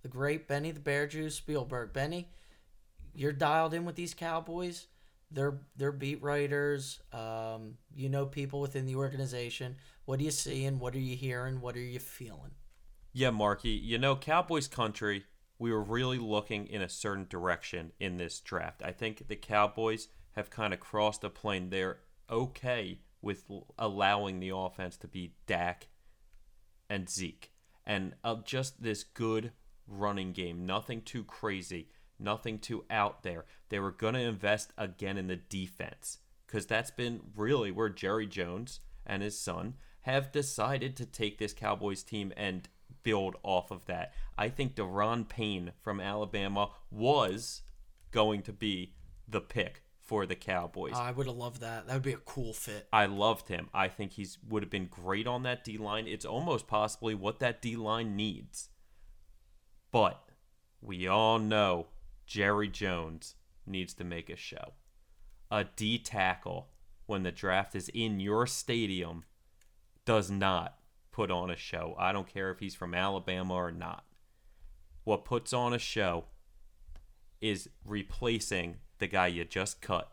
[0.03, 1.93] the great Benny the Bear Jew Spielberg.
[1.93, 2.29] Benny,
[3.15, 4.87] you're dialed in with these Cowboys.
[5.31, 7.01] They're they're beat writers.
[7.13, 9.77] Um, you know people within the organization.
[10.05, 10.79] What are you seeing?
[10.79, 11.61] What are you hearing?
[11.61, 12.53] What are you feeling?
[13.13, 15.25] Yeah, Marky, you know, Cowboys country,
[15.59, 18.83] we were really looking in a certain direction in this draft.
[18.85, 21.71] I think the Cowboys have kind of crossed a plane.
[21.71, 21.99] They're
[22.31, 23.45] okay with
[23.79, 25.89] allowing the offense to be Dak
[26.89, 27.53] and Zeke
[27.87, 29.53] and uh, just this good
[29.87, 30.67] running game.
[30.67, 33.47] Nothing too crazy, nothing too out there.
[33.71, 38.27] They were going to invest again in the defense because that's been really where Jerry
[38.27, 42.69] Jones and his son have decided to take this Cowboys team and
[43.03, 44.13] build off of that.
[44.37, 47.63] I think Da'Ron Payne from Alabama was
[48.11, 48.95] going to be
[49.27, 50.95] the pick for the Cowboys.
[50.97, 51.87] I would have loved that.
[51.87, 52.89] That would be a cool fit.
[52.91, 53.69] I loved him.
[53.75, 56.09] I think he's would have been great on that D line.
[56.09, 58.71] It's almost possibly what that D line needs.
[59.93, 60.19] But
[60.81, 61.89] we all know
[62.27, 63.35] Jerry Jones
[63.67, 64.73] needs to make a show.
[65.51, 66.71] A D tackle
[67.05, 69.25] when the draft is in your stadium
[70.07, 70.79] does not
[71.13, 71.95] put on a show.
[71.99, 74.05] I don't care if he's from Alabama or not.
[75.05, 76.25] What puts on a show
[77.43, 80.13] is replacing the guy you just cut,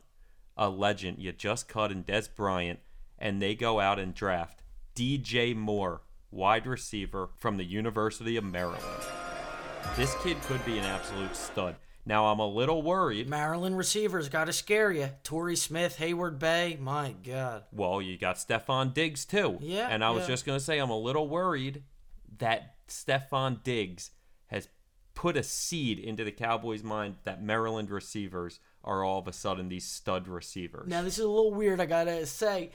[0.58, 2.80] a legend you just cut in Dez Bryant,
[3.18, 4.62] and they go out and draft
[4.96, 8.84] DJ Moore, wide receiver from the University of Maryland.
[9.96, 11.76] This kid could be an absolute stud.
[12.06, 13.28] Now I'm a little worried.
[13.28, 15.10] Maryland receivers got to scare you.
[15.24, 16.78] Torrey Smith, Heyward-Bey.
[16.80, 17.64] My God.
[17.72, 19.58] Well, you got Stefon Diggs too.
[19.60, 20.28] Yeah, And I was yeah.
[20.28, 21.84] just gonna say I'm a little worried
[22.38, 24.12] that Stefon Diggs
[24.48, 24.68] has
[25.16, 29.68] put a seed into the Cowboys' mind that Maryland receivers are all of a sudden
[29.68, 30.88] these stud receivers.
[30.88, 31.82] Now this is a little weird.
[31.82, 32.72] I gotta say,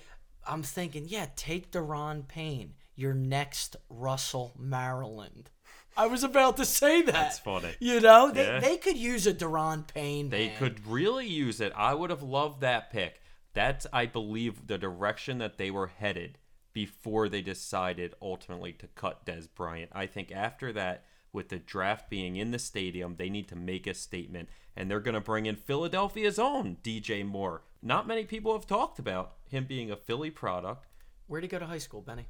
[0.47, 5.51] I'm thinking, yeah, take Da'Ron Payne, your next Russell Maryland.
[5.97, 7.13] I was about to say that.
[7.13, 7.75] That's funny.
[7.81, 8.61] You know, they, Yeah.
[8.61, 10.31] they could use a Da'Ron Payne.
[10.31, 10.57] They man.
[10.59, 11.73] could really use it.
[11.77, 13.21] I would have loved that pick.
[13.53, 16.39] That's, I believe, the direction that they were headed
[16.73, 19.91] before they decided ultimately to cut Dez Bryant.
[19.93, 23.87] I think after that, with the draft being in the stadium, they need to make
[23.89, 27.63] a statement, and they're going to bring in Philadelphia's own DJ Moore.
[27.83, 30.87] Not many people have talked about him being a Philly product.
[31.27, 32.27] Where'd he go to high school, Benny?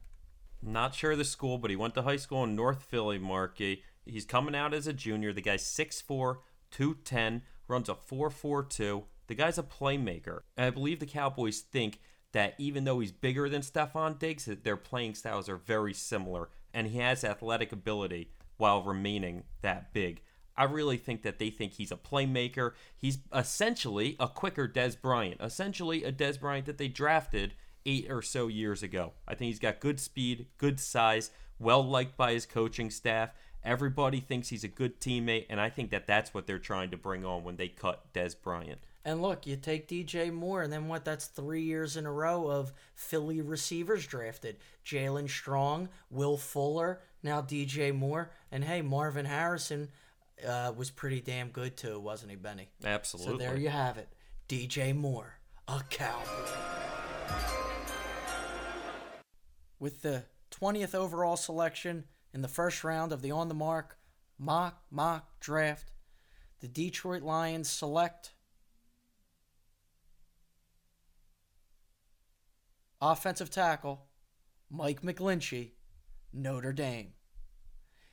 [0.63, 3.83] Not sure of the school, but he went to high school in North Philly, Marky.
[4.05, 5.33] He's coming out as a junior.
[5.33, 6.37] The guy's 6'4,
[6.71, 9.05] 210, runs a 4'4'2.
[9.27, 10.41] The guy's a playmaker.
[10.57, 12.01] And I believe the Cowboys think
[12.33, 16.51] that even though he's bigger than Stefon Diggs, that their playing styles are very similar.
[16.75, 20.23] And he has athletic ability while remaining that big.
[20.57, 22.73] I really think that they think he's a playmaker.
[22.97, 27.55] He's essentially a quicker Dez Bryant, essentially a Dez Bryant that they drafted
[27.87, 29.13] eight or so years ago.
[29.27, 33.31] I think he's got good speed, good size, well liked by his coaching staff.
[33.63, 36.97] Everybody thinks he's a good teammate, and I think that that's what they're trying to
[36.97, 38.81] bring on when they cut Dez Bryant.
[39.05, 41.05] And look, you take DJ Moore, and then what?
[41.05, 44.57] That's three years in a row of Philly receivers drafted.
[44.85, 49.89] Jaelen Strong, Will Fuller, now DJ Moore, and hey, Marvin Harrison
[50.47, 52.69] uh, was pretty damn good too, wasn't he, Benny?
[52.85, 53.33] Absolutely.
[53.33, 54.09] So there you have it.
[54.49, 55.39] DJ Moore,
[55.69, 56.51] a cowboy.
[59.79, 62.05] With the 20th overall selection
[62.35, 63.97] in the first round of the On the Marc
[64.39, 65.93] mock mock draft,
[66.61, 68.33] the Detroit Lions select
[73.01, 74.07] offensive tackle
[74.71, 75.73] Mike McGlinchey,
[76.33, 77.13] Notre Dame.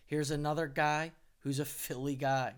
[0.05, 1.11] Here's another guy
[1.47, 2.53] who's a Philly guy.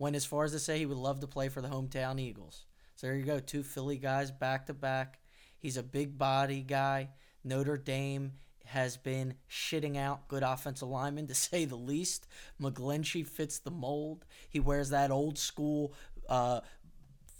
[0.00, 2.64] Went as far as to say he would love to play for the hometown Eagles.
[2.96, 5.20] So there you go, two Philly guys back to back.
[5.60, 7.10] He's a big body guy.
[7.44, 8.32] Notre Dame
[8.64, 12.26] has been shitting out good offensive linemen to say the least.
[12.60, 14.24] McGlinchey fits the mold.
[14.50, 15.94] He wears that old school
[16.28, 16.62] uh,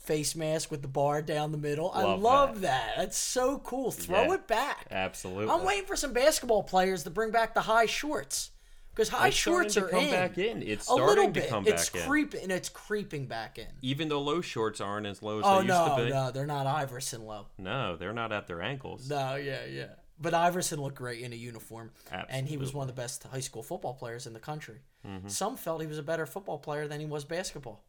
[0.04, 1.90] face mask with the bar down the middle.
[1.92, 2.92] I Love love that.
[2.96, 3.90] That's so cool.
[3.90, 4.86] Throw Yeah, it back.
[4.88, 5.52] Absolutely.
[5.52, 8.52] I'm waiting for some basketball players to bring back the high shorts
[8.94, 10.10] because high It's starting shorts to are come in.
[10.10, 10.62] back in.
[10.62, 11.48] It's a little starting to bit.
[11.50, 12.08] come it's back in.
[12.08, 12.50] creeping.
[12.50, 13.66] It's creeping back in.
[13.82, 16.10] Even though low shorts aren't as low as Oh they used to be.
[16.10, 17.46] no, they're not Iverson low.
[17.58, 19.08] No, they're not at their ankles.
[19.08, 19.86] No, yeah, yeah.
[20.20, 21.90] But Iverson looked great in a uniform,
[22.28, 24.82] and he was one of the best high school football players in the country.
[25.04, 25.28] Mhm.
[25.28, 27.82] Some felt he was a better football player than he was basketball.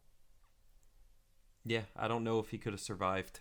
[1.64, 3.40] Yeah, I don't know if he could have survived.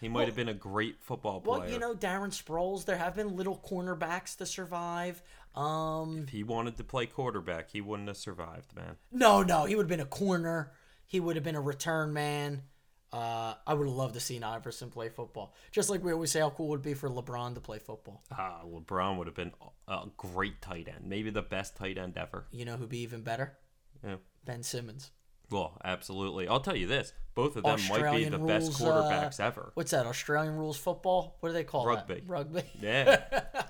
[0.00, 1.60] He might Well- have been a great football player.
[1.60, 2.84] Well, you know, Darren Sproles.
[2.84, 5.22] There have been little cornerbacks to survive.
[5.54, 8.96] Um, if he wanted to play quarterback, he wouldn't have survived, man.
[9.10, 10.72] No, no, he would have been a corner.
[11.06, 12.62] He would have been a return man.
[13.10, 15.54] Uh, I would have loved to seen Iverson play football.
[15.72, 18.22] Just like we always say, how cool would it be for LeBron to play football?
[18.30, 19.52] Ah, LeBron would have been
[19.88, 22.46] a great tight end, maybe the best tight end ever.
[22.52, 23.56] You know who'd be even better?
[24.04, 24.16] Yeah.
[24.44, 25.10] Ben Simmons.
[25.50, 26.46] Well, absolutely.
[26.48, 29.70] I'll tell you this: both of them might be the rules, best quarterbacks uh, ever.
[29.74, 30.06] What's that?
[30.06, 31.36] Australian rules football?
[31.40, 32.14] What do they call Rugby.
[32.14, 32.28] that?
[32.28, 32.62] Rugby.
[32.80, 33.22] Yeah.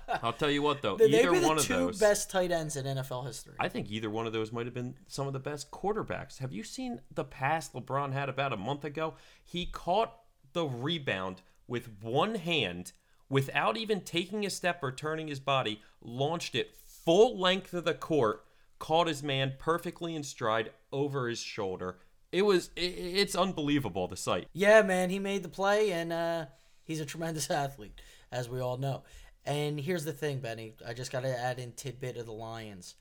[0.22, 2.00] I'll tell you what, though, They- either be the one of two those.
[2.00, 3.54] best tight ends in NFL history.
[3.60, 6.38] I think either one of those might have been some of the best quarterbacks.
[6.38, 9.14] Have you seen the pass LeBron had about a month ago?
[9.44, 10.14] He caught
[10.54, 12.92] the rebound with one hand
[13.28, 16.74] without even taking a step or turning his body, launched it
[17.04, 18.44] full length of the court,
[18.78, 21.98] caught his man perfectly in stride over his shoulder.
[22.30, 24.48] It was i it's unbelievable the sight.
[24.52, 26.46] Yeah, man, he made the play, and uh,
[26.84, 28.00] he's a tremendous athlete,
[28.30, 29.04] as we all know.
[29.44, 30.74] And here's the thing, Benny.
[30.86, 32.94] I just got to add in tidbit of the Lions.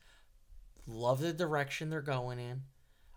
[0.86, 2.62] Love the direction they're going in.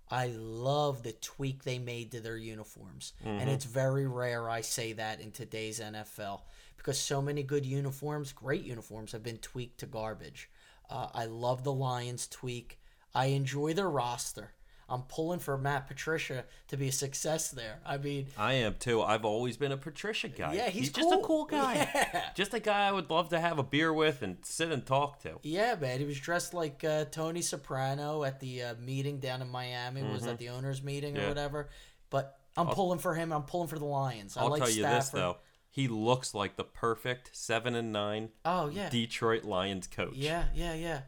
[0.10, 3.14] I love the tweak they made to their uniforms.
[3.24, 3.54] And Mhm.
[3.54, 6.42] it's very rare I say that in today's NFL
[6.76, 10.50] because so many good uniforms, great uniforms, have been tweaked to garbage.
[10.92, 12.80] Uh, I love the Lions tweak.
[13.16, 14.52] I enjoy their roster.
[14.90, 17.80] I'm pulling for Matt Patricia to be a success there.
[17.86, 19.02] I mean, I am too.
[19.02, 20.54] I've always been a Patricia guy.
[20.54, 21.24] Yeah, he's just a cool.
[21.24, 21.76] cool guy.
[21.96, 22.22] Yeah.
[22.36, 25.20] Just a guy I would love to have a beer with and sit and talk
[25.24, 25.40] to.
[25.44, 26.00] Yeah, man.
[26.00, 30.04] He was dressed like uh, Tony Soprano at the uh, meeting down in Miami.
[30.04, 30.26] Was Mhm.
[30.26, 31.70] that the owners' meeting or whatever?
[32.10, 33.32] But I'm I'll- pulling for him.
[33.32, 34.36] I'm pulling for the Lions.
[34.36, 35.02] I I'll like tell you Stafford.
[35.02, 35.38] this though,
[35.72, 38.30] he looks like the perfect seven and nine.
[38.44, 38.90] Oh, yeah.
[38.90, 40.16] Detroit Lions coach.
[40.16, 41.02] Yeah, yeah, yeah.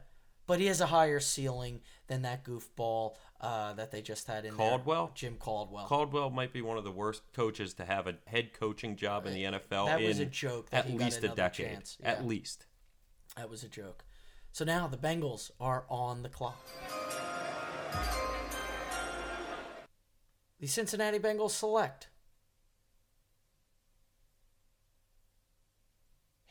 [0.46, 4.56] But he has a higher ceiling than that goofball uh, that they just had in
[4.56, 4.70] there.
[4.70, 5.12] Caldwell.
[5.14, 5.86] Jim Caldwell.
[5.86, 9.34] Caldwell might be one of the worst coaches to have a head coaching job in
[9.34, 9.86] the NFL.
[9.86, 11.66] That was a joke that at least a decade.
[11.66, 11.98] chance.
[12.02, 12.66] At least.
[13.36, 14.04] That was a joke.
[14.52, 16.64] So now the Bengals are on the clock.
[20.60, 22.08] The Cincinnati Bengals select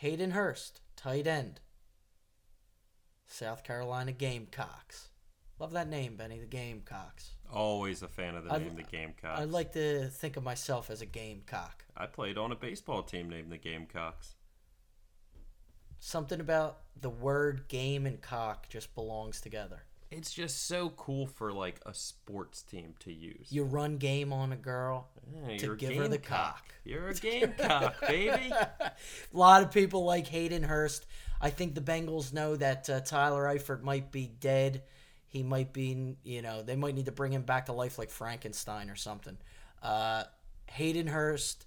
[0.04, 1.62] Hayden Hurst, tight end,
[3.26, 5.12] South Carolina Gamecocks.
[5.60, 6.40] Love that name, Benny.
[6.40, 7.30] The Gamecocks.
[7.50, 9.40] Always a fan of the I'd- name the Gamecocks.
[9.40, 11.86] I like to think of myself as a gamecock.
[11.96, 14.36] I played on a baseball team named the Gamecocks.
[16.00, 19.84] Something about the word game and cock just belongs together.
[20.18, 23.48] It's just so cool for like a sports team to use.
[23.52, 25.10] You run game on a girl
[25.48, 26.56] Yeah, to give her the gamecock.
[26.56, 26.74] cock.
[26.86, 28.52] You're a gamecock, baby.
[28.52, 28.92] a
[29.32, 31.06] lot of people like Hayden Hurst.
[31.42, 34.84] I think the Bengals know that uh, Tyler Eifert might be dead.
[35.28, 38.10] He might be, you know, they might need to bring him back to life like
[38.12, 39.38] Frankenstein or something.
[39.82, 40.24] Uh,
[40.72, 41.66] Hayden Hurst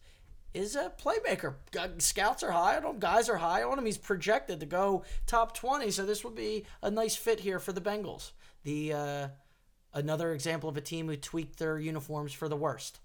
[0.54, 1.54] is a playmaker.
[1.98, 2.98] Scouts are high on him.
[2.98, 3.84] Guys are high on him.
[3.84, 7.72] He's projected to go top 20, so this would be a nice fit here for
[7.72, 8.30] the Bengals.
[8.66, 9.28] The uh,
[9.96, 13.00] Another example of a team who tweaked their uniforms for the worst.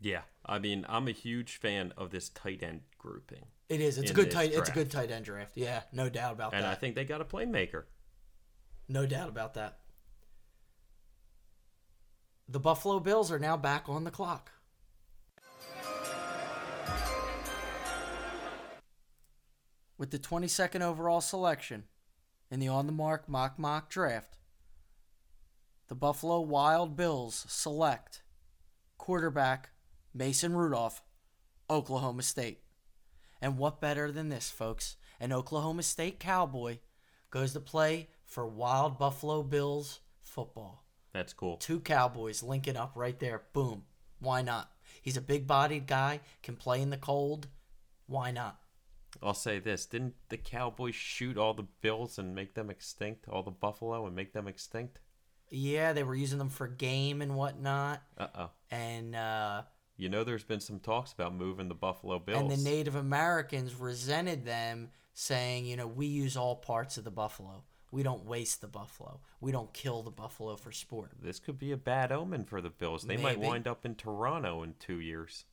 [0.00, 3.44] Yeah, I mean, I'm a huge fan of this tight end grouping.
[3.68, 3.98] It is.
[3.98, 4.52] It's a good tight.
[4.54, 5.52] It's a good tight end draft.
[5.54, 6.66] Yeah, no doubt about And that.
[6.66, 7.82] And I think they got a playmaker.
[8.88, 9.80] No doubt about that.
[12.48, 14.50] The Buffalo Bills are now back on the clock.
[19.98, 21.84] With the 22nd overall selection
[22.50, 24.37] in the on the Marc mock mock draft,
[25.88, 28.22] the Buffalo Wild Bills select
[28.98, 29.70] quarterback
[30.14, 31.02] Mason Rudolph,
[31.70, 32.60] Oklahoma State.
[33.40, 34.96] And what better than this, folks?
[35.18, 36.78] An Oklahoma State Cowboy
[37.30, 40.84] goes to play for Wild Buffalo Bills football.
[41.12, 41.56] That's cool.
[41.56, 43.42] Two Cowboys linking up right there.
[43.52, 43.84] Boom.
[44.18, 44.70] Why not?
[45.00, 47.48] He's a big bodied guy, can play in the cold.
[48.06, 48.58] Why not?
[49.22, 53.26] I'll say this: Didn't the Cowboys shoot all the Bills and make them extinct?
[53.28, 54.98] All the Buffalo and make them extinct?
[55.50, 58.02] Yeah, they were using them for game and whatnot.
[58.16, 58.50] Uh oh.
[58.70, 59.62] And uh,
[59.96, 62.40] You know, there's been some talks about moving the Buffalo Bills.
[62.40, 67.10] and the Native Americans resented them, saying, you know, we use all parts of the
[67.10, 67.64] buffalo.
[67.90, 69.20] We don't waste the buffalo.
[69.40, 71.12] We don't kill the buffalo for sport.
[71.22, 73.02] this could be a bad omen for the Bills.
[73.04, 75.46] They might wind up in Toronto in two years.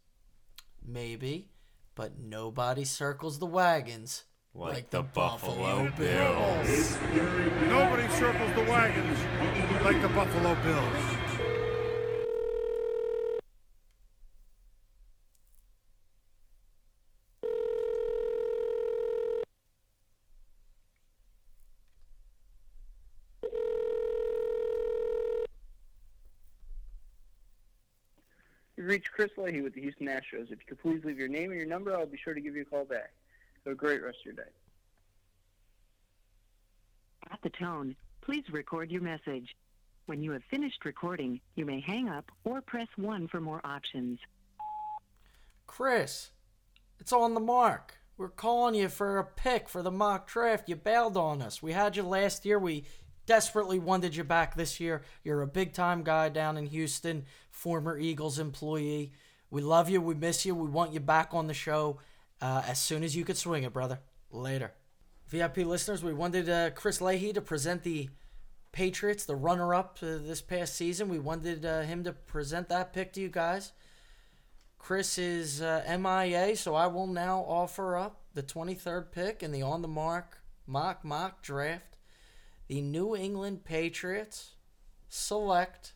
[0.85, 1.49] Maybe,
[1.95, 4.25] but nobody circles the wagons
[4.57, 6.97] Like the, the Buffalo, Buffalo Bills.
[7.67, 9.19] Nobody circles the wagons
[9.83, 11.25] like the Buffalo Bills.
[28.77, 30.49] You've reached Chris Leahy with the Houston Astros.
[30.49, 32.55] If you could please leave your name and your number, I'll be sure to give
[32.55, 33.11] you a call back.
[33.65, 34.51] Have a great rest of your day.
[37.31, 39.55] At the tone, please record your message.
[40.05, 44.19] When you have finished recording, you may hang up or press 1 for more options.
[45.65, 46.29] Chris,
[46.99, 47.97] it's on the Marc.
[48.17, 50.69] We're calling you for a pick for the mock draft.
[50.69, 51.63] You bailed on us.
[51.63, 52.59] We had you last year.
[52.59, 52.85] We
[53.25, 55.01] desperately wanted you back this year.
[55.23, 59.11] You're a big time guy down in Houston, former Eagles employee.
[59.49, 60.01] We love you.
[60.01, 60.53] We miss you.
[60.53, 61.99] We want you back on the show
[62.41, 63.99] uh, as soon as you could swing it, brother.
[64.31, 64.73] Later.
[65.27, 68.09] VIP listeners, we wanted uh, Chris Leahy to present the
[68.71, 71.09] Patriots, the runner up uh, this past season.
[71.09, 73.71] We wanted uh, him to present that pick to you guys.
[74.77, 79.63] Chris is uh, MIA, so I will now offer up the 23rd pick in the
[79.63, 81.97] on the Marc mock mock draft.
[82.67, 84.55] The New England Patriots
[85.07, 85.93] select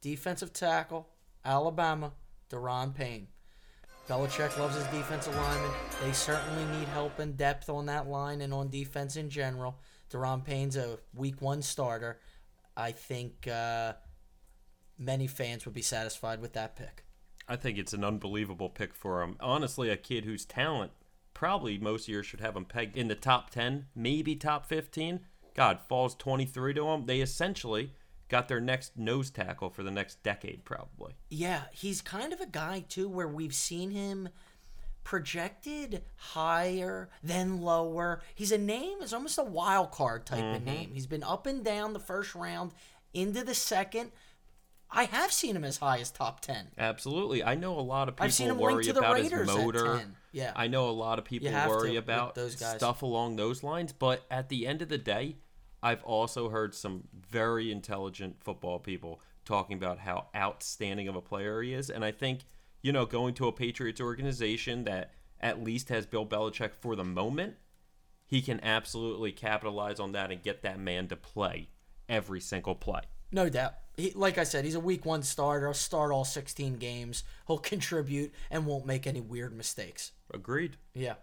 [0.00, 1.08] defensive tackle
[1.44, 2.12] Alabama
[2.50, 3.28] Da'Ron Payne.
[4.08, 5.70] Belichick loves his defensive linemen.
[6.02, 9.78] They certainly need help and depth on that line and on defense in general.
[10.10, 12.20] Da'Ron Payne's a week one starter.
[12.76, 13.94] I think uh,
[14.98, 17.04] many fans would be satisfied with that pick.
[17.48, 19.36] I think it's an unbelievable pick for him.
[19.40, 20.92] Honestly, a kid whose talent
[21.32, 25.20] probably most years should have him pegged in the top 10, maybe top 15.
[25.54, 27.06] God, falls 23 to him.
[27.06, 27.92] They essentially
[28.28, 31.14] got their next nose tackle for the next decade, probably.
[31.30, 34.28] Yeah, he's kind of a guy too where we've seen him
[35.02, 38.22] projected higher then lower.
[38.34, 40.64] He's a name, it's almost a wild card type of Mhm.
[40.64, 40.90] name.
[40.94, 42.72] He's been up and down the first round
[43.12, 44.12] into the second.
[44.90, 46.70] I have seen him as high as top 10.
[46.78, 47.42] Absolutely.
[47.42, 50.02] I know a lot of people I've seen him worry about Raiders his motor.
[50.32, 50.52] Yeah.
[50.54, 52.76] I know a lot of people worry about those guys.
[52.76, 55.36] stuff along those lines, but at the end of the day,
[55.84, 61.60] I've also heard some very intelligent football people talking about how outstanding of a player
[61.60, 62.40] he is, and I think,
[62.80, 67.04] you know, going to a Patriots organization that at least has Bill Belichick for the
[67.04, 67.56] moment,
[68.26, 71.68] he can absolutely capitalize on that and get that man to play
[72.08, 73.02] every single play.
[73.30, 73.74] No doubt.
[73.98, 75.66] He, like I said, he's a week one starter.
[75.66, 77.24] He'll start all 16 games.
[77.46, 80.12] He'll contribute and won't make any weird mistakes.
[80.32, 80.78] Agreed.
[80.94, 81.14] Yeah.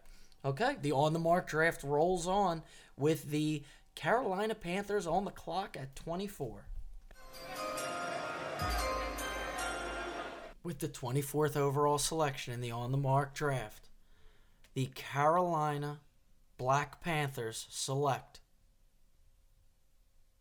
[0.46, 0.76] Okay.
[0.80, 2.62] The on the Marc draft rolls on
[2.96, 3.64] with the
[3.96, 6.66] Carolina Panthers on the clock at 24.
[10.64, 13.90] With the 24th overall selection in the on the Marc draft,
[14.74, 16.00] the Carolina
[16.58, 18.42] Black Panthers select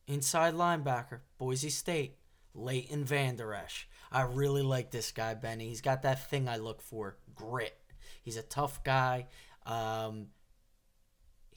[0.06, 2.16] inside linebacker, Boise State,
[2.54, 3.88] Leighton Vander Esch.
[4.12, 5.68] I really like this guy, Benny.
[5.68, 7.76] He's got that thing I look for grit.
[8.22, 9.28] He's a tough guy.
[9.64, 10.26] Um,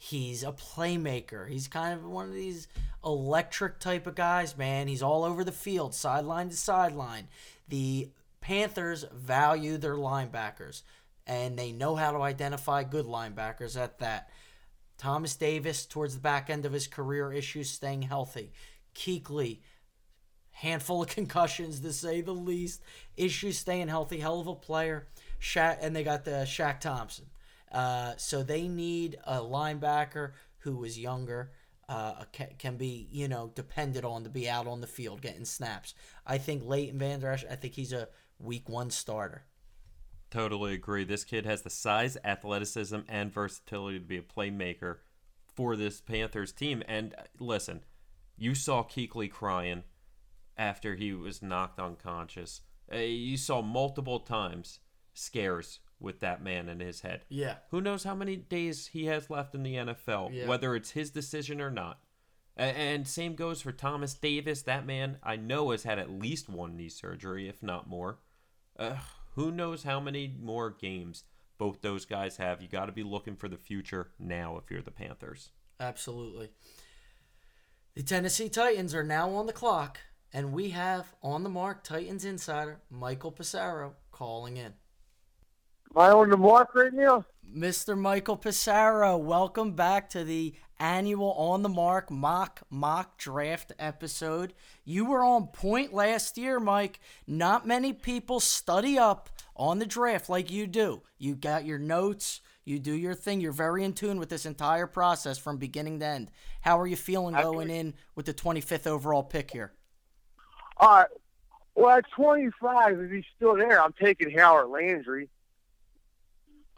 [0.04, 1.48] he's a playmaker.
[1.48, 2.68] He's kind of one of these
[3.02, 4.86] electric type of guys, man.
[4.86, 7.28] He's all over the field, sideline to sideline.
[7.68, 8.10] The
[8.42, 10.82] Panthers value their linebackers,
[11.26, 14.28] and they know how to identify good linebackers at that.
[14.98, 18.52] Thomas Davis, towards the back end of his career, issues staying healthy.
[18.94, 19.60] Kuechly,
[20.50, 22.82] handful of concussions to say the least.
[23.16, 25.06] Issues staying healthy, hell of a player.
[25.40, 27.24] Shaq, and they got the Shaq Thompson.
[27.74, 31.50] Uh, so they need a linebacker who is younger,
[31.88, 32.24] uh,
[32.58, 35.94] can, be you know depended on to be out on the field getting snaps.
[36.26, 37.44] I think Leighton Vander Esch.
[37.50, 39.44] I think he's a week one starter.
[40.30, 41.04] Totally agree.
[41.04, 44.98] This kid has the size, athleticism, and versatility to be a playmaker
[45.52, 46.82] for this Panthers team.
[46.88, 47.80] And uh, listen,
[48.36, 49.82] you saw Kuechly crying
[50.56, 52.62] after he was knocked unconscious.
[52.92, 54.80] Uh, you saw multiple times
[55.12, 57.24] scares with that man in his head.
[57.28, 57.56] Yeah.
[57.70, 60.46] Who knows how many days he has left in the NFL, Yeah.
[60.46, 61.98] whether it's his decision or not.
[62.56, 64.62] And same goes for Thomas Davis.
[64.62, 68.20] That man I know has had at least one knee surgery, if not more.
[68.78, 68.98] Uh,
[69.34, 71.24] who knows how many more games
[71.58, 72.62] both those guys have?
[72.62, 75.50] You got to be looking for the future now if you're the Panthers.
[75.80, 76.50] Absolutely.
[77.94, 79.98] The Tennessee Titans are now on the clock,
[80.32, 84.74] and we have on the Marc Titans insider Michael Pissarro calling in.
[85.96, 87.24] Am I on the mark right now?
[87.56, 87.96] Mr.
[87.96, 94.54] Michael Pissarro, welcome back to the annual On the Marc mock mock draft episode.
[94.84, 96.98] You were on point last year, Mike.
[97.28, 101.02] Not many people study up on the draft like you do.
[101.16, 103.40] You got your notes, you do your thing.
[103.40, 106.32] You're very in tune with this entire process from beginning to end.
[106.62, 109.74] How are you feeling going in with the 25th overall pick here?
[110.76, 111.06] All right.
[111.76, 115.28] Well, at 25, if he's still there, I'm taking Harold Landry.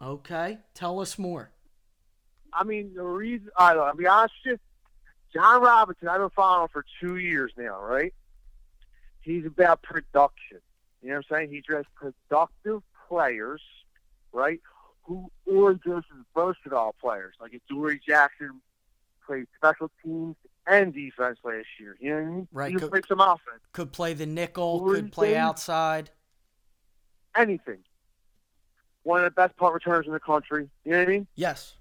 [0.00, 1.50] Okay, tell us more.
[2.52, 4.60] I mean, the reason, I I'll be honest with
[5.32, 8.14] you, Jon Robinson, I've been following him for two years now, right?
[9.20, 10.60] He's about production.
[11.02, 11.50] You know what I'm saying?
[11.50, 13.60] He drafts productive players,
[14.32, 14.60] right?
[15.02, 17.34] Who or just versatile players.
[17.40, 18.60] Like if Dory Jackson
[19.26, 21.96] played special teams and defense last year.
[22.00, 22.48] You know what I mean?
[22.52, 23.60] Right, He co- played some offense.
[23.72, 26.10] Could play the nickel, Corey could play outside.
[27.36, 27.78] Anything.
[29.06, 30.68] One of the best punt returners in the country.
[30.84, 31.26] You know what I mean?
[31.36, 31.76] Yes.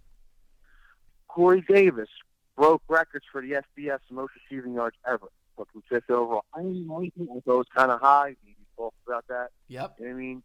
[1.27, 2.07] Corey Davis
[2.55, 5.25] broke records for the FBS most receiving yards ever.
[5.57, 6.45] Look, from fifth overall.
[6.53, 7.27] I didn't anything.
[7.31, 8.35] I thought it was kind of high.
[8.77, 9.47] Talked about that.
[9.69, 9.95] Yep.
[9.97, 10.43] You know what I mean?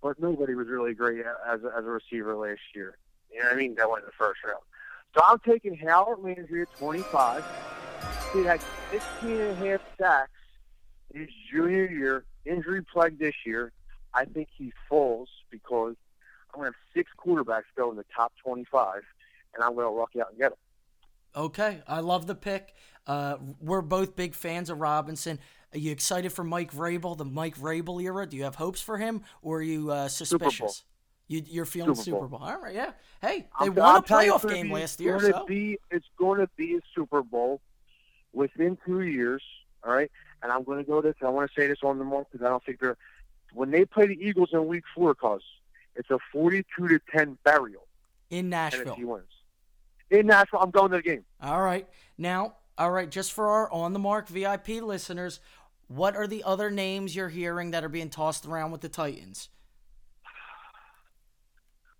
[0.00, 2.96] But nobody was really great as a, as a receiver last year.
[3.32, 3.74] You know what I mean?
[3.74, 4.62] That went in the first round.
[5.16, 7.44] So I'm taking Harold Landry at 25.
[8.34, 8.60] He had
[8.92, 10.30] 16 and a half sacks
[11.12, 13.72] his junior year, injury plagued this year.
[14.14, 15.94] I think he falls because
[16.54, 19.02] I'm going to have six quarterbacks go in the top 25,
[19.54, 20.58] and I'm going to luck out and get them.
[21.36, 22.74] Okay, I love the pick.
[23.06, 25.38] Uh, we're both big fans of Robinson.
[25.74, 28.26] Are you excited for Mike Vrabel, the Mike Vrabel era?
[28.26, 30.84] Do you have hopes for him, or are you uh, suspicious?
[31.28, 32.38] You, you're feeling Super Super Bowl.
[32.38, 32.48] Bowl.
[32.48, 32.92] All right, yeah.
[33.20, 35.44] Hey, they I'm- won I'm a playoff game be- last year, It's going so to
[35.46, 37.60] be it's going to be a Super Bowl
[38.32, 39.42] within two years.
[39.84, 40.10] All right,
[40.42, 41.14] and I'm going to go this.
[41.22, 42.96] I want to say this on the mark because I don't think they're
[43.52, 45.42] when they play the Eagles in Week Four, cause
[45.94, 47.86] it's a 42 to 10 burial.
[48.30, 48.84] in Nashville.
[48.84, 49.24] Tennessee wins.
[50.10, 51.24] In Nashville, I'm going to the game.
[51.42, 51.86] All right.
[52.16, 55.40] Now, all right, just for our on the Marc VIP listeners,
[55.88, 59.48] what are the other names you're hearing that are being tossed around with the Titans?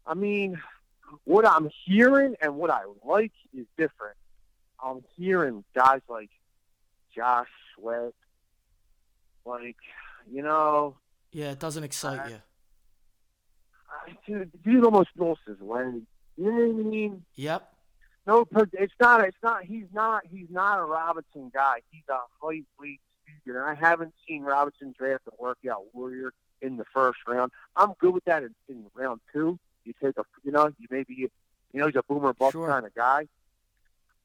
[0.06, 0.60] I mean,
[1.24, 4.16] what I'm hearing and what I like is different.
[4.82, 6.30] I'm hearing guys like
[7.14, 8.14] Josh Sweat,
[9.44, 9.76] like
[10.30, 10.96] you know,
[11.32, 12.36] Yeah, it doesn't excite uh, you.
[14.06, 15.56] I- dude, dude almost lost his.
[15.60, 17.24] You know what I mean?
[17.34, 17.72] Yep.
[18.26, 19.24] No, it's not.
[19.26, 19.64] It's not.
[19.64, 20.22] He's not.
[20.30, 21.80] He's not a Robinson guy.
[21.90, 26.76] He's a height, weight, speed, and I haven't seen Robinson draft a workout warrior in
[26.76, 27.52] the first round.
[27.76, 29.58] I'm good with that in, in round two.
[29.84, 31.30] You take a, you know, you maybe, you
[31.72, 32.68] know, he's a boomer bust Sure.
[32.68, 33.28] kind of guy.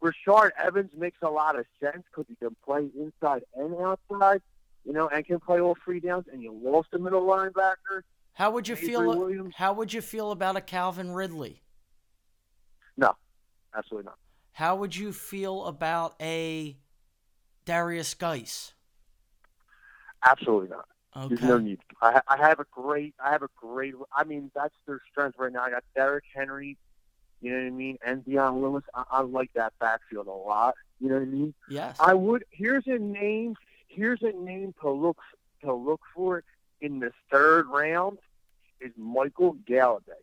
[0.03, 4.41] Rashaan Evans makes a lot of sense because he can play inside and outside,
[4.85, 6.25] you know, and can play all three downs.
[6.31, 8.01] And you lost a middle linebacker.
[8.33, 9.17] How would you Avery feel?
[9.17, 9.53] Williams?
[9.57, 11.61] How would you feel about a Calvin Ridley?
[12.97, 13.15] No,
[13.75, 14.17] absolutely not.
[14.53, 16.77] how would you feel about a
[17.65, 18.73] Derrius Guice?
[20.23, 20.85] Absolutely not.
[21.15, 21.35] Okay.
[21.35, 21.79] There's no need.
[22.01, 23.13] I, I have a great.
[23.23, 23.93] I have a great.
[24.15, 25.61] I mean, that's their strength right now.
[25.63, 26.77] I got Derrick Henry.
[27.41, 27.97] You know what I mean?
[28.05, 28.83] And Dion Lewis.
[28.95, 30.75] I, I like that backfield a lot.
[30.99, 31.53] You know what I mean?
[31.69, 31.97] Yes.
[31.99, 32.45] I would.
[32.49, 33.55] Here's a name.
[33.93, 35.19] Here's a name to look
[35.61, 36.43] to look for
[36.81, 38.17] in the third round
[38.81, 40.21] is Michael Galladay.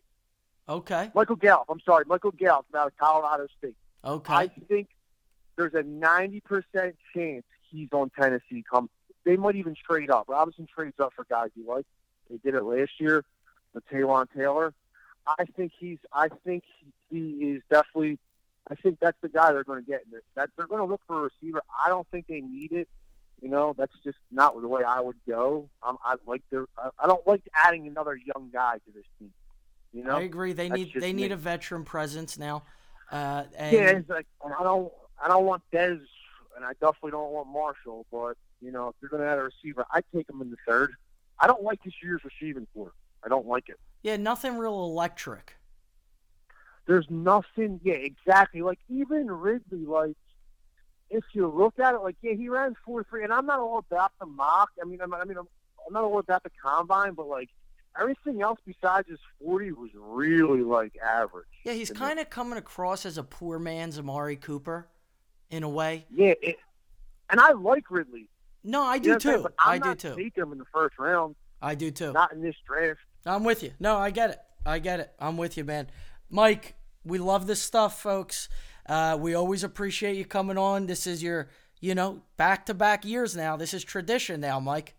[0.69, 1.11] Okay.
[1.15, 1.67] Michael Gallup.
[1.69, 3.77] I'm sorry, Michael Gallup out of Colorado State.
[4.05, 4.35] Okay.
[4.35, 4.89] I think
[5.57, 6.43] there's a 90%
[7.15, 8.65] chance he's on Tennessee.
[8.71, 8.89] Come,
[9.25, 10.27] they might even trade up.
[10.29, 11.89] Robinson trades up for guys he likes.
[12.29, 13.25] They did it last year
[13.75, 14.73] with Taywan Taylor.
[15.27, 15.99] I think he's.
[16.13, 16.65] I think
[17.11, 18.19] he is definitely.
[18.71, 20.03] I think that's the guy they're going to get.
[20.35, 21.63] That they're going to look for a receiver.
[21.85, 22.89] I don't think they need it.
[23.41, 25.69] You know, that's just not the way I would go.
[25.83, 26.67] Um, I like their.
[26.77, 29.33] I don't like adding another young guy to this team.
[29.93, 30.53] You know, I agree.
[30.53, 32.65] They That's need they need a veteran presence now.
[33.11, 36.01] Uh, and Yeah, it's like I don't I don't want Dez,
[36.57, 38.07] and I definitely don't want Marshall.
[38.13, 40.57] But you know, if you're going to add a receiver, I take him in the
[40.67, 40.93] third.
[41.39, 42.93] I don't like this year's receiving core.
[43.25, 43.79] I don't like it.
[44.03, 45.57] yeah, nothing real electric.
[46.87, 47.81] There's nothing.
[47.83, 48.63] Yeah, exactly.
[48.63, 50.17] Like even Ridley, like
[51.11, 53.79] if you look at it, like yeah, he ran four three, and I'm not all
[53.79, 54.71] about the mock.
[54.81, 55.49] I mean, I'm, I mean, I'm,
[55.87, 57.49] I'm not all about the combine, but like
[58.01, 61.47] everything else besides his 40 was really like average.
[61.65, 64.87] Yeah, he's kind of coming across as a poor man's Amari Cooper,
[65.51, 66.07] in a way.
[66.15, 66.59] Yeah, it,
[67.29, 68.29] and I like Ridley.
[68.63, 69.37] No, I You do know I'm saying?
[69.39, 69.43] too.
[69.43, 70.15] But I'm I do not too.
[70.17, 71.35] taking him in the first round.
[71.63, 72.13] I do too.
[72.13, 73.01] Not in this draft.
[73.27, 73.73] I'm with you.
[73.81, 74.39] No, I get it.
[74.65, 75.13] I get it.
[75.19, 75.89] I'm with you, man.
[76.31, 76.75] Mike,
[77.05, 78.49] we love this stuff, folks.
[78.91, 80.87] Uh, we always appreciate you coming on.
[80.87, 81.49] This is your,
[81.81, 83.57] you know, back to back years now.
[83.57, 84.97] This is tradition now, Mike.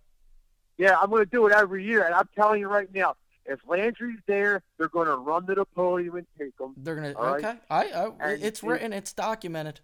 [0.77, 3.59] Yeah, I'm going to do it every year, and I'm telling you right now, if
[3.67, 6.73] Landry's there, they're going to run to the podium and take him.
[6.77, 7.13] They're.
[7.17, 7.43] All right?
[7.43, 7.57] okay.
[7.69, 7.83] I.
[7.89, 8.93] I And it's it- written.
[8.93, 9.81] It's documented.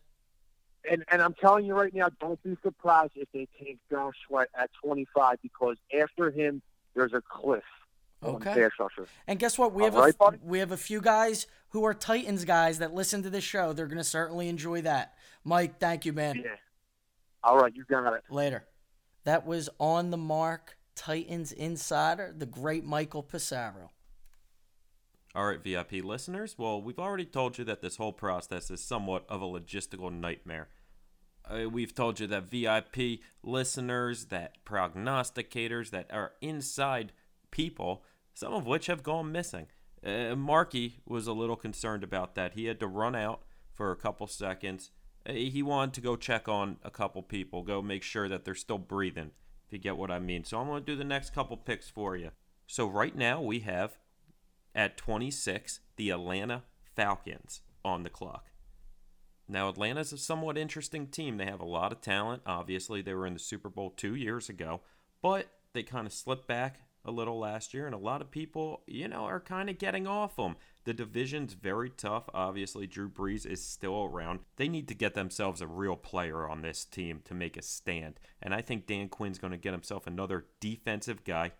[0.89, 4.47] And and I'm telling you right now, don't be surprised if they take Josh Sweat
[4.57, 6.61] at 25 because after him,
[6.95, 7.63] there's a cliff.
[8.23, 8.67] Okay.
[9.27, 9.73] And guess what?
[9.73, 10.37] We All have a right, buddy?
[10.41, 13.73] we have a few guys who are Titans guys that listen to this show.
[13.73, 15.15] They're gonna certainly enjoy that.
[15.43, 16.41] Mike, thank you, man.
[16.43, 16.55] Yeah.
[17.43, 18.23] All right, you got it.
[18.29, 18.65] Later.
[19.23, 20.77] That was on the Marc.
[20.97, 23.89] Titans insider, the great Michael Pissarro.
[25.35, 26.55] All right, VIP listeners.
[26.57, 30.69] Well, we've already told you that this whole process is somewhat of a logistical nightmare.
[31.45, 37.13] Uh, we've told you that VIP listeners, that prognosticators, that are inside
[37.51, 39.67] people, some of which have gone missing.
[40.05, 42.53] Uh, Marky was a little concerned about that.
[42.53, 43.41] He had to run out
[43.73, 44.91] for a couple seconds.
[45.27, 48.55] Uh, he wanted to go check on a couple people, go make sure that they're
[48.55, 49.31] still breathing,
[49.65, 50.43] if you get what I mean.
[50.43, 52.31] So I'm going to do the next couple picks for you.
[52.67, 53.97] So right now we have
[54.75, 56.63] at 26 the Atlanta
[56.95, 58.51] Falcons on the clock.
[59.49, 61.37] Now, Atlanta's a somewhat interesting team.
[61.37, 62.41] They have a lot of talent.
[62.45, 64.81] Obviously, they were in the Super Bowl two years ago,
[65.21, 68.81] but they kind of slipped back a little last year, and a lot of people,
[68.85, 70.57] you know, are kind of getting off them.
[70.83, 72.29] The division's very tough.
[72.33, 74.41] Obviously, Drew Brees is still around.
[74.57, 78.19] They need to get themselves a real player on this team to make a stand,
[78.41, 81.51] and I think Dan Quinn's going to get himself another defensive guy.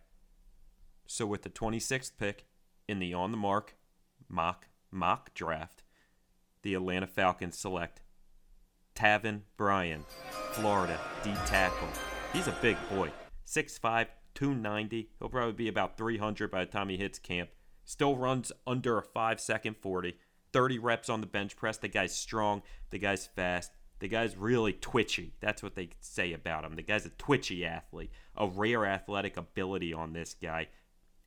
[1.07, 2.45] So, with the 26th pick
[2.87, 3.75] in the on the Marc
[4.27, 5.83] mock mock draft,
[6.61, 8.01] the Atlanta Falcons select
[8.95, 10.03] Taven Bryan,
[10.51, 11.87] Florida, D tackle.
[12.33, 13.11] He's a big boy.
[13.45, 15.09] 6'5, 290.
[15.17, 17.49] He'll probably be about 300 by the time he hits camp.
[17.85, 20.15] Still runs under a 5 second 40.
[20.53, 21.77] 30 reps on the bench press.
[21.77, 22.61] The guy's strong.
[22.91, 23.71] The guy's fast.
[23.97, 25.33] The guy's really twitchy.
[25.39, 26.75] That's what they say about him.
[26.75, 28.11] The guy's a twitchy athlete.
[28.35, 30.67] A rare athletic ability on this guy.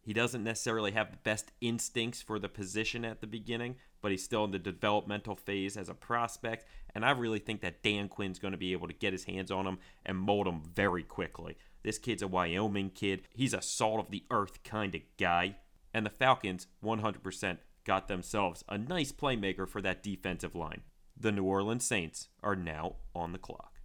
[0.03, 4.25] He doesn't necessarily have the best instincts for the position at the beginning, but he's
[4.25, 6.65] still in the developmental phase as a prospect.
[6.95, 9.51] And I really think that Dan Quinn's going to be able to get his hands
[9.51, 11.57] on him and mold him very quickly.
[11.83, 13.23] This kid's a Wyoming kid.
[13.34, 15.57] He's a salt of the earth kind of guy.
[15.92, 20.83] And the Falcons 100% got themselves a nice playmaker for that defensive line.
[21.18, 23.81] The New Orleans Saints are now on the clock.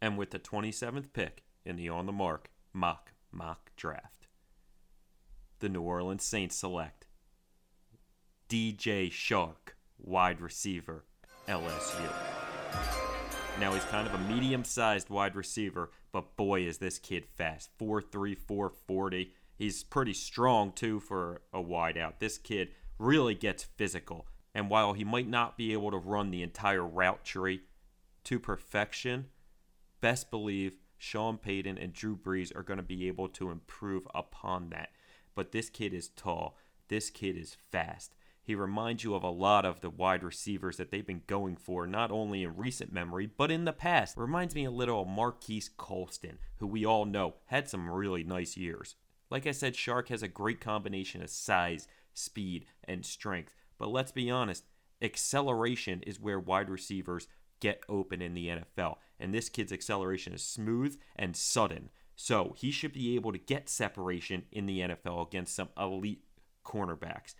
[0.00, 4.28] And with the 27th pick in the on the Marc mock mock draft,
[5.60, 7.06] the New Orleans Saints select
[8.48, 11.04] DJ Chark, wide receiver,
[11.48, 12.12] LSU.
[13.58, 17.76] Now he's kind of a medium-sized wide receiver, but boy is this kid fast.
[17.76, 19.32] 4'3", 440.
[19.56, 22.20] He's pretty strong too for a wideout.
[22.20, 22.68] This kid
[23.00, 24.28] really gets physical.
[24.54, 27.62] And while he might not be able to run the entire route tree
[28.22, 29.26] to perfection,
[30.00, 34.70] best believe Sean Payton and Drew Brees are going to be able to improve upon
[34.70, 34.90] that.
[35.34, 36.56] But this kid is tall.
[36.86, 38.14] This kid is fast.
[38.44, 41.86] He reminds you of a lot of the wide receivers that they've been going for,
[41.86, 44.18] not only in recent memory, but in the past.
[44.18, 48.54] Reminds me a little of Marquise Colston, who we all know had some really nice
[48.54, 48.96] years.
[49.30, 53.54] Like I said, Chark has a great combination of size, speed, and strength.
[53.78, 54.64] But let's be honest,
[55.00, 57.28] acceleration is where wide receivers
[57.60, 58.96] get open in the NFL.
[59.18, 61.88] And this kid's acceleration is smooth and sudden.
[62.14, 66.24] So he should be able to get separation in the NFL against some elite
[66.62, 67.34] cornerbacks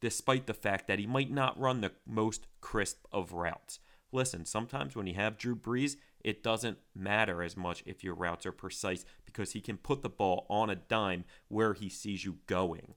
[0.00, 3.80] despite the fact that he might not run the most crisp of routes.
[4.12, 8.46] Listen, sometimes when you have Drew Brees, it doesn't matter as much if your routes
[8.46, 12.38] are precise because he can put the ball on a dime where he sees you
[12.46, 12.94] going.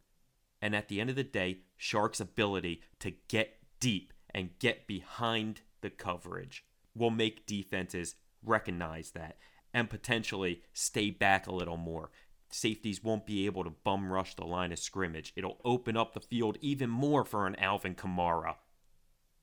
[0.62, 5.62] And at the end of the day, Chark's ability to get deep and get behind
[5.82, 6.66] the coverage
[6.96, 9.38] will make defenses recognize that
[9.74, 12.12] and potentially stay back a little more
[12.52, 15.34] safeties won't be able to bum rush the line of scrimmage.
[15.36, 18.56] It'll open up the field even more for an Alvin Kamara.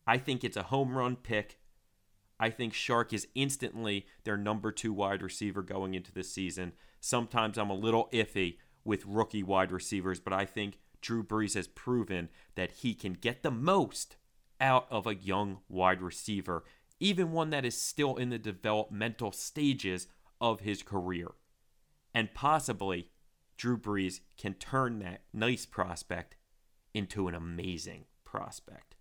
[0.07, 1.59] I think it's a home run pick.
[2.41, 6.73] I think Chark is instantly their number two wide receiver going into the season.
[7.01, 11.67] Sometimes I'm a little iffy with rookie wide receivers, but I think Drew Brees has
[11.67, 14.17] proven that he can get the most
[14.61, 16.65] out of a young wide receiver,
[17.01, 20.07] even one that is still in the developmental stages
[20.41, 21.33] of his career.
[22.15, 23.11] And possibly
[23.57, 26.37] Drew Brees can turn that nice prospect
[26.95, 28.97] into an amazing prospect.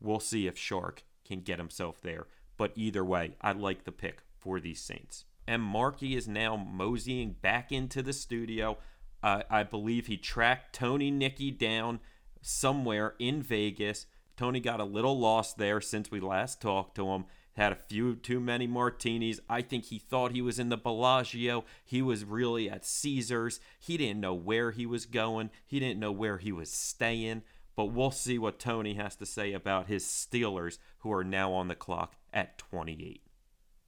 [0.00, 2.26] We'll see if Chark can get himself there.
[2.56, 5.24] But either way, I like the pick for these Saints.
[5.46, 8.78] And Markey is now moseying back into the studio.
[9.22, 12.00] Uh, I believe he tracked Tony Nicky down
[12.42, 14.06] somewhere in Vegas.
[14.36, 17.24] Tony got a little lost there since we last talked to him
[17.58, 19.40] had a few too many martinis.
[19.48, 21.64] I think he thought he was in the Bellagio.
[21.84, 23.60] He was really at Caesars.
[23.78, 27.42] He didn't know where he was going, he didn't know where he was staying.
[27.76, 31.68] But we'll see what Tony has to say about his Steelers, who are now on
[31.68, 33.22] the clock at 28.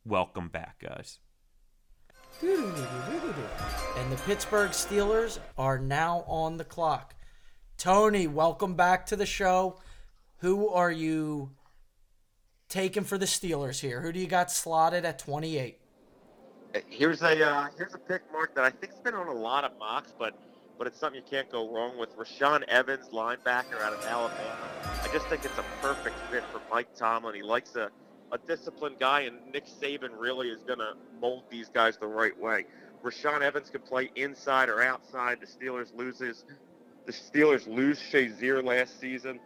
[0.04, 1.18] Welcome back, guys.
[2.42, 7.14] And the Pittsburgh Steelers are now on the clock.
[7.78, 9.80] Tony, welcome back to the show.
[10.38, 11.50] Who are you
[12.70, 14.00] taking for the Steelers here?
[14.00, 15.76] Who do you got slotted at 28?
[16.88, 19.72] Here's a uh, here's a pick, Mark, that I think's been on a lot of
[19.78, 20.38] mocks, but
[20.78, 22.16] but it's something you can't go wrong with.
[22.16, 24.68] Rashaan Evans, linebacker out of Alabama.
[25.02, 27.34] I just think it's a perfect fit for Mike Tomlin.
[27.34, 27.90] He likes a,
[28.30, 32.38] a disciplined guy, and Nick Saban really is going to mold these guys the right
[32.40, 32.66] way.
[33.02, 35.38] Rashaan Evans can play inside or outside.
[35.40, 36.44] The Steelers loses.
[37.04, 39.40] The Steelers lose Shazier last season,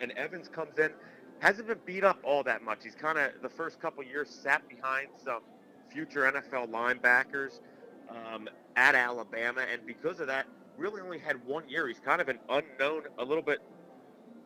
[0.00, 0.92] and Evans comes in
[1.42, 2.84] hasn't been beat up all that much.
[2.84, 5.40] He's kind of the first couple years sat behind some
[5.90, 7.58] future NFL linebackers
[8.08, 10.46] um, at Alabama, and because of that,
[10.78, 11.88] really only had one year.
[11.88, 13.58] He's kind of an unknown, a little bit.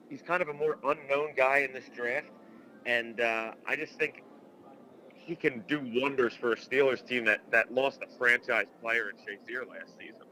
[0.08, 2.28] He's kind of a more unknown guy in this draft,
[2.86, 4.23] and uh, I just think
[5.12, 9.16] he can do wonders for a Steelers team that that lost a franchise player in
[9.16, 10.23] Shazier last season.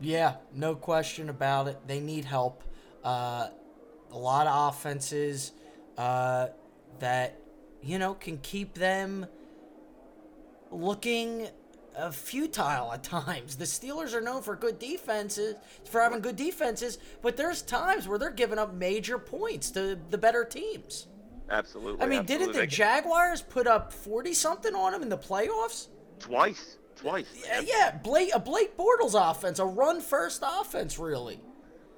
[0.00, 1.78] Yeah, no question about it.
[1.88, 2.62] They need help.
[3.02, 3.48] Uh,
[4.10, 5.52] a lot of offenses
[5.96, 6.48] uh,
[7.00, 7.38] that
[7.82, 9.26] you know can keep them
[10.70, 11.48] looking
[11.96, 13.56] uh, futile at times.
[13.56, 18.18] The Steelers are known for good defenses, for having good defenses, but there's times where
[18.18, 21.08] they're giving up major points to the better teams.
[21.50, 22.02] Absolutely.
[22.02, 22.46] I mean, absolutely.
[22.52, 25.88] didn't the Jaguars put up forty something on them in the playoffs?
[26.18, 26.76] Twice.
[26.96, 27.26] Twice.
[27.44, 27.98] Yeah, yeah.
[28.02, 31.40] Blake, a Blake Bortles offense, a run first offense, really.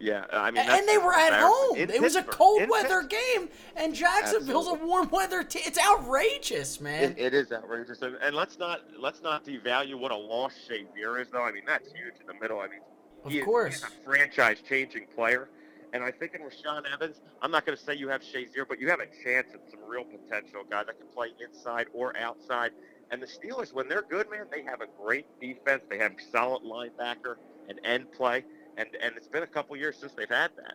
[0.01, 1.77] Yeah, I mean, and they were at home.
[1.77, 5.63] It was a cold In weather game, and Jacksonville's a warm weather team.
[5.67, 7.13] It's outrageous, man.
[7.13, 11.21] It, it is outrageous, and, and let's not let's not devalue what a loss Shazier
[11.21, 11.43] is, though.
[11.43, 12.61] I mean, that's huge in the middle.
[12.61, 12.81] I mean,
[13.25, 13.75] Of he is- course.
[13.75, 15.51] he's a franchise-changing player,
[15.93, 18.81] and I think in Rashaan Evans, I'm not going to say you have Shazier, but
[18.81, 22.71] you have a chance at some real potential guy that can play inside or outside.
[23.11, 25.83] And the Steelers, when they're good, man, they have a great defense.
[25.91, 27.35] They have solid linebacker
[27.69, 28.45] and end play,
[28.81, 30.75] and and it's been a couple years since they've had that.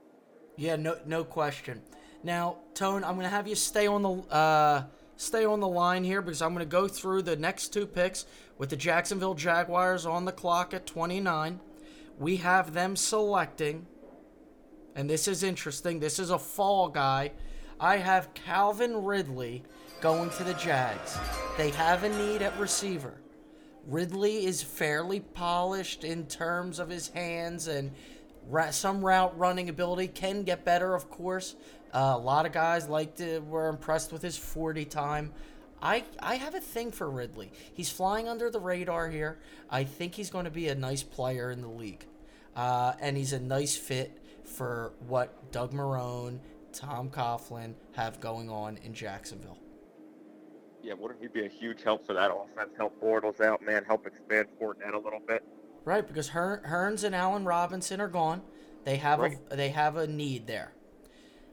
[0.55, 1.81] Yeah, no, no question.
[2.23, 4.83] Now, Tone, I'm gonna have you stay on the uh,
[5.17, 8.25] stay on the line here because I'm gonna go through the next two picks
[8.57, 11.59] with the Jacksonville Jaguars on the clock at 29.
[12.17, 13.87] We have them selecting,
[14.95, 15.99] and this is interesting.
[15.99, 17.31] This is a fall guy.
[17.79, 19.63] I have Calvin Ridley
[19.99, 21.17] going to the Jags.
[21.57, 23.15] They have a need at receiver.
[23.87, 27.91] Ridley is fairly polished in terms of his hands and
[28.49, 31.55] ra- some route running ability can get better, of course.
[31.93, 35.31] Uh, a lot of guys liked it, were impressed with his 40 time.
[35.81, 37.51] I, I have a thing for Ridley.
[37.73, 39.39] He's flying under the radar here.
[39.69, 42.05] I think he's going to be a nice player in the league.
[42.55, 46.39] Uh, and he's a nice fit for what Doug Marrone,
[46.71, 49.57] Tom Coughlin have going on in Jacksonville.
[50.85, 52.69] Yeah, wouldn't he be a huge help for that offense?
[52.77, 53.83] Help Bortles out, man.
[53.85, 55.43] Help expand Fournette a little bit.
[55.83, 58.43] Right, because Hearn, Hurns and Allen Robinson are gone.
[58.83, 59.39] They have Right.
[59.49, 60.73] a they have a need there.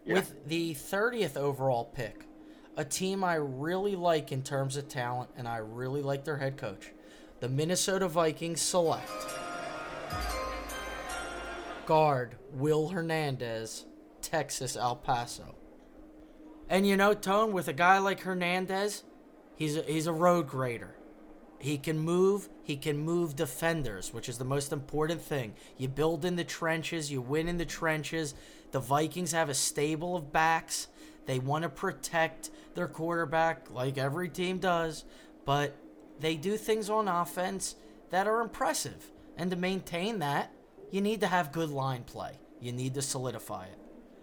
[0.04, 2.26] With the 30th overall pick,
[2.76, 6.58] a team I really like in terms of talent, and I really like their head
[6.58, 6.92] coach,
[7.40, 9.08] the Minnesota Vikings select
[11.86, 13.86] guard Will Hernandez,
[14.20, 15.54] Texas El Paso.
[16.68, 19.04] And you know, Tone, with a guy like Hernandez,
[19.62, 20.96] he's a, he's a road grader.
[21.60, 22.48] He can move.
[22.64, 25.54] He can move defenders, which is the most important thing.
[25.76, 27.12] You build in the trenches.
[27.12, 28.34] You win in the trenches.
[28.72, 30.88] The Vikings have a stable of backs.
[31.26, 35.04] They want to protect their quarterback, like every team does,
[35.44, 35.76] but
[36.18, 37.76] they do things on offense
[38.10, 39.12] that are impressive.
[39.36, 40.50] And to maintain that,
[40.90, 42.32] you need to have good line play.
[42.60, 43.78] You need to solidify it.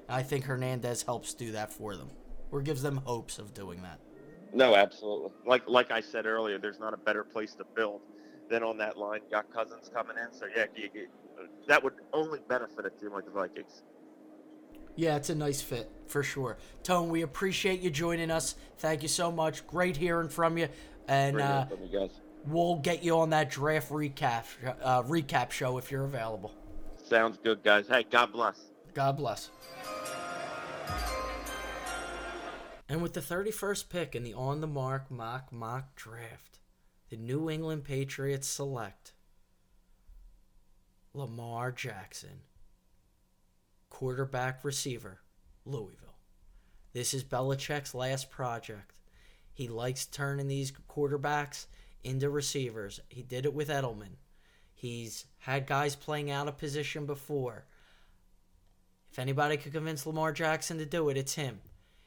[0.09, 2.09] I think Hernandez helps do that for them,
[2.51, 3.99] or gives them hopes of doing that.
[4.53, 5.31] No, absolutely.
[5.45, 8.01] Like like I said earlier, there's not a better place to build
[8.49, 9.21] than on that line.
[9.25, 11.07] You got Cousins coming in, so yeah, you, you,
[11.67, 13.83] that would only benefit a team like the Vikings.
[14.95, 16.57] Yeah, it's a nice fit for sure.
[16.83, 18.55] Tone, we appreciate you joining us.
[18.79, 19.65] Thank you so much.
[19.67, 20.67] Great hearing from you,
[21.07, 22.11] and uh, from you guys.
[22.45, 24.45] we'll get you on that draft recap
[24.81, 26.53] uh, recap show if you're available.
[26.97, 27.87] Sounds good, guys.
[27.87, 28.59] Hey, God bless.
[28.93, 29.49] God bless.
[32.91, 36.57] And with the 31st pick in the on the Marc mock mock draft,
[37.09, 39.13] the New England Patriots select
[41.13, 42.41] Lamar Jackson,
[43.91, 45.19] quarterback receiver,
[45.65, 46.15] Louisville.
[46.91, 48.95] This is Belichick's last project.
[49.53, 51.67] He likes turning these quarterbacks
[52.03, 52.99] into receivers.
[53.09, 54.17] He did it with Edelman.
[54.73, 57.65] He's had guys playing out of position before.
[59.11, 61.59] If anybody could convince Lamar Jackson to do it, it's him.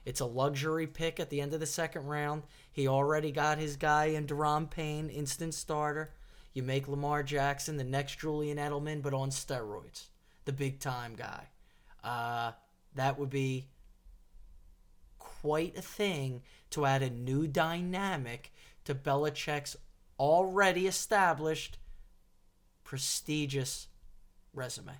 [0.05, 2.43] It's a luxury pick at the end of the second round.
[2.73, 6.13] He already got his guy in Da'Ron Payne, instant starter.
[6.53, 10.09] You make Lamar Jackson the next Julian Edelman, but on steroids,
[10.45, 11.49] the big time guy.
[12.03, 12.53] Uh,
[12.95, 13.69] that would be
[15.19, 18.53] quite a thing to add a new dynamic
[18.85, 19.77] to Belichick's
[20.19, 21.79] already established
[22.85, 23.89] prestigious
[24.53, 24.93] resume.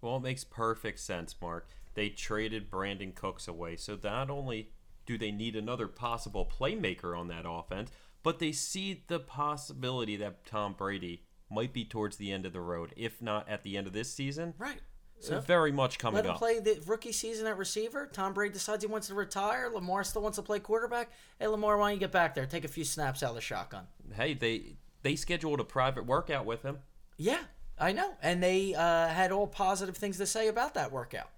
[0.00, 1.68] Well, it makes perfect sense, Marc.
[1.98, 4.70] They traded Brandin Cooks away, so not only
[5.04, 7.90] do they need another possible playmaker on that offense,
[8.22, 12.60] but they see the possibility that Tom Brady might be towards the end of the
[12.60, 14.54] road, if not at the end of this season.
[14.58, 14.78] Right.
[15.18, 16.38] So very much coming Let him up.
[16.38, 18.06] play the rookie season at receiver.
[18.12, 19.68] Tom Brady decides he wants to retire.
[19.68, 21.10] Lamar still wants to play quarterback.
[21.40, 22.46] Hey, Lamar, why don't you get back there?
[22.46, 23.88] Take a few snaps out of the shotgun.
[24.14, 26.78] Hey, they they scheduled a private workout with him.
[27.16, 27.40] Yeah,
[27.76, 28.12] I know.
[28.22, 31.30] And they uh, had all positive things to say about that workout.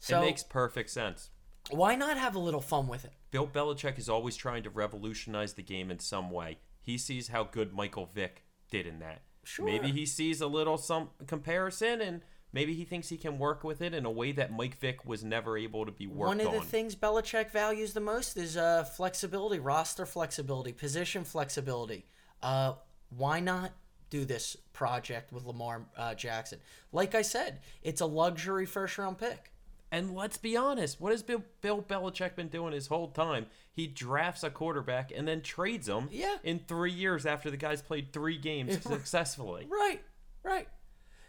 [0.00, 1.30] So it makes perfect sense.
[1.70, 3.12] why not have a little fun with it?
[3.30, 6.58] Bill Belichick is always trying to revolutionize the game in some way.
[6.80, 9.22] He sees how good Michael Vick did in that.
[9.44, 9.66] Sure.
[9.66, 12.22] Maybe he sees a little some comparison and
[12.52, 15.22] maybe he thinks he can work with it in a way that Mike Vick was
[15.22, 16.54] never able to be worked One of on.
[16.54, 22.06] the things Belichick values the most is uh, flexibility, roster flexibility, position flexibility.
[22.42, 22.74] Uh,
[23.10, 23.72] why not
[24.08, 26.58] do this project with Lamar uh, Jackson?
[26.90, 29.49] Like I said, it's a luxury first round pick.
[29.92, 33.46] And let's be honest, what has Bill, Bill Belichick been doing his whole time?
[33.72, 36.36] He drafts a quarterback and then trades him Yeah.
[36.44, 39.66] in three years after the guy's played three games successfully.
[39.68, 40.00] Right,
[40.44, 40.68] right.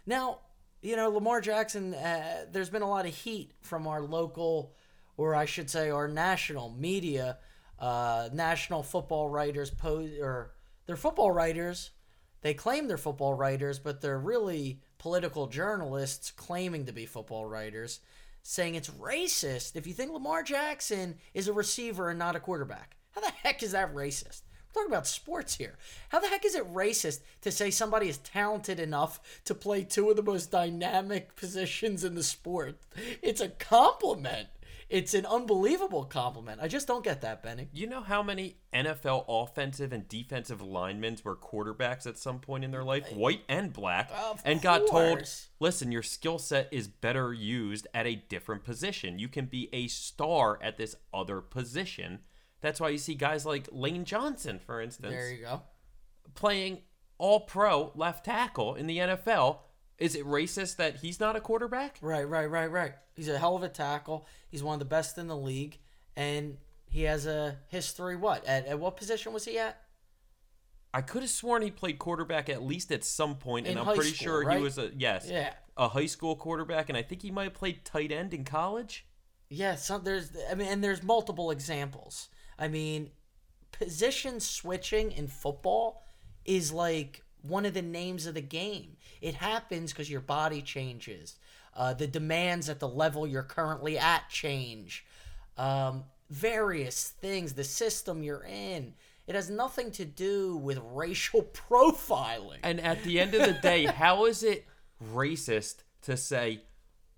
[0.06, 0.40] Now,
[0.80, 4.74] you know, Lamar Jackson, uh, there's been a lot of heat from our local,
[5.16, 7.38] or I should say, our national media,
[7.80, 10.52] uh, national football writers, or
[10.86, 11.90] they're football writers.
[12.42, 18.00] They claim they're football writers, but they're really political journalists claiming to be football writers,
[18.42, 22.96] saying it's racist if you think Lamar Jackson is a receiver and not a quarterback.
[23.12, 24.42] How the heck is that racist?
[24.74, 25.76] We're talking about sports here.
[26.08, 30.08] How the heck is it racist to say somebody is talented enough to play two
[30.08, 32.76] of the most dynamic positions in the sport?
[33.22, 34.48] It's a compliment.
[34.92, 36.60] It's an unbelievable compliment.
[36.62, 37.68] I just don't get that, Benny.
[37.72, 42.70] You know how many NFL offensive and defensive linemen were quarterbacks at some point in
[42.70, 45.48] their life, white and black, Of and got told, course.
[45.60, 49.18] listen, your skill set is better used at a different position.
[49.18, 52.20] You can be a star at this other position.
[52.60, 55.62] That's why you see guys like Lane Johnson, for instance, There you go.
[56.34, 56.78] playing
[57.18, 59.58] all pro left tackle in the NFL.
[60.02, 61.98] Is it racist that he's not a quarterback?
[62.02, 62.92] Right, right, right, right.
[63.14, 64.26] He's a hell of a tackle.
[64.48, 65.78] He's one of the best in the league,
[66.16, 66.58] and
[66.90, 68.16] he has a history.
[68.16, 69.80] What at, at what position was he at?
[70.92, 73.84] I could have sworn he played quarterback at least at some point, and In I'm
[73.86, 74.56] high pretty school, sure right?
[74.58, 75.28] he was a yes.
[75.28, 75.54] Yeah.
[75.76, 79.06] a high school quarterback, and I think he might have played tight end in college.
[79.48, 82.28] Yeah, some there's I mean and there's multiple examples.
[82.58, 83.10] I mean,
[83.70, 86.02] position switching in football
[86.44, 88.96] is like one of the names of the game.
[89.20, 91.36] It happens because your body changes.
[91.74, 95.04] Uh, the demands at the level you're currently at change.
[95.56, 98.94] Um, various things, the system you're in.
[99.26, 102.58] It has nothing to do with racial profiling.
[102.62, 104.66] And at the end of the day, how is it
[105.12, 106.62] racist to say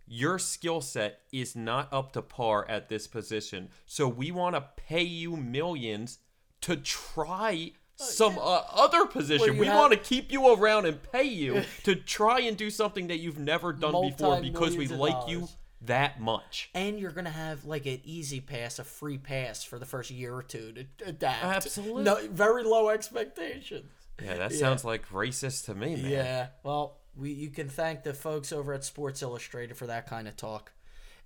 [0.06, 3.70] your skill set is not up to par at this position?
[3.86, 6.18] So we want to pay you millions
[6.62, 9.56] to try some uh, other position.
[9.58, 13.06] We have- want to keep you around and pay you to try and do something
[13.08, 15.48] that you've never done before because we like you
[15.82, 16.70] that much.
[16.74, 20.34] And you're gonna have like an easy pass, a free pass for the first year
[20.34, 21.44] or two to adapt.
[21.44, 22.02] Absolutely.
[22.05, 23.90] No, very low expectations.
[24.23, 24.58] Yeah, that Yeah.
[24.58, 26.10] sounds like racist to me, man.
[26.10, 26.47] Yeah.
[26.62, 30.36] Well, we you can thank the folks over at Sports Illustrated for that kind of
[30.36, 30.73] talk.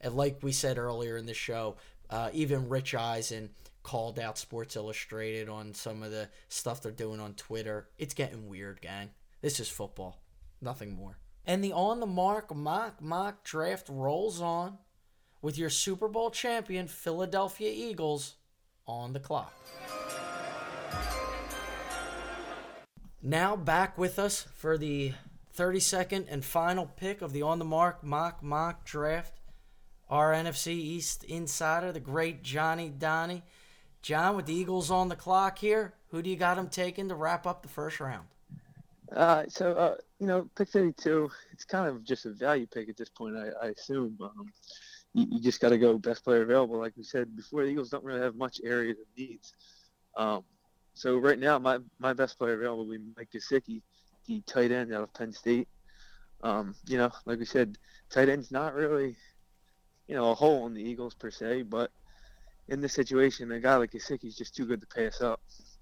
[0.01, 1.77] And like we said earlier in the show,
[2.11, 3.51] uh, even Rich Eisen
[3.89, 7.89] called out Sports Illustrated on some of the stuff they're doing on Twitter.
[7.97, 9.09] It's getting weird, gang.
[9.41, 10.21] This is football,
[10.61, 11.17] nothing more.
[11.47, 14.77] And the on the Marc mock mock draft rolls on
[15.41, 18.35] with your Super Bowl champion Philadelphia Eagles
[18.87, 19.55] on the clock.
[23.23, 25.15] Now back with us for the
[25.57, 29.41] 32nd and final pick of the on the Marc mock mock draft.
[30.11, 33.45] Our NFC East insider, the great Johnny Donnie.
[34.03, 37.15] John, with the Eagles on the clock here, who do you got them taking to
[37.15, 38.27] wrap up the first round?
[39.15, 41.31] Uh, so uh, you know, pick 32.
[41.53, 44.17] It's kind of just a value pick at this point, I, I assume.
[44.21, 44.53] Um,
[45.15, 47.65] you, you just got to go best player available, like we said before.
[47.65, 49.55] The Eagles don't really have much areas of needs.
[50.17, 50.45] Um,
[50.95, 53.83] so right now, my my best player available would be Mike Gesicki,
[54.27, 55.69] the tight end out of Penn State.
[56.43, 57.79] Um, you know, like we said,
[58.11, 59.17] tight end's not really,
[60.07, 61.91] you know, a hole in the Eagles per se, but
[62.69, 65.41] in this situation, a guy like Gesicki's just too good to pass up.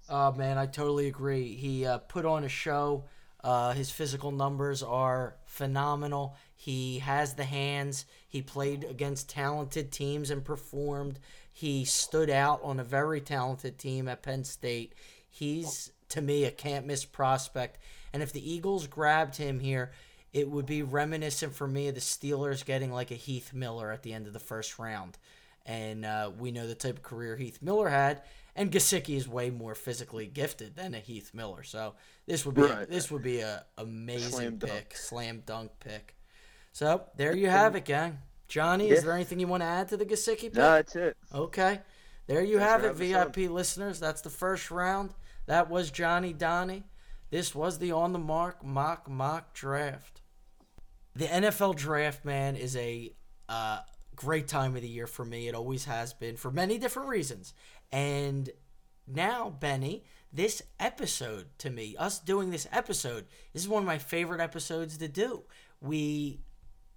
[0.09, 1.55] Oh man, I totally agree.
[1.55, 3.05] He uh, put on a show.
[3.43, 6.35] Uh, his physical numbers are phenomenal.
[6.55, 8.05] He has the hands.
[8.27, 11.19] He played against talented teams and performed.
[11.51, 14.93] He stood out on a very talented team at Penn State.
[15.29, 17.79] He's to me a can't miss prospect.
[18.13, 19.91] And if the Eagles grabbed him here,
[20.33, 24.03] it would be reminiscent for me of the Steelers getting like a Heath Miller at
[24.03, 25.17] the end of the first round.
[25.67, 28.21] And uh, we know the type of career Heath Miller had,
[28.55, 31.61] and Gesicki is way more physically gifted than a Heath Miller.
[31.63, 32.89] So this would be Right.
[32.89, 34.71] this would be a amazing Slam dunk.
[34.71, 36.15] pick, slam dunk pick.
[36.71, 38.19] So there you have it, gang.
[38.47, 40.55] Johnny, is there anything you want to add to the Gesicki pick?
[40.55, 41.17] No, that's it.
[41.35, 41.81] Okay.
[42.27, 43.99] There you Thanks have it, VIP listeners.
[43.99, 45.13] That's the first round.
[45.47, 46.83] That was Johnny Donnie.
[47.29, 50.21] This was the on the Marc mock mock draft.
[51.13, 53.11] The NFL draft, man, is a
[53.49, 53.79] uh,
[54.17, 55.47] great time of the year for me.
[55.47, 57.53] It always has been for many different reasons.
[57.91, 58.49] And
[59.07, 63.99] now, Benny, this episode to me, us doing this episode, this is one of my
[63.99, 65.43] favorite episodes to do.
[65.79, 66.41] We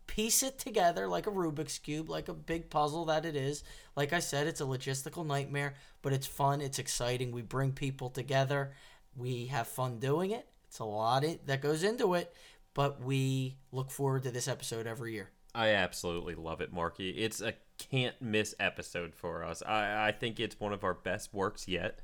[0.08, 3.62] piece it together like a Rubik's Cube, like a big puzzle that it is.
[3.94, 7.30] Like I said, it's a logistical nightmare, but it's fun, it's exciting.
[7.30, 8.72] We bring people together,
[9.14, 10.48] we have fun doing it.
[10.66, 12.34] It's a lot that goes into it,
[12.74, 15.30] but we look forward to this episode every year.
[15.54, 17.10] I absolutely love it, Marky.
[17.10, 19.62] It's a can't miss episode for us.
[19.66, 22.00] I, I think it's one of our best works yet.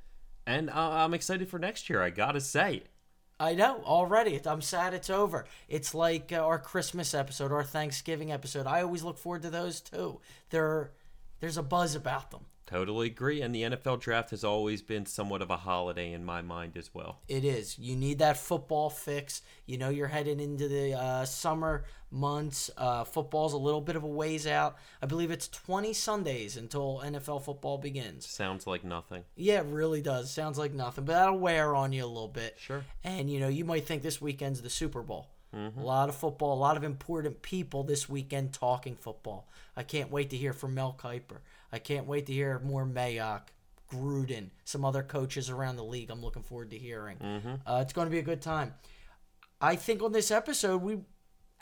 [0.47, 2.85] And I, I'm excited for next year, I gotta say.
[3.39, 4.41] I know already.
[4.47, 5.45] I'm sad it's over.
[5.69, 8.67] It's like uh, our Christmas episode, our Thanksgiving episode.
[8.67, 10.21] I always look forward to those too.
[10.51, 10.93] There,
[11.41, 12.47] there's a buzz about them.
[12.67, 13.43] Totally agree.
[13.43, 16.93] And the NFL draft has always been somewhat of a holiday in my mind as
[16.93, 17.21] well.
[17.29, 17.79] It is.
[17.79, 19.43] You need that football fix.
[19.67, 22.71] You know you're heading into the uh, summer months.
[22.77, 24.77] Uh, football's a little bit of a ways out.
[25.01, 28.27] I believe it's 20 Sundays until NFL football begins.
[28.27, 29.23] Sounds like nothing.
[29.37, 30.31] Yeah, it really does.
[30.31, 32.57] Sounds like nothing, but that'll wear on you a little bit.
[32.59, 32.85] Sure.
[33.05, 35.29] And you know, you might think this weekend's the Super Bowl.
[35.55, 35.77] Mhm.
[35.79, 39.49] A lot of football, a lot of important people this weekend talking football.
[39.77, 41.39] I can't wait to hear from Mel Kiper.
[41.73, 43.49] I can't wait to hear more Mayock,
[43.91, 46.11] Gruden, some other coaches around the league.
[46.11, 47.19] I'm looking forward to hearing.
[47.19, 47.61] Mhm.
[47.67, 48.75] Uh, it's going to be a good time.
[49.61, 51.01] I think on this episode we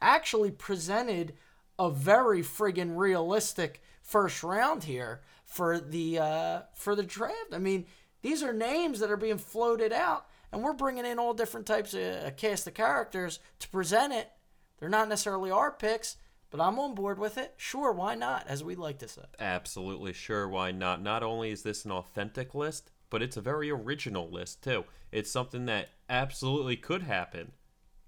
[0.00, 1.34] actually presented
[1.78, 7.52] a very friggin' realistic first round here for the uh, for the draft.
[7.52, 7.86] I mean,
[8.23, 11.94] these are names that are being floated out, and we're bringing in all different types
[11.94, 14.31] of a cast of characters to present it.
[14.78, 16.16] They're not necessarily our picks,
[16.57, 17.52] but I'm on board with it.
[17.57, 18.47] Sure, why not?
[18.47, 19.23] As we like to say.
[19.41, 20.49] Absolutely sure.
[20.49, 21.02] Why not?
[21.02, 24.84] Not only is this an authentic list, but it's a very original list, too.
[25.10, 27.50] It's something that absolutely could happen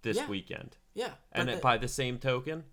[0.03, 0.29] this Yeah.
[0.29, 0.77] weekend.
[0.95, 2.67] Yeah, And the- by the same token,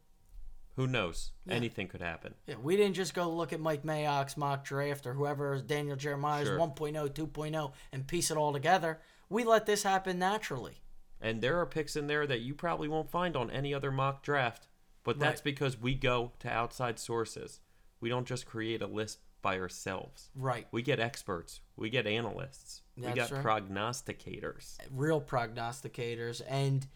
[0.76, 1.32] who knows?
[1.48, 1.56] Yeah.
[1.56, 2.35] Anything could happen.
[2.45, 6.50] Yeah, we didn't just go look at Mike Mayock's mock draft or whoever Daniel Jeremiah's
[6.50, 6.58] Sure.
[6.60, 9.02] 1.0, 2.0 and piece it all together.
[9.27, 10.84] We let this happen naturally.
[11.19, 14.22] And there are picks in there that you probably won't find on any other mock
[14.22, 14.68] draft.
[15.04, 15.44] But that's Right.
[15.46, 17.60] because we go to outside sources.
[18.00, 20.30] We don't just create a list by ourselves.
[20.36, 20.68] Right.
[20.72, 21.60] We get experts.
[21.76, 22.82] We get analysts.
[22.96, 23.44] we got right.
[23.44, 24.78] prognosticators.
[24.92, 26.42] real prognosticators.
[26.48, 26.88] And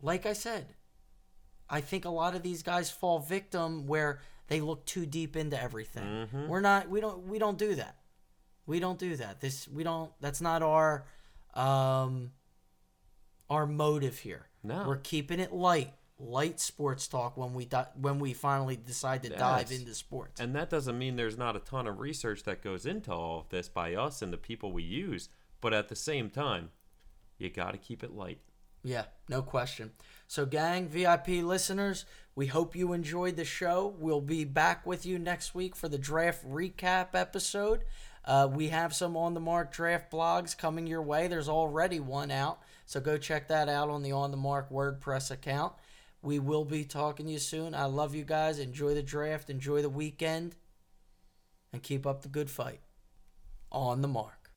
[0.00, 0.74] like I said,
[1.68, 5.60] I think a lot of these guys fall victim where they look too deep into
[5.60, 6.26] everything.
[6.26, 6.48] Mhm.
[6.48, 7.98] We're not we don't we don't do that.
[8.66, 9.40] We don't do that.
[9.40, 11.06] This we don't that's not our
[11.54, 12.32] um
[13.50, 14.46] our motive here.
[14.62, 14.86] No.
[14.88, 15.92] We're keeping it light.
[16.20, 20.40] Light sports talk when we di- when we finally decide to dive into sports.
[20.40, 23.48] And that doesn't mean there's not a ton of research that goes into all of
[23.50, 25.28] this by us and the people we use.
[25.60, 26.70] But at the same time,
[27.38, 28.40] you got to keep it light.
[28.82, 29.92] Yeah, no question.
[30.26, 33.94] So, gang, VIP listeners, we hope you enjoyed the show.
[33.98, 37.84] We'll be back with you next week for the draft recap episode.
[38.24, 41.28] Uh, we have some on the Marc draft blogs coming your way.
[41.28, 45.30] There's already one out, so go check that out on the on the Marc WordPress
[45.30, 45.72] account.
[46.22, 47.74] We will be talking to you soon.
[47.74, 48.58] I love you guys.
[48.58, 49.50] Enjoy the draft.
[49.50, 50.56] Enjoy the weekend.
[51.72, 52.80] And keep up the good fight.
[53.70, 54.50] On the Marc.